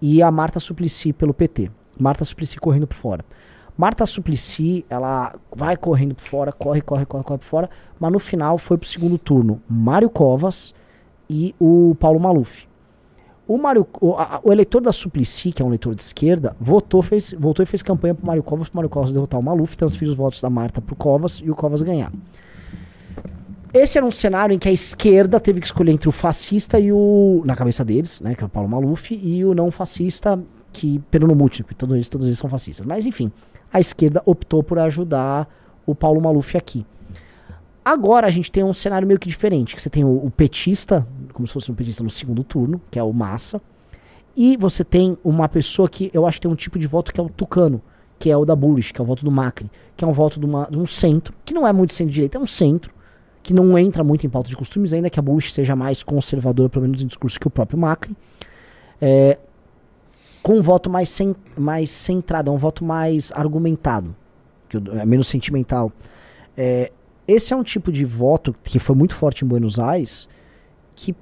E 0.00 0.22
a 0.22 0.30
Marta 0.30 0.60
Suplicy 0.60 1.12
pelo 1.12 1.32
PT. 1.32 1.70
Marta 1.98 2.24
Suplicy 2.24 2.58
correndo 2.58 2.86
por 2.86 2.94
fora. 2.96 3.24
Marta 3.76 4.04
Suplicy, 4.06 4.84
ela 4.88 5.34
vai 5.54 5.76
correndo 5.76 6.14
por 6.14 6.22
fora, 6.22 6.52
corre, 6.52 6.80
corre, 6.80 7.04
corre, 7.06 7.24
corre 7.24 7.38
por 7.38 7.44
fora, 7.44 7.70
mas 7.98 8.12
no 8.12 8.18
final 8.20 8.56
foi 8.58 8.78
pro 8.78 8.88
segundo 8.88 9.18
turno 9.18 9.60
Mário 9.68 10.08
Covas 10.08 10.72
e 11.28 11.54
o 11.58 11.96
Paulo 11.98 12.20
Maluf. 12.20 12.66
O, 13.48 13.58
Mário, 13.58 13.86
o, 14.00 14.12
a- 14.14 14.40
o 14.44 14.52
eleitor 14.52 14.80
da 14.80 14.92
Suplicy, 14.92 15.52
que 15.52 15.60
é 15.60 15.64
um 15.64 15.68
eleitor 15.68 15.94
de 15.94 16.02
esquerda, 16.02 16.56
votou, 16.60 17.02
fez, 17.02 17.34
voltou 17.38 17.62
e 17.62 17.66
fez 17.66 17.82
campanha 17.82 18.14
pro 18.14 18.24
Mário 18.26 18.42
Covas, 18.42 18.68
pro 18.68 18.76
Mário 18.76 18.88
Covas 18.90 19.12
derrotar 19.12 19.40
o 19.40 19.42
Maluf, 19.42 19.76
transferiu 19.76 20.12
os 20.12 20.16
votos 20.16 20.40
da 20.40 20.48
Marta 20.48 20.80
pro 20.80 20.94
Covas 20.94 21.42
e 21.44 21.50
o 21.50 21.54
Covas 21.56 21.82
ganhar. 21.82 22.12
Esse 23.74 23.98
era 23.98 24.06
um 24.06 24.10
cenário 24.10 24.54
em 24.54 24.58
que 24.58 24.68
a 24.68 24.72
esquerda 24.72 25.40
teve 25.40 25.58
que 25.60 25.66
escolher 25.66 25.90
entre 25.90 26.08
o 26.08 26.12
fascista 26.12 26.78
e 26.78 26.92
o. 26.92 27.42
Na 27.44 27.56
cabeça 27.56 27.84
deles, 27.84 28.20
né? 28.20 28.34
Que 28.36 28.44
é 28.44 28.46
o 28.46 28.48
Paulo 28.48 28.68
Maluf, 28.68 29.12
e 29.20 29.44
o 29.44 29.52
não 29.52 29.68
fascista, 29.72 30.40
que. 30.72 31.00
Pelo 31.10 31.26
no 31.26 31.34
múltiplo, 31.34 31.74
todos 31.76 31.94
eles, 31.96 32.08
todos 32.08 32.24
eles 32.26 32.38
são 32.38 32.48
fascistas. 32.48 32.86
Mas 32.86 33.04
enfim, 33.04 33.32
a 33.72 33.80
esquerda 33.80 34.22
optou 34.24 34.62
por 34.62 34.78
ajudar 34.78 35.48
o 35.84 35.92
Paulo 35.92 36.20
Maluf 36.20 36.56
aqui. 36.56 36.86
Agora 37.84 38.28
a 38.28 38.30
gente 38.30 38.50
tem 38.50 38.62
um 38.62 38.72
cenário 38.72 39.06
meio 39.08 39.18
que 39.18 39.28
diferente, 39.28 39.74
que 39.74 39.82
você 39.82 39.90
tem 39.90 40.04
o, 40.04 40.24
o 40.24 40.30
petista, 40.30 41.06
como 41.32 41.46
se 41.46 41.52
fosse 41.52 41.70
um 41.70 41.74
petista 41.74 42.02
no 42.02 42.08
segundo 42.08 42.42
turno, 42.44 42.80
que 42.90 42.98
é 42.98 43.02
o 43.02 43.12
Massa, 43.12 43.60
e 44.36 44.56
você 44.56 44.82
tem 44.84 45.18
uma 45.22 45.48
pessoa 45.48 45.88
que 45.88 46.10
eu 46.14 46.26
acho 46.26 46.38
que 46.38 46.42
tem 46.42 46.50
um 46.50 46.54
tipo 46.56 46.78
de 46.78 46.86
voto 46.86 47.12
que 47.12 47.20
é 47.20 47.22
o 47.22 47.28
Tucano, 47.28 47.82
que 48.18 48.30
é 48.30 48.36
o 48.36 48.44
da 48.46 48.56
Bullish, 48.56 48.90
que 48.92 49.00
é 49.00 49.04
o 49.04 49.06
voto 49.06 49.22
do 49.22 49.30
Macri, 49.30 49.70
que 49.96 50.02
é 50.04 50.08
um 50.08 50.12
voto 50.12 50.40
de, 50.40 50.46
uma- 50.46 50.66
de 50.70 50.78
um 50.78 50.86
centro, 50.86 51.34
que 51.44 51.52
não 51.52 51.66
é 51.66 51.72
muito 51.74 51.92
centro-direita, 51.92 52.38
é 52.38 52.40
um 52.40 52.46
centro, 52.46 52.90
que 53.44 53.52
não 53.52 53.78
entra 53.78 54.02
muito 54.02 54.26
em 54.26 54.30
pauta 54.30 54.48
de 54.48 54.56
costumes, 54.56 54.92
ainda 54.94 55.10
que 55.10 55.20
a 55.20 55.22
Bullish 55.22 55.52
seja 55.52 55.76
mais 55.76 56.02
conservadora, 56.02 56.70
pelo 56.70 56.86
menos 56.86 57.02
em 57.02 57.06
discurso, 57.06 57.38
que 57.38 57.46
o 57.46 57.50
próprio 57.50 57.78
Macri. 57.78 58.16
É, 59.00 59.38
com 60.42 60.54
um 60.54 60.62
voto 60.62 60.88
mais, 60.88 61.10
cen- 61.10 61.36
mais 61.56 61.90
centrado, 61.90 62.50
um 62.50 62.56
voto 62.56 62.82
mais 62.82 63.30
argumentado, 63.32 64.16
que 64.66 64.78
é 64.78 65.04
menos 65.04 65.28
sentimental. 65.28 65.92
É, 66.56 66.90
esse 67.28 67.52
é 67.52 67.56
um 67.56 67.62
tipo 67.62 67.92
de 67.92 68.04
voto 68.04 68.54
que 68.64 68.78
foi 68.78 68.96
muito 68.96 69.14
forte 69.14 69.44
em 69.44 69.48
Buenos 69.48 69.78
Aires, 69.78 70.26
que 70.96 71.14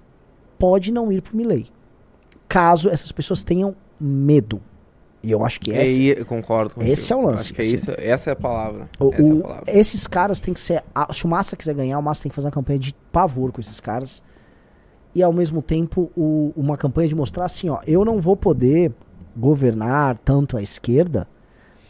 pode 0.56 0.92
não 0.92 1.10
ir 1.10 1.22
para 1.22 1.34
o 1.34 1.36
Milley, 1.36 1.66
caso 2.48 2.88
essas 2.88 3.10
pessoas 3.10 3.42
tenham 3.42 3.74
medo. 4.00 4.60
E 5.22 5.30
eu 5.30 5.44
acho 5.44 5.60
que 5.60 5.70
É, 5.72 5.82
essa, 5.82 5.90
aí, 5.92 6.24
concordo 6.24 6.74
contigo. 6.74 6.92
esse 6.92 7.12
é 7.12 7.16
o 7.16 7.20
lance, 7.22 7.42
Acho 7.44 7.54
que 7.54 7.60
é 7.62 7.64
assim. 7.64 7.74
isso, 7.74 7.90
essa 7.96 8.30
é 8.30 8.32
a 8.32 8.36
palavra. 8.36 8.88
o- 8.98 9.12
essa 9.14 9.32
é 9.32 9.32
a 9.32 9.40
palavra. 9.40 9.64
esses 9.68 10.06
caras 10.06 10.40
têm 10.40 10.52
que 10.52 10.60
ser. 10.60 10.82
se 11.12 11.24
o 11.24 11.28
Massa 11.28 11.56
quiser 11.56 11.74
ganhar, 11.74 11.98
o 11.98 12.02
Massa 12.02 12.24
tem 12.24 12.30
que 12.30 12.34
fazer 12.34 12.48
uma 12.48 12.52
campanha 12.52 12.78
de 12.78 12.92
pavor 13.12 13.52
com 13.52 13.60
esses 13.60 13.78
caras. 13.78 14.22
E 15.14 15.22
ao 15.22 15.32
mesmo 15.32 15.62
tempo, 15.62 16.10
o- 16.16 16.52
uma 16.56 16.76
campanha 16.76 17.08
de 17.08 17.14
mostrar 17.14 17.44
assim, 17.44 17.68
ó, 17.68 17.78
eu 17.86 18.04
não 18.04 18.18
vou 18.20 18.36
poder 18.36 18.92
governar 19.36 20.18
tanto 20.18 20.56
a 20.56 20.62
esquerda, 20.62 21.28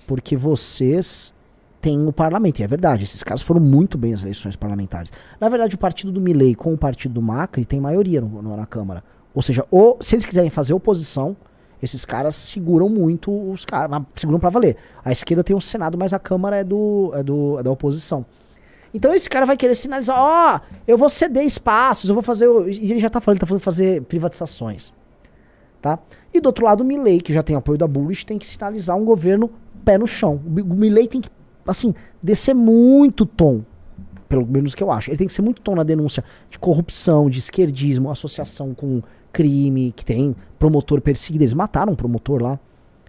porque 0.06 0.36
vocês 0.36 1.32
têm 1.80 2.06
o 2.06 2.12
parlamento. 2.12 2.60
E 2.60 2.62
é 2.62 2.66
verdade, 2.66 3.04
esses 3.04 3.22
caras 3.22 3.42
foram 3.42 3.60
muito 3.60 3.96
bem 3.98 4.12
nas 4.12 4.22
eleições 4.22 4.56
parlamentares. 4.56 5.12
Na 5.40 5.48
verdade, 5.48 5.74
o 5.74 5.78
partido 5.78 6.12
do 6.12 6.20
Milley 6.20 6.54
com 6.54 6.72
o 6.74 6.78
partido 6.78 7.14
do 7.14 7.22
Macri 7.22 7.64
tem 7.64 7.80
maioria 7.80 8.20
no- 8.20 8.42
no- 8.42 8.56
na 8.56 8.66
Câmara. 8.66 9.02
Ou 9.34 9.40
seja, 9.42 9.64
ou, 9.70 9.96
se 10.00 10.14
eles 10.14 10.24
quiserem 10.26 10.50
fazer 10.50 10.74
oposição, 10.74 11.36
esses 11.82 12.04
caras 12.04 12.36
seguram 12.36 12.88
muito 12.88 13.32
os 13.50 13.64
caras, 13.64 14.02
seguram 14.14 14.38
pra 14.38 14.50
valer. 14.50 14.76
A 15.04 15.10
esquerda 15.10 15.42
tem 15.42 15.54
o 15.54 15.60
Senado, 15.60 15.98
mas 15.98 16.12
a 16.12 16.18
Câmara 16.18 16.56
é, 16.56 16.64
do, 16.64 17.10
é, 17.14 17.22
do, 17.22 17.58
é 17.58 17.62
da 17.62 17.70
oposição. 17.70 18.24
Então 18.94 19.12
esse 19.12 19.28
cara 19.28 19.44
vai 19.44 19.56
querer 19.56 19.74
sinalizar, 19.74 20.16
ó, 20.18 20.60
eu 20.86 20.96
vou 20.96 21.08
ceder 21.08 21.44
espaços, 21.44 22.08
eu 22.08 22.14
vou 22.14 22.22
fazer. 22.22 22.46
o-" 22.46 22.68
E 22.68 22.92
ele 22.92 23.00
já 23.00 23.08
tá 23.08 23.20
falando, 23.20 23.40
tá 23.40 23.46
falando 23.46 23.62
fazer 23.62 24.02
privatizações. 24.02 24.92
Tá? 25.80 25.98
E 26.32 26.40
do 26.40 26.46
outro 26.46 26.64
lado, 26.64 26.82
o 26.82 26.84
Milley, 26.84 27.20
que 27.20 27.32
já 27.32 27.42
tem 27.42 27.56
apoio 27.56 27.76
da 27.76 27.88
Bullish, 27.88 28.24
tem 28.24 28.38
que 28.38 28.46
sinalizar 28.46 28.96
um 28.96 29.04
governo 29.04 29.50
pé 29.84 29.98
no 29.98 30.06
chão. 30.06 30.40
O 30.46 30.74
Milley 30.74 31.08
tem 31.08 31.20
que, 31.20 31.28
assim, 31.66 31.92
descer 32.22 32.54
muito 32.54 33.26
tom. 33.26 33.64
Pelo 34.28 34.46
menos 34.46 34.74
que 34.74 34.82
eu 34.82 34.92
acho. 34.92 35.10
Ele 35.10 35.16
tem 35.16 35.26
que 35.26 35.32
ser 35.32 35.42
muito 35.42 35.60
tom 35.60 35.74
na 35.74 35.82
denúncia 35.82 36.22
de 36.48 36.58
corrupção, 36.58 37.28
de 37.28 37.40
esquerdismo, 37.40 38.10
associação 38.10 38.72
com 38.72 39.02
crime, 39.32 39.92
que 39.96 40.04
tem 40.04 40.36
promotor 40.58 41.00
perseguido. 41.00 41.44
Eles 41.44 41.54
mataram 41.54 41.92
um 41.92 41.96
promotor 41.96 42.42
lá. 42.42 42.58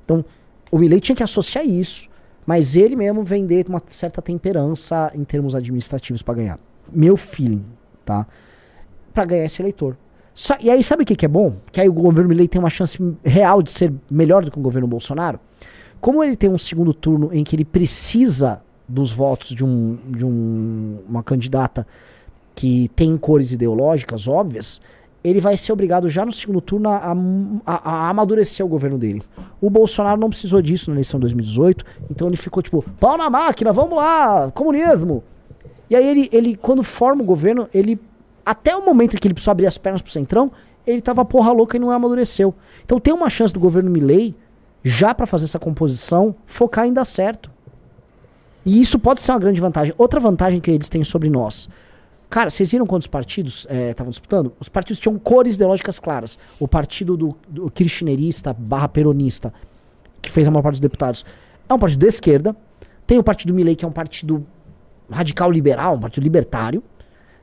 Então, 0.03 0.23
o 0.71 0.77
Milley 0.79 0.99
tinha 0.99 1.15
que 1.15 1.23
associar 1.23 1.65
isso 1.65 2.09
Mas 2.45 2.75
ele 2.75 2.95
mesmo 2.95 3.23
vender 3.23 3.65
uma 3.69 3.81
certa 3.87 4.21
temperança 4.21 5.09
em 5.15 5.23
termos 5.23 5.55
administrativos 5.55 6.21
pra 6.21 6.33
ganhar. 6.33 6.59
Meu 6.91 7.15
feeling, 7.15 7.63
tá? 8.03 8.27
Pra 9.13 9.23
ganhar 9.23 9.45
esse 9.45 9.61
eleitor. 9.61 9.95
Só- 10.35 10.57
e 10.59 10.69
aí, 10.69 10.83
sabe 10.83 11.03
o 11.03 11.05
que, 11.05 11.15
que 11.15 11.23
é 11.25 11.27
bom? 11.29 11.55
Que 11.71 11.79
aí 11.79 11.87
o 11.87 11.93
governo 11.93 12.27
Milley 12.27 12.47
tem 12.49 12.59
uma 12.59 12.69
chance 12.69 12.97
real 13.23 13.61
de 13.61 13.71
ser 13.71 13.93
melhor 14.11 14.43
do 14.43 14.51
que 14.51 14.59
o 14.59 14.61
governo 14.61 14.87
Bolsonaro. 14.87 15.39
Como 16.01 16.21
ele 16.21 16.35
tem 16.35 16.49
um 16.49 16.57
segundo 16.57 16.93
turno 16.93 17.29
em 17.31 17.43
que 17.45 17.55
ele 17.55 17.63
precisa 17.63 18.61
dos 18.89 19.11
votos 19.13 19.49
de, 19.51 19.63
um, 19.63 19.97
de 20.09 20.25
um- 20.25 20.99
uma 21.07 21.23
candidata 21.23 21.87
que 22.53 22.89
tem 22.95 23.15
cores 23.15 23.53
ideológicas 23.53 24.27
óbvias, 24.27 24.81
ele 25.23 25.39
vai 25.39 25.55
ser 25.55 25.71
obrigado 25.71 26.09
já 26.09 26.25
no 26.25 26.31
segundo 26.31 26.59
turno 26.59 26.89
a, 26.89 27.13
a- 27.65 27.89
a 27.91 28.09
amadurecer 28.09 28.65
o 28.65 28.69
governo 28.69 28.97
dele. 28.97 29.21
O 29.61 29.69
Bolsonaro 29.69 30.19
não 30.19 30.29
precisou 30.29 30.61
disso 30.61 30.89
na 30.89 30.95
eleição 30.95 31.19
de 31.19 31.21
2018, 31.23 31.85
então 32.11 32.27
ele 32.27 32.35
ficou 32.37 32.61
tipo, 32.61 32.83
pau 32.99 33.17
na 33.17 33.29
máquina, 33.29 33.71
vamos 33.71 33.95
lá, 33.95 34.51
comunismo. 34.51 35.23
E 35.89 35.95
aí 35.95 36.05
ele, 36.07 36.29
ele 36.31 36.55
quando 36.55 36.83
forma 36.83 37.21
o 37.21 37.25
governo, 37.25 37.67
ele 37.73 37.99
até 38.45 38.75
o 38.75 38.83
momento 38.85 39.17
que 39.17 39.25
ele 39.27 39.33
precisou 39.33 39.51
abrir 39.53 39.67
as 39.67 39.77
pernas 39.77 40.01
pro 40.01 40.11
Centrão, 40.11 40.51
ele 40.85 41.01
tava 41.01 41.23
porra 41.23 41.51
louca 41.53 41.77
e 41.77 41.79
não 41.79 41.91
amadureceu. 41.91 42.53
Então 42.83 42.99
tem 42.99 43.13
uma 43.13 43.29
chance 43.29 43.53
do 43.53 43.59
governo 43.59 43.89
Milley, 43.89 44.35
já 44.83 45.13
pra 45.15 45.25
fazer 45.25 45.45
essa 45.45 45.57
composição, 45.59 46.35
focar 46.45 46.85
em 46.85 46.91
dar 46.91 47.05
certo. 47.05 47.49
E 48.65 48.81
isso 48.81 48.97
pode 48.99 49.21
ser 49.21 49.31
uma 49.31 49.39
grande 49.39 49.61
vantagem. 49.61 49.93
Outra 49.97 50.19
vantagem 50.19 50.59
que 50.59 50.71
eles 50.71 50.89
têm 50.89 51.03
sobre 51.03 51.29
nós. 51.29 51.69
Cara, 52.29 52.49
vocês 52.49 52.71
viram 52.71 52.85
quantos 52.85 53.07
partidos 53.07 53.67
estavam 53.69 54.09
disputando? 54.09 54.53
Os 54.59 54.67
partidos 54.67 54.99
tinham 54.99 55.19
cores 55.19 55.55
ideológicas 55.55 55.99
claras. 55.99 56.37
O 56.59 56.67
partido 56.67 57.15
do, 57.15 57.35
do 57.47 57.69
kirchnerista 57.69 58.53
barra 58.53 58.87
peronista, 58.87 59.53
que 60.21 60.31
fez 60.31 60.47
a 60.47 60.51
maior 60.51 60.63
parte 60.63 60.75
dos 60.75 60.79
deputados, 60.79 61.23
é 61.69 61.73
um 61.73 61.79
partido 61.79 61.99
de 61.99 62.07
esquerda. 62.07 62.55
Tem 63.05 63.17
o 63.17 63.23
partido 63.23 63.53
Milley, 63.53 63.75
que 63.75 63.85
é 63.85 63.87
um 63.87 63.91
partido 63.91 64.45
radical 65.09 65.51
liberal, 65.51 65.95
um 65.95 65.99
partido 65.99 66.23
libertário. 66.23 66.83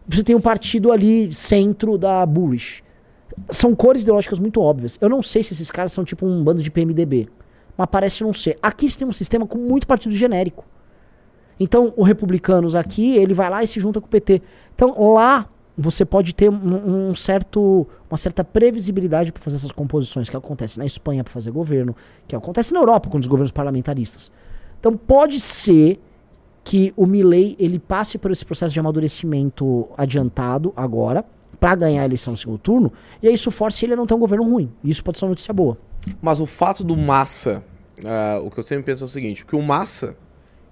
Você 0.09 0.25
tem 0.25 0.35
um 0.35 0.41
partido 0.41 0.91
ali 0.91 1.33
centro 1.33 1.97
da 1.97 2.27
Bullish. 2.27 2.83
São 3.51 3.75
cores 3.75 4.03
ideológicas 4.03 4.39
muito 4.39 4.61
óbvias. 4.61 4.99
Eu 5.01 5.09
não 5.09 5.23
sei 5.23 5.43
se 5.43 5.53
esses 5.53 5.71
caras 5.71 5.93
são 5.93 6.05
tipo 6.05 6.27
um 6.27 6.43
bando 6.43 6.63
de 6.63 6.71
PMDB. 6.71 7.29
Mas 7.77 7.89
parece 7.91 8.23
não 8.23 8.33
ser. 8.33 8.59
Aqui 8.61 8.91
você 8.91 8.99
tem 8.99 9.09
um 9.09 9.13
sistema 9.13 9.47
com 9.47 9.59
muito 9.59 9.87
partido 9.87 10.15
genérico. 10.15 10.65
Então, 11.61 11.93
o 11.95 12.03
Republicanos 12.03 12.75
aqui, 12.75 13.17
ele 13.17 13.35
vai 13.35 13.51
lá 13.51 13.63
e 13.63 13.67
se 13.67 13.79
junta 13.79 14.01
com 14.01 14.07
o 14.07 14.11
PT. 14.11 14.41
Então, 14.75 15.13
lá 15.13 15.47
você 15.77 16.05
pode 16.05 16.35
ter 16.35 16.51
um, 16.51 17.11
um 17.11 17.15
certo, 17.15 17.87
uma 18.11 18.19
certa 18.19 18.43
previsibilidade 18.43 19.31
para 19.31 19.43
fazer 19.43 19.57
essas 19.57 19.73
composições, 19.73 20.29
que 20.29 20.37
acontece 20.37 20.79
na 20.79 20.87
Espanha 20.87 21.23
para 21.23 21.33
fazer 21.33 21.51
governo, 21.51 21.95
que 22.27 22.35
acontece 22.35 22.73
na 22.73 22.81
Europa 22.81 23.09
com 23.11 23.19
os 23.19 23.27
governos 23.27 23.51
parlamentaristas. 23.51 24.33
Então, 24.79 24.97
pode 24.97 25.39
ser 25.39 26.01
que 26.65 26.93
o 26.97 27.07
Milley 27.07 27.57
ele 27.59 27.79
passe 27.79 28.19
por 28.19 28.31
esse 28.31 28.45
processo 28.45 28.73
de 28.73 28.81
amadurecimento 28.81 29.89
adiantado 29.97 30.73
agora 30.77 31.25
para 31.59 31.75
ganhar 31.75 32.03
a 32.03 32.05
eleição 32.07 32.33
no 32.33 32.37
segundo 32.37 32.59
turno, 32.59 32.93
e 33.23 33.29
aí 33.29 33.35
isso 33.35 33.51
force 33.51 33.85
ele 33.85 33.93
a 33.93 33.97
não 33.97 34.07
ter 34.07 34.15
um 34.15 34.19
governo 34.19 34.45
ruim. 34.45 34.71
Isso 34.83 35.05
pode 35.05 35.19
ser 35.19 35.27
uma 35.27 35.31
notícia 35.31 35.53
boa. 35.53 35.77
Mas 36.23 36.41
o 36.41 36.47
fato 36.47 36.83
do 36.83 36.97
Massa, 36.97 37.63
ah, 38.05 38.41
o 38.43 38.51
que 38.51 38.59
eu 38.59 38.63
sempre 38.63 38.85
penso 38.85 39.05
é 39.05 39.07
o 39.07 39.09
seguinte, 39.09 39.45
que 39.45 39.55
o 39.55 39.61
Massa, 39.61 40.17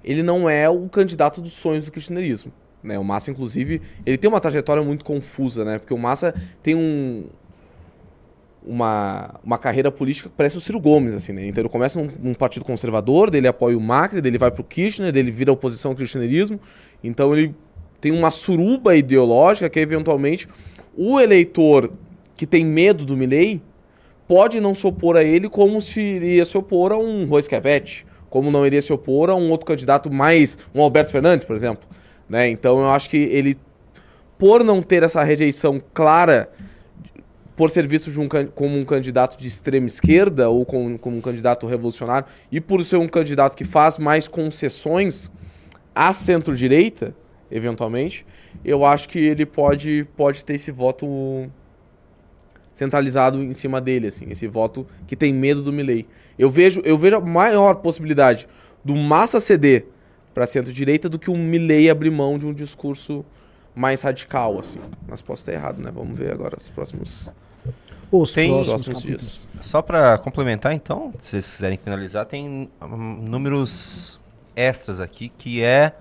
ele 0.08 0.22
não 0.22 0.48
é 0.48 0.68
o 0.70 0.88
candidato 0.88 1.42
dos 1.42 1.52
sonhos 1.52 1.84
do 1.84 1.92
kirchnerismo. 1.92 2.50
Né? 2.82 2.98
O 2.98 3.04
Massa, 3.04 3.30
inclusive, 3.30 3.82
ele 4.06 4.16
tem 4.16 4.30
uma 4.30 4.40
trajetória 4.40 4.82
muito 4.82 5.04
confusa, 5.04 5.66
né? 5.66 5.78
Porque 5.78 5.92
o 5.92 5.98
Massa 5.98 6.34
tem 6.62 6.74
um, 6.74 7.26
uma, 8.64 9.34
uma 9.44 9.58
carreira 9.58 9.92
política 9.92 10.30
que 10.30 10.34
parece 10.34 10.56
o 10.56 10.60
Ciro 10.62 10.80
Gomes, 10.80 11.12
assim, 11.12 11.32
né? 11.34 11.46
Então 11.46 11.60
ele 11.60 11.68
começa 11.68 12.00
num, 12.00 12.32
partido 12.32 12.64
conservador, 12.64 13.30
dele 13.30 13.48
apoia 13.48 13.76
o 13.76 13.80
Macri, 13.80 14.22
dele 14.22 14.38
vai 14.38 14.50
pro 14.50 14.64
Kirchner, 14.64 15.12
dele 15.12 15.30
vira 15.30 15.52
oposição 15.52 15.90
ao 15.90 15.96
kirchnerismo. 15.96 16.58
Então 17.04 17.36
ele 17.36 17.54
tem 18.00 18.10
uma 18.10 18.30
suruba 18.30 18.96
ideológica 18.96 19.68
que, 19.68 19.78
eventualmente, 19.78 20.48
o 20.96 21.20
eleitor 21.20 21.92
que 22.34 22.46
tem 22.46 22.64
medo 22.64 23.04
do 23.04 23.14
Milley 23.14 23.60
pode 24.26 24.58
não 24.58 24.74
se 24.74 24.86
opor 24.86 25.16
a 25.16 25.24
ele 25.24 25.50
como 25.50 25.80
se 25.82 26.00
iria 26.00 26.44
se 26.46 26.56
opor 26.56 26.92
a 26.92 26.98
um 26.98 27.26
Roisquevete, 27.26 28.06
como 28.30 28.50
não 28.50 28.66
iria 28.66 28.80
se 28.80 28.92
opor 28.92 29.30
a 29.30 29.34
um 29.34 29.50
outro 29.50 29.66
candidato 29.66 30.10
mais, 30.10 30.58
um 30.74 30.82
Alberto 30.82 31.12
Fernandes, 31.12 31.46
por 31.46 31.56
exemplo. 31.56 31.88
Né? 32.28 32.48
Então 32.48 32.80
eu 32.80 32.90
acho 32.90 33.08
que 33.08 33.16
ele, 33.16 33.58
por 34.38 34.62
não 34.62 34.82
ter 34.82 35.02
essa 35.02 35.22
rejeição 35.22 35.80
clara, 35.94 36.50
por 37.56 37.70
ser 37.70 37.86
visto 37.86 38.08
um 38.20 38.28
como 38.54 38.78
um 38.78 38.84
candidato 38.84 39.36
de 39.36 39.48
extrema 39.48 39.86
esquerda 39.86 40.48
ou 40.48 40.64
com- 40.64 40.96
como 40.96 41.16
um 41.16 41.20
candidato 41.20 41.66
revolucionário, 41.66 42.28
e 42.52 42.60
por 42.60 42.84
ser 42.84 42.96
um 42.98 43.08
candidato 43.08 43.56
que 43.56 43.64
faz 43.64 43.98
mais 43.98 44.28
concessões 44.28 45.30
à 45.94 46.12
centro-direita, 46.12 47.14
eventualmente, 47.50 48.24
eu 48.64 48.84
acho 48.84 49.08
que 49.08 49.18
ele 49.18 49.44
pode, 49.44 50.06
pode 50.16 50.44
ter 50.44 50.54
esse 50.54 50.70
voto 50.70 51.50
centralizado 52.72 53.42
em 53.42 53.52
cima 53.52 53.80
dele, 53.80 54.06
assim, 54.06 54.26
esse 54.30 54.46
voto 54.46 54.86
que 55.06 55.16
tem 55.16 55.32
medo 55.32 55.60
do 55.60 55.72
Milley. 55.72 56.06
Eu 56.38 56.50
vejo, 56.50 56.80
eu 56.84 56.96
vejo 56.96 57.16
a 57.16 57.20
maior 57.20 57.76
possibilidade 57.76 58.48
do 58.84 58.94
Massa 58.94 59.40
ceder 59.40 59.86
para 60.32 60.46
centro-direita 60.46 61.08
do 61.08 61.18
que 61.18 61.30
o 61.30 61.36
Milley 61.36 61.90
abrir 61.90 62.10
mão 62.10 62.38
de 62.38 62.46
um 62.46 62.52
discurso 62.54 63.24
mais 63.74 64.02
radical, 64.02 64.58
assim. 64.58 64.80
Mas 65.06 65.20
posso 65.20 65.42
estar 65.42 65.52
errado, 65.52 65.82
né? 65.82 65.90
Vamos 65.92 66.16
ver 66.18 66.32
agora 66.32 66.56
os 66.56 66.68
próximos, 66.68 67.32
Os 68.10 68.32
Tem- 68.32 68.50
os 68.50 68.68
próximos 68.68 68.84
próximos 68.84 69.02
dias. 69.02 69.48
Só 69.60 69.82
para 69.82 70.16
complementar, 70.18 70.72
então, 70.72 71.12
se 71.20 71.30
vocês 71.30 71.50
quiserem 71.54 71.76
finalizar, 71.76 72.24
tem 72.26 72.70
hum, 72.82 73.18
números 73.28 74.18
extras 74.56 75.00
aqui, 75.00 75.28
que 75.28 75.62
é 75.62 75.92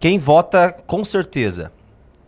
quem 0.00 0.18
vota 0.18 0.72
com 0.86 1.04
certeza 1.04 1.72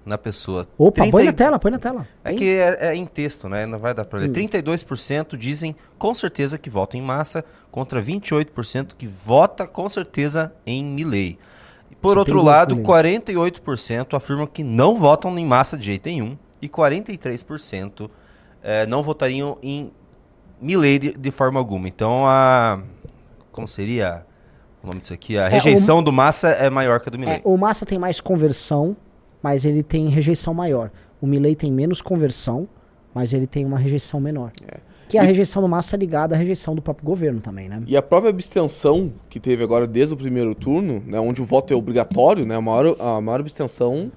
na 0.05 0.18
pessoa. 0.18 0.66
Opa, 0.76 1.02
30 1.02 1.11
põe 1.11 1.24
na 1.24 1.32
tela, 1.32 1.59
põe 1.59 1.70
na 1.70 1.78
tela. 1.78 2.07
É 2.22 2.32
que 2.34 2.44
é, 2.59 2.88
é 2.88 2.94
em 2.94 3.07
texto, 3.07 3.48
né? 3.48 3.66
Não 3.66 3.78
vai 3.78 3.94
dar 3.94 4.05
para 4.05 4.20
ler. 4.20 4.30
Hum. 4.30 4.32
32% 4.32 5.36
dizem 5.36 5.74
com 5.98 6.14
certeza 6.14 6.59
que 6.59 6.68
votam 6.68 7.00
em 7.00 7.02
massa, 7.02 7.44
contra 7.70 8.02
28% 8.02 8.92
que 8.96 9.07
vota 9.07 9.66
com 9.66 9.88
certeza 9.88 10.52
em 10.66 10.84
Milley. 10.84 11.38
Por 12.00 12.16
é 12.16 12.18
outro 12.18 12.42
lado, 12.42 12.76
também. 12.76 12.84
48% 12.84 14.14
afirmam 14.14 14.46
que 14.46 14.62
não 14.62 14.98
votam 14.98 15.36
em 15.38 15.46
massa 15.46 15.76
de 15.76 15.86
jeito 15.86 16.09
nenhum 16.09 16.36
e 16.61 16.68
43% 16.68 18.11
eh, 18.62 18.86
não 18.86 19.02
votariam 19.02 19.57
em 19.62 19.90
Milley 20.61 20.98
de, 20.98 21.12
de 21.12 21.30
forma 21.30 21.59
alguma. 21.59 21.88
Então, 21.88 22.26
a 22.26 22.82
como 23.55 23.68
seria 23.68 24.26
o 24.82 24.86
nome 24.88 25.00
disso 25.00 25.14
aqui? 25.14 25.38
A 25.38 25.44
É, 25.44 25.48
rejeição 25.48 26.02
do 26.02 26.12
massa 26.12 26.48
é 26.48 26.68
maior 26.68 27.00
que 27.00 27.09
a 27.09 27.12
do 27.12 27.18
Milley. 27.18 27.36
É, 27.36 27.40
o 27.44 27.57
Massa 27.57 27.86
tem 27.86 27.98
mais 27.98 28.20
conversão, 28.20 28.96
mas 29.45 29.66
ele 29.66 29.82
tem 29.82 30.09
rejeição 30.09 30.55
maior. 30.55 30.90
O 31.20 31.26
Milley 31.26 31.55
tem 31.55 31.70
menos 31.70 32.01
conversão, 32.01 32.66
mas 33.14 33.34
ele 33.34 33.47
tem 33.47 33.62
uma 33.66 33.78
rejeição 33.78 34.18
menor. 34.18 34.51
É. 34.66 34.78
Que 35.07 35.18
a 35.18 35.22
E- 35.22 35.26
rejeição 35.26 35.61
do 35.61 35.68
Massa 35.68 35.97
é 35.97 35.99
ligada 35.99 36.34
à 36.34 36.38
rejeição 36.38 36.74
do 36.74 36.80
próprio 36.80 37.05
governo 37.05 37.42
também, 37.42 37.68
né? 37.68 37.82
E 37.86 37.95
a 37.95 38.01
própria 38.01 38.30
abstenção 38.30 39.12
que 39.28 39.38
teve 39.38 39.62
agora 39.62 39.86
desde 39.86 40.14
o 40.14 40.16
primeiro 40.16 40.55
turno, 40.55 41.03
né, 41.07 41.20
onde 41.20 41.42
o 41.42 41.45
voto 41.45 41.74
é 41.74 41.76
obrigatório, 41.76 42.47
né, 42.47 42.57
a, 42.57 42.61
maior, 42.62 42.97
a 42.99 43.20
maior 43.20 43.40
abstenção 43.40 44.11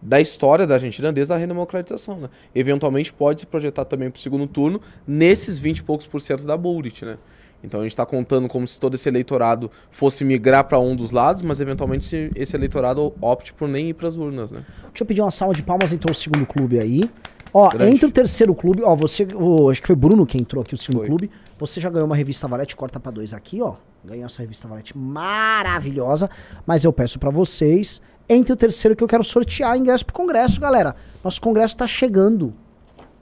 da 0.00 0.18
história 0.18 0.66
da 0.66 0.76
Argentina 0.76 1.12
desde 1.12 1.34
a 1.34 1.36
redemocratização. 1.36 2.20
Né? 2.20 2.30
Eventualmente 2.54 3.12
pode 3.12 3.40
se 3.40 3.46
projetar 3.46 3.84
também 3.84 4.08
para 4.10 4.16
o 4.16 4.20
segundo 4.20 4.48
turno 4.48 4.80
nesses 5.06 5.58
20 5.58 5.80
e 5.80 5.84
poucos 5.84 6.06
por 6.06 6.22
cento 6.22 6.46
da 6.46 6.56
Bullet. 6.56 7.04
Né? 7.04 7.18
Então 7.62 7.80
a 7.80 7.82
gente 7.82 7.92
está 7.92 8.06
contando 8.06 8.48
como 8.48 8.66
se 8.66 8.80
todo 8.80 8.94
esse 8.94 9.08
eleitorado 9.08 9.70
fosse 9.90 10.24
migrar 10.24 10.64
para 10.64 10.78
um 10.78 10.96
dos 10.96 11.10
lados, 11.10 11.42
mas 11.42 11.60
eventualmente 11.60 12.04
se 12.04 12.30
esse 12.34 12.56
eleitorado 12.56 13.12
opte 13.20 13.52
por 13.52 13.68
nem 13.68 13.88
ir 13.88 13.94
para 13.94 14.08
as 14.08 14.16
urnas. 14.16 14.50
Né? 14.50 14.60
Deixa 14.88 15.02
eu 15.02 15.06
pedir 15.06 15.20
uma 15.20 15.30
salva 15.30 15.54
de 15.54 15.62
palmas, 15.62 15.92
entrou 15.92 16.10
o 16.10 16.14
segundo 16.14 16.46
clube 16.46 16.78
aí. 16.78 17.10
Ó, 17.52 17.68
Grande. 17.68 17.92
entre 17.94 18.06
o 18.06 18.12
terceiro 18.12 18.54
clube, 18.54 18.82
ó, 18.82 18.94
você, 18.94 19.26
o, 19.34 19.70
acho 19.70 19.80
que 19.80 19.86
foi 19.86 19.96
Bruno 19.96 20.24
que 20.24 20.38
entrou 20.38 20.62
aqui, 20.62 20.74
o 20.74 20.78
segundo 20.78 21.00
Foi. 21.00 21.08
clube. 21.08 21.30
Você 21.58 21.80
já 21.80 21.90
ganhou 21.90 22.06
uma 22.06 22.16
revista 22.16 22.46
Valete, 22.46 22.76
corta 22.76 23.00
pra 23.00 23.10
dois 23.10 23.34
aqui, 23.34 23.60
ó. 23.60 23.74
Ganhou 24.04 24.24
essa 24.26 24.40
revista 24.40 24.68
Valete 24.68 24.96
maravilhosa. 24.96 26.30
Mas 26.64 26.84
eu 26.84 26.92
peço 26.92 27.18
pra 27.18 27.28
vocês, 27.30 28.00
entre 28.28 28.52
o 28.52 28.56
terceiro 28.56 28.96
que 28.96 29.02
eu 29.02 29.08
quero 29.08 29.24
sortear 29.24 29.76
ingresso 29.76 30.06
pro 30.06 30.14
congresso, 30.14 30.60
galera. 30.60 30.94
Nosso 31.22 31.40
congresso 31.40 31.76
tá 31.76 31.86
chegando. 31.86 32.54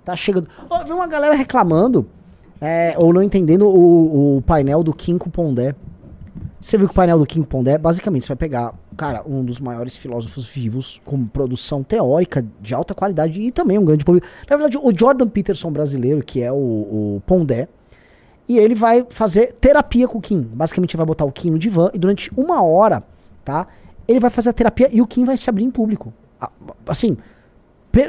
Tá 0.05 0.15
chegando. 0.15 0.49
Ó, 0.69 0.85
vi 0.85 0.93
uma 0.93 1.07
galera 1.07 1.35
reclamando, 1.35 2.09
é, 2.61 2.95
ou 2.97 3.13
não 3.13 3.23
entendendo 3.23 3.69
o, 3.69 4.37
o 4.39 4.43
painel 4.43 4.83
do 4.83 4.93
Quinco 4.93 5.31
Pondé. 5.31 5.75
Você 6.61 6.77
viu 6.77 6.89
que 6.89 6.93
o 6.93 6.95
painel 6.95 7.19
do 7.19 7.27
King 7.27 7.47
Pondé, 7.47 7.79
basicamente, 7.79 8.25
você 8.25 8.29
vai 8.29 8.37
pegar, 8.37 8.75
cara, 8.97 9.23
um 9.25 9.45
dos 9.45 9.61
maiores 9.61 9.97
filósofos 9.97 10.49
vivos, 10.49 11.01
com 11.05 11.25
produção 11.25 11.85
teórica 11.85 12.45
de 12.61 12.75
alta 12.75 12.95
qualidade 12.95 13.41
e 13.41 13.53
também 13.53 13.79
um 13.79 13.85
grande 13.85 14.05
público. 14.05 14.27
Na 14.51 14.57
verdade, 14.57 14.77
o 14.77 14.93
Jordan 14.93 15.29
Peterson 15.29 15.71
brasileiro, 15.71 16.21
que 16.21 16.43
é 16.43 16.51
o, 16.51 16.57
o 16.57 17.23
Pondé, 17.25 17.69
e 18.49 18.59
ele 18.59 18.75
vai 18.75 19.07
fazer 19.09 19.53
terapia 19.53 20.09
com 20.09 20.19
o 20.19 20.21
Kim. 20.21 20.41
Basicamente, 20.41 20.97
vai 20.97 21.07
botar 21.07 21.25
o 21.25 21.31
Kim 21.31 21.51
no 21.51 21.59
divã 21.59 21.91
e 21.95 21.99
durante 21.99 22.29
uma 22.37 22.61
hora, 22.63 23.05
tá? 23.45 23.69
Ele 24.09 24.19
vai 24.19 24.31
fazer 24.31 24.51
a 24.51 24.53
terapia 24.53 24.89
e 24.91 25.01
o 25.01 25.07
Kim 25.07 25.23
vai 25.23 25.37
se 25.37 25.49
abrir 25.49 25.65
em 25.65 25.71
público. 25.71 26.13
Assim, 26.87 27.17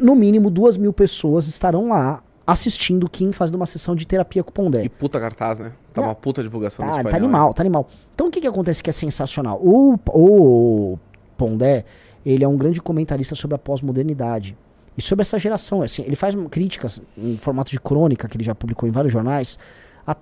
no 0.02 0.16
mínimo 0.16 0.50
duas 0.50 0.76
mil 0.76 0.94
pessoas 0.94 1.48
estarão 1.48 1.90
lá 1.90 2.24
assistindo 2.52 3.06
o 3.06 3.10
Kim 3.10 3.32
fazendo 3.32 3.56
uma 3.56 3.66
sessão 3.66 3.96
de 3.96 4.06
terapia 4.08 4.44
com 4.44 4.50
o 4.50 4.54
Pondé. 4.54 4.84
E 4.84 4.90
puta 4.90 5.20
cartaz, 5.20 5.60
né? 5.60 5.72
Tá 5.94 6.02
Não. 6.02 6.10
uma 6.10 6.16
puta 6.16 6.42
divulgação 6.44 6.86
Tá, 6.88 7.04
tá 7.04 7.16
animal, 7.18 7.54
tá 7.54 7.62
animal. 7.64 7.88
Então 8.14 8.28
o 8.28 8.32
que, 8.32 8.42
que 8.42 8.48
acontece 8.48 8.82
que 8.84 8.90
é 8.90 8.94
sensacional? 8.94 9.60
O, 9.62 9.98
o 10.14 10.98
Pondé, 11.38 11.86
ele 12.26 12.44
é 12.44 12.48
um 12.48 12.58
grande 12.58 12.82
comentarista 12.82 13.36
sobre 13.36 13.56
a 13.56 13.58
pós-modernidade. 13.58 14.58
E 14.98 15.02
sobre 15.02 15.22
essa 15.24 15.40
geração, 15.40 15.82
assim, 15.82 16.02
ele 16.04 16.16
faz 16.16 16.36
críticas 16.50 17.02
em 17.18 17.38
formato 17.38 17.72
de 17.72 17.80
crônica, 17.80 18.28
que 18.28 18.36
ele 18.36 18.44
já 18.44 18.54
publicou 18.54 18.88
em 18.88 18.92
vários 18.92 19.14
jornais, 19.14 19.58
a, 20.06 20.12
a- 20.12 20.16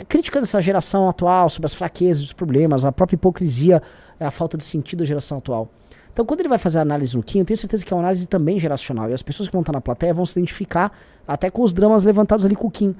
a- 0.00 0.04
crítica 0.08 0.40
dessa 0.40 0.60
geração 0.60 1.08
atual, 1.08 1.50
sobre 1.50 1.66
as 1.66 1.74
fraquezas, 1.74 2.22
os 2.24 2.32
problemas, 2.32 2.84
a 2.84 2.92
própria 2.92 3.16
hipocrisia, 3.16 3.82
a 4.18 4.30
falta 4.30 4.56
de 4.56 4.64
sentido 4.64 5.00
da 5.00 5.04
geração 5.04 5.36
atual. 5.38 5.68
Então, 6.16 6.24
quando 6.24 6.40
ele 6.40 6.48
vai 6.48 6.56
fazer 6.56 6.78
a 6.78 6.80
análise 6.80 7.14
no 7.14 7.22
Kim, 7.22 7.40
eu 7.40 7.44
tenho 7.44 7.58
certeza 7.58 7.84
que 7.84 7.92
é 7.92 7.94
uma 7.94 8.02
análise 8.02 8.26
também 8.26 8.58
geracional. 8.58 9.10
E 9.10 9.12
as 9.12 9.20
pessoas 9.20 9.48
que 9.50 9.52
vão 9.52 9.60
estar 9.60 9.72
na 9.74 9.82
plateia 9.82 10.14
vão 10.14 10.24
se 10.24 10.32
identificar 10.38 10.90
até 11.28 11.50
com 11.50 11.60
os 11.62 11.74
dramas 11.74 12.04
levantados 12.04 12.42
ali 12.42 12.56
com 12.56 12.68
o 12.68 12.70
Kim. 12.70 12.96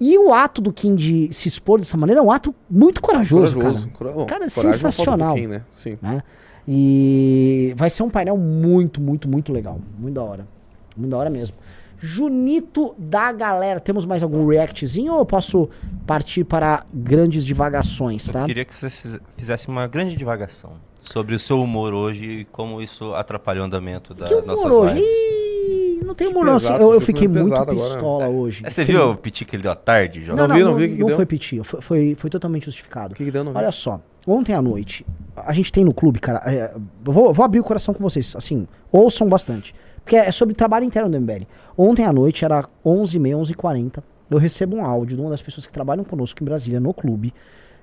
E 0.00 0.16
o 0.16 0.32
ato 0.32 0.62
do 0.62 0.72
Kim 0.72 0.94
de 0.94 1.28
se 1.30 1.46
expor 1.46 1.78
dessa 1.78 1.94
maneira 1.98 2.22
é 2.22 2.24
um 2.24 2.32
ato 2.32 2.54
muito 2.70 3.02
corajoso, 3.02 3.54
Corajoso. 3.56 3.88
cara. 3.90 4.12
Cora- 4.14 4.24
Cara, 4.24 4.44
é 4.46 4.48
falta 4.48 4.72
sensacional. 4.72 5.28
pouquinho, 5.32 5.50
né? 5.50 5.64
Sim. 5.70 5.98
né? 6.00 6.22
E 6.66 7.74
vai 7.76 7.90
ser 7.90 8.02
um 8.02 8.08
painel 8.08 8.38
muito, 8.38 8.98
muito, 8.98 9.28
muito 9.28 9.52
legal. 9.52 9.78
Muito 9.98 10.14
da 10.14 10.22
hora. 10.22 10.48
Muito 10.96 11.10
da 11.10 11.18
hora 11.18 11.28
mesmo. 11.28 11.56
Junito 11.98 12.94
da 12.98 13.30
galera. 13.30 13.78
Temos 13.78 14.06
mais 14.06 14.22
algum 14.22 14.46
reactzinho 14.46 15.12
ou 15.12 15.18
eu 15.18 15.26
posso 15.26 15.68
partir 16.06 16.44
para 16.44 16.84
grandes 16.94 17.44
divagações, 17.44 18.26
tá? 18.28 18.40
Eu 18.40 18.46
queria 18.46 18.64
que 18.64 18.74
você 18.74 18.88
fiz- 18.88 19.18
fizesse 19.36 19.68
uma 19.68 19.86
grande 19.86 20.16
divagação 20.16 20.72
sobre 21.04 21.34
o 21.34 21.38
seu 21.38 21.60
humor 21.60 21.92
hoje 21.92 22.24
e 22.24 22.44
como 22.46 22.80
isso 22.82 23.14
atrapalhou 23.14 23.62
o 23.62 23.66
andamento 23.66 24.14
das 24.14 24.28
Que 24.28 24.40
nossas 24.42 24.72
hoje? 24.72 24.94
lives. 24.94 25.10
Ih, 25.10 26.04
não 26.04 26.14
tem 26.14 26.26
Que 26.28 26.32
humor 26.34 26.44
não. 26.46 26.56
assim, 26.56 26.66
pesado, 26.66 26.84
eu, 26.84 26.92
eu 26.94 27.00
fiquei 27.00 27.28
muito 27.28 27.54
agora. 27.54 27.74
pistola 27.74 28.28
hoje. 28.28 28.62
É, 28.66 28.70
você 28.70 28.82
Fiquei 28.84 29.00
viu 29.00 29.10
o 29.10 29.16
piti 29.16 29.44
que 29.44 29.56
ele 29.56 29.62
deu 29.62 29.72
à 29.72 29.74
tarde? 29.74 30.20
Não, 30.26 30.36
Não 30.36 30.48
não, 30.48 30.54
vi, 30.54 30.62
não, 30.64 30.70
não 30.72 30.76
vi, 30.78 30.84
o 30.84 30.88
que 30.88 30.94
que 30.94 31.00
não 31.00 31.06
deu? 31.08 31.16
foi 31.16 31.26
piti. 31.26 31.60
Foi, 31.64 31.80
foi, 31.80 32.14
foi 32.16 32.30
totalmente 32.30 32.64
justificado. 32.66 33.14
O 33.14 33.16
que, 33.16 33.24
que 33.24 33.30
deu? 33.30 33.44
Não 33.44 33.52
vi. 33.52 33.58
Olha 33.58 33.72
só, 33.72 34.00
ontem 34.26 34.52
à 34.54 34.60
noite, 34.60 35.04
a 35.36 35.52
gente 35.52 35.70
tem 35.72 35.84
no 35.84 35.94
clube, 35.94 36.18
cara. 36.20 36.40
é, 36.46 36.74
vou, 37.02 37.32
vou 37.32 37.44
abrir 37.44 37.60
o 37.60 37.64
coração 37.64 37.94
com 37.94 38.02
vocês, 38.02 38.34
assim, 38.36 38.66
ouçam 38.92 39.28
bastante. 39.28 39.74
Porque 40.02 40.16
é 40.16 40.30
sobre 40.30 40.54
trabalho 40.54 40.84
interno 40.84 41.08
do 41.08 41.18
MBL. 41.18 41.44
Ontem 41.78 42.04
à 42.04 42.12
noite, 42.12 42.44
era 42.44 42.64
11h30, 42.84 43.54
11h40. 43.54 44.02
Eu 44.30 44.38
recebo 44.38 44.76
um 44.76 44.84
áudio 44.84 45.16
de 45.16 45.22
uma 45.22 45.30
das 45.30 45.40
pessoas 45.40 45.66
que 45.66 45.72
trabalham 45.72 46.04
conosco 46.04 46.42
em 46.42 46.44
Brasília, 46.44 46.78
no 46.80 46.92
clube, 46.92 47.32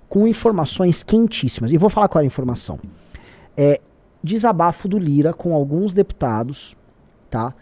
com 0.07 0.27
informações 0.27 1.01
quentíssimas. 1.01 1.71
E 1.71 1.77
vou 1.77 1.89
falar 1.89 2.07
qual 2.07 2.19
era 2.19 2.25
a 2.25 2.27
informação. 2.27 2.77
É 3.55 3.79
desabafo 4.23 4.87
do 4.87 4.97
Lira 4.97 5.33
com 5.33 5.53
alguns 5.53 5.93
deputados, 5.93 6.75
tá? 7.29 7.53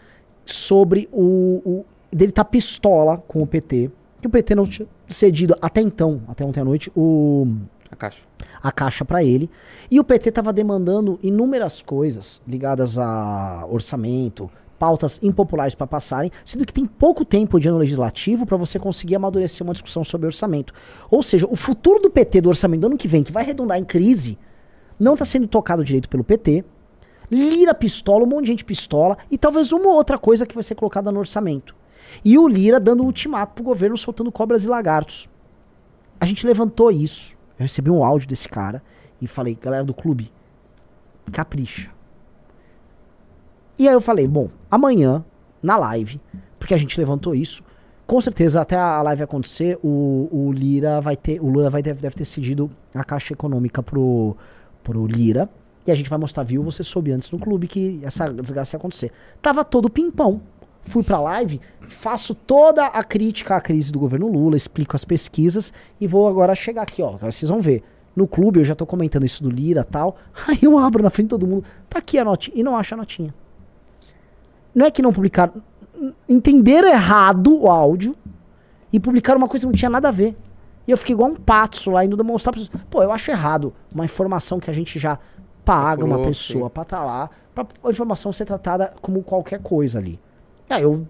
Sobre 0.44 1.08
o. 1.12 1.62
o 1.64 1.84
dele 2.12 2.32
tá 2.32 2.44
pistola 2.44 3.22
com 3.28 3.42
o 3.42 3.46
PT. 3.46 3.90
Que 4.20 4.26
o 4.26 4.30
PT 4.30 4.54
não 4.54 4.66
tinha 4.66 4.86
cedido 5.08 5.54
até 5.62 5.80
então, 5.80 6.20
até 6.28 6.44
ontem 6.44 6.60
à 6.60 6.64
noite, 6.64 6.92
o 6.94 7.46
A 7.90 7.96
caixa. 7.96 8.22
a 8.62 8.70
caixa 8.70 9.04
para 9.04 9.24
ele. 9.24 9.48
E 9.90 9.98
o 9.98 10.04
PT 10.04 10.28
estava 10.28 10.52
demandando 10.52 11.18
inúmeras 11.22 11.80
coisas 11.80 12.42
ligadas 12.46 12.98
a 12.98 13.66
orçamento, 13.70 14.50
pautas 14.78 15.18
impopulares 15.22 15.74
para 15.74 15.86
passarem, 15.86 16.30
sendo 16.44 16.66
que 16.66 16.72
tem 16.72 16.84
pouco 16.84 17.24
tempo 17.24 17.58
de 17.58 17.68
ano 17.68 17.78
legislativo 17.78 18.44
para 18.44 18.56
você 18.56 18.78
conseguir 18.78 19.16
amadurecer 19.16 19.62
uma 19.62 19.72
discussão 19.72 20.04
sobre 20.04 20.26
orçamento. 20.26 20.72
Ou 21.10 21.22
seja, 21.22 21.46
o 21.46 21.56
futuro 21.56 22.00
do 22.00 22.10
PT 22.10 22.42
do 22.42 22.48
orçamento 22.48 22.80
do 22.80 22.86
ano 22.88 22.96
que 22.98 23.08
vem, 23.08 23.22
que 23.22 23.32
vai 23.32 23.44
redundar 23.44 23.78
em 23.78 23.84
crise, 23.84 24.38
não 25.00 25.14
está 25.14 25.24
sendo 25.24 25.48
tocado 25.48 25.82
direito 25.82 26.08
pelo 26.08 26.22
PT. 26.22 26.62
Lira 27.30 27.72
pistola, 27.72 28.24
um 28.24 28.28
monte 28.28 28.44
de 28.44 28.50
gente 28.50 28.64
pistola 28.64 29.16
e 29.30 29.38
talvez 29.38 29.72
uma 29.72 29.86
ou 29.86 29.94
outra 29.94 30.18
coisa 30.18 30.44
que 30.44 30.54
vai 30.54 30.62
ser 30.62 30.74
colocada 30.74 31.10
no 31.10 31.20
orçamento. 31.20 31.74
E 32.24 32.36
o 32.36 32.46
Lira 32.46 32.78
dando 32.78 33.02
ultimato 33.02 33.54
pro 33.54 33.64
governo 33.64 33.96
soltando 33.96 34.30
cobras 34.30 34.64
e 34.64 34.68
lagartos. 34.68 35.28
A 36.20 36.26
gente 36.26 36.46
levantou 36.46 36.90
isso. 36.90 37.36
Eu 37.58 37.62
recebi 37.62 37.90
um 37.90 38.04
áudio 38.04 38.28
desse 38.28 38.48
cara 38.48 38.82
e 39.22 39.26
falei, 39.26 39.54
galera 39.54 39.84
do 39.84 39.94
clube, 39.94 40.30
capricha. 41.32 41.90
E 43.78 43.88
aí 43.88 43.94
eu 43.94 44.00
falei, 44.00 44.26
bom, 44.26 44.50
amanhã, 44.70 45.24
na 45.62 45.76
live, 45.78 46.20
porque 46.58 46.74
a 46.74 46.76
gente 46.76 46.98
levantou 46.98 47.34
isso, 47.34 47.62
com 48.06 48.20
certeza 48.20 48.60
até 48.60 48.76
a 48.76 49.00
live 49.02 49.22
acontecer, 49.22 49.78
o, 49.82 50.28
o 50.30 50.52
Lira 50.52 51.00
vai 51.00 51.16
ter, 51.16 51.40
o 51.40 51.48
Lula 51.48 51.70
vai, 51.70 51.80
deve 51.80 52.10
ter 52.10 52.24
cedido 52.24 52.70
a 52.92 53.04
caixa 53.04 53.32
econômica 53.32 53.82
pro, 53.82 54.36
pro 54.82 55.06
Lira. 55.06 55.48
E 55.86 55.90
a 55.90 55.94
gente 55.94 56.10
vai 56.10 56.18
mostrar, 56.18 56.44
viu? 56.44 56.62
Você 56.62 56.84
soube 56.84 57.10
antes 57.12 57.30
no 57.30 57.38
clube 57.38 57.66
que 57.66 58.00
essa 58.02 58.28
desgraça 58.32 58.76
ia 58.76 58.78
acontecer. 58.78 59.10
Tava 59.40 59.64
todo 59.64 59.88
pimpão. 59.88 60.40
Fui 60.82 61.02
pra 61.02 61.20
live, 61.20 61.60
faço 61.80 62.34
toda 62.34 62.86
a 62.86 63.04
crítica 63.04 63.54
à 63.56 63.60
crise 63.60 63.92
do 63.92 63.98
governo 63.98 64.28
Lula, 64.28 64.56
explico 64.56 64.96
as 64.96 65.04
pesquisas 65.04 65.72
e 66.00 66.06
vou 66.06 66.26
agora 66.26 66.54
chegar 66.54 66.82
aqui, 66.82 67.02
ó. 67.02 67.16
Vocês 67.18 67.48
vão 67.50 67.60
ver. 67.60 67.82
No 68.16 68.26
clube 68.26 68.60
eu 68.60 68.64
já 68.64 68.74
tô 68.74 68.84
comentando 68.86 69.24
isso 69.24 69.42
do 69.42 69.50
Lira 69.50 69.84
tal. 69.84 70.16
Aí 70.48 70.58
eu 70.62 70.78
abro 70.78 71.02
na 71.02 71.10
frente 71.10 71.26
de 71.26 71.30
todo 71.30 71.46
mundo. 71.46 71.64
Tá 71.88 71.98
aqui 71.98 72.18
a 72.18 72.24
notinha. 72.24 72.56
E 72.56 72.62
não 72.62 72.76
acha 72.76 72.94
a 72.94 72.98
notinha. 72.98 73.34
Não 74.74 74.86
é 74.86 74.90
que 74.90 75.02
não 75.02 75.12
publicaram. 75.12 75.54
Entenderam 76.28 76.88
errado 76.88 77.62
o 77.62 77.68
áudio 77.68 78.16
e 78.92 78.98
publicaram 78.98 79.38
uma 79.38 79.48
coisa 79.48 79.64
que 79.64 79.70
não 79.70 79.76
tinha 79.76 79.90
nada 79.90 80.08
a 80.08 80.12
ver. 80.12 80.36
E 80.86 80.90
eu 80.90 80.96
fiquei 80.96 81.14
igual 81.14 81.30
um 81.30 81.36
patso 81.36 81.90
lá 81.90 82.04
indo 82.04 82.16
demonstrar 82.16 82.52
pra 82.52 82.62
pessoas. 82.62 82.82
Pô, 82.90 83.02
eu 83.02 83.12
acho 83.12 83.30
errado 83.30 83.72
uma 83.94 84.04
informação 84.04 84.58
que 84.58 84.70
a 84.70 84.72
gente 84.72 84.98
já 84.98 85.18
paga 85.64 86.00
uma 86.04 86.14
Procurou, 86.14 86.26
pessoa 86.28 86.64
sim. 86.68 86.70
pra 86.74 86.82
estar 86.82 87.04
lá, 87.04 87.30
pra 87.54 87.66
a 87.84 87.90
informação 87.90 88.32
ser 88.32 88.44
tratada 88.44 88.92
como 89.00 89.22
qualquer 89.22 89.60
coisa 89.60 89.98
ali. 89.98 90.18
Aí 90.68 90.82
eu 90.82 91.06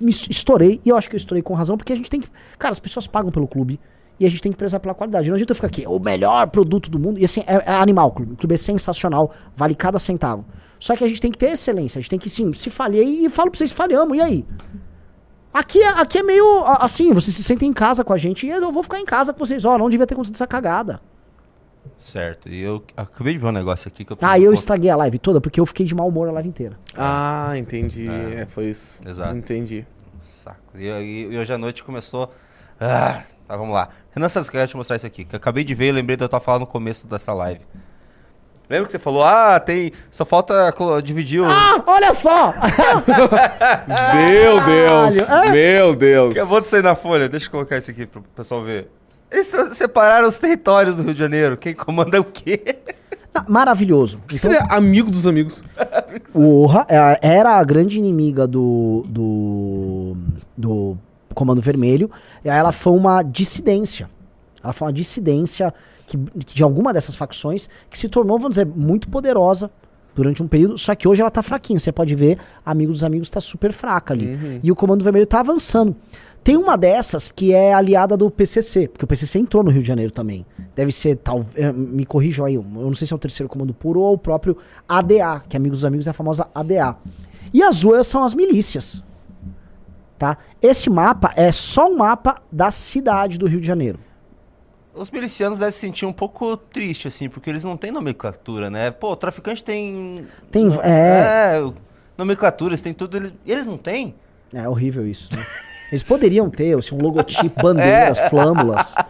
me 0.00 0.10
es- 0.10 0.28
estourei, 0.30 0.80
e 0.84 0.88
eu 0.88 0.96
acho 0.96 1.08
que 1.08 1.14
eu 1.14 1.18
estourei 1.18 1.42
com 1.42 1.52
razão, 1.54 1.76
porque 1.76 1.92
a 1.92 1.96
gente 1.96 2.08
tem 2.10 2.20
que. 2.20 2.28
Cara, 2.58 2.72
as 2.72 2.78
pessoas 2.80 3.06
pagam 3.06 3.30
pelo 3.30 3.46
clube. 3.46 3.78
E 4.20 4.26
a 4.26 4.30
gente 4.30 4.40
tem 4.42 4.52
que 4.52 4.58
prezar 4.58 4.78
pela 4.78 4.94
qualidade. 4.94 5.28
Não 5.28 5.34
adianta 5.34 5.50
eu 5.50 5.56
ficar 5.56 5.66
aqui, 5.66 5.84
o 5.86 5.98
melhor 5.98 6.46
produto 6.48 6.88
do 6.88 6.98
mundo. 6.98 7.18
E 7.18 7.24
assim, 7.24 7.40
é, 7.46 7.54
é 7.72 7.74
animal 7.74 8.08
o 8.08 8.12
clube. 8.12 8.34
O 8.34 8.36
clube 8.36 8.54
é 8.54 8.58
sensacional, 8.58 9.32
vale 9.56 9.74
cada 9.74 9.98
centavo. 9.98 10.44
Só 10.78 10.94
que 10.94 11.02
a 11.02 11.08
gente 11.08 11.20
tem 11.20 11.30
que 11.30 11.38
ter 11.38 11.46
excelência. 11.52 11.98
A 11.98 12.02
gente 12.02 12.10
tem 12.10 12.18
que, 12.18 12.28
sim, 12.28 12.52
se 12.52 12.70
falhei 12.70 13.24
e 13.24 13.28
falo 13.30 13.50
pra 13.50 13.58
vocês, 13.58 13.72
falhamos. 13.72 14.16
E 14.16 14.20
aí? 14.20 14.44
Aqui 15.52 15.82
é, 15.82 15.88
aqui 15.88 16.18
é 16.18 16.22
meio 16.22 16.64
assim, 16.80 17.12
vocês 17.12 17.34
se 17.36 17.42
sentem 17.44 17.68
em 17.68 17.72
casa 17.72 18.02
com 18.02 18.12
a 18.12 18.16
gente 18.16 18.46
e 18.46 18.50
eu 18.50 18.72
vou 18.72 18.82
ficar 18.82 18.98
em 19.00 19.04
casa 19.04 19.32
com 19.32 19.38
vocês. 19.44 19.64
Ó, 19.64 19.76
não 19.76 19.90
devia 19.90 20.06
ter 20.06 20.14
acontecido 20.14 20.34
essa 20.36 20.46
cagada. 20.46 21.00
Certo. 21.96 22.48
E 22.48 22.60
eu 22.60 22.82
acabei 22.96 23.32
de 23.34 23.38
ver 23.38 23.46
um 23.46 23.52
negócio 23.52 23.88
aqui 23.88 24.04
que 24.04 24.12
eu 24.12 24.18
Ah, 24.22 24.38
eu 24.38 24.44
contar. 24.46 24.54
estraguei 24.54 24.90
a 24.90 24.96
live 24.96 25.18
toda 25.18 25.40
porque 25.40 25.60
eu 25.60 25.66
fiquei 25.66 25.84
de 25.84 25.94
mau 25.94 26.08
humor 26.08 26.28
a 26.28 26.32
live 26.32 26.48
inteira. 26.48 26.78
Ah, 26.96 27.52
entendi. 27.56 28.08
É. 28.08 28.40
É, 28.42 28.46
foi 28.46 28.66
isso. 28.66 29.00
Exato. 29.06 29.36
Entendi. 29.36 29.86
Saco. 30.18 30.58
E, 30.76 30.86
e- 30.86 31.32
e 31.32 31.38
hoje 31.38 31.52
à 31.52 31.58
noite 31.58 31.82
começou. 31.84 32.32
Ah, 32.80 33.22
tá, 33.46 33.56
vamos 33.56 33.74
lá. 33.74 33.88
Renan 34.12 34.28
Santos, 34.28 34.48
quero 34.48 34.66
te 34.68 34.76
mostrar 34.76 34.96
isso 34.96 35.06
aqui. 35.06 35.24
Que 35.24 35.34
eu 35.34 35.38
acabei 35.38 35.64
de 35.64 35.74
ver 35.74 35.88
e 35.88 35.92
lembrei 35.92 36.16
da 36.16 36.28
tua 36.28 36.40
fala 36.40 36.60
no 36.60 36.66
começo 36.66 37.06
dessa 37.06 37.32
live. 37.32 37.60
Lembra 38.70 38.86
que 38.86 38.92
você 38.92 38.98
falou, 38.98 39.22
ah, 39.22 39.60
tem. 39.60 39.92
Só 40.10 40.24
falta 40.24 40.72
dividir 41.02 41.40
o. 41.40 41.44
Ah, 41.44 41.82
olha 41.86 42.14
só! 42.14 42.54
Meu 44.14 44.64
Deus! 44.64 45.30
é? 45.30 45.50
Meu 45.50 45.94
Deus! 45.94 46.36
Acabou 46.36 46.60
de 46.60 46.66
sair 46.66 46.82
na 46.82 46.94
folha, 46.94 47.28
deixa 47.28 47.46
eu 47.46 47.50
colocar 47.50 47.76
isso 47.78 47.90
aqui 47.90 48.06
pro 48.06 48.22
pessoal 48.34 48.62
ver. 48.62 48.88
Eles 49.30 49.46
se- 49.46 49.74
separaram 49.74 50.28
os 50.28 50.38
territórios 50.38 50.96
do 50.96 51.02
Rio 51.02 51.12
de 51.12 51.18
Janeiro. 51.18 51.56
Quem 51.56 51.74
comanda 51.74 52.20
o 52.20 52.24
quê? 52.24 52.76
Ah, 53.34 53.44
Maravilhoso. 53.48 54.18
O 54.24 54.26
que 54.28 54.36
seria 54.38 54.60
amigo 54.70 55.10
dos 55.10 55.26
amigos? 55.26 55.64
O 56.34 56.62
Orra 56.64 56.86
é, 56.88 57.18
era 57.22 57.56
a 57.56 57.64
grande 57.64 57.98
inimiga 57.98 58.46
do, 58.46 59.04
do, 59.08 60.14
do 60.56 60.98
Comando 61.34 61.60
Vermelho. 61.62 62.10
E 62.44 62.50
aí 62.50 62.58
ela 62.58 62.72
foi 62.72 62.92
uma 62.92 63.22
dissidência. 63.22 64.08
Ela 64.62 64.74
foi 64.74 64.88
uma 64.88 64.92
dissidência 64.92 65.72
que, 66.16 66.54
de 66.54 66.62
alguma 66.62 66.92
dessas 66.92 67.14
facções 67.14 67.68
que 67.90 67.98
se 67.98 68.08
tornou, 68.08 68.38
vamos 68.38 68.56
dizer, 68.56 68.66
muito 68.66 69.08
poderosa 69.08 69.70
durante 70.14 70.42
um 70.42 70.48
período. 70.48 70.76
Só 70.78 70.94
que 70.94 71.08
hoje 71.08 71.20
ela 71.20 71.30
tá 71.30 71.42
fraquinha. 71.42 71.80
Você 71.80 71.90
pode 71.90 72.14
ver, 72.14 72.38
Amigo 72.64 72.92
dos 72.92 73.02
Amigos 73.02 73.30
tá 73.30 73.40
super 73.40 73.72
fraca 73.72 74.12
ali. 74.12 74.60
E 74.62 74.70
o 74.70 74.76
Comando 74.76 75.02
Vermelho 75.02 75.26
tá 75.26 75.40
avançando. 75.40 75.96
Tem 76.44 76.56
uma 76.56 76.76
dessas 76.76 77.30
que 77.30 77.52
é 77.52 77.72
aliada 77.72 78.16
do 78.16 78.28
PCC, 78.28 78.88
porque 78.88 79.04
o 79.04 79.08
PCC 79.08 79.38
entrou 79.38 79.62
no 79.62 79.70
Rio 79.70 79.80
de 79.80 79.86
Janeiro 79.86 80.10
também. 80.10 80.44
Deve 80.74 80.90
ser, 80.90 81.16
tal, 81.16 81.46
eh, 81.54 81.72
me 81.72 82.04
corrijam 82.04 82.44
aí, 82.44 82.54
eu 82.54 82.64
não 82.64 82.94
sei 82.94 83.06
se 83.06 83.12
é 83.12 83.16
o 83.16 83.18
terceiro 83.18 83.48
comando 83.48 83.72
puro 83.72 84.00
ou 84.00 84.14
o 84.14 84.18
próprio 84.18 84.56
ADA, 84.88 85.40
que 85.48 85.56
Amigos 85.56 85.78
dos 85.78 85.84
Amigos 85.84 86.08
é 86.08 86.10
a 86.10 86.12
famosa 86.12 86.48
ADA. 86.52 86.96
E 87.54 87.62
as 87.62 87.84
outras 87.84 88.08
são 88.08 88.24
as 88.24 88.34
milícias. 88.34 89.04
Tá? 90.18 90.36
Esse 90.60 90.90
mapa 90.90 91.32
é 91.36 91.52
só 91.52 91.88
um 91.88 91.96
mapa 91.96 92.42
da 92.50 92.72
cidade 92.72 93.38
do 93.38 93.46
Rio 93.46 93.60
de 93.60 93.66
Janeiro. 93.66 94.00
Os 94.94 95.10
milicianos 95.10 95.58
devem 95.58 95.72
se 95.72 95.78
sentir 95.78 96.04
um 96.04 96.12
pouco 96.12 96.56
triste, 96.56 97.08
assim, 97.08 97.28
porque 97.28 97.48
eles 97.48 97.64
não 97.64 97.76
têm 97.76 97.90
nomenclatura, 97.90 98.68
né? 98.68 98.90
Pô, 98.90 99.12
o 99.12 99.16
traficante 99.16 99.64
tem. 99.64 100.26
Tem- 100.50 100.68
é. 100.82 101.56
é, 101.58 101.72
nomenclatura, 102.16 102.70
eles 102.72 102.82
têm 102.82 102.92
tudo. 102.92 103.16
ele- 103.16 103.32
Eles 103.46 103.66
não 103.66 103.78
têm? 103.78 104.14
É 104.52 104.68
horrível 104.68 105.06
isso. 105.06 105.34
né? 105.34 105.46
Eles 105.90 106.02
poderiam 106.02 106.48
ter 106.50 106.76
assim, 106.76 106.94
um 106.94 107.00
logotipo, 107.00 107.50
bandeiras, 107.62 108.18
flâmulas. 108.28 108.94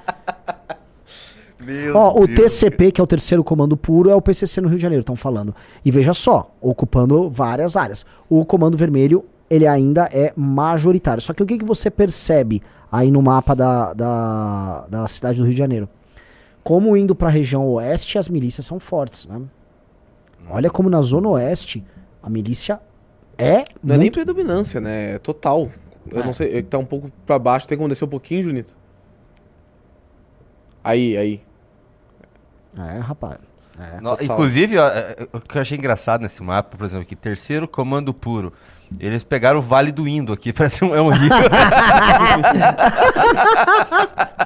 Meu 1.65 1.97
Ó, 1.97 2.21
o 2.21 2.27
TCP, 2.27 2.91
que 2.91 3.01
é 3.01 3.05
o 3.05 3.07
terceiro 3.07 3.45
comando 3.45 3.77
puro, 3.77 4.11
é 4.11 4.15
o 4.17 4.21
PCC 4.21 4.61
no 4.61 4.69
Rio 4.69 4.79
de 4.79 4.83
Janeiro, 4.83 5.03
estão 5.03 5.15
falando. 5.15 5.55
E 5.85 5.91
veja 5.93 6.13
só, 6.13 6.53
ocupando 6.61 7.31
várias 7.31 7.77
áreas. 7.77 8.05
O 8.29 8.45
comando 8.45 8.77
vermelho 8.77 9.25
ele 9.53 9.67
ainda 9.67 10.09
é 10.13 10.33
majoritário. 10.37 11.21
Só 11.23 11.33
que 11.35 11.43
o 11.43 11.47
que, 11.47 11.59
que 11.59 11.65
você 11.65 11.91
percebe 11.91 12.63
aí 12.91 13.11
no 13.11 13.21
mapa 13.21 13.55
da, 13.55 13.93
da, 13.93 14.87
da 14.89 15.07
cidade 15.09 15.39
do 15.39 15.45
Rio 15.45 15.53
de 15.53 15.59
Janeiro? 15.59 15.89
Como 16.65 16.97
indo 16.97 17.15
para 17.15 17.29
a 17.29 17.31
região 17.31 17.67
oeste, 17.69 18.17
as 18.19 18.29
milícias 18.29 18.65
são 18.65 18.79
fortes, 18.81 19.27
né? 19.27 19.41
Olha 20.49 20.71
como 20.71 20.89
na 20.89 21.03
zona 21.03 21.29
oeste 21.29 21.85
a 22.23 22.31
milícia 22.31 22.81
é 23.37 23.65
Não 23.83 23.95
é 23.95 23.99
nem 23.99 24.07
muito... 24.07 24.15
predominância, 24.15 24.81
né? 24.81 25.15
É 25.15 25.19
total. 25.19 25.69
Eu 26.11 26.21
É. 26.21 26.25
não 26.25 26.33
sei, 26.33 26.63
que 26.63 26.69
tá 26.69 26.79
um 26.79 26.85
pouco 26.85 27.11
pra 27.27 27.39
baixo, 27.39 27.69
tem 27.69 27.77
como 27.77 27.89
descer 27.89 28.05
um 28.05 28.09
pouquinho, 28.09 28.43
Junito? 28.45 28.77
Aí, 30.83 31.17
aí. 31.17 31.41
É, 32.79 32.99
rapaz. 32.99 33.39
É. 33.79 34.01
No-. 34.01 34.17
Inclusive, 34.21 34.79
ó, 34.79 34.89
é, 34.89 35.17
é, 35.19 35.29
o 35.37 35.41
que 35.41 35.57
eu 35.57 35.63
achei 35.63 35.77
engraçado 35.79 36.21
nesse 36.23 36.43
mapa, 36.43 36.77
por 36.77 36.85
exemplo, 36.85 37.03
aqui, 37.03 37.15
terceiro 37.17 37.67
comando 37.69 38.13
puro. 38.13 38.53
Eles 39.01 39.25
pegaram 39.25 39.59
o 39.59 39.63
Vale 39.63 39.91
do 39.93 40.07
Indo 40.07 40.33
aqui, 40.33 40.51
parece 40.53 40.85
um, 40.85 40.95
é 40.95 41.01
um 41.01 41.09
rio. 41.11 41.31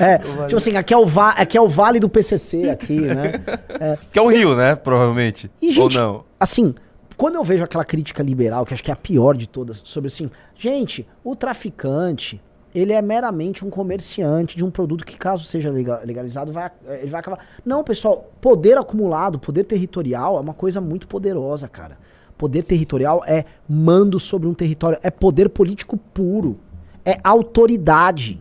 É, 0.00 0.18
tipo 0.18 0.56
assim, 0.56 0.76
aqui 0.76 0.94
é, 0.94 0.96
o 0.96 1.04
va 1.04 1.30
aqui 1.30 1.58
é 1.58 1.60
o 1.60 1.68
vale 1.68 1.98
do 1.98 2.08
PCC 2.08 2.70
aqui, 2.70 3.00
né? 3.00 3.32
que 4.12 4.18
é 4.18 4.22
um 4.22 4.28
rio, 4.28 4.54
né? 4.54 4.76
Provavelmente. 4.76 5.50
E, 5.60 5.72
gente, 5.72 5.98
Ou 5.98 6.04
não. 6.04 6.24
assim, 6.38 6.72
quando 7.16 7.34
eu 7.34 7.42
vejo 7.42 7.64
aquela 7.64 7.84
crítica 7.84 8.22
liberal, 8.22 8.64
que 8.64 8.72
acho 8.72 8.82
que 8.82 8.92
é 8.92 8.94
a 8.94 8.96
pior 8.96 9.36
de 9.36 9.48
todas, 9.48 9.82
sobre 9.84 10.06
assim, 10.06 10.30
gente, 10.56 11.04
o 11.24 11.34
traficante, 11.34 12.40
ele 12.72 12.92
é 12.92 13.02
meramente 13.02 13.66
um 13.66 13.70
comerciante 13.70 14.56
de 14.56 14.64
um 14.64 14.70
produto 14.70 15.04
que, 15.04 15.18
caso 15.18 15.42
seja 15.44 15.68
lega- 15.68 16.00
legalizado, 16.04 16.52
vai, 16.52 16.70
eh, 16.86 17.00
ele 17.02 17.10
vai 17.10 17.18
acabar. 17.18 17.40
Não, 17.66 17.82
pessoal, 17.82 18.30
poder 18.40 18.78
acumulado, 18.78 19.36
poder 19.36 19.64
territorial 19.64 20.36
é 20.36 20.40
uma 20.40 20.54
coisa 20.54 20.80
muito 20.80 21.08
poderosa, 21.08 21.66
cara. 21.66 21.98
Poder 22.38 22.62
territorial 22.62 23.22
é 23.26 23.44
mando 23.68 24.18
sobre 24.20 24.48
um 24.48 24.54
território, 24.54 24.98
é 25.02 25.10
poder 25.10 25.48
político 25.48 25.96
puro, 25.96 26.58
é 27.04 27.18
autoridade. 27.24 28.40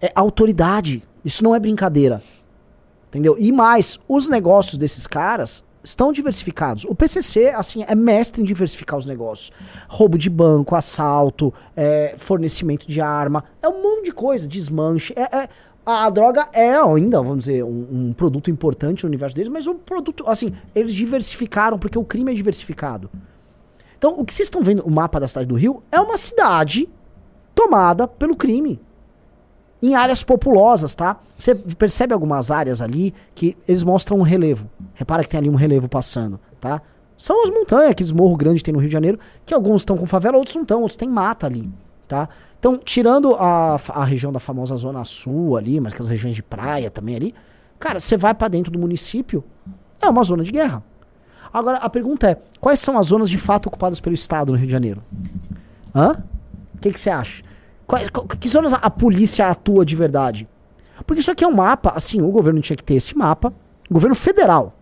É 0.00 0.12
autoridade. 0.14 1.02
Isso 1.24 1.42
não 1.42 1.54
é 1.54 1.58
brincadeira. 1.58 2.22
Entendeu? 3.08 3.36
E 3.38 3.50
mais, 3.50 3.98
os 4.06 4.28
negócios 4.28 4.76
desses 4.76 5.06
caras 5.06 5.64
estão 5.82 6.12
diversificados. 6.12 6.84
O 6.84 6.94
PCC, 6.94 7.48
assim, 7.48 7.84
é 7.86 7.94
mestre 7.94 8.42
em 8.42 8.44
diversificar 8.44 8.98
os 8.98 9.06
negócios. 9.06 9.50
Roubo 9.88 10.18
de 10.18 10.28
banco, 10.28 10.74
assalto, 10.74 11.52
é, 11.74 12.14
fornecimento 12.18 12.86
de 12.86 13.00
arma, 13.00 13.44
é 13.62 13.68
um 13.68 13.82
monte 13.82 14.06
de 14.06 14.12
coisa, 14.12 14.46
desmanche. 14.46 15.14
É, 15.16 15.44
é- 15.44 15.48
a, 15.88 16.04
a 16.04 16.10
droga 16.10 16.46
é 16.52 16.74
ainda, 16.74 17.22
vamos 17.22 17.46
dizer, 17.46 17.64
um, 17.64 17.86
um 17.90 18.12
produto 18.12 18.50
importante 18.50 19.04
no 19.04 19.08
universo 19.08 19.34
deles, 19.34 19.50
mas 19.50 19.66
um 19.66 19.74
produto, 19.74 20.22
assim, 20.26 20.52
eles 20.74 20.92
diversificaram 20.92 21.78
porque 21.78 21.98
o 21.98 22.04
crime 22.04 22.30
é 22.30 22.34
diversificado. 22.34 23.10
Então, 23.96 24.20
o 24.20 24.24
que 24.24 24.34
vocês 24.34 24.48
estão 24.48 24.62
vendo, 24.62 24.82
o 24.82 24.90
mapa 24.90 25.18
da 25.18 25.26
cidade 25.26 25.48
do 25.48 25.54
Rio, 25.54 25.82
é 25.90 25.98
uma 25.98 26.18
cidade 26.18 26.86
tomada 27.54 28.06
pelo 28.06 28.36
crime 28.36 28.78
em 29.80 29.94
áreas 29.94 30.22
populosas, 30.22 30.94
tá? 30.94 31.20
Você 31.38 31.54
percebe 31.54 32.12
algumas 32.12 32.50
áreas 32.50 32.82
ali 32.82 33.14
que 33.34 33.56
eles 33.66 33.82
mostram 33.82 34.18
um 34.18 34.22
relevo. 34.22 34.68
Repara 34.92 35.22
que 35.22 35.30
tem 35.30 35.38
ali 35.38 35.48
um 35.48 35.54
relevo 35.54 35.88
passando, 35.88 36.38
tá? 36.60 36.82
São 37.16 37.42
as 37.42 37.50
montanhas, 37.50 37.92
aqueles 37.92 38.12
morros 38.12 38.36
grandes 38.36 38.60
que 38.60 38.66
tem 38.66 38.74
no 38.74 38.80
Rio 38.80 38.88
de 38.88 38.92
Janeiro, 38.92 39.18
que 39.46 39.54
alguns 39.54 39.80
estão 39.80 39.96
com 39.96 40.06
favela, 40.06 40.36
outros 40.36 40.54
não 40.54 40.62
estão, 40.62 40.82
outros 40.82 40.96
tem 40.96 41.08
mata 41.08 41.46
ali, 41.46 41.68
tá? 42.06 42.28
Então, 42.58 42.76
tirando 42.76 43.34
a, 43.34 43.76
a 43.90 44.04
região 44.04 44.32
da 44.32 44.40
famosa 44.40 44.76
Zona 44.76 45.04
Sul 45.04 45.56
ali, 45.56 45.78
mas 45.80 45.92
aquelas 45.92 46.10
regiões 46.10 46.34
de 46.34 46.42
praia 46.42 46.90
também 46.90 47.14
ali, 47.14 47.34
cara, 47.78 48.00
você 48.00 48.16
vai 48.16 48.34
pra 48.34 48.48
dentro 48.48 48.72
do 48.72 48.78
município, 48.78 49.44
é 50.02 50.08
uma 50.08 50.24
zona 50.24 50.42
de 50.42 50.50
guerra. 50.50 50.82
Agora, 51.52 51.78
a 51.78 51.88
pergunta 51.88 52.30
é, 52.30 52.36
quais 52.60 52.80
são 52.80 52.98
as 52.98 53.06
zonas 53.06 53.30
de 53.30 53.38
fato 53.38 53.66
ocupadas 53.66 54.00
pelo 54.00 54.14
Estado 54.14 54.52
no 54.52 54.58
Rio 54.58 54.66
de 54.66 54.72
Janeiro? 54.72 55.02
Hã? 55.94 56.22
O 56.74 56.78
que 56.80 56.92
que 56.92 57.00
você 57.00 57.10
acha? 57.10 57.42
Quais, 57.86 58.08
qual- 58.08 58.26
que 58.26 58.48
zonas 58.48 58.72
a, 58.74 58.76
a 58.78 58.90
polícia 58.90 59.46
atua 59.48 59.84
de 59.84 59.94
verdade? 59.96 60.48
Porque 61.06 61.20
isso 61.20 61.30
aqui 61.30 61.44
é 61.44 61.48
um 61.48 61.54
mapa, 61.54 61.92
assim, 61.94 62.20
o 62.20 62.28
governo 62.30 62.60
tinha 62.60 62.76
que 62.76 62.82
ter 62.84 62.94
esse 62.94 63.16
mapa, 63.16 63.52
o 63.88 63.94
governo 63.94 64.14
federal 64.16 64.74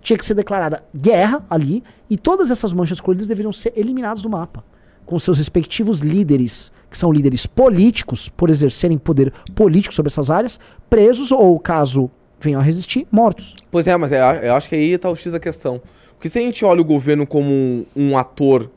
tinha 0.00 0.18
que 0.18 0.24
ser 0.26 0.34
declarada 0.34 0.84
guerra 0.94 1.42
ali, 1.48 1.82
e 2.10 2.18
todas 2.18 2.50
essas 2.50 2.74
manchas 2.74 3.00
coloridas 3.00 3.26
deveriam 3.26 3.50
ser 3.50 3.72
eliminadas 3.74 4.22
do 4.22 4.28
mapa, 4.28 4.62
com 5.04 5.18
seus 5.18 5.38
respectivos 5.38 6.00
líderes, 6.00 6.72
que 6.90 6.98
são 6.98 7.12
líderes 7.12 7.46
políticos, 7.46 8.28
por 8.28 8.50
exercerem 8.50 8.98
poder 8.98 9.32
político 9.54 9.94
sobre 9.94 10.10
essas 10.10 10.30
áreas, 10.30 10.58
presos 10.88 11.32
ou, 11.32 11.58
caso 11.58 12.10
venham 12.40 12.60
a 12.60 12.62
resistir, 12.62 13.06
mortos. 13.10 13.54
Pois 13.70 13.86
é, 13.86 13.96
mas 13.96 14.12
é, 14.12 14.48
eu 14.48 14.54
acho 14.54 14.68
que 14.68 14.74
aí 14.74 14.98
tá 14.98 15.08
o 15.08 15.16
X 15.16 15.32
da 15.32 15.40
questão. 15.40 15.80
Porque 16.14 16.28
se 16.28 16.38
a 16.38 16.42
gente 16.42 16.64
olha 16.64 16.80
o 16.80 16.84
governo 16.84 17.26
como 17.26 17.50
um, 17.50 17.86
um 17.96 18.18
ator 18.18 18.70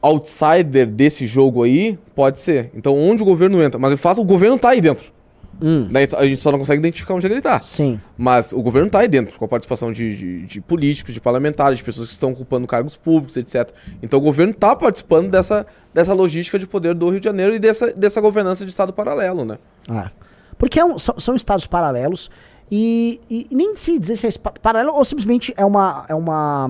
outsider 0.00 0.86
desse 0.86 1.26
jogo 1.26 1.62
aí, 1.62 1.98
pode 2.14 2.38
ser. 2.38 2.70
Então, 2.74 2.96
onde 2.96 3.22
o 3.22 3.26
governo 3.26 3.62
entra? 3.62 3.78
Mas 3.78 3.90
de 3.90 3.96
fato, 3.96 4.20
o 4.20 4.24
governo 4.24 4.58
tá 4.58 4.70
aí 4.70 4.80
dentro. 4.80 5.12
Daí 5.90 6.06
a 6.16 6.26
gente 6.26 6.40
só 6.40 6.50
não 6.52 6.58
consegue 6.58 6.78
identificar 6.78 7.14
onde 7.14 7.26
é 7.26 7.30
ele 7.30 7.40
tá. 7.40 7.60
Sim. 7.62 8.00
Mas 8.16 8.52
o 8.52 8.60
governo 8.62 8.90
tá 8.90 9.00
aí 9.00 9.08
dentro, 9.08 9.38
com 9.38 9.44
a 9.44 9.48
participação 9.48 9.90
de, 9.92 10.16
de- 10.16 10.46
de 10.46 10.60
políticos, 10.60 11.14
de 11.14 11.20
parlamentares, 11.20 11.78
de 11.78 11.84
pessoas 11.84 12.06
que 12.08 12.12
estão 12.12 12.32
ocupando 12.32 12.66
cargos 12.66 12.96
públicos, 12.96 13.36
etc. 13.36 13.70
Então 14.02 14.18
o 14.18 14.22
governo 14.22 14.52
tá 14.54 14.74
participando 14.76 15.30
dessa, 15.30 15.66
dessa 15.94 16.12
logística 16.14 16.58
de 16.58 16.66
poder 16.66 16.94
do 16.94 17.08
Rio 17.10 17.20
de 17.20 17.24
Janeiro 17.24 17.54
e 17.54 17.58
dessa, 17.58 17.92
dessa 17.92 18.20
governança 18.20 18.64
de 18.64 18.70
Estado 18.70 18.92
paralelo, 18.92 19.44
né? 19.44 19.58
É. 19.90 20.10
Porque 20.58 20.78
é 20.80 20.84
um- 20.84 20.98
são, 20.98 21.18
são 21.18 21.34
estados 21.34 21.66
paralelos 21.66 22.30
e, 22.70 23.20
e 23.30 23.46
nem 23.54 23.74
se 23.76 23.98
dizer 23.98 24.16
se 24.16 24.26
é 24.26 24.30
paralelo 24.62 24.94
ou 24.96 25.04
simplesmente 25.04 25.52
é 25.56 25.64
uma. 25.64 26.04
É 26.08 26.14
uma 26.14 26.68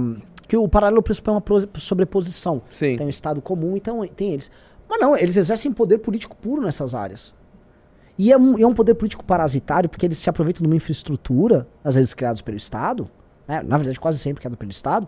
que 0.49 0.57
o 0.57 0.69
paralelo 0.69 1.03
pressupõe 1.03 1.35
uma 1.35 1.41
pro- 1.41 1.69
sobreposição. 1.77 2.63
Sim. 2.71 2.97
Tem 2.97 3.07
um 3.07 3.11
estado 3.11 3.41
comum, 3.43 3.77
então 3.77 4.07
tem 4.15 4.33
eles. 4.33 4.51
Mas 4.89 5.01
não, 5.01 5.17
eles 5.17 5.37
exercem 5.37 5.73
poder 5.73 5.99
político 5.99 6.37
puro 6.37 6.63
nessas 6.63 6.95
áreas. 6.95 7.35
E 8.19 8.33
é 8.33 8.39
um, 8.39 8.59
é 8.59 8.67
um 8.67 8.73
poder 8.73 8.95
político 8.95 9.25
parasitário 9.25 9.89
porque 9.89 10.07
eles 10.07 10.19
se 10.19 10.29
aproveitam 10.31 10.63
de 10.63 10.69
uma 10.69 10.77
infraestrutura, 10.77 11.67
às 11.85 11.95
vezes 11.95 12.15
criados 12.15 12.41
pelo 12.41 12.57
Estado, 12.57 13.09
né? 13.47 13.63
na 13.63 13.77
verdade 13.77 14.01
quase 14.01 14.19
sempre 14.19 14.41
criado 14.41 14.57
pelo 14.57 14.71
Estado, 14.71 15.07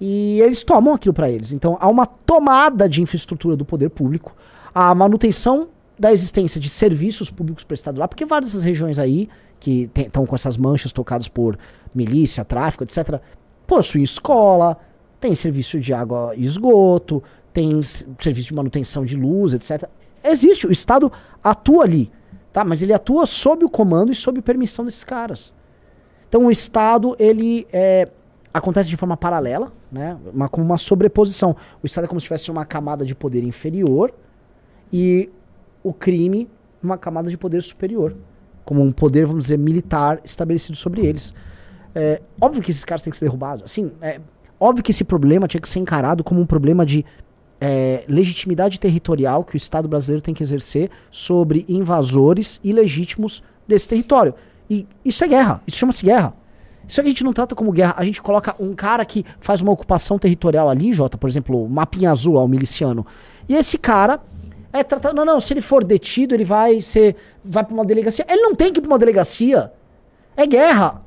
e 0.00 0.40
eles 0.40 0.62
tomam 0.62 0.94
aquilo 0.94 1.14
para 1.14 1.30
eles. 1.30 1.52
Então 1.52 1.76
há 1.80 1.88
uma 1.88 2.06
tomada 2.06 2.88
de 2.88 3.02
infraestrutura 3.02 3.56
do 3.56 3.64
poder 3.64 3.90
público, 3.90 4.34
a 4.74 4.94
manutenção 4.94 5.68
da 5.98 6.12
existência 6.12 6.60
de 6.60 6.68
serviços 6.68 7.30
públicos 7.30 7.64
prestados 7.64 7.98
lá, 7.98 8.06
porque 8.06 8.24
várias 8.24 8.52
dessas 8.52 8.64
regiões 8.64 8.98
aí, 8.98 9.28
que 9.58 9.90
estão 9.96 10.24
com 10.24 10.34
essas 10.34 10.56
manchas 10.56 10.92
tocadas 10.92 11.28
por 11.28 11.58
milícia, 11.94 12.44
tráfico, 12.44 12.84
etc., 12.84 13.20
possuem 13.66 14.04
escola, 14.04 14.76
tem 15.20 15.34
serviço 15.34 15.80
de 15.80 15.92
água 15.92 16.32
e 16.36 16.44
esgoto, 16.44 17.22
tem 17.52 17.80
serviço 17.82 18.48
de 18.48 18.54
manutenção 18.54 19.04
de 19.04 19.16
luz, 19.16 19.52
etc. 19.52 19.88
Existe, 20.22 20.66
o 20.66 20.72
Estado 20.72 21.10
atua 21.42 21.84
ali, 21.84 22.10
tá? 22.52 22.64
Mas 22.64 22.82
ele 22.82 22.92
atua 22.92 23.26
sob 23.26 23.64
o 23.64 23.68
comando 23.68 24.12
e 24.12 24.14
sob 24.14 24.40
permissão 24.42 24.84
desses 24.84 25.04
caras. 25.04 25.52
Então 26.28 26.46
o 26.46 26.50
Estado, 26.50 27.16
ele 27.18 27.66
é, 27.72 28.08
acontece 28.52 28.88
de 28.88 28.96
forma 28.96 29.16
paralela, 29.16 29.72
né? 29.90 30.16
Uma, 30.32 30.48
como 30.48 30.64
uma 30.64 30.78
sobreposição. 30.78 31.56
O 31.82 31.86
Estado 31.86 32.04
é 32.04 32.08
como 32.08 32.20
se 32.20 32.24
tivesse 32.24 32.50
uma 32.50 32.64
camada 32.64 33.04
de 33.04 33.14
poder 33.14 33.42
inferior 33.42 34.12
e 34.92 35.30
o 35.82 35.92
crime 35.92 36.48
uma 36.82 36.96
camada 36.96 37.30
de 37.30 37.36
poder 37.36 37.62
superior. 37.62 38.14
Como 38.64 38.82
um 38.82 38.92
poder, 38.92 39.26
vamos 39.26 39.46
dizer, 39.46 39.58
militar 39.58 40.20
estabelecido 40.24 40.76
sobre 40.76 41.04
eles. 41.04 41.34
É, 41.94 42.20
óbvio 42.40 42.62
que 42.62 42.70
esses 42.70 42.84
caras 42.84 43.02
têm 43.02 43.10
que 43.10 43.16
ser 43.16 43.24
derrubados. 43.24 43.64
Assim, 43.64 43.90
é, 44.00 44.20
óbvio 44.60 44.84
que 44.84 44.90
esse 44.90 45.04
problema 45.04 45.48
tinha 45.48 45.60
que 45.60 45.68
ser 45.68 45.78
encarado 45.78 46.22
como 46.22 46.40
um 46.40 46.46
problema 46.46 46.84
de 46.84 47.04
é, 47.60 48.04
legitimidade 48.08 48.78
territorial 48.78 49.44
que 49.44 49.54
o 49.54 49.56
Estado 49.56 49.88
brasileiro 49.88 50.22
tem 50.22 50.34
que 50.34 50.42
exercer 50.42 50.90
sobre 51.10 51.64
invasores 51.68 52.60
ilegítimos 52.62 53.42
desse 53.66 53.88
território. 53.88 54.34
E 54.70 54.86
isso 55.04 55.24
é 55.24 55.28
guerra. 55.28 55.62
Isso 55.66 55.78
chama-se 55.78 56.04
guerra. 56.04 56.34
Isso 56.86 57.00
a 57.00 57.04
gente 57.04 57.22
não 57.22 57.32
trata 57.32 57.54
como 57.54 57.70
guerra. 57.70 57.94
A 57.96 58.04
gente 58.04 58.22
coloca 58.22 58.54
um 58.58 58.74
cara 58.74 59.04
que 59.04 59.24
faz 59.40 59.60
uma 59.60 59.72
ocupação 59.72 60.18
territorial 60.18 60.68
ali, 60.68 60.92
Jota, 60.92 61.18
por 61.18 61.28
exemplo, 61.28 61.64
o 61.64 61.68
mapinha 61.68 62.10
azul, 62.10 62.36
ó, 62.36 62.44
o 62.44 62.48
miliciano. 62.48 63.06
E 63.48 63.54
esse 63.54 63.76
cara 63.76 64.20
é 64.72 64.82
tratado. 64.82 65.14
Não, 65.14 65.24
não, 65.24 65.40
se 65.40 65.52
ele 65.52 65.60
for 65.60 65.84
detido, 65.84 66.34
ele 66.34 66.44
vai 66.44 66.80
ser. 66.80 67.16
vai 67.44 67.64
pra 67.64 67.74
uma 67.74 67.84
delegacia. 67.84 68.24
Ele 68.28 68.40
não 68.40 68.54
tem 68.54 68.72
que 68.72 68.78
ir 68.78 68.82
pra 68.82 68.90
uma 68.90 68.98
delegacia. 68.98 69.72
É 70.36 70.46
guerra. 70.46 71.02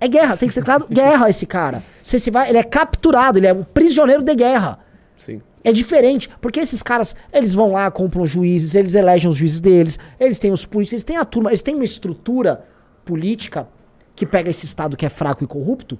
É 0.00 0.08
guerra. 0.08 0.36
Tem 0.36 0.48
que 0.48 0.54
ser 0.54 0.60
declarado 0.60 0.86
guerra 0.90 1.28
esse 1.28 1.46
cara. 1.46 1.82
Se 2.02 2.16
esse 2.16 2.30
vai, 2.30 2.48
ele 2.48 2.58
é 2.58 2.64
capturado, 2.64 3.38
ele 3.38 3.46
é 3.46 3.52
um 3.52 3.62
prisioneiro 3.62 4.22
de 4.22 4.34
guerra. 4.34 4.78
Sim. 5.16 5.40
É 5.62 5.72
diferente, 5.72 6.28
porque 6.40 6.58
esses 6.60 6.82
caras, 6.82 7.14
eles 7.32 7.52
vão 7.52 7.72
lá, 7.72 7.90
compram 7.90 8.24
juízes, 8.24 8.74
eles 8.74 8.94
elegem 8.94 9.28
os 9.28 9.36
juízes 9.36 9.60
deles, 9.60 9.98
eles 10.18 10.38
têm 10.38 10.50
os 10.52 10.64
políticos, 10.64 10.92
eles 10.94 11.04
têm 11.04 11.16
a 11.18 11.24
turma, 11.24 11.50
eles 11.50 11.60
têm 11.60 11.74
uma 11.74 11.84
estrutura 11.84 12.64
política 13.04 13.68
que 14.16 14.24
pega 14.24 14.48
esse 14.48 14.64
Estado 14.64 14.96
que 14.96 15.04
é 15.04 15.08
fraco 15.08 15.44
e 15.44 15.46
corrupto, 15.46 15.98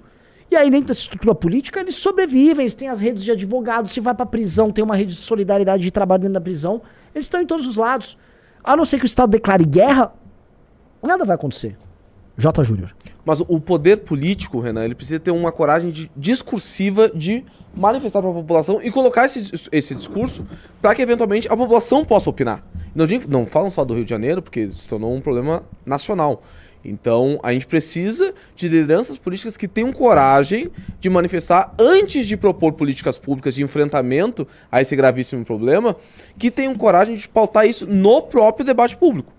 e 0.49 0.55
aí 0.55 0.69
dentro 0.69 0.87
dessa 0.87 1.01
estrutura 1.01 1.35
política 1.35 1.79
eles 1.79 1.95
sobrevivem, 1.95 2.63
eles 2.63 2.75
têm 2.75 2.87
as 2.87 2.99
redes 2.99 3.23
de 3.23 3.31
advogados, 3.31 3.91
se 3.91 3.99
vai 3.99 4.15
pra 4.15 4.25
prisão, 4.25 4.71
tem 4.71 4.83
uma 4.83 4.95
rede 4.95 5.13
de 5.13 5.21
solidariedade 5.21 5.83
de 5.83 5.91
trabalho 5.91 6.21
dentro 6.21 6.33
da 6.33 6.41
prisão, 6.41 6.81
eles 7.13 7.25
estão 7.25 7.41
em 7.41 7.45
todos 7.45 7.65
os 7.67 7.77
lados. 7.77 8.17
A 8.63 8.75
não 8.75 8.85
ser 8.85 8.97
que 8.97 9.05
o 9.05 9.07
Estado 9.07 9.29
declare 9.29 9.65
guerra, 9.65 10.13
nada 11.01 11.23
vai 11.23 11.35
acontecer. 11.35 11.77
J. 12.37 12.63
Júnior. 12.63 12.95
Mas 13.23 13.39
o 13.39 13.59
poder 13.59 13.97
político, 13.97 14.59
Renan, 14.59 14.85
ele 14.85 14.95
precisa 14.95 15.19
ter 15.19 15.31
uma 15.31 15.51
coragem 15.51 15.91
de- 15.91 16.11
discursiva 16.15 17.09
de 17.09 17.45
manifestar 17.75 18.21
para 18.21 18.29
a 18.31 18.33
população 18.33 18.79
e 18.81 18.91
colocar 18.91 19.25
esse, 19.25 19.51
esse 19.71 19.95
discurso 19.95 20.45
para 20.81 20.93
que 20.95 21.01
eventualmente 21.01 21.47
a 21.47 21.55
população 21.55 22.03
possa 22.03 22.29
opinar. 22.29 22.63
Não, 22.93 23.05
não 23.27 23.45
falam 23.45 23.71
só 23.71 23.85
do 23.85 23.93
Rio 23.93 24.03
de 24.03 24.09
Janeiro, 24.09 24.41
porque 24.41 24.71
se 24.71 24.87
tornou 24.87 25.13
um 25.15 25.21
problema 25.21 25.63
nacional. 25.85 26.43
Então 26.83 27.39
a 27.43 27.53
gente 27.53 27.67
precisa 27.67 28.33
de 28.55 28.67
lideranças 28.67 29.17
políticas 29.17 29.55
que 29.55 29.67
tenham 29.67 29.93
coragem 29.93 30.71
de 30.99 31.09
manifestar 31.09 31.73
antes 31.79 32.25
de 32.25 32.35
propor 32.35 32.73
políticas 32.73 33.17
públicas 33.17 33.53
de 33.53 33.63
enfrentamento 33.63 34.47
a 34.71 34.81
esse 34.81 34.95
gravíssimo 34.95 35.45
problema, 35.45 35.95
que 36.37 36.49
tenham 36.49 36.75
coragem 36.75 37.15
de 37.15 37.29
pautar 37.29 37.67
isso 37.67 37.85
no 37.85 38.21
próprio 38.23 38.65
debate 38.65 38.97
público. 38.97 39.31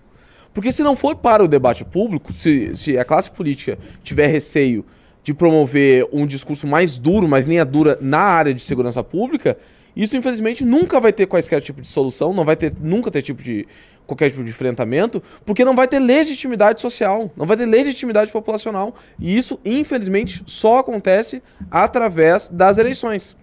Porque 0.53 0.71
se 0.71 0.83
não 0.83 0.95
for 0.95 1.15
para 1.15 1.43
o 1.43 1.47
debate 1.47 1.83
público, 1.83 2.31
se, 2.31 2.77
se 2.77 2.97
a 2.97 3.03
classe 3.03 3.31
política 3.31 3.77
tiver 4.03 4.27
receio 4.27 4.85
de 5.23 5.33
promover 5.33 6.07
um 6.11 6.27
discurso 6.27 6.67
mais 6.67 6.97
duro, 6.97 7.27
mais 7.27 7.45
linha 7.45 7.63
dura 7.63 7.97
na 8.01 8.19
área 8.19 8.53
de 8.53 8.61
segurança 8.61 9.03
pública, 9.03 9.57
isso 9.95 10.17
infelizmente 10.17 10.65
nunca 10.65 10.99
vai 10.99 11.13
ter 11.13 11.27
quaisquer 11.27 11.61
tipo 11.61 11.81
de 11.81 11.87
solução, 11.87 12.33
não 12.33 12.43
vai 12.43 12.55
ter 12.55 12.73
nunca 12.81 13.09
ter 13.09 13.21
tipo 13.21 13.41
de 13.41 13.65
qualquer 14.05 14.29
tipo 14.29 14.43
de 14.43 14.49
enfrentamento, 14.49 15.23
porque 15.45 15.63
não 15.63 15.75
vai 15.75 15.87
ter 15.87 15.99
legitimidade 15.99 16.81
social, 16.81 17.31
não 17.37 17.45
vai 17.45 17.55
ter 17.55 17.65
legitimidade 17.65 18.31
populacional, 18.31 18.93
e 19.17 19.37
isso 19.37 19.59
infelizmente 19.63 20.43
só 20.45 20.79
acontece 20.79 21.41
através 21.71 22.49
das 22.49 22.77
eleições, 22.77 23.37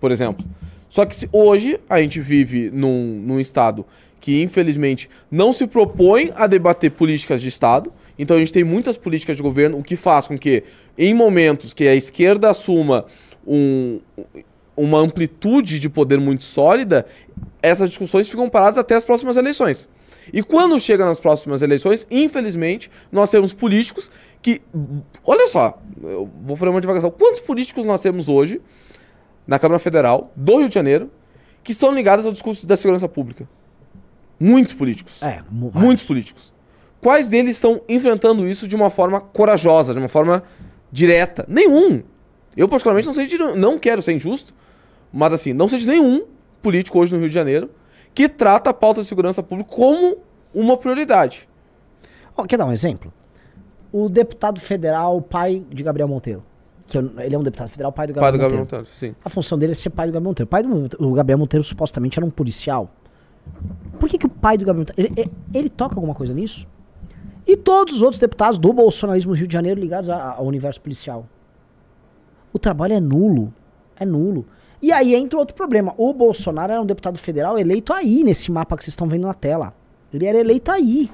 por 0.00 0.10
exemplo. 0.10 0.44
Só 0.88 1.04
que 1.04 1.14
se 1.14 1.28
hoje 1.30 1.78
a 1.90 2.00
gente 2.00 2.20
vive 2.20 2.70
num, 2.72 3.20
num 3.22 3.40
estado 3.40 3.84
que 4.26 4.42
infelizmente 4.42 5.08
não 5.30 5.52
se 5.52 5.68
propõe 5.68 6.32
a 6.34 6.48
debater 6.48 6.90
políticas 6.90 7.40
de 7.40 7.46
Estado. 7.46 7.92
Então 8.18 8.36
a 8.36 8.40
gente 8.40 8.52
tem 8.52 8.64
muitas 8.64 8.96
políticas 8.96 9.36
de 9.36 9.42
governo, 9.42 9.78
o 9.78 9.82
que 9.82 9.96
faz 9.96 10.26
com 10.26 10.38
que, 10.38 10.64
em 10.96 11.12
momentos 11.14 11.74
que 11.74 11.86
a 11.86 11.94
esquerda 11.94 12.50
assuma 12.50 13.04
um- 13.46 14.00
uma 14.76 14.98
amplitude 14.98 15.78
de 15.78 15.88
poder 15.88 16.18
muito 16.20 16.44
sólida, 16.44 17.06
essas 17.62 17.88
discussões 17.88 18.28
ficam 18.28 18.48
paradas 18.48 18.78
até 18.78 18.94
as 18.94 19.04
próximas 19.04 19.36
eleições. 19.36 19.88
E 20.32 20.42
quando 20.42 20.78
chega 20.80 21.04
nas 21.04 21.20
próximas 21.20 21.62
eleições, 21.62 22.06
infelizmente, 22.10 22.90
nós 23.12 23.30
temos 23.30 23.52
políticos 23.54 24.10
que. 24.42 24.60
Olha 25.24 25.46
só, 25.48 25.80
eu 26.02 26.28
vou 26.42 26.56
fazer 26.56 26.70
uma 26.70 26.80
divagação. 26.80 27.10
Quantos 27.10 27.40
políticos 27.40 27.86
nós 27.86 28.00
temos 28.00 28.28
hoje 28.28 28.60
na 29.46 29.58
Câmara 29.58 29.78
Federal 29.78 30.32
do 30.34 30.58
Rio 30.58 30.68
de 30.68 30.74
Janeiro 30.74 31.10
que 31.62 31.72
são 31.72 31.94
ligados 31.94 32.26
ao 32.26 32.32
discurso 32.32 32.66
da 32.66 32.76
segurança 32.76 33.08
pública? 33.08 33.48
Muitos 34.38 34.74
políticos. 34.74 35.22
É, 35.22 35.42
mu- 35.50 35.70
Muitos 35.72 36.04
políticos. 36.04 36.52
Quais 37.06 37.28
deles 37.28 37.54
estão 37.54 37.80
enfrentando 37.88 38.48
isso 38.48 38.66
de 38.66 38.74
uma 38.74 38.90
forma 38.90 39.20
corajosa, 39.20 39.92
de 39.94 40.00
uma 40.00 40.08
forma 40.08 40.42
direta? 40.90 41.44
Nenhum. 41.46 42.02
Eu, 42.56 42.68
particularmente, 42.68 43.06
não 43.06 43.14
sei 43.14 43.28
de, 43.28 43.38
não 43.38 43.78
quero 43.78 44.02
ser 44.02 44.10
injusto, 44.12 44.52
mas 45.12 45.32
assim, 45.32 45.52
não 45.52 45.68
sei 45.68 45.78
de 45.78 45.86
nenhum 45.86 46.24
político 46.60 46.98
hoje 46.98 47.14
no 47.14 47.20
Rio 47.20 47.28
de 47.28 47.34
Janeiro 47.36 47.70
que 48.12 48.28
trata 48.28 48.70
a 48.70 48.74
pauta 48.74 49.02
de 49.02 49.06
segurança 49.06 49.40
pública 49.40 49.70
como 49.72 50.16
uma 50.52 50.76
prioridade. 50.76 51.48
Ó, 52.36 52.42
quer 52.44 52.56
dar 52.56 52.66
um 52.66 52.72
exemplo? 52.72 53.12
O 53.92 54.08
deputado 54.08 54.58
federal, 54.58 55.22
pai 55.22 55.64
de 55.70 55.84
Gabriel 55.84 56.08
Monteiro. 56.08 56.42
Que 56.88 56.98
eu- 56.98 57.12
ele 57.20 57.36
é 57.36 57.38
um 57.38 57.42
deputado 57.44 57.68
federal, 57.68 57.92
pai 57.92 58.08
do 58.08 58.14
Pai 58.14 58.22
Gabriel 58.24 58.32
do 58.32 58.42
Gabriel 58.42 58.60
Monteiro. 58.62 58.82
Monteiro, 58.84 58.98
sim. 58.98 59.14
A 59.24 59.28
função 59.30 59.56
dele 59.56 59.70
é 59.70 59.74
ser 59.76 59.90
pai 59.90 60.08
do 60.08 60.12
Gabriel 60.12 60.28
Monteiro. 60.30 60.48
O 60.48 60.50
pai 60.50 60.62
do 60.64 61.06
o 61.08 61.12
Gabriel 61.12 61.38
Monteiro 61.38 61.62
supostamente 61.62 62.18
era 62.18 62.26
um 62.26 62.30
policial. 62.30 62.90
Por 64.00 64.08
que, 64.08 64.18
que 64.18 64.26
o 64.26 64.28
pai 64.28 64.58
do 64.58 64.64
Gabriel 64.64 64.88
Monteiro. 64.88 65.12
Ele, 65.14 65.20
ele- 65.20 65.32
ele 65.54 65.68
toca 65.70 65.94
alguma 65.94 66.12
coisa 66.12 66.34
nisso? 66.34 66.66
E 67.46 67.56
todos 67.56 67.96
os 67.96 68.02
outros 68.02 68.18
deputados 68.18 68.58
do 68.58 68.72
bolsonarismo 68.72 69.32
do 69.32 69.38
Rio 69.38 69.46
de 69.46 69.52
Janeiro 69.52 69.80
ligados 69.80 70.10
ao 70.10 70.44
universo 70.44 70.80
policial. 70.80 71.26
O 72.52 72.58
trabalho 72.58 72.94
é 72.94 73.00
nulo. 73.00 73.54
É 73.96 74.04
nulo. 74.04 74.44
E 74.82 74.92
aí 74.92 75.14
entra 75.14 75.38
outro 75.38 75.54
problema. 75.54 75.94
O 75.96 76.12
Bolsonaro 76.12 76.72
era 76.72 76.82
um 76.82 76.86
deputado 76.86 77.18
federal 77.18 77.58
eleito 77.58 77.92
aí, 77.92 78.24
nesse 78.24 78.50
mapa 78.50 78.76
que 78.76 78.82
vocês 78.82 78.92
estão 78.92 79.06
vendo 79.06 79.26
na 79.26 79.34
tela. 79.34 79.72
Ele 80.12 80.26
era 80.26 80.38
eleito 80.38 80.72
aí. 80.72 81.10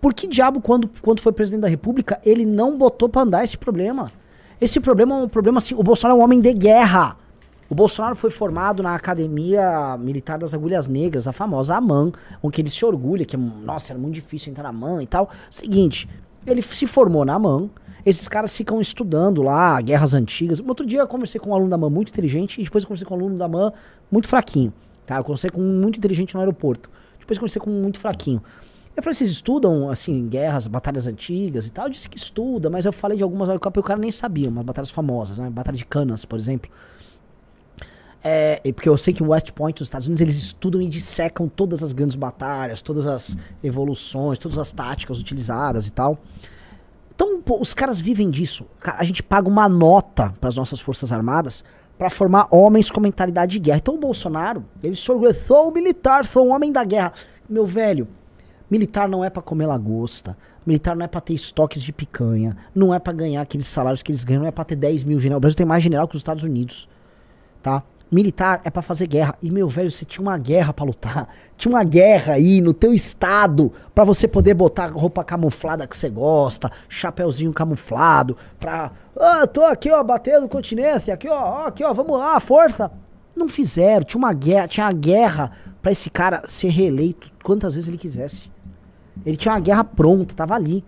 Por 0.00 0.14
que 0.14 0.26
diabo, 0.26 0.60
quando, 0.60 0.90
quando 1.02 1.20
foi 1.20 1.32
presidente 1.32 1.62
da 1.62 1.68
República, 1.68 2.20
ele 2.24 2.46
não 2.46 2.78
botou 2.78 3.08
pra 3.08 3.22
andar 3.22 3.44
esse 3.44 3.58
problema? 3.58 4.10
Esse 4.60 4.80
problema 4.80 5.18
é 5.18 5.22
um 5.24 5.28
problema 5.28 5.58
assim. 5.58 5.74
O 5.74 5.82
Bolsonaro 5.82 6.18
é 6.18 6.22
um 6.22 6.24
homem 6.24 6.40
de 6.40 6.52
guerra. 6.54 7.16
O 7.70 7.74
Bolsonaro 7.74 8.16
foi 8.16 8.30
formado 8.30 8.82
na 8.82 8.94
Academia 8.94 9.98
Militar 9.98 10.38
das 10.38 10.54
Agulhas 10.54 10.88
Negras, 10.88 11.28
a 11.28 11.32
famosa 11.32 11.76
AMAN, 11.76 12.12
com 12.40 12.50
que 12.50 12.62
ele 12.62 12.70
se 12.70 12.82
orgulha, 12.82 13.26
que, 13.26 13.36
nossa, 13.36 13.92
era 13.92 14.00
muito 14.00 14.14
difícil 14.14 14.50
entrar 14.50 14.62
na 14.62 14.70
AMAN 14.70 15.02
e 15.02 15.06
tal. 15.06 15.28
Seguinte, 15.50 16.08
ele 16.46 16.62
se 16.62 16.86
formou 16.86 17.26
na 17.26 17.34
AMAN, 17.34 17.68
esses 18.06 18.26
caras 18.26 18.56
ficam 18.56 18.80
estudando 18.80 19.42
lá 19.42 19.78
guerras 19.82 20.14
antigas. 20.14 20.60
Outro 20.60 20.86
dia 20.86 21.00
eu 21.00 21.06
conversei 21.06 21.38
com 21.38 21.50
um 21.50 21.54
aluno 21.54 21.68
da 21.68 21.76
AMAN 21.76 21.90
muito 21.90 22.08
inteligente, 22.08 22.58
e 22.58 22.64
depois 22.64 22.84
eu 22.84 22.88
conversei 22.88 23.06
com 23.06 23.14
um 23.14 23.18
aluno 23.18 23.36
da 23.36 23.44
AMAN 23.44 23.70
muito 24.10 24.28
fraquinho. 24.28 24.72
Tá? 25.04 25.18
Eu 25.18 25.24
conversei 25.24 25.50
com 25.50 25.60
um 25.60 25.80
muito 25.80 25.98
inteligente 25.98 26.32
no 26.34 26.40
aeroporto. 26.40 26.88
Depois 27.20 27.36
eu 27.36 27.40
conversei 27.40 27.60
com 27.60 27.70
um 27.70 27.82
muito 27.82 27.98
fraquinho. 27.98 28.42
Eu 28.96 29.02
falei, 29.02 29.14
vocês 29.14 29.30
estudam, 29.30 29.90
assim, 29.90 30.26
guerras, 30.26 30.66
batalhas 30.66 31.06
antigas 31.06 31.66
e 31.66 31.70
tal? 31.70 31.84
Eu 31.84 31.90
disse 31.90 32.08
que 32.08 32.16
estuda, 32.16 32.70
mas 32.70 32.86
eu 32.86 32.92
falei 32.92 33.18
de 33.18 33.22
algumas 33.22 33.48
e 33.48 33.52
o 33.52 33.82
cara 33.82 34.00
nem 34.00 34.10
sabia, 34.10 34.48
umas 34.48 34.64
batalhas 34.64 34.90
famosas, 34.90 35.38
né? 35.38 35.50
Batalha 35.50 35.76
de 35.76 35.84
Canas, 35.84 36.24
por 36.24 36.38
exemplo. 36.38 36.70
É, 38.22 38.60
porque 38.72 38.88
eu 38.88 38.96
sei 38.96 39.14
que 39.14 39.22
em 39.22 39.26
West 39.26 39.52
Point, 39.52 39.80
nos 39.80 39.86
Estados 39.86 40.06
Unidos, 40.06 40.20
eles 40.20 40.36
estudam 40.36 40.82
e 40.82 40.88
dissecam 40.88 41.48
todas 41.48 41.82
as 41.82 41.92
grandes 41.92 42.16
batalhas, 42.16 42.82
todas 42.82 43.06
as 43.06 43.36
evoluções, 43.62 44.38
todas 44.38 44.58
as 44.58 44.72
táticas 44.72 45.20
utilizadas 45.20 45.86
e 45.86 45.92
tal. 45.92 46.18
Então, 47.14 47.40
pô, 47.40 47.60
os 47.60 47.74
caras 47.74 47.98
vivem 48.00 48.30
disso. 48.30 48.66
A 48.82 49.04
gente 49.04 49.22
paga 49.22 49.48
uma 49.48 49.68
nota 49.68 50.32
para 50.40 50.48
as 50.48 50.56
nossas 50.56 50.80
Forças 50.80 51.12
Armadas 51.12 51.64
para 51.96 52.10
formar 52.10 52.46
homens 52.50 52.90
com 52.90 53.00
mentalidade 53.00 53.52
de 53.52 53.58
guerra. 53.58 53.78
Então, 53.78 53.94
o 53.94 53.98
Bolsonaro, 53.98 54.64
ele 54.82 54.94
se 54.94 55.10
orgulha, 55.10 55.34
sou 55.34 55.72
militar, 55.72 56.24
sou 56.24 56.46
um 56.46 56.52
homem 56.52 56.70
da 56.70 56.84
guerra. 56.84 57.12
Meu 57.48 57.66
velho, 57.66 58.06
militar 58.70 59.08
não 59.08 59.24
é 59.24 59.30
para 59.30 59.42
comer 59.42 59.66
lagosta. 59.66 60.36
Militar 60.66 60.94
não 60.94 61.04
é 61.04 61.08
pra 61.08 61.20
ter 61.20 61.34
estoques 61.34 61.82
de 61.82 61.92
picanha. 61.92 62.56
Não 62.74 62.92
é 62.92 62.98
pra 62.98 63.12
ganhar 63.12 63.40
aqueles 63.40 63.66
salários 63.66 64.02
que 64.02 64.12
eles 64.12 64.22
ganham. 64.22 64.42
Não 64.42 64.48
é 64.48 64.52
pra 64.52 64.64
ter 64.64 64.76
10 64.76 65.02
mil 65.04 65.18
general. 65.18 65.38
O 65.38 65.40
Brasil 65.40 65.56
tem 65.56 65.66
mais 65.66 65.82
general 65.82 66.06
que 66.06 66.14
os 66.14 66.20
Estados 66.20 66.44
Unidos 66.44 66.88
tá? 67.62 67.82
Militar 68.10 68.60
é 68.64 68.70
pra 68.70 68.80
fazer 68.80 69.06
guerra. 69.06 69.34
E, 69.42 69.50
meu 69.50 69.68
velho, 69.68 69.90
você 69.90 70.04
tinha 70.04 70.22
uma 70.22 70.38
guerra 70.38 70.72
pra 70.72 70.84
lutar. 70.84 71.28
Tinha 71.58 71.74
uma 71.74 71.84
guerra 71.84 72.34
aí 72.34 72.60
no 72.60 72.72
teu 72.72 72.94
estado 72.94 73.70
pra 73.94 74.02
você 74.02 74.26
poder 74.26 74.54
botar 74.54 74.86
roupa 74.86 75.22
camuflada 75.22 75.86
que 75.86 75.96
você 75.96 76.08
gosta, 76.08 76.70
chapeuzinho 76.88 77.52
camuflado, 77.52 78.36
pra. 78.58 78.92
Ah, 79.18 79.46
tô 79.46 79.62
aqui, 79.62 79.90
ó, 79.90 80.02
batendo 80.02 80.48
continência, 80.48 81.12
aqui, 81.12 81.28
ó, 81.28 81.34
ó, 81.38 81.66
aqui, 81.66 81.84
ó, 81.84 81.92
vamos 81.92 82.18
lá, 82.18 82.40
força. 82.40 82.90
Não 83.36 83.48
fizeram, 83.48 84.04
tinha 84.04 84.18
uma 84.18 84.32
guerra, 84.32 84.68
tinha 84.68 84.86
uma 84.86 84.92
guerra 84.92 85.52
pra 85.82 85.92
esse 85.92 86.08
cara 86.08 86.42
ser 86.46 86.68
reeleito 86.68 87.30
quantas 87.42 87.74
vezes 87.74 87.88
ele 87.88 87.98
quisesse. 87.98 88.50
Ele 89.26 89.36
tinha 89.36 89.52
uma 89.52 89.60
guerra 89.60 89.84
pronta, 89.84 90.34
tava 90.34 90.54
ali. 90.54 90.84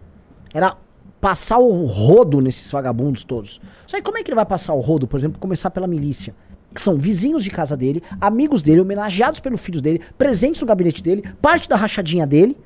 Era 0.55 0.77
passar 1.21 1.59
o 1.59 1.85
rodo 1.85 2.41
nesses 2.41 2.71
vagabundos 2.71 3.25
todos. 3.25 3.61
Só 3.87 3.97
que 3.99 4.03
como 4.03 4.19
é 4.19 4.23
que 4.23 4.31
ele 4.31 4.37
vai 4.37 4.47
passar 4.47 4.73
o 4.73 4.81
rodo, 4.81 5.07
por 5.07 5.19
exemplo, 5.19 5.39
começar 5.39 5.71
pela 5.71 5.87
milícia? 5.87 6.35
Que 6.75 6.81
são 6.81 6.97
vizinhos 6.97 7.43
de 7.43 7.51
casa 7.51 7.77
dele, 7.77 8.03
amigos 8.21 8.63
dele, 8.63 8.81
homenageados 8.81 9.41
pelos 9.41 9.61
filhos 9.61 9.81
dele, 9.81 10.01
presentes 10.17 10.61
no 10.61 10.67
gabinete 10.67 11.03
dele, 11.03 11.25
parte 11.43 11.69
da 11.69 11.75
rachadinha 11.77 12.27
dele, 12.27 12.57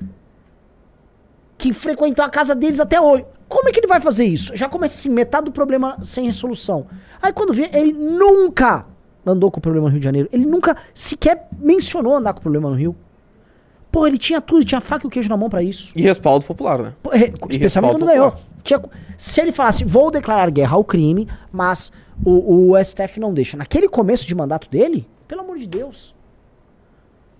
que 1.57 1.73
frequentou 1.73 2.23
a 2.23 2.29
casa 2.29 2.53
deles 2.53 2.79
até 2.79 2.99
hoje. 2.99 3.25
Como 3.47 3.69
é 3.69 3.71
que 3.71 3.79
ele 3.79 3.87
vai 3.87 3.99
fazer 4.01 4.25
isso? 4.25 4.55
Já 4.55 4.67
começa 4.67 4.95
assim, 4.95 5.09
metade 5.09 5.45
do 5.45 5.51
problema 5.51 5.97
sem 6.03 6.25
resolução. 6.25 6.85
Aí 7.21 7.31
quando 7.31 7.53
vê, 7.53 7.69
ele 7.73 7.93
nunca 7.93 8.85
andou 9.25 9.49
com 9.49 9.59
o 9.59 9.61
problema 9.61 9.87
no 9.87 9.91
Rio 9.91 9.99
de 9.99 10.03
Janeiro. 10.05 10.29
Ele 10.31 10.45
nunca 10.45 10.75
sequer 10.93 11.47
mencionou 11.59 12.15
andar 12.15 12.33
com 12.33 12.39
o 12.39 12.41
problema 12.43 12.69
no 12.69 12.75
Rio. 12.75 12.95
Pô, 13.91 14.05
ele 14.05 14.17
tinha 14.17 14.41
tudo, 14.41 14.57
ele 14.59 14.65
tinha 14.65 14.81
faca 14.81 15.05
e 15.05 15.07
o 15.07 15.09
queijo 15.09 15.29
na 15.29 15.37
mão 15.37 15.49
pra 15.49 15.63
isso. 15.63 15.93
E 15.95 16.01
respaldo 16.01 16.45
popular, 16.45 16.79
né? 16.79 16.93
Pô, 17.01 17.09
re- 17.11 17.33
Especialmente 17.49 17.93
quando 17.93 18.05
ganhou. 18.05 18.35
Tinha- 18.61 18.81
se 19.17 19.39
ele 19.39 19.53
falasse, 19.53 19.85
vou 19.85 20.11
declarar 20.11 20.51
guerra 20.51 20.75
ao 20.75 20.83
crime, 20.83 21.27
mas 21.51 21.91
o, 22.23 22.71
o 22.71 22.83
STF 22.83 23.19
não 23.19 23.33
deixa. 23.33 23.57
Naquele 23.57 23.89
começo 23.89 24.25
de 24.25 24.35
mandato 24.35 24.69
dele, 24.69 25.07
pelo 25.27 25.41
amor 25.41 25.57
de 25.57 25.67
Deus. 25.67 26.15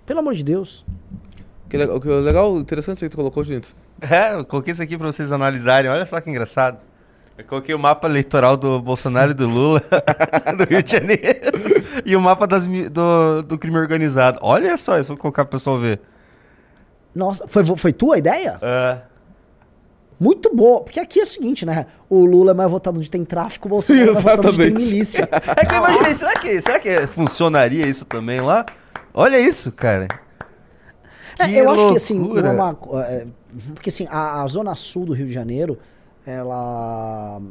Pelo 0.05 0.19
amor 0.19 0.33
de 0.33 0.43
Deus. 0.43 0.85
Que 1.69 1.77
legal, 1.77 1.99
que 1.99 2.07
legal 2.07 2.57
interessante 2.57 2.97
isso 2.97 3.05
que 3.05 3.09
tu 3.09 3.17
colocou, 3.17 3.43
gente. 3.43 3.69
É, 4.01 4.35
eu 4.35 4.45
coloquei 4.45 4.71
isso 4.71 4.83
aqui 4.83 4.97
pra 4.97 5.07
vocês 5.07 5.31
analisarem. 5.31 5.89
Olha 5.89 6.05
só 6.05 6.19
que 6.21 6.29
engraçado. 6.29 6.77
Eu 7.37 7.43
coloquei 7.43 7.75
o 7.75 7.79
mapa 7.79 8.07
eleitoral 8.07 8.55
do 8.55 8.81
Bolsonaro 8.81 9.31
e 9.31 9.33
do 9.33 9.47
Lula, 9.47 9.81
do 10.57 10.63
Rio 10.63 10.81
de 10.81 10.89
Janeiro, 10.89 11.51
e 12.05 12.15
o 12.15 12.21
mapa 12.21 12.47
das 12.47 12.65
do, 12.65 13.41
do 13.41 13.57
crime 13.57 13.77
organizado. 13.77 14.39
Olha 14.41 14.77
só, 14.77 14.97
eu 14.97 15.03
vou 15.03 15.17
colocar 15.17 15.43
pro 15.43 15.57
pessoal 15.57 15.77
ver. 15.77 15.99
Nossa, 17.13 17.45
foi, 17.45 17.65
foi 17.65 17.91
tua 17.91 18.17
ideia? 18.17 18.57
É. 18.61 19.01
Muito 20.19 20.53
boa. 20.55 20.81
Porque 20.81 20.99
aqui 20.99 21.19
é 21.19 21.23
o 21.23 21.27
seguinte, 21.27 21.65
né? 21.65 21.85
O 22.09 22.25
Lula 22.25 22.51
é 22.51 22.53
mais 22.53 22.69
votado 22.71 22.97
onde 22.99 23.09
tem 23.09 23.23
tráfico, 23.25 23.67
o 23.67 23.69
Bolsonaro 23.69 24.09
é 24.09 24.13
mais 24.13 24.23
votado 24.23 24.47
onde 24.47 24.57
tem 24.57 24.65
Exatamente. 24.67 24.91
milícia. 24.93 25.29
É 25.57 25.65
que 25.65 25.73
eu 25.73 25.77
imaginei, 25.77 26.13
será 26.13 26.33
que, 26.39 26.61
será 26.61 26.79
que 26.79 27.07
funcionaria 27.07 27.85
isso 27.85 28.05
também 28.05 28.39
lá? 28.41 28.65
Olha 29.13 29.39
isso, 29.39 29.71
cara. 29.71 30.07
É, 31.37 31.45
Que 31.47 31.55
eu 31.55 31.69
acho 31.69 31.89
que 31.89 31.95
assim, 31.97 32.17
loucura. 32.19 32.51
uma- 32.51 32.77
é, 33.03 33.25
porque 33.73 33.89
assim, 33.89 34.07
a, 34.09 34.41
a 34.41 34.47
zona 34.47 34.73
sul 34.75 35.05
do 35.05 35.13
Rio 35.13 35.27
de 35.27 35.33
Janeiro, 35.33 35.77
ela 36.25 37.41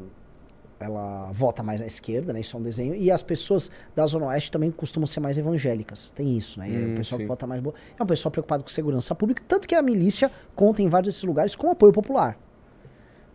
ela 0.81 1.31
vota 1.33 1.63
mais 1.63 1.81
à 1.81 1.87
esquerda, 1.87 2.33
né? 2.33 2.41
Isso 2.41 2.57
é 2.57 2.61
um 2.61 2.63
desenho. 2.63 2.95
E 2.95 3.11
as 3.11 3.23
pessoas 3.23 3.71
da 3.97 4.07
Zona 4.07 4.27
Oeste 4.27 4.51
também 4.51 4.71
costumam 4.71 5.07
ser 5.07 5.21
mais 5.21 5.39
evangélicas. 5.39 6.11
Tem 6.11 6.37
isso, 6.37 6.59
né? 6.59 6.67
Hum, 6.69 6.93
o 6.93 6.97
pessoal 6.97 7.19
que 7.19 7.25
sim. 7.25 7.29
vota 7.29 7.47
mais 7.47 7.63
boa. 7.63 7.75
É 7.99 8.03
um 8.03 8.07
pessoal 8.07 8.31
preocupado 8.31 8.63
com 8.63 8.69
segurança 8.69 9.15
pública, 9.15 9.43
tanto 9.49 9.67
que 9.67 9.75
a 9.75 9.81
milícia 9.81 10.31
conta 10.55 10.83
em 10.83 10.89
vários 10.89 11.15
desses 11.15 11.25
lugares 11.25 11.55
com 11.57 11.71
apoio 11.71 11.93
popular. 11.93 12.37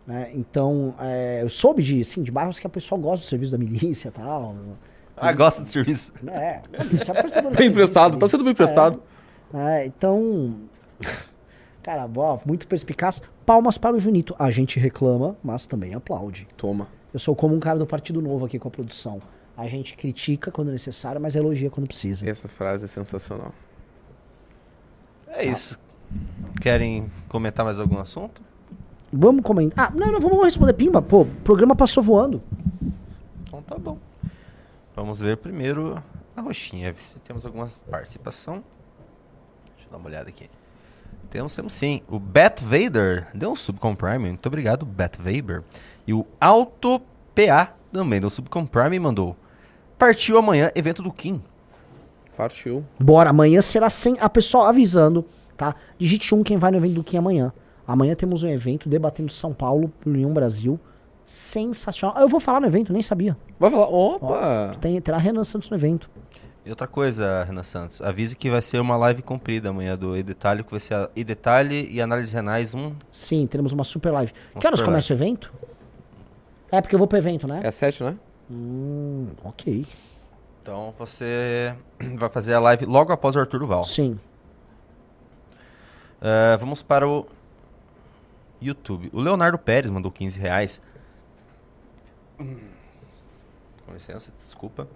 Né? 0.06 0.30
Então, 0.34 0.94
é, 0.98 1.40
eu 1.42 1.48
soube 1.48 1.82
de, 1.82 2.00
assim, 2.00 2.22
de 2.22 2.30
bairros 2.30 2.58
que 2.58 2.66
a 2.66 2.70
pessoa 2.70 3.00
gosta 3.00 3.24
do 3.24 3.28
serviço 3.28 3.52
da 3.52 3.58
milícia 3.58 4.08
e 4.08 4.12
tal. 4.12 4.54
Ah, 5.16 5.32
gosta 5.32 5.62
do 5.62 5.68
serviço. 5.68 6.12
É, 6.26 6.62
a 6.78 6.84
milícia 6.84 7.12
é 7.12 7.14
prestadora 7.20 7.54
Bem 7.54 7.66
serviço 7.66 7.72
emprestado, 7.72 8.12
ali. 8.12 8.20
tá 8.20 8.28
sendo 8.28 8.44
bem 8.44 8.52
emprestado. 8.52 9.02
É, 9.52 9.86
então, 9.86 10.68
cara, 11.82 12.08
ó, 12.16 12.38
muito 12.46 12.66
perspicaz. 12.66 13.22
Palmas 13.44 13.76
para 13.76 13.96
o 13.96 14.00
Junito. 14.00 14.34
A 14.38 14.50
gente 14.50 14.78
reclama, 14.78 15.36
mas 15.42 15.66
também 15.66 15.94
aplaude. 15.94 16.46
Toma. 16.56 16.88
Eu 17.12 17.18
sou 17.18 17.34
como 17.34 17.54
um 17.54 17.60
cara 17.60 17.78
do 17.78 17.86
Partido 17.86 18.22
Novo 18.22 18.44
aqui 18.46 18.58
com 18.58 18.68
a 18.68 18.70
produção. 18.70 19.20
A 19.56 19.66
gente 19.66 19.96
critica 19.96 20.50
quando 20.50 20.70
necessário, 20.70 21.20
mas 21.20 21.36
elogia 21.36 21.68
quando 21.68 21.86
precisa. 21.86 22.28
Essa 22.28 22.48
frase 22.48 22.84
é 22.84 22.88
sensacional. 22.88 23.52
É 25.26 25.44
isso. 25.44 25.78
Querem 26.60 27.10
comentar 27.28 27.64
mais 27.64 27.78
algum 27.78 27.98
assunto? 27.98 28.42
Vamos 29.12 29.42
comentar. 29.42 29.88
Ah, 29.88 29.92
não, 29.94 30.12
não, 30.12 30.20
vamos 30.20 30.44
responder 30.44 30.72
pimba. 30.72 31.02
Pô, 31.02 31.22
o 31.22 31.26
programa 31.26 31.74
passou 31.74 32.02
voando. 32.02 32.42
Então 33.42 33.62
tá 33.62 33.76
bom. 33.76 33.98
Vamos 34.94 35.20
ver 35.20 35.36
primeiro 35.36 36.00
a 36.36 36.40
roxinha, 36.40 36.92
ver 36.92 37.00
se 37.00 37.18
temos 37.20 37.44
alguma 37.44 37.68
participação. 37.90 38.62
Deixa 39.74 39.88
eu 39.88 39.92
dar 39.92 39.98
uma 39.98 40.06
olhada 40.06 40.28
aqui. 40.28 40.48
Temos, 41.30 41.54
temos 41.54 41.72
sim. 41.72 42.02
O 42.08 42.18
Bet 42.18 42.62
Vader 42.62 43.28
deu 43.34 43.52
um 43.52 43.56
subcom 43.56 43.94
Prime. 43.94 44.18
Muito 44.18 44.46
obrigado, 44.46 44.84
Bet 44.84 45.16
Vader. 45.18 45.62
E 46.06 46.12
o 46.12 46.26
Auto 46.40 47.00
PA 47.34 47.74
também 47.92 48.20
deu 48.20 48.30
subcom 48.30 48.66
Prime 48.66 48.96
e 48.96 49.00
mandou. 49.00 49.36
Partiu 49.98 50.38
amanhã, 50.38 50.70
evento 50.74 51.02
do 51.02 51.12
Kim. 51.12 51.42
Partiu. 52.36 52.84
Bora, 52.98 53.30
amanhã 53.30 53.60
será 53.62 53.90
sem. 53.90 54.16
A 54.18 54.28
pessoal 54.28 54.64
avisando, 54.64 55.24
tá? 55.56 55.74
Digite 55.98 56.34
um 56.34 56.42
quem 56.42 56.56
vai 56.56 56.70
no 56.70 56.78
evento 56.78 56.94
do 56.94 57.04
Kim 57.04 57.18
amanhã. 57.18 57.52
Amanhã 57.90 58.14
temos 58.14 58.44
um 58.44 58.48
evento 58.48 58.88
debatendo 58.88 59.32
São 59.32 59.52
Paulo 59.52 59.88
pelo 60.00 60.14
União 60.14 60.32
Brasil. 60.32 60.78
Sensacional. 61.24 62.16
Ah, 62.16 62.20
Eu 62.22 62.28
vou 62.28 62.38
falar 62.38 62.60
no 62.60 62.66
evento, 62.68 62.92
nem 62.92 63.02
sabia. 63.02 63.36
Vai 63.58 63.68
falar, 63.68 63.88
opa! 63.88 64.72
Tem, 64.80 65.00
terá 65.00 65.16
Renan 65.16 65.42
Santos 65.42 65.68
no 65.70 65.76
evento. 65.76 66.08
E 66.64 66.70
outra 66.70 66.86
coisa, 66.86 67.42
Renan 67.42 67.64
Santos, 67.64 68.00
avise 68.00 68.36
que 68.36 68.48
vai 68.48 68.62
ser 68.62 68.78
uma 68.78 68.96
live 68.96 69.22
comprida 69.22 69.70
amanhã 69.70 69.98
do 69.98 70.16
E-Detalhe, 70.16 70.62
que 70.62 70.70
vai 70.70 70.78
ser 70.78 70.94
a 70.94 71.10
E-Detalhe 71.16 71.88
e 71.90 72.00
Análise 72.00 72.32
Renais 72.32 72.76
1. 72.76 72.92
Sim, 73.10 73.44
teremos 73.48 73.72
uma 73.72 73.82
super 73.82 74.12
live. 74.12 74.32
Uma 74.54 74.60
que 74.60 74.66
horas 74.68 74.80
começa 74.80 75.12
o 75.12 75.16
evento? 75.16 75.52
É, 76.70 76.80
porque 76.80 76.94
eu 76.94 76.98
vou 76.98 77.08
pro 77.08 77.18
evento, 77.18 77.48
né? 77.48 77.60
É 77.64 77.72
7, 77.72 78.04
né? 78.04 78.16
Hum, 78.48 79.30
ok. 79.42 79.84
Então 80.62 80.94
você 80.96 81.74
vai 82.16 82.28
fazer 82.28 82.54
a 82.54 82.60
live 82.60 82.86
logo 82.86 83.12
após 83.12 83.34
o 83.34 83.40
Arthur 83.40 83.58
Duval. 83.58 83.82
Sim. 83.82 84.16
Eh, 86.22 86.56
vamos 86.60 86.82
para 86.84 87.08
o 87.08 87.26
YouTube. 88.60 89.10
O 89.12 89.20
Leonardo 89.20 89.58
Pérez 89.58 89.90
mandou 89.90 90.10
15 90.10 90.38
reais. 90.38 90.80
Com 92.38 93.92
licença, 93.92 94.32
desculpa. 94.36 94.88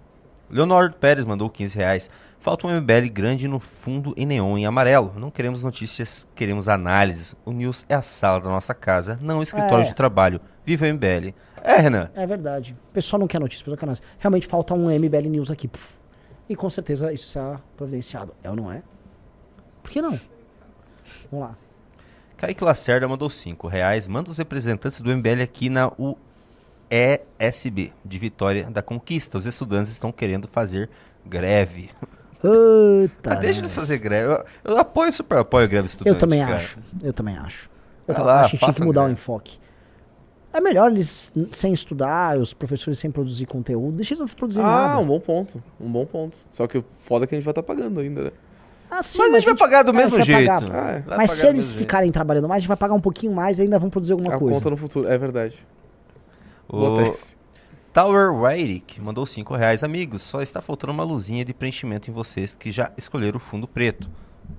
Leonardo 0.49 0.95
Pérez 0.95 1.25
mandou 1.25 1.49
15 1.49 1.75
reais. 1.77 2.09
Falta 2.39 2.67
um 2.67 2.69
MBL 2.81 3.09
grande 3.11 3.47
no 3.47 3.59
fundo 3.59 4.13
em 4.15 4.25
neon 4.25 4.57
em 4.57 4.65
amarelo. 4.67 5.11
Não 5.17 5.31
queremos 5.31 5.63
notícias, 5.63 6.27
queremos 6.35 6.69
análises. 6.69 7.35
O 7.43 7.51
News 7.51 7.83
é 7.89 7.95
a 7.95 8.03
sala 8.03 8.39
da 8.39 8.49
nossa 8.49 8.73
casa, 8.75 9.17
não 9.21 9.39
o 9.39 9.43
escritório 9.43 9.83
É. 9.85 9.87
de 9.87 9.95
trabalho. 9.95 10.39
Viva 10.63 10.85
o 10.85 10.87
MBL. 10.87 11.33
É, 11.63 11.77
Renan. 11.77 12.11
É 12.13 12.27
verdade. 12.27 12.77
O 12.91 12.93
pessoal 12.93 13.19
não 13.19 13.27
quer 13.27 13.39
notícia, 13.39 13.63
o 13.63 13.65
pessoal 13.65 13.77
quer 13.79 13.85
notícia. 13.87 14.05
Realmente 14.19 14.45
falta 14.47 14.75
um 14.75 14.87
MBL 14.91 15.27
News 15.29 15.49
aqui. 15.49 15.67
Puf. 15.67 15.95
E 16.47 16.55
com 16.55 16.69
certeza 16.69 17.11
isso 17.11 17.27
será 17.29 17.59
providenciado. 17.75 18.35
É 18.43 18.49
ou 18.51 18.55
não 18.55 18.71
é? 18.71 18.83
Por 19.81 19.89
que 19.89 19.99
não? 19.99 20.19
Vamos 21.31 21.47
lá. 21.47 21.57
Kaique 22.45 22.63
Lacerda 22.63 23.07
mandou 23.07 23.29
5 23.29 23.67
reais. 23.67 24.07
Manda 24.07 24.29
os 24.29 24.37
representantes 24.37 25.01
do 25.01 25.09
MBL 25.15 25.41
aqui 25.43 25.69
na 25.69 25.91
UESB, 25.97 27.91
de 28.03 28.19
Vitória 28.19 28.69
da 28.69 28.81
Conquista. 28.81 29.37
Os 29.37 29.45
estudantes 29.45 29.91
estão 29.91 30.11
querendo 30.11 30.47
fazer 30.47 30.89
greve. 31.25 31.89
Eita, 32.43 33.31
Mas 33.31 33.39
deixa 33.39 33.59
eles 33.59 33.73
fazer 33.73 33.97
greve. 33.97 34.31
Eu, 34.31 34.45
eu 34.63 34.77
apoio, 34.77 35.11
super 35.11 35.39
apoio 35.39 35.67
greve 35.67 35.87
estudante. 35.87 36.13
Eu 36.13 36.19
também 36.19 36.41
cara. 36.41 36.55
acho. 36.55 36.77
Eu 37.01 37.13
também 37.13 37.35
acho. 37.37 37.69
Eu 38.07 38.23
lá, 38.23 38.41
acho 38.41 38.51
que 38.51 38.57
tinha 38.59 38.73
que 38.73 38.83
mudar 38.83 39.01
o 39.01 39.03
greve. 39.05 39.13
enfoque. 39.19 39.57
É 40.53 40.61
melhor 40.61 40.89
eles 40.91 41.33
sem 41.51 41.73
estudar, 41.73 42.37
os 42.37 42.53
professores 42.53 42.99
sem 42.99 43.09
produzir 43.11 43.45
conteúdo. 43.45 43.95
Deixa 43.97 44.13
eles 44.13 44.21
não 44.21 44.27
produzir 44.27 44.59
Ah, 44.59 44.63
nada. 44.89 44.99
um 44.99 45.05
bom 45.07 45.19
ponto. 45.19 45.61
Um 45.81 45.89
bom 45.91 46.05
ponto. 46.05 46.37
Só 46.53 46.65
que 46.67 46.77
o 46.77 46.85
foda 46.97 47.25
é 47.25 47.27
que 47.27 47.35
a 47.35 47.37
gente 47.37 47.43
vai 47.43 47.51
estar 47.51 47.63
pagando 47.63 47.99
ainda, 47.99 48.25
né? 48.25 48.31
Ah, 48.89 49.01
sim, 49.03 49.17
Mas 49.17 49.33
a 49.33 49.39
gente 49.39 49.45
vai 49.45 49.55
pagar 49.57 49.83
do 49.83 49.91
é, 49.91 49.93
mesmo 49.93 50.21
jeito. 50.21 50.47
pagar. 50.47 50.63
Ah, 50.71 50.91
é. 50.91 50.99
Vai 51.01 51.17
mas 51.17 51.31
pagar 51.31 51.41
se 51.41 51.47
eles 51.47 51.55
mesmo 51.57 51.61
jeito. 51.71 51.77
ficarem 51.77 52.11
trabalhando 52.11 52.47
mais, 52.47 52.57
a 52.57 52.59
gente 52.61 52.67
vai 52.67 52.77
pagar 52.77 52.93
um 52.93 53.01
pouquinho 53.01 53.33
mais 53.33 53.59
e 53.59 53.63
ainda 53.63 53.79
vão 53.79 53.89
produzir 53.89 54.13
alguma 54.13 54.35
a 54.35 54.39
coisa. 54.39 54.53
conta 54.55 54.69
no 54.69 54.77
futuro. 54.77 55.07
É 55.07 55.17
verdade. 55.17 55.65
O 56.67 56.85
Acontece. 56.85 57.37
Tower 57.93 58.33
Wyrick 58.33 58.99
mandou 59.01 59.25
5 59.25 59.55
reais. 59.55 59.83
Amigos, 59.83 60.21
só 60.21 60.41
está 60.41 60.61
faltando 60.61 60.91
uma 60.93 61.03
luzinha 61.03 61.45
de 61.45 61.53
preenchimento 61.53 62.09
em 62.09 62.13
vocês 62.13 62.53
que 62.53 62.69
já 62.69 62.91
escolheram 62.97 63.37
o 63.37 63.39
fundo 63.39 63.67
preto. 63.67 64.09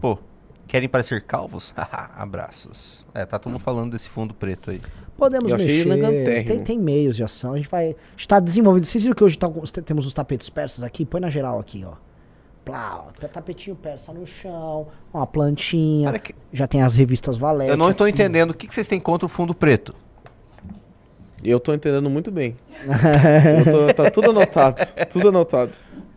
Pô, 0.00 0.18
querem 0.66 0.88
parecer 0.88 1.22
calvos? 1.22 1.72
Haha, 1.76 2.10
Abraços. 2.16 3.06
É, 3.14 3.26
tá 3.26 3.38
todo 3.38 3.52
mundo 3.52 3.60
falando 3.62 3.90
desse 3.92 4.08
fundo 4.08 4.32
preto 4.32 4.70
aí. 4.70 4.80
Podemos 5.18 5.50
Eu 5.52 5.58
mexer. 5.58 6.44
Tem, 6.44 6.62
tem 6.64 6.78
meios 6.78 7.16
de 7.16 7.24
ação. 7.24 7.54
A 7.54 7.56
gente 7.56 7.68
vai. 7.68 7.94
está 8.16 8.40
desenvolvendo. 8.40 8.84
Vocês 8.84 9.04
viram 9.04 9.14
que 9.14 9.24
hoje 9.24 9.38
tá 9.38 9.48
temos 9.84 10.06
os 10.06 10.14
tapetes 10.14 10.48
persas 10.48 10.82
aqui? 10.82 11.04
Põe 11.04 11.20
na 11.20 11.30
geral 11.30 11.58
aqui, 11.58 11.84
ó. 11.86 11.94
Plá, 12.66 13.06
ó, 13.06 13.26
tapetinho 13.28 13.76
persa 13.76 14.12
no 14.12 14.26
chão, 14.26 14.88
uma 15.14 15.24
plantinha. 15.24 16.12
Que- 16.18 16.34
Já 16.52 16.66
tem 16.66 16.82
as 16.82 16.96
revistas 16.96 17.38
Valete. 17.38 17.70
Eu 17.70 17.76
não 17.76 17.92
estou 17.92 18.08
entendendo. 18.08 18.50
O 18.50 18.54
que 18.54 18.66
que 18.66 18.74
vocês 18.74 18.88
têm 18.88 18.98
contra 18.98 19.24
o 19.24 19.28
fundo 19.28 19.54
preto? 19.54 19.94
Eu 21.44 21.60
tô 21.60 21.72
entendendo 21.72 22.10
muito 22.10 22.28
bem. 22.32 22.56
Eu 22.84 23.70
tô- 23.70 23.94
tá 23.94 24.10
tudo 24.10 24.30
anotado. 24.30 24.84
Tudo 25.12 25.28
anotado. 25.28 25.70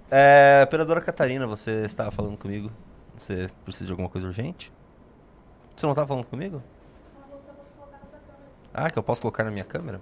É, 0.09 0.63
operadora 0.65 0.99
Catarina, 1.01 1.45
você 1.45 1.85
estava 1.85 2.09
falando 2.09 2.35
comigo? 2.35 2.71
Você 3.15 3.47
precisa 3.63 3.85
de 3.85 3.91
alguma 3.91 4.09
coisa 4.09 4.25
urgente? 4.25 4.71
Você 5.77 5.85
não 5.85 5.91
estava 5.93 6.07
falando 6.07 6.25
comigo? 6.25 6.63
Ah, 8.73 8.89
que 8.89 8.97
eu 8.97 9.03
posso 9.03 9.21
colocar 9.21 9.43
na 9.43 9.51
minha 9.51 9.63
câmera? 9.65 10.01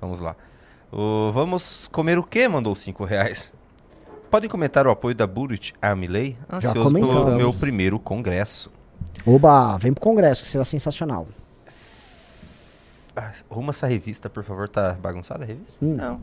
Vamos 0.00 0.20
lá. 0.20 0.36
O 0.92 1.30
vamos 1.32 1.88
comer 1.88 2.18
o 2.18 2.22
que? 2.22 2.48
Mandou 2.48 2.74
5 2.74 3.04
reais. 3.04 3.52
Podem 4.30 4.48
comentar 4.48 4.86
o 4.86 4.90
apoio 4.90 5.14
da 5.14 5.26
Burit 5.26 5.74
à 5.80 5.94
Milley? 5.94 6.36
Ansioso 6.50 6.92
pelo 6.94 7.34
meu 7.36 7.52
primeiro 7.52 7.98
congresso. 7.98 8.70
Oba, 9.26 9.76
vem 9.78 9.92
pro 9.92 10.02
congresso, 10.02 10.42
que 10.42 10.48
será 10.48 10.64
sensacional. 10.64 11.26
Ah, 13.16 13.32
Arruma 13.50 13.70
essa 13.70 13.86
revista, 13.86 14.28
por 14.30 14.44
favor. 14.44 14.68
Tá 14.68 14.92
bagunçada 14.94 15.44
a 15.44 15.46
revista? 15.46 15.84
Hum. 15.84 15.94
Não. 15.96 16.20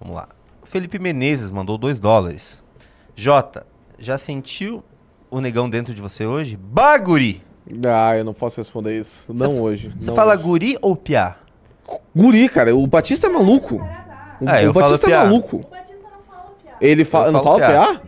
Vamos 0.00 0.16
lá. 0.16 0.28
Felipe 0.64 0.98
Menezes 0.98 1.50
mandou 1.50 1.76
2 1.78 1.98
dólares. 2.00 2.62
Jota, 3.14 3.66
já 3.98 4.16
sentiu 4.16 4.82
o 5.30 5.40
negão 5.40 5.68
dentro 5.68 5.92
de 5.94 6.00
você 6.00 6.24
hoje? 6.26 6.56
Baguri! 6.56 7.42
Ah, 7.86 8.16
eu 8.16 8.24
não 8.24 8.34
posso 8.34 8.60
responder 8.60 8.98
isso. 8.98 9.32
Não 9.32 9.54
Você- 9.54 9.60
hoje. 9.60 9.94
Você 9.98 10.12
fala 10.12 10.34
hoje. 10.34 10.42
guri 10.42 10.78
ou 10.82 10.96
piá? 10.96 11.36
Guri, 12.14 12.48
cara. 12.48 12.74
O 12.74 12.86
Batista 12.86 13.26
é 13.26 13.30
maluco. 13.30 13.76
O, 14.40 14.48
eu 14.48 14.70
o 14.70 14.72
Batista 14.72 15.06
é 15.06 15.10
piá. 15.10 15.24
maluco. 15.24 15.56
O 15.56 15.70
Batista 15.70 15.96
não 16.02 16.22
fala 16.26 16.50
piada. 16.62 16.76
Ele 16.80 17.04
fala. 17.04 17.26
Eu 17.26 17.32
Não 17.32 17.42
fala 17.42 17.56
piá. 17.58 18.00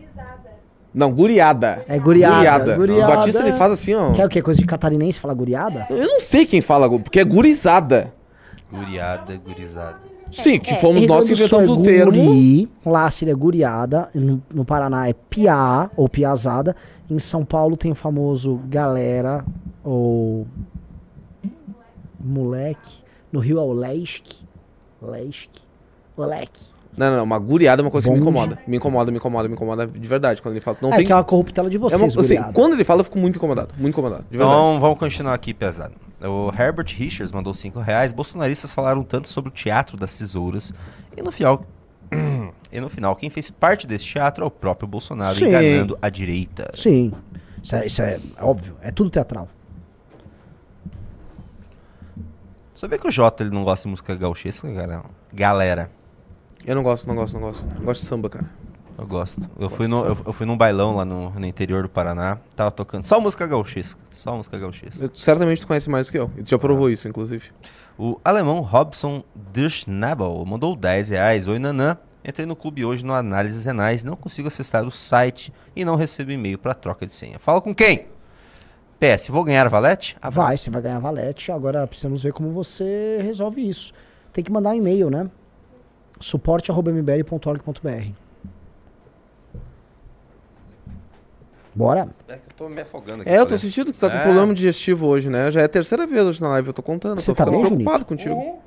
Não, 0.94 1.10
guriada. 1.10 1.82
É 1.88 1.98
guriada. 1.98 2.76
guriada. 2.76 3.12
O 3.12 3.16
Batista 3.16 3.42
ele 3.42 3.52
faz 3.52 3.72
assim, 3.72 3.94
ó. 3.94 4.12
Quer 4.12 4.26
o 4.26 4.28
quê? 4.28 4.42
Coisa 4.42 4.60
de 4.60 4.66
catarinense 4.66 5.18
falar 5.18 5.32
guriada? 5.34 5.86
Eu 5.88 6.06
não 6.06 6.20
sei 6.20 6.44
quem 6.44 6.60
fala, 6.60 6.88
porque 6.98 7.18
é 7.18 7.24
gurizada. 7.24 8.12
Guriada, 8.70 9.34
gurizada. 9.38 9.96
Sim, 10.30 10.59
que 10.59 10.72
É, 10.72 10.76
fomos 10.76 11.00
Rio 11.00 11.09
nós 11.09 11.26
que 11.26 11.32
inventamos 11.32 11.68
é 11.68 11.72
o 11.72 11.82
termo. 11.82 12.12
Guri, 12.12 12.68
lá 12.84 13.10
seria 13.10 13.34
guriada, 13.34 14.09
no, 14.14 14.42
no 14.52 14.64
Paraná 14.64 15.09
é 15.09 15.12
piá 15.12 15.90
ou 15.96 16.09
piazada, 16.09 16.74
em 17.10 17.18
São 17.18 17.44
Paulo 17.44 17.76
tem 17.76 17.92
o 17.92 17.94
famoso 17.94 18.60
galera 18.68 19.44
ou 19.84 20.46
moleque, 22.18 23.02
no 23.32 23.40
Rio 23.40 23.59
é 23.59 23.62
o 23.62 23.72
lesque, 23.72 24.44
lesque, 25.00 25.62
moleque. 26.16 26.72
Não, 26.96 27.09
não, 27.10 27.16
não, 27.18 27.24
uma 27.24 27.38
guriada 27.38 27.80
é 27.80 27.84
uma 27.84 27.90
coisa 27.90 28.06
que 28.06 28.12
me 28.12 28.20
incomoda. 28.20 28.59
Me 28.66 28.76
incomoda, 28.76 29.10
me 29.10 29.16
incomoda, 29.16 29.48
me 29.48 29.54
incomoda 29.54 29.86
de 29.86 30.06
verdade. 30.06 30.42
Quando 30.42 30.52
ele 30.54 30.60
fala. 30.60 30.76
Não 30.82 30.92
é 30.92 30.96
tem. 30.98 31.06
que 31.06 31.12
é 31.12 31.14
uma 31.14 31.24
corruptela 31.24 31.70
de 31.70 31.76
é 31.76 31.80
uma- 31.80 31.88
vocês, 31.88 32.02
assim, 32.18 32.34
guriada. 32.34 32.52
quando 32.52 32.72
ele 32.74 32.84
fala, 32.84 33.00
eu 33.00 33.04
fico 33.04 33.18
muito 33.18 33.36
incomodado. 33.36 33.74
Muito 33.78 33.94
incomodado. 33.94 34.26
De 34.30 34.36
verdade. 34.36 34.59
Então 34.60 34.78
vamos 34.78 34.98
continuar 34.98 35.32
aqui, 35.32 35.54
pesado. 35.54 35.94
O 36.20 36.52
Herbert 36.56 36.86
Richards 36.94 37.32
mandou 37.32 37.54
5 37.54 37.80
reais. 37.80 38.12
Bolsonaristas 38.12 38.74
falaram 38.74 39.02
tanto 39.02 39.26
sobre 39.28 39.48
o 39.48 39.52
teatro 39.52 39.96
das 39.96 40.16
tesouras. 40.18 40.72
E 41.16 41.22
no 41.22 41.32
final. 41.32 41.64
e 42.70 42.78
no 42.78 42.90
final, 42.90 43.16
quem 43.16 43.30
fez 43.30 43.50
parte 43.50 43.86
desse 43.86 44.04
teatro 44.04 44.44
é 44.44 44.46
o 44.46 44.50
próprio 44.50 44.86
Bolsonaro, 44.86 45.34
Sim. 45.34 45.46
enganando 45.46 45.98
a 46.02 46.10
direita. 46.10 46.70
Sim, 46.74 47.10
isso 47.62 47.74
é, 47.74 47.86
isso 47.86 48.02
é 48.02 48.20
óbvio, 48.38 48.76
é 48.82 48.90
tudo 48.90 49.09
teatral. 49.09 49.48
Sabia 52.82 52.98
que 52.98 53.06
o 53.06 53.12
Jota 53.12 53.44
ele 53.44 53.54
não 53.54 53.62
gosta 53.62 53.84
de 53.84 53.90
música 53.90 54.12
gauchesca, 54.16 54.68
cara? 54.74 55.04
Galera, 55.32 55.88
Eu 56.66 56.74
não 56.74 56.82
gosto, 56.82 57.06
não 57.06 57.14
gosto, 57.14 57.34
não 57.34 57.40
gosto. 57.42 57.64
Não 57.64 57.84
gosto 57.84 58.00
de 58.00 58.06
samba, 58.09 58.28
cara. 58.28 58.50
eu 58.98 59.06
gosto. 59.06 59.48
Eu 59.56 59.70
fui, 59.70 59.86
no, 59.86 60.04
eu, 60.04 60.18
eu 60.26 60.32
fui 60.32 60.44
num 60.44 60.56
bailão 60.56 60.96
lá 60.96 61.04
no, 61.04 61.30
no 61.30 61.46
interior 61.46 61.84
do 61.84 61.88
Paraná, 61.88 62.38
tava 62.56 62.72
tocando 62.72 63.04
só 63.04 63.20
música 63.20 63.46
gauchesca. 63.46 64.00
Só 64.10 64.36
música 64.36 64.59
gauchesca. 64.59 65.04
Eu- 65.04 65.10
certamente 65.14 65.60
tu 65.60 65.68
conhece 65.68 65.88
mais 65.88 66.10
que 66.10 66.18
eu. 66.18 66.28
E 66.36 66.42
tu 66.42 66.50
já 66.50 66.59
provou 66.59 66.90
isso, 66.90 67.06
inclusive. 67.06 67.52
O 67.96 68.18
alemão 68.24 68.59
Robson 68.62 69.22
Durschnabel 69.32 70.44
mandou 70.44 70.74
10 70.74 71.10
reais. 71.10 71.46
Oi, 71.46 71.60
Nanã. 71.60 71.96
Entrei 72.24 72.46
no 72.46 72.56
clube 72.56 72.84
hoje 72.84 73.04
no 73.04 73.12
Análises 73.12 73.64
Renais, 73.64 74.02
não 74.02 74.16
consigo 74.16 74.48
acessar 74.48 74.84
o 74.84 74.90
site 74.90 75.52
e 75.76 75.84
não 75.84 75.94
recebo 75.94 76.32
e-mail 76.32 76.59
para 76.59 76.74
troca 76.74 77.06
de 77.06 77.12
senha. 77.12 77.38
Fala 77.38 77.60
com 77.60 77.72
quem? 77.72 78.06
PS, 79.02 79.28
vou 79.28 79.42
ganhar 79.42 79.66
a 79.66 79.68
valete? 79.68 80.16
Vai, 80.20 80.28
Abraço. 80.28 80.58
você 80.64 80.70
vai 80.70 80.82
ganhar 80.82 80.98
valete. 81.00 81.50
Agora 81.50 81.86
precisamos 81.86 82.22
ver 82.22 82.32
como 82.32 82.50
você 82.52 83.18
resolve 83.22 83.66
isso. 83.68 83.92
Tem 84.32 84.44
que 84.44 84.50
mandar 84.52 84.70
um 84.70 84.74
e-mail, 84.74 85.10
né? 85.10 85.28
suporte.mbl.org.br 86.20 88.12
Bora? 91.74 92.08
É 92.28 92.34
que 92.36 92.42
eu 92.50 92.54
tô 92.56 92.68
me 92.68 92.80
afogando 92.82 93.22
aqui. 93.22 93.30
É, 93.30 93.38
eu 93.38 93.46
tô 93.46 93.56
sentindo 93.56 93.86
que 93.86 93.98
tu 93.98 94.00
tá 94.00 94.10
com 94.10 94.16
É. 94.16 94.22
problema 94.22 94.52
digestivo 94.54 95.06
hoje, 95.06 95.28
né? 95.30 95.50
Já 95.50 95.62
é 95.62 95.64
a 95.64 95.68
terceira 95.68 96.06
vez 96.06 96.24
hoje 96.24 96.40
na 96.42 96.48
live, 96.50 96.68
eu 96.68 96.74
tô 96.74 96.82
contando. 96.82 97.20
Você 97.20 97.32
tô 97.32 97.34
tá 97.34 97.44
ficando 97.46 97.60
bem, 97.62 97.70
preocupado 97.76 98.04
contigo. 98.04 98.60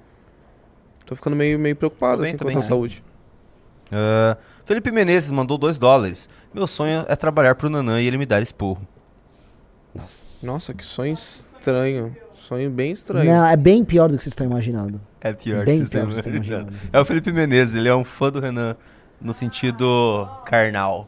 Tô 1.05 1.15
ficando 1.15 1.35
meio, 1.35 1.57
meio 1.59 1.75
preocupado 1.75 2.17
Tô 2.17 2.23
bem, 2.23 2.33
assim, 2.33 2.37
com 2.43 2.49
a 2.49 2.61
sim. 2.61 2.67
saúde. 2.67 3.03
Ah, 3.91 4.35
Felipe 4.65 4.91
Menezes 4.91 5.29
mandou 5.29 5.55
2 5.57 5.77
dólares. 5.77 6.27
Meu 6.51 6.65
sonho 6.65 7.05
é 7.07 7.15
trabalhar 7.15 7.53
pro 7.53 7.69
Nanã 7.69 8.01
e 8.01 8.07
ele 8.07 8.17
me 8.17 8.25
dar 8.25 8.41
esporro. 8.41 8.81
Nossa, 9.93 10.24
que 10.75 10.83
sonho 10.83 11.13
estranho. 11.13 12.15
Sonho 12.33 12.69
bem 12.69 12.91
estranho. 12.91 13.31
Não, 13.31 13.45
é 13.45 13.55
bem 13.57 13.83
pior 13.83 14.07
do 14.07 14.17
que 14.17 14.23
vocês 14.23 14.31
estão 14.33 14.45
imaginando. 14.45 15.01
É 15.21 15.33
pior 15.33 15.65
Bem 15.65 15.77
vocês 15.77 15.89
pior 15.89 16.07
estão 16.07 16.09
que 16.09 16.13
vocês 16.13 16.25
estão 16.25 16.33
imaginando. 16.33 16.73
É 16.93 16.99
o 16.99 17.05
Felipe 17.05 17.31
Menezes, 17.31 17.73
ele 17.75 17.89
é 17.89 17.95
um 17.95 18.03
fã 18.03 18.31
do 18.31 18.39
Renan 18.39 18.75
no 19.19 19.33
sentido 19.33 20.29
carnal. 20.45 21.07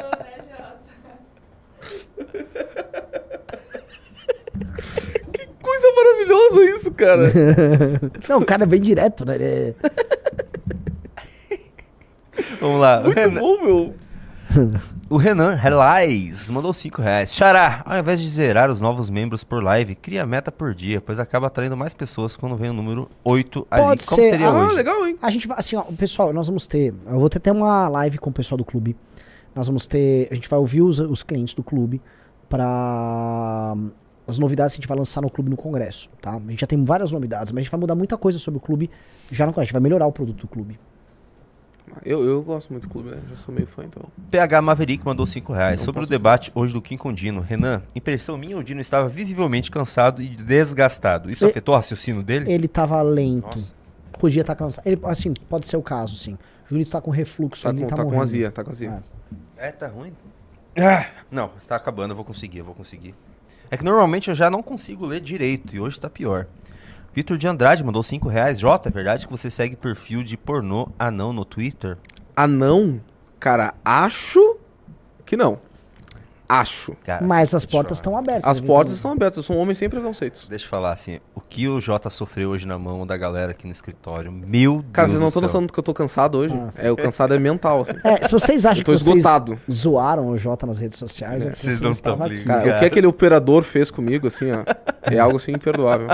maravilhosa 6.04 6.64
isso, 6.76 6.92
cara. 6.92 7.32
Não, 8.28 8.38
o 8.38 8.44
cara 8.44 8.64
é 8.64 8.66
bem 8.66 8.80
direto, 8.80 9.24
né? 9.24 9.34
Ele 9.36 9.44
é- 9.44 9.74
Vamos 12.60 12.80
lá. 12.80 13.00
O 13.00 13.04
Muito 13.04 13.16
Renan, 13.18 13.40
bom, 13.40 13.62
meu. 13.64 13.94
o 15.08 15.16
Renan 15.16 15.54
Relais 15.54 16.50
mandou 16.50 16.72
5 16.72 17.00
reais. 17.02 17.34
Xará, 17.34 17.82
ao 17.84 17.98
invés 17.98 18.20
de 18.20 18.28
zerar 18.28 18.70
os 18.70 18.80
novos 18.80 19.08
membros 19.10 19.44
por 19.44 19.62
live, 19.62 19.94
cria 19.94 20.26
meta 20.26 20.50
por 20.50 20.74
dia, 20.74 21.00
pois 21.00 21.20
acaba 21.20 21.46
atraindo 21.46 21.76
mais 21.76 21.94
pessoas 21.94 22.36
quando 22.36 22.56
vem 22.56 22.70
o 22.70 22.72
número 22.72 23.08
8 23.24 23.66
ali. 23.70 23.82
Pode 23.82 24.06
Como 24.06 24.22
ser. 24.22 24.30
seria 24.30 24.48
Ah, 24.48 24.64
hoje? 24.64 24.74
legal, 24.74 25.06
hein? 25.06 25.18
A 25.22 25.30
gente 25.30 25.46
vai, 25.46 25.58
assim, 25.58 25.76
ó, 25.76 25.82
pessoal, 25.82 26.32
nós 26.32 26.46
vamos 26.46 26.66
ter. 26.66 26.92
Eu 27.06 27.18
vou 27.20 27.28
ter 27.28 27.38
até 27.38 27.52
uma 27.52 27.88
live 27.88 28.18
com 28.18 28.30
o 28.30 28.32
pessoal 28.32 28.56
do 28.58 28.64
clube. 28.64 28.96
Nós 29.54 29.66
vamos 29.66 29.86
ter. 29.86 30.28
A 30.30 30.34
gente 30.34 30.48
vai 30.48 30.58
ouvir 30.58 30.82
os, 30.82 30.98
os 30.98 31.22
clientes 31.22 31.54
do 31.54 31.62
clube 31.62 32.00
para 32.48 33.76
as 34.30 34.38
novidades 34.38 34.74
que 34.74 34.80
a 34.80 34.82
gente 34.82 34.88
vai 34.88 34.96
lançar 34.96 35.20
no 35.20 35.30
clube 35.30 35.50
no 35.50 35.56
congresso, 35.56 36.08
tá? 36.20 36.34
A 36.34 36.50
gente 36.50 36.60
já 36.60 36.66
tem 36.66 36.82
várias 36.84 37.12
novidades, 37.12 37.52
mas 37.52 37.58
a 37.58 37.62
gente 37.62 37.70
vai 37.70 37.80
mudar 37.80 37.94
muita 37.94 38.16
coisa 38.16 38.38
sobre 38.38 38.58
o 38.58 38.60
clube 38.60 38.90
já 39.30 39.44
no 39.44 39.52
congresso. 39.52 39.60
A 39.60 39.64
gente 39.66 39.72
vai 39.72 39.82
melhorar 39.82 40.06
o 40.06 40.12
produto 40.12 40.40
do 40.42 40.48
clube. 40.48 40.78
Eu, 42.04 42.22
eu 42.24 42.42
gosto 42.42 42.70
muito 42.70 42.86
do 42.86 42.92
clube, 42.92 43.10
né? 43.10 43.18
Já 43.28 43.36
sou 43.36 43.54
meio 43.54 43.66
fã, 43.66 43.84
então. 43.84 44.04
PH 44.30 44.62
Maverick 44.62 45.04
mandou 45.04 45.26
5 45.26 45.52
reais. 45.52 45.80
Não 45.80 45.84
Sobre 45.84 46.04
o 46.04 46.06
debate 46.06 46.52
hoje 46.54 46.72
do 46.72 46.80
Kim 46.80 46.96
com 46.96 47.08
o 47.08 47.12
Dino. 47.12 47.40
Renan, 47.40 47.82
impressão 47.94 48.38
minha, 48.38 48.56
o 48.56 48.62
Dino 48.62 48.80
estava 48.80 49.08
visivelmente 49.08 49.70
cansado 49.70 50.22
e 50.22 50.28
desgastado. 50.28 51.28
Isso 51.30 51.44
E- 51.44 51.50
afetou 51.50 51.74
o 51.74 51.76
raciocínio 51.76 52.22
dele? 52.22 52.50
Ele 52.50 52.68
tava 52.68 53.02
lento. 53.02 53.46
Nossa. 53.46 53.72
Podia 54.18 54.42
estar 54.42 54.54
cansado. 54.54 54.86
Ele, 54.86 55.00
assim, 55.04 55.32
pode 55.48 55.66
ser 55.66 55.76
o 55.76 55.82
caso, 55.82 56.16
sim. 56.16 56.34
O 56.34 56.38
Julito 56.70 56.90
tá 56.92 57.00
com 57.00 57.10
refluxo 57.10 57.64
Tá 57.64 57.70
ali, 57.70 57.80
com, 57.80 57.86
tá, 57.88 57.96
tá 57.96 58.04
com 58.04 58.20
azia, 58.20 58.52
tá 58.52 58.62
com 58.62 58.70
azia. 58.70 59.02
É, 59.56 59.72
tá 59.72 59.88
ruim? 59.88 60.12
Ah, 60.78 61.06
não, 61.30 61.50
tá 61.66 61.74
acabando, 61.76 62.12
eu 62.12 62.16
vou 62.16 62.24
conseguir, 62.24 62.58
eu 62.58 62.64
vou 62.64 62.74
conseguir. 62.74 63.14
É 63.70 63.76
que 63.76 63.84
normalmente 63.84 64.28
eu 64.28 64.34
já 64.34 64.50
não 64.50 64.62
consigo 64.62 65.06
ler 65.06 65.20
direito 65.20 65.76
e 65.76 65.80
hoje 65.80 66.00
tá 66.00 66.10
pior. 66.10 66.46
Vitor 67.14 67.38
de 67.38 67.46
Andrade 67.46 67.84
mandou 67.84 68.02
5 68.02 68.28
reais. 68.28 68.58
Jota, 68.58 68.88
é 68.88 68.92
verdade 68.92 69.26
que 69.26 69.32
você 69.32 69.48
segue 69.48 69.76
perfil 69.76 70.22
de 70.22 70.36
pornô 70.36 70.88
anão 70.98 71.32
no 71.32 71.44
Twitter? 71.44 71.96
Ah, 72.34 72.46
não? 72.46 73.00
Cara, 73.38 73.74
acho 73.84 74.58
que 75.24 75.36
não. 75.36 75.60
Acho. 76.50 76.96
Cara, 77.04 77.24
Mas 77.24 77.48
assim, 77.54 77.56
as 77.58 77.64
portas 77.64 77.98
estão 77.98 78.16
abertas. 78.16 78.42
As 78.50 78.60
né, 78.60 78.66
portas 78.66 78.94
estão 78.94 79.12
abertas, 79.12 79.36
eu 79.36 79.42
sou 79.42 79.56
um 79.56 79.60
homem 79.60 79.74
sem 79.74 79.88
preconceitos. 79.88 80.48
Deixa 80.48 80.64
eu 80.64 80.68
falar 80.68 80.92
assim, 80.92 81.20
o 81.34 81.40
que 81.40 81.68
o 81.68 81.80
Jota 81.80 82.10
sofreu 82.10 82.50
hoje 82.50 82.66
na 82.66 82.78
mão 82.78 83.06
da 83.06 83.16
galera 83.16 83.52
aqui 83.52 83.66
no 83.66 83.72
escritório, 83.72 84.32
meu 84.32 84.84
Cara, 84.92 85.06
Deus 85.06 85.12
vocês 85.12 85.20
não 85.20 85.28
estão 85.28 85.42
céu. 85.42 85.48
notando 85.60 85.72
que 85.72 85.78
eu 85.78 85.82
tô 85.84 85.94
cansado 85.94 86.38
hoje? 86.38 86.54
Ah. 86.56 86.70
É, 86.76 86.90
o 86.90 86.96
cansado 86.96 87.34
é 87.34 87.38
mental, 87.38 87.82
assim. 87.82 87.92
É, 88.04 88.24
se 88.26 88.32
vocês 88.32 88.66
acham 88.66 88.80
Eu 88.80 88.84
tô 88.84 88.92
que 88.92 88.98
vocês 88.98 89.16
esgotado. 89.16 89.58
zoaram 89.70 90.26
o 90.28 90.36
Jota 90.36 90.66
nas 90.66 90.78
redes 90.78 90.98
sociais, 90.98 91.46
é, 91.46 91.52
Vocês 91.52 91.76
você 91.78 91.84
não 91.84 91.92
estão 91.92 92.20
aqui. 92.22 92.44
Cara, 92.44 92.76
o 92.76 92.78
que 92.80 92.84
aquele 92.84 93.06
operador 93.06 93.62
fez 93.62 93.90
comigo, 93.90 94.26
assim, 94.26 94.50
ó, 94.50 94.64
é 95.02 95.18
algo 95.18 95.36
assim 95.36 95.52
imperdoável. 95.52 96.08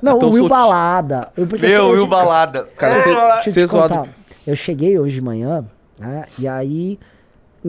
Não, 0.00 0.16
Então 0.16 0.28
o 0.30 0.32
Will 0.32 0.40
sou- 0.42 0.48
Balada. 0.48 1.28
Eu, 1.36 1.46
Meu, 1.46 1.68
eu 1.68 1.88
Will 1.90 2.06
te- 2.06 2.10
Balada. 2.10 2.64
Cara, 2.76 2.94
Deixa 2.94 3.08
cê- 3.10 3.14
eu 3.14 3.40
te 3.42 3.50
cê 3.52 3.66
zoado-. 3.66 4.08
Eu 4.46 4.56
cheguei 4.56 4.98
hoje 4.98 5.16
de 5.16 5.20
manhã, 5.20 5.64
né? 5.98 6.24
E 6.38 6.48
aí 6.48 6.98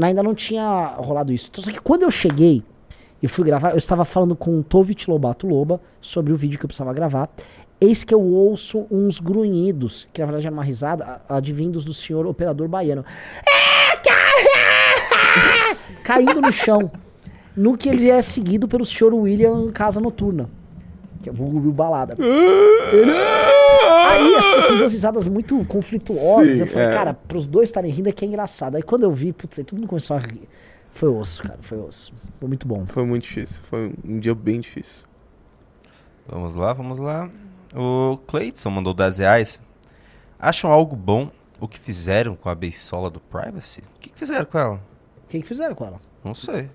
ainda 0.02 0.24
não 0.24 0.34
tinha 0.34 0.95
rolado 0.98 1.32
isso. 1.32 1.49
Só 1.53 1.72
que 1.72 1.80
quando 1.80 2.03
eu 2.03 2.11
cheguei 2.11 2.64
e 3.22 3.28
fui 3.28 3.45
gravar, 3.45 3.72
eu 3.72 3.78
estava 3.78 4.03
falando 4.03 4.36
com 4.36 4.60
o 4.60 4.64
Tovit 4.64 5.10
Lobato 5.10 5.48
Loba 5.48 5.82
sobre 6.02 6.34
o 6.34 6.36
vídeo 6.36 6.60
que 6.60 6.65
eu 6.65 6.68
precisava 6.68 6.94
gravar. 6.94 7.30
Eis 7.80 8.03
que 8.03 8.14
eu 8.14 8.22
ouço 8.22 8.88
uns 8.90 9.20
grunhidos, 9.20 10.07
que 10.14 10.22
na 10.22 10.28
verdade 10.28 10.48
era 10.48 10.53
uma 10.53 10.64
risada, 10.64 11.22
advindos 11.28 11.84
do 11.84 11.94
senhor 11.94 12.26
operador 12.26 12.68
baiano. 12.68 13.06
Caindo 16.03 16.41
no 16.41 16.52
chão. 16.52 16.91
No 17.56 17.78
que 17.78 17.88
ele 17.88 18.10
é 18.10 18.22
seguido 18.22 18.68
pelo 18.68 18.86
senhor 18.86 19.14
William 19.14 19.72
Casa 19.72 19.99
Noturna. 19.99 20.49
Que 21.23 21.29
é 21.29 21.31
o 21.31 21.35
vulgo 21.35 21.57
Will 21.59 21.71
Balada. 21.71 22.15
Ele- 22.19 23.11
Aí, 24.05 24.35
assim, 24.35 24.61
são 24.63 24.77
duas 24.77 24.91
risadas 24.91 25.25
muito 25.25 25.63
conflituosas. 25.65 26.57
Sim, 26.57 26.61
eu 26.63 26.67
falei, 26.67 26.87
é. 26.87 26.91
cara, 26.93 27.13
pros 27.13 27.47
dois 27.47 27.69
estarem 27.69 27.91
rindo 27.91 28.09
é 28.09 28.11
que 28.11 28.23
é 28.23 28.27
engraçado. 28.27 28.75
Aí 28.75 28.83
quando 28.83 29.03
eu 29.03 29.11
vi, 29.11 29.31
putz, 29.33 29.57
aí 29.57 29.65
todo 29.65 29.79
mundo 29.79 29.87
começou 29.87 30.15
a 30.15 30.19
rir. 30.19 30.47
Foi 30.91 31.09
osso, 31.09 31.41
cara, 31.41 31.57
foi 31.61 31.79
osso. 31.79 32.13
Foi 32.39 32.47
muito 32.47 32.67
bom. 32.67 32.85
Foi 32.85 33.03
muito 33.05 33.23
difícil, 33.23 33.61
foi 33.63 33.93
um 34.05 34.19
dia 34.19 34.35
bem 34.35 34.59
difícil. 34.59 35.07
Vamos 36.27 36.53
lá, 36.53 36.73
vamos 36.73 36.99
lá. 36.99 37.29
O 37.75 38.17
Cleiton 38.27 38.69
mandou 38.69 38.93
10 38.93 39.17
reais. 39.17 39.61
Acham 40.37 40.71
algo 40.71 40.95
bom 40.95 41.31
o 41.59 41.67
que 41.67 41.79
fizeram 41.79 42.35
com 42.35 42.49
a 42.49 42.55
beisola 42.55 43.09
do 43.09 43.19
Privacy? 43.19 43.81
O 43.95 43.99
que, 43.99 44.09
que 44.09 44.19
fizeram 44.19 44.45
com 44.45 44.59
ela? 44.59 44.75
O 44.75 45.27
que, 45.29 45.41
que 45.41 45.47
fizeram 45.47 45.73
com 45.73 45.85
ela? 45.85 45.99
Não 46.23 46.35
sei. 46.35 46.69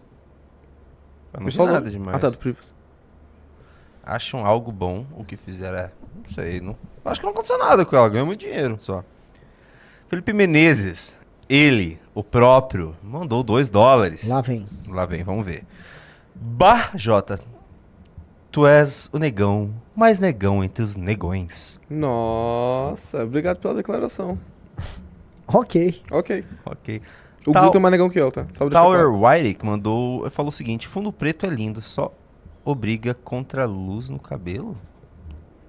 Eu 1.33 1.41
não 1.41 1.49
vi 1.49 1.59
nada 1.59 1.91
demais. 1.91 2.17
Ah, 2.17 2.19
tá, 2.19 2.31
do 2.31 2.39
Privacy. 2.39 2.73
Acham 4.09 4.45
algo 4.47 4.73
bom 4.73 5.05
o 5.17 5.23
que 5.25 5.37
fizeram? 5.37 5.77
É, 5.79 5.91
não 6.17 6.25
sei. 6.33 6.61
Não, 6.61 6.75
acho 7.05 7.21
que 7.21 7.27
não 7.27 7.33
aconteceu 7.33 7.59
nada 7.59 7.85
com 7.85 7.95
ela. 7.95 8.09
Ganhou 8.09 8.27
muito 8.27 8.41
dinheiro 8.41 8.77
só. 8.81 9.05
Felipe 10.09 10.33
Menezes. 10.33 11.17
Ele, 11.49 11.99
o 12.15 12.23
próprio, 12.25 12.95
mandou 13.03 13.43
2 13.43 13.69
dólares. 13.69 14.27
Lá 14.29 14.41
vem. 14.41 14.67
Lá 14.89 15.05
vem, 15.07 15.23
vamos 15.23 15.45
ver. 15.45 15.65
Bah, 16.35 16.91
Jota. 16.95 17.39
Tu 18.51 18.67
és 18.67 19.11
o 19.13 19.19
negão, 19.19 19.71
mais 19.95 20.19
negão 20.19 20.65
entre 20.65 20.83
os 20.83 20.97
negões. 20.97 21.79
Nossa, 21.89 23.23
obrigado 23.25 23.59
pela 23.61 23.75
declaração. 23.75 24.39
Ok. 25.47 26.03
Ok. 26.11 26.45
Ok. 26.65 27.03
O 27.47 27.53
Tal- 27.53 27.65
Guto 27.65 27.77
é 27.79 27.81
mais 27.81 27.93
negão 27.93 28.09
que 28.11 28.19
eu, 28.21 28.31
tá? 28.33 28.47
Só 28.53 28.69
Tower 28.69 28.99
claro. 29.01 29.27
White 29.27 29.65
mandou, 29.65 30.29
falou 30.31 30.49
o 30.49 30.53
seguinte: 30.53 30.89
fundo 30.89 31.13
preto 31.13 31.47
é 31.47 31.49
lindo, 31.49 31.81
só 31.81 32.13
obriga 32.71 33.15
contra 33.15 33.63
a 33.65 33.67
luz 33.67 34.11
no 34.11 34.19
cabelo? 34.19 34.77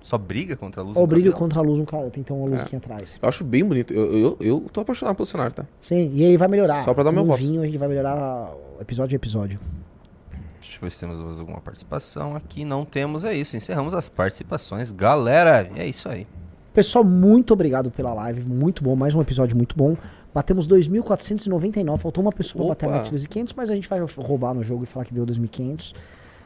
Só 0.02 0.18
briga 0.18 0.56
contra 0.56 0.82
a 0.82 0.84
luz 0.84 0.96
Ó, 0.98 1.00
o 1.00 1.04
no 1.04 1.08
brilho 1.08 1.32
cabelo? 1.32 1.40
contra 1.40 1.60
a 1.60 1.62
luz, 1.64 1.80
um 1.80 1.86
cara, 1.86 2.10
tem 2.10 2.24
que 2.24 2.28
ter 2.28 2.34
uma 2.34 2.48
luz 2.48 2.62
É. 2.62 2.64
aqui 2.64 2.76
atrás. 2.76 3.20
Eu 3.22 3.30
acho 3.30 3.44
bem 3.44 3.64
bonito. 3.64 3.94
Eu, 3.94 4.18
eu, 4.18 4.38
eu 4.40 4.60
tô 4.72 4.82
apaixonado 4.82 5.16
pelo 5.16 5.26
cenário, 5.26 5.54
tá? 5.54 5.66
Sim, 5.82 6.12
e 6.14 6.24
ele 6.24 6.38
vai 6.38 6.48
melhorar. 6.48 6.84
Só 6.84 6.94
pra 6.94 7.04
dar 7.04 7.12
meu 7.12 7.22
Com 7.24 7.30
o 7.30 7.32
voto. 7.34 7.40
vinho, 7.46 7.62
a 7.62 7.66
gente 7.66 7.78
vai 7.78 7.88
melhorar 7.88 8.52
episódio 8.80 9.16
a 9.16 9.18
episódio. 9.18 9.60
Deixa 10.62 10.78
eu 10.78 10.82
ver 10.82 10.92
se 10.92 11.00
temos 11.00 11.22
mais 11.22 11.40
alguma 11.40 11.60
participação 11.62 12.36
aqui. 12.36 12.64
Não 12.66 12.86
temos, 12.86 13.24
é 13.24 13.34
isso. 13.34 13.56
Encerramos 13.56 13.94
as 13.94 14.10
participações. 14.10 14.92
Galera, 14.92 15.70
é 15.76 15.86
isso 15.88 16.10
aí. 16.10 16.26
Pessoal, 16.74 17.04
muito 17.04 17.54
obrigado 17.54 17.90
pela 17.92 18.14
live, 18.14 18.48
muito 18.48 18.84
bom, 18.84 18.96
mais 18.96 19.14
um 19.16 19.22
episódio 19.22 19.56
muito 19.58 19.76
bom. 19.76 19.98
Batemos 20.34 20.68
2.499, 20.68 21.98
faltou 21.98 22.22
uma 22.24 22.32
pessoa 22.32 22.64
pra 22.66 22.70
bater 22.70 22.86
a 22.86 22.90
Opa. 22.90 22.98
meta 23.04 23.18
de 23.18 23.28
2.500, 23.28 23.54
mas 23.58 23.70
a 23.70 23.76
gente 23.76 23.90
vai 23.90 24.00
roubar 24.18 24.54
no 24.54 24.64
jogo 24.64 24.84
e 24.84 24.86
falar 24.86 25.04
que 25.06 25.14
deu 25.14 25.26
2.500. 25.26 25.94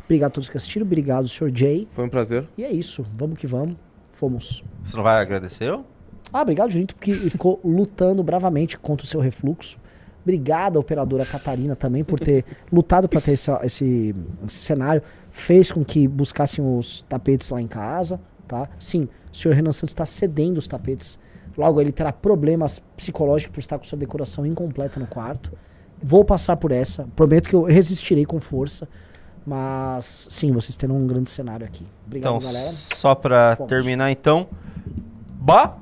Obrigado 0.06 0.32
a 0.32 0.34
todos 0.34 0.50
que 0.50 0.58
assistiram, 0.58 0.86
obrigado, 0.86 1.28
Sr. 1.28 1.52
Jay. 1.54 1.88
Foi 1.92 2.06
um 2.06 2.10
prazer. 2.10 2.48
E 2.58 2.64
é 2.64 2.72
isso, 2.72 3.06
vamos 3.16 3.38
que 3.38 3.48
vamos. 3.48 3.76
Fomos. 4.14 4.64
Você 4.84 4.96
não 4.96 5.04
vai 5.04 5.22
agradecer 5.22 5.66
eu? 5.66 5.86
Ah, 6.32 6.42
obrigado, 6.42 6.72
Junito, 6.72 6.96
porque 6.96 7.12
ele 7.12 7.30
ficou 7.30 7.60
lutando 7.66 8.24
bravamente 8.24 8.78
contra 8.78 9.06
o 9.06 9.08
seu 9.08 9.20
refluxo. 9.20 9.80
Obrigado, 10.24 10.78
operadora 10.78 11.26
Catarina, 11.26 11.76
também, 11.76 12.04
por 12.04 12.20
ter 12.20 12.46
lutado 12.72 13.10
para 13.10 13.20
ter 13.20 13.34
esse, 13.34 13.52
esse, 13.64 14.16
esse 14.48 14.58
cenário. 14.58 15.02
Fez 15.32 15.72
com 15.72 15.84
que 15.84 16.08
buscassem 16.08 16.64
os 16.64 17.02
tapetes 17.10 17.50
lá 17.50 17.62
em 17.62 17.68
casa, 17.68 18.20
tá? 18.48 18.70
Sim, 18.80 19.10
o 19.32 19.36
senhor 19.36 19.54
Renan 19.56 19.72
Santos 19.72 19.94
está 19.94 20.06
cedendo 20.06 20.58
os 20.58 20.68
tapetes. 20.68 21.20
Logo, 21.58 21.82
ele 21.82 21.92
terá 21.92 22.12
problemas 22.12 22.80
psicológicos 22.96 23.54
por 23.54 23.60
estar 23.60 23.78
com 23.78 23.84
sua 23.84 23.98
decoração 23.98 24.46
incompleta 24.46 25.00
no 25.00 25.08
quarto. 25.08 25.52
Vou 26.02 26.24
passar 26.24 26.56
por 26.56 26.72
essa. 26.72 27.08
Prometo 27.16 27.50
que 27.50 27.56
eu 27.56 27.64
resistirei 27.64 28.26
com 28.26 28.40
força. 28.40 28.88
Mas, 29.46 30.28
sim, 30.30 30.52
vocês 30.52 30.78
terão 30.78 30.96
um 30.98 31.06
grande 31.06 31.30
cenário 31.30 31.66
aqui. 31.66 31.86
Obrigado, 32.08 32.38
Então, 32.38 32.52
galera. 32.52 32.72
só 32.72 33.14
pra 33.14 33.56
Fomos. 33.58 33.70
terminar 33.70 34.10
então. 34.12 34.48
Ba 35.40 35.78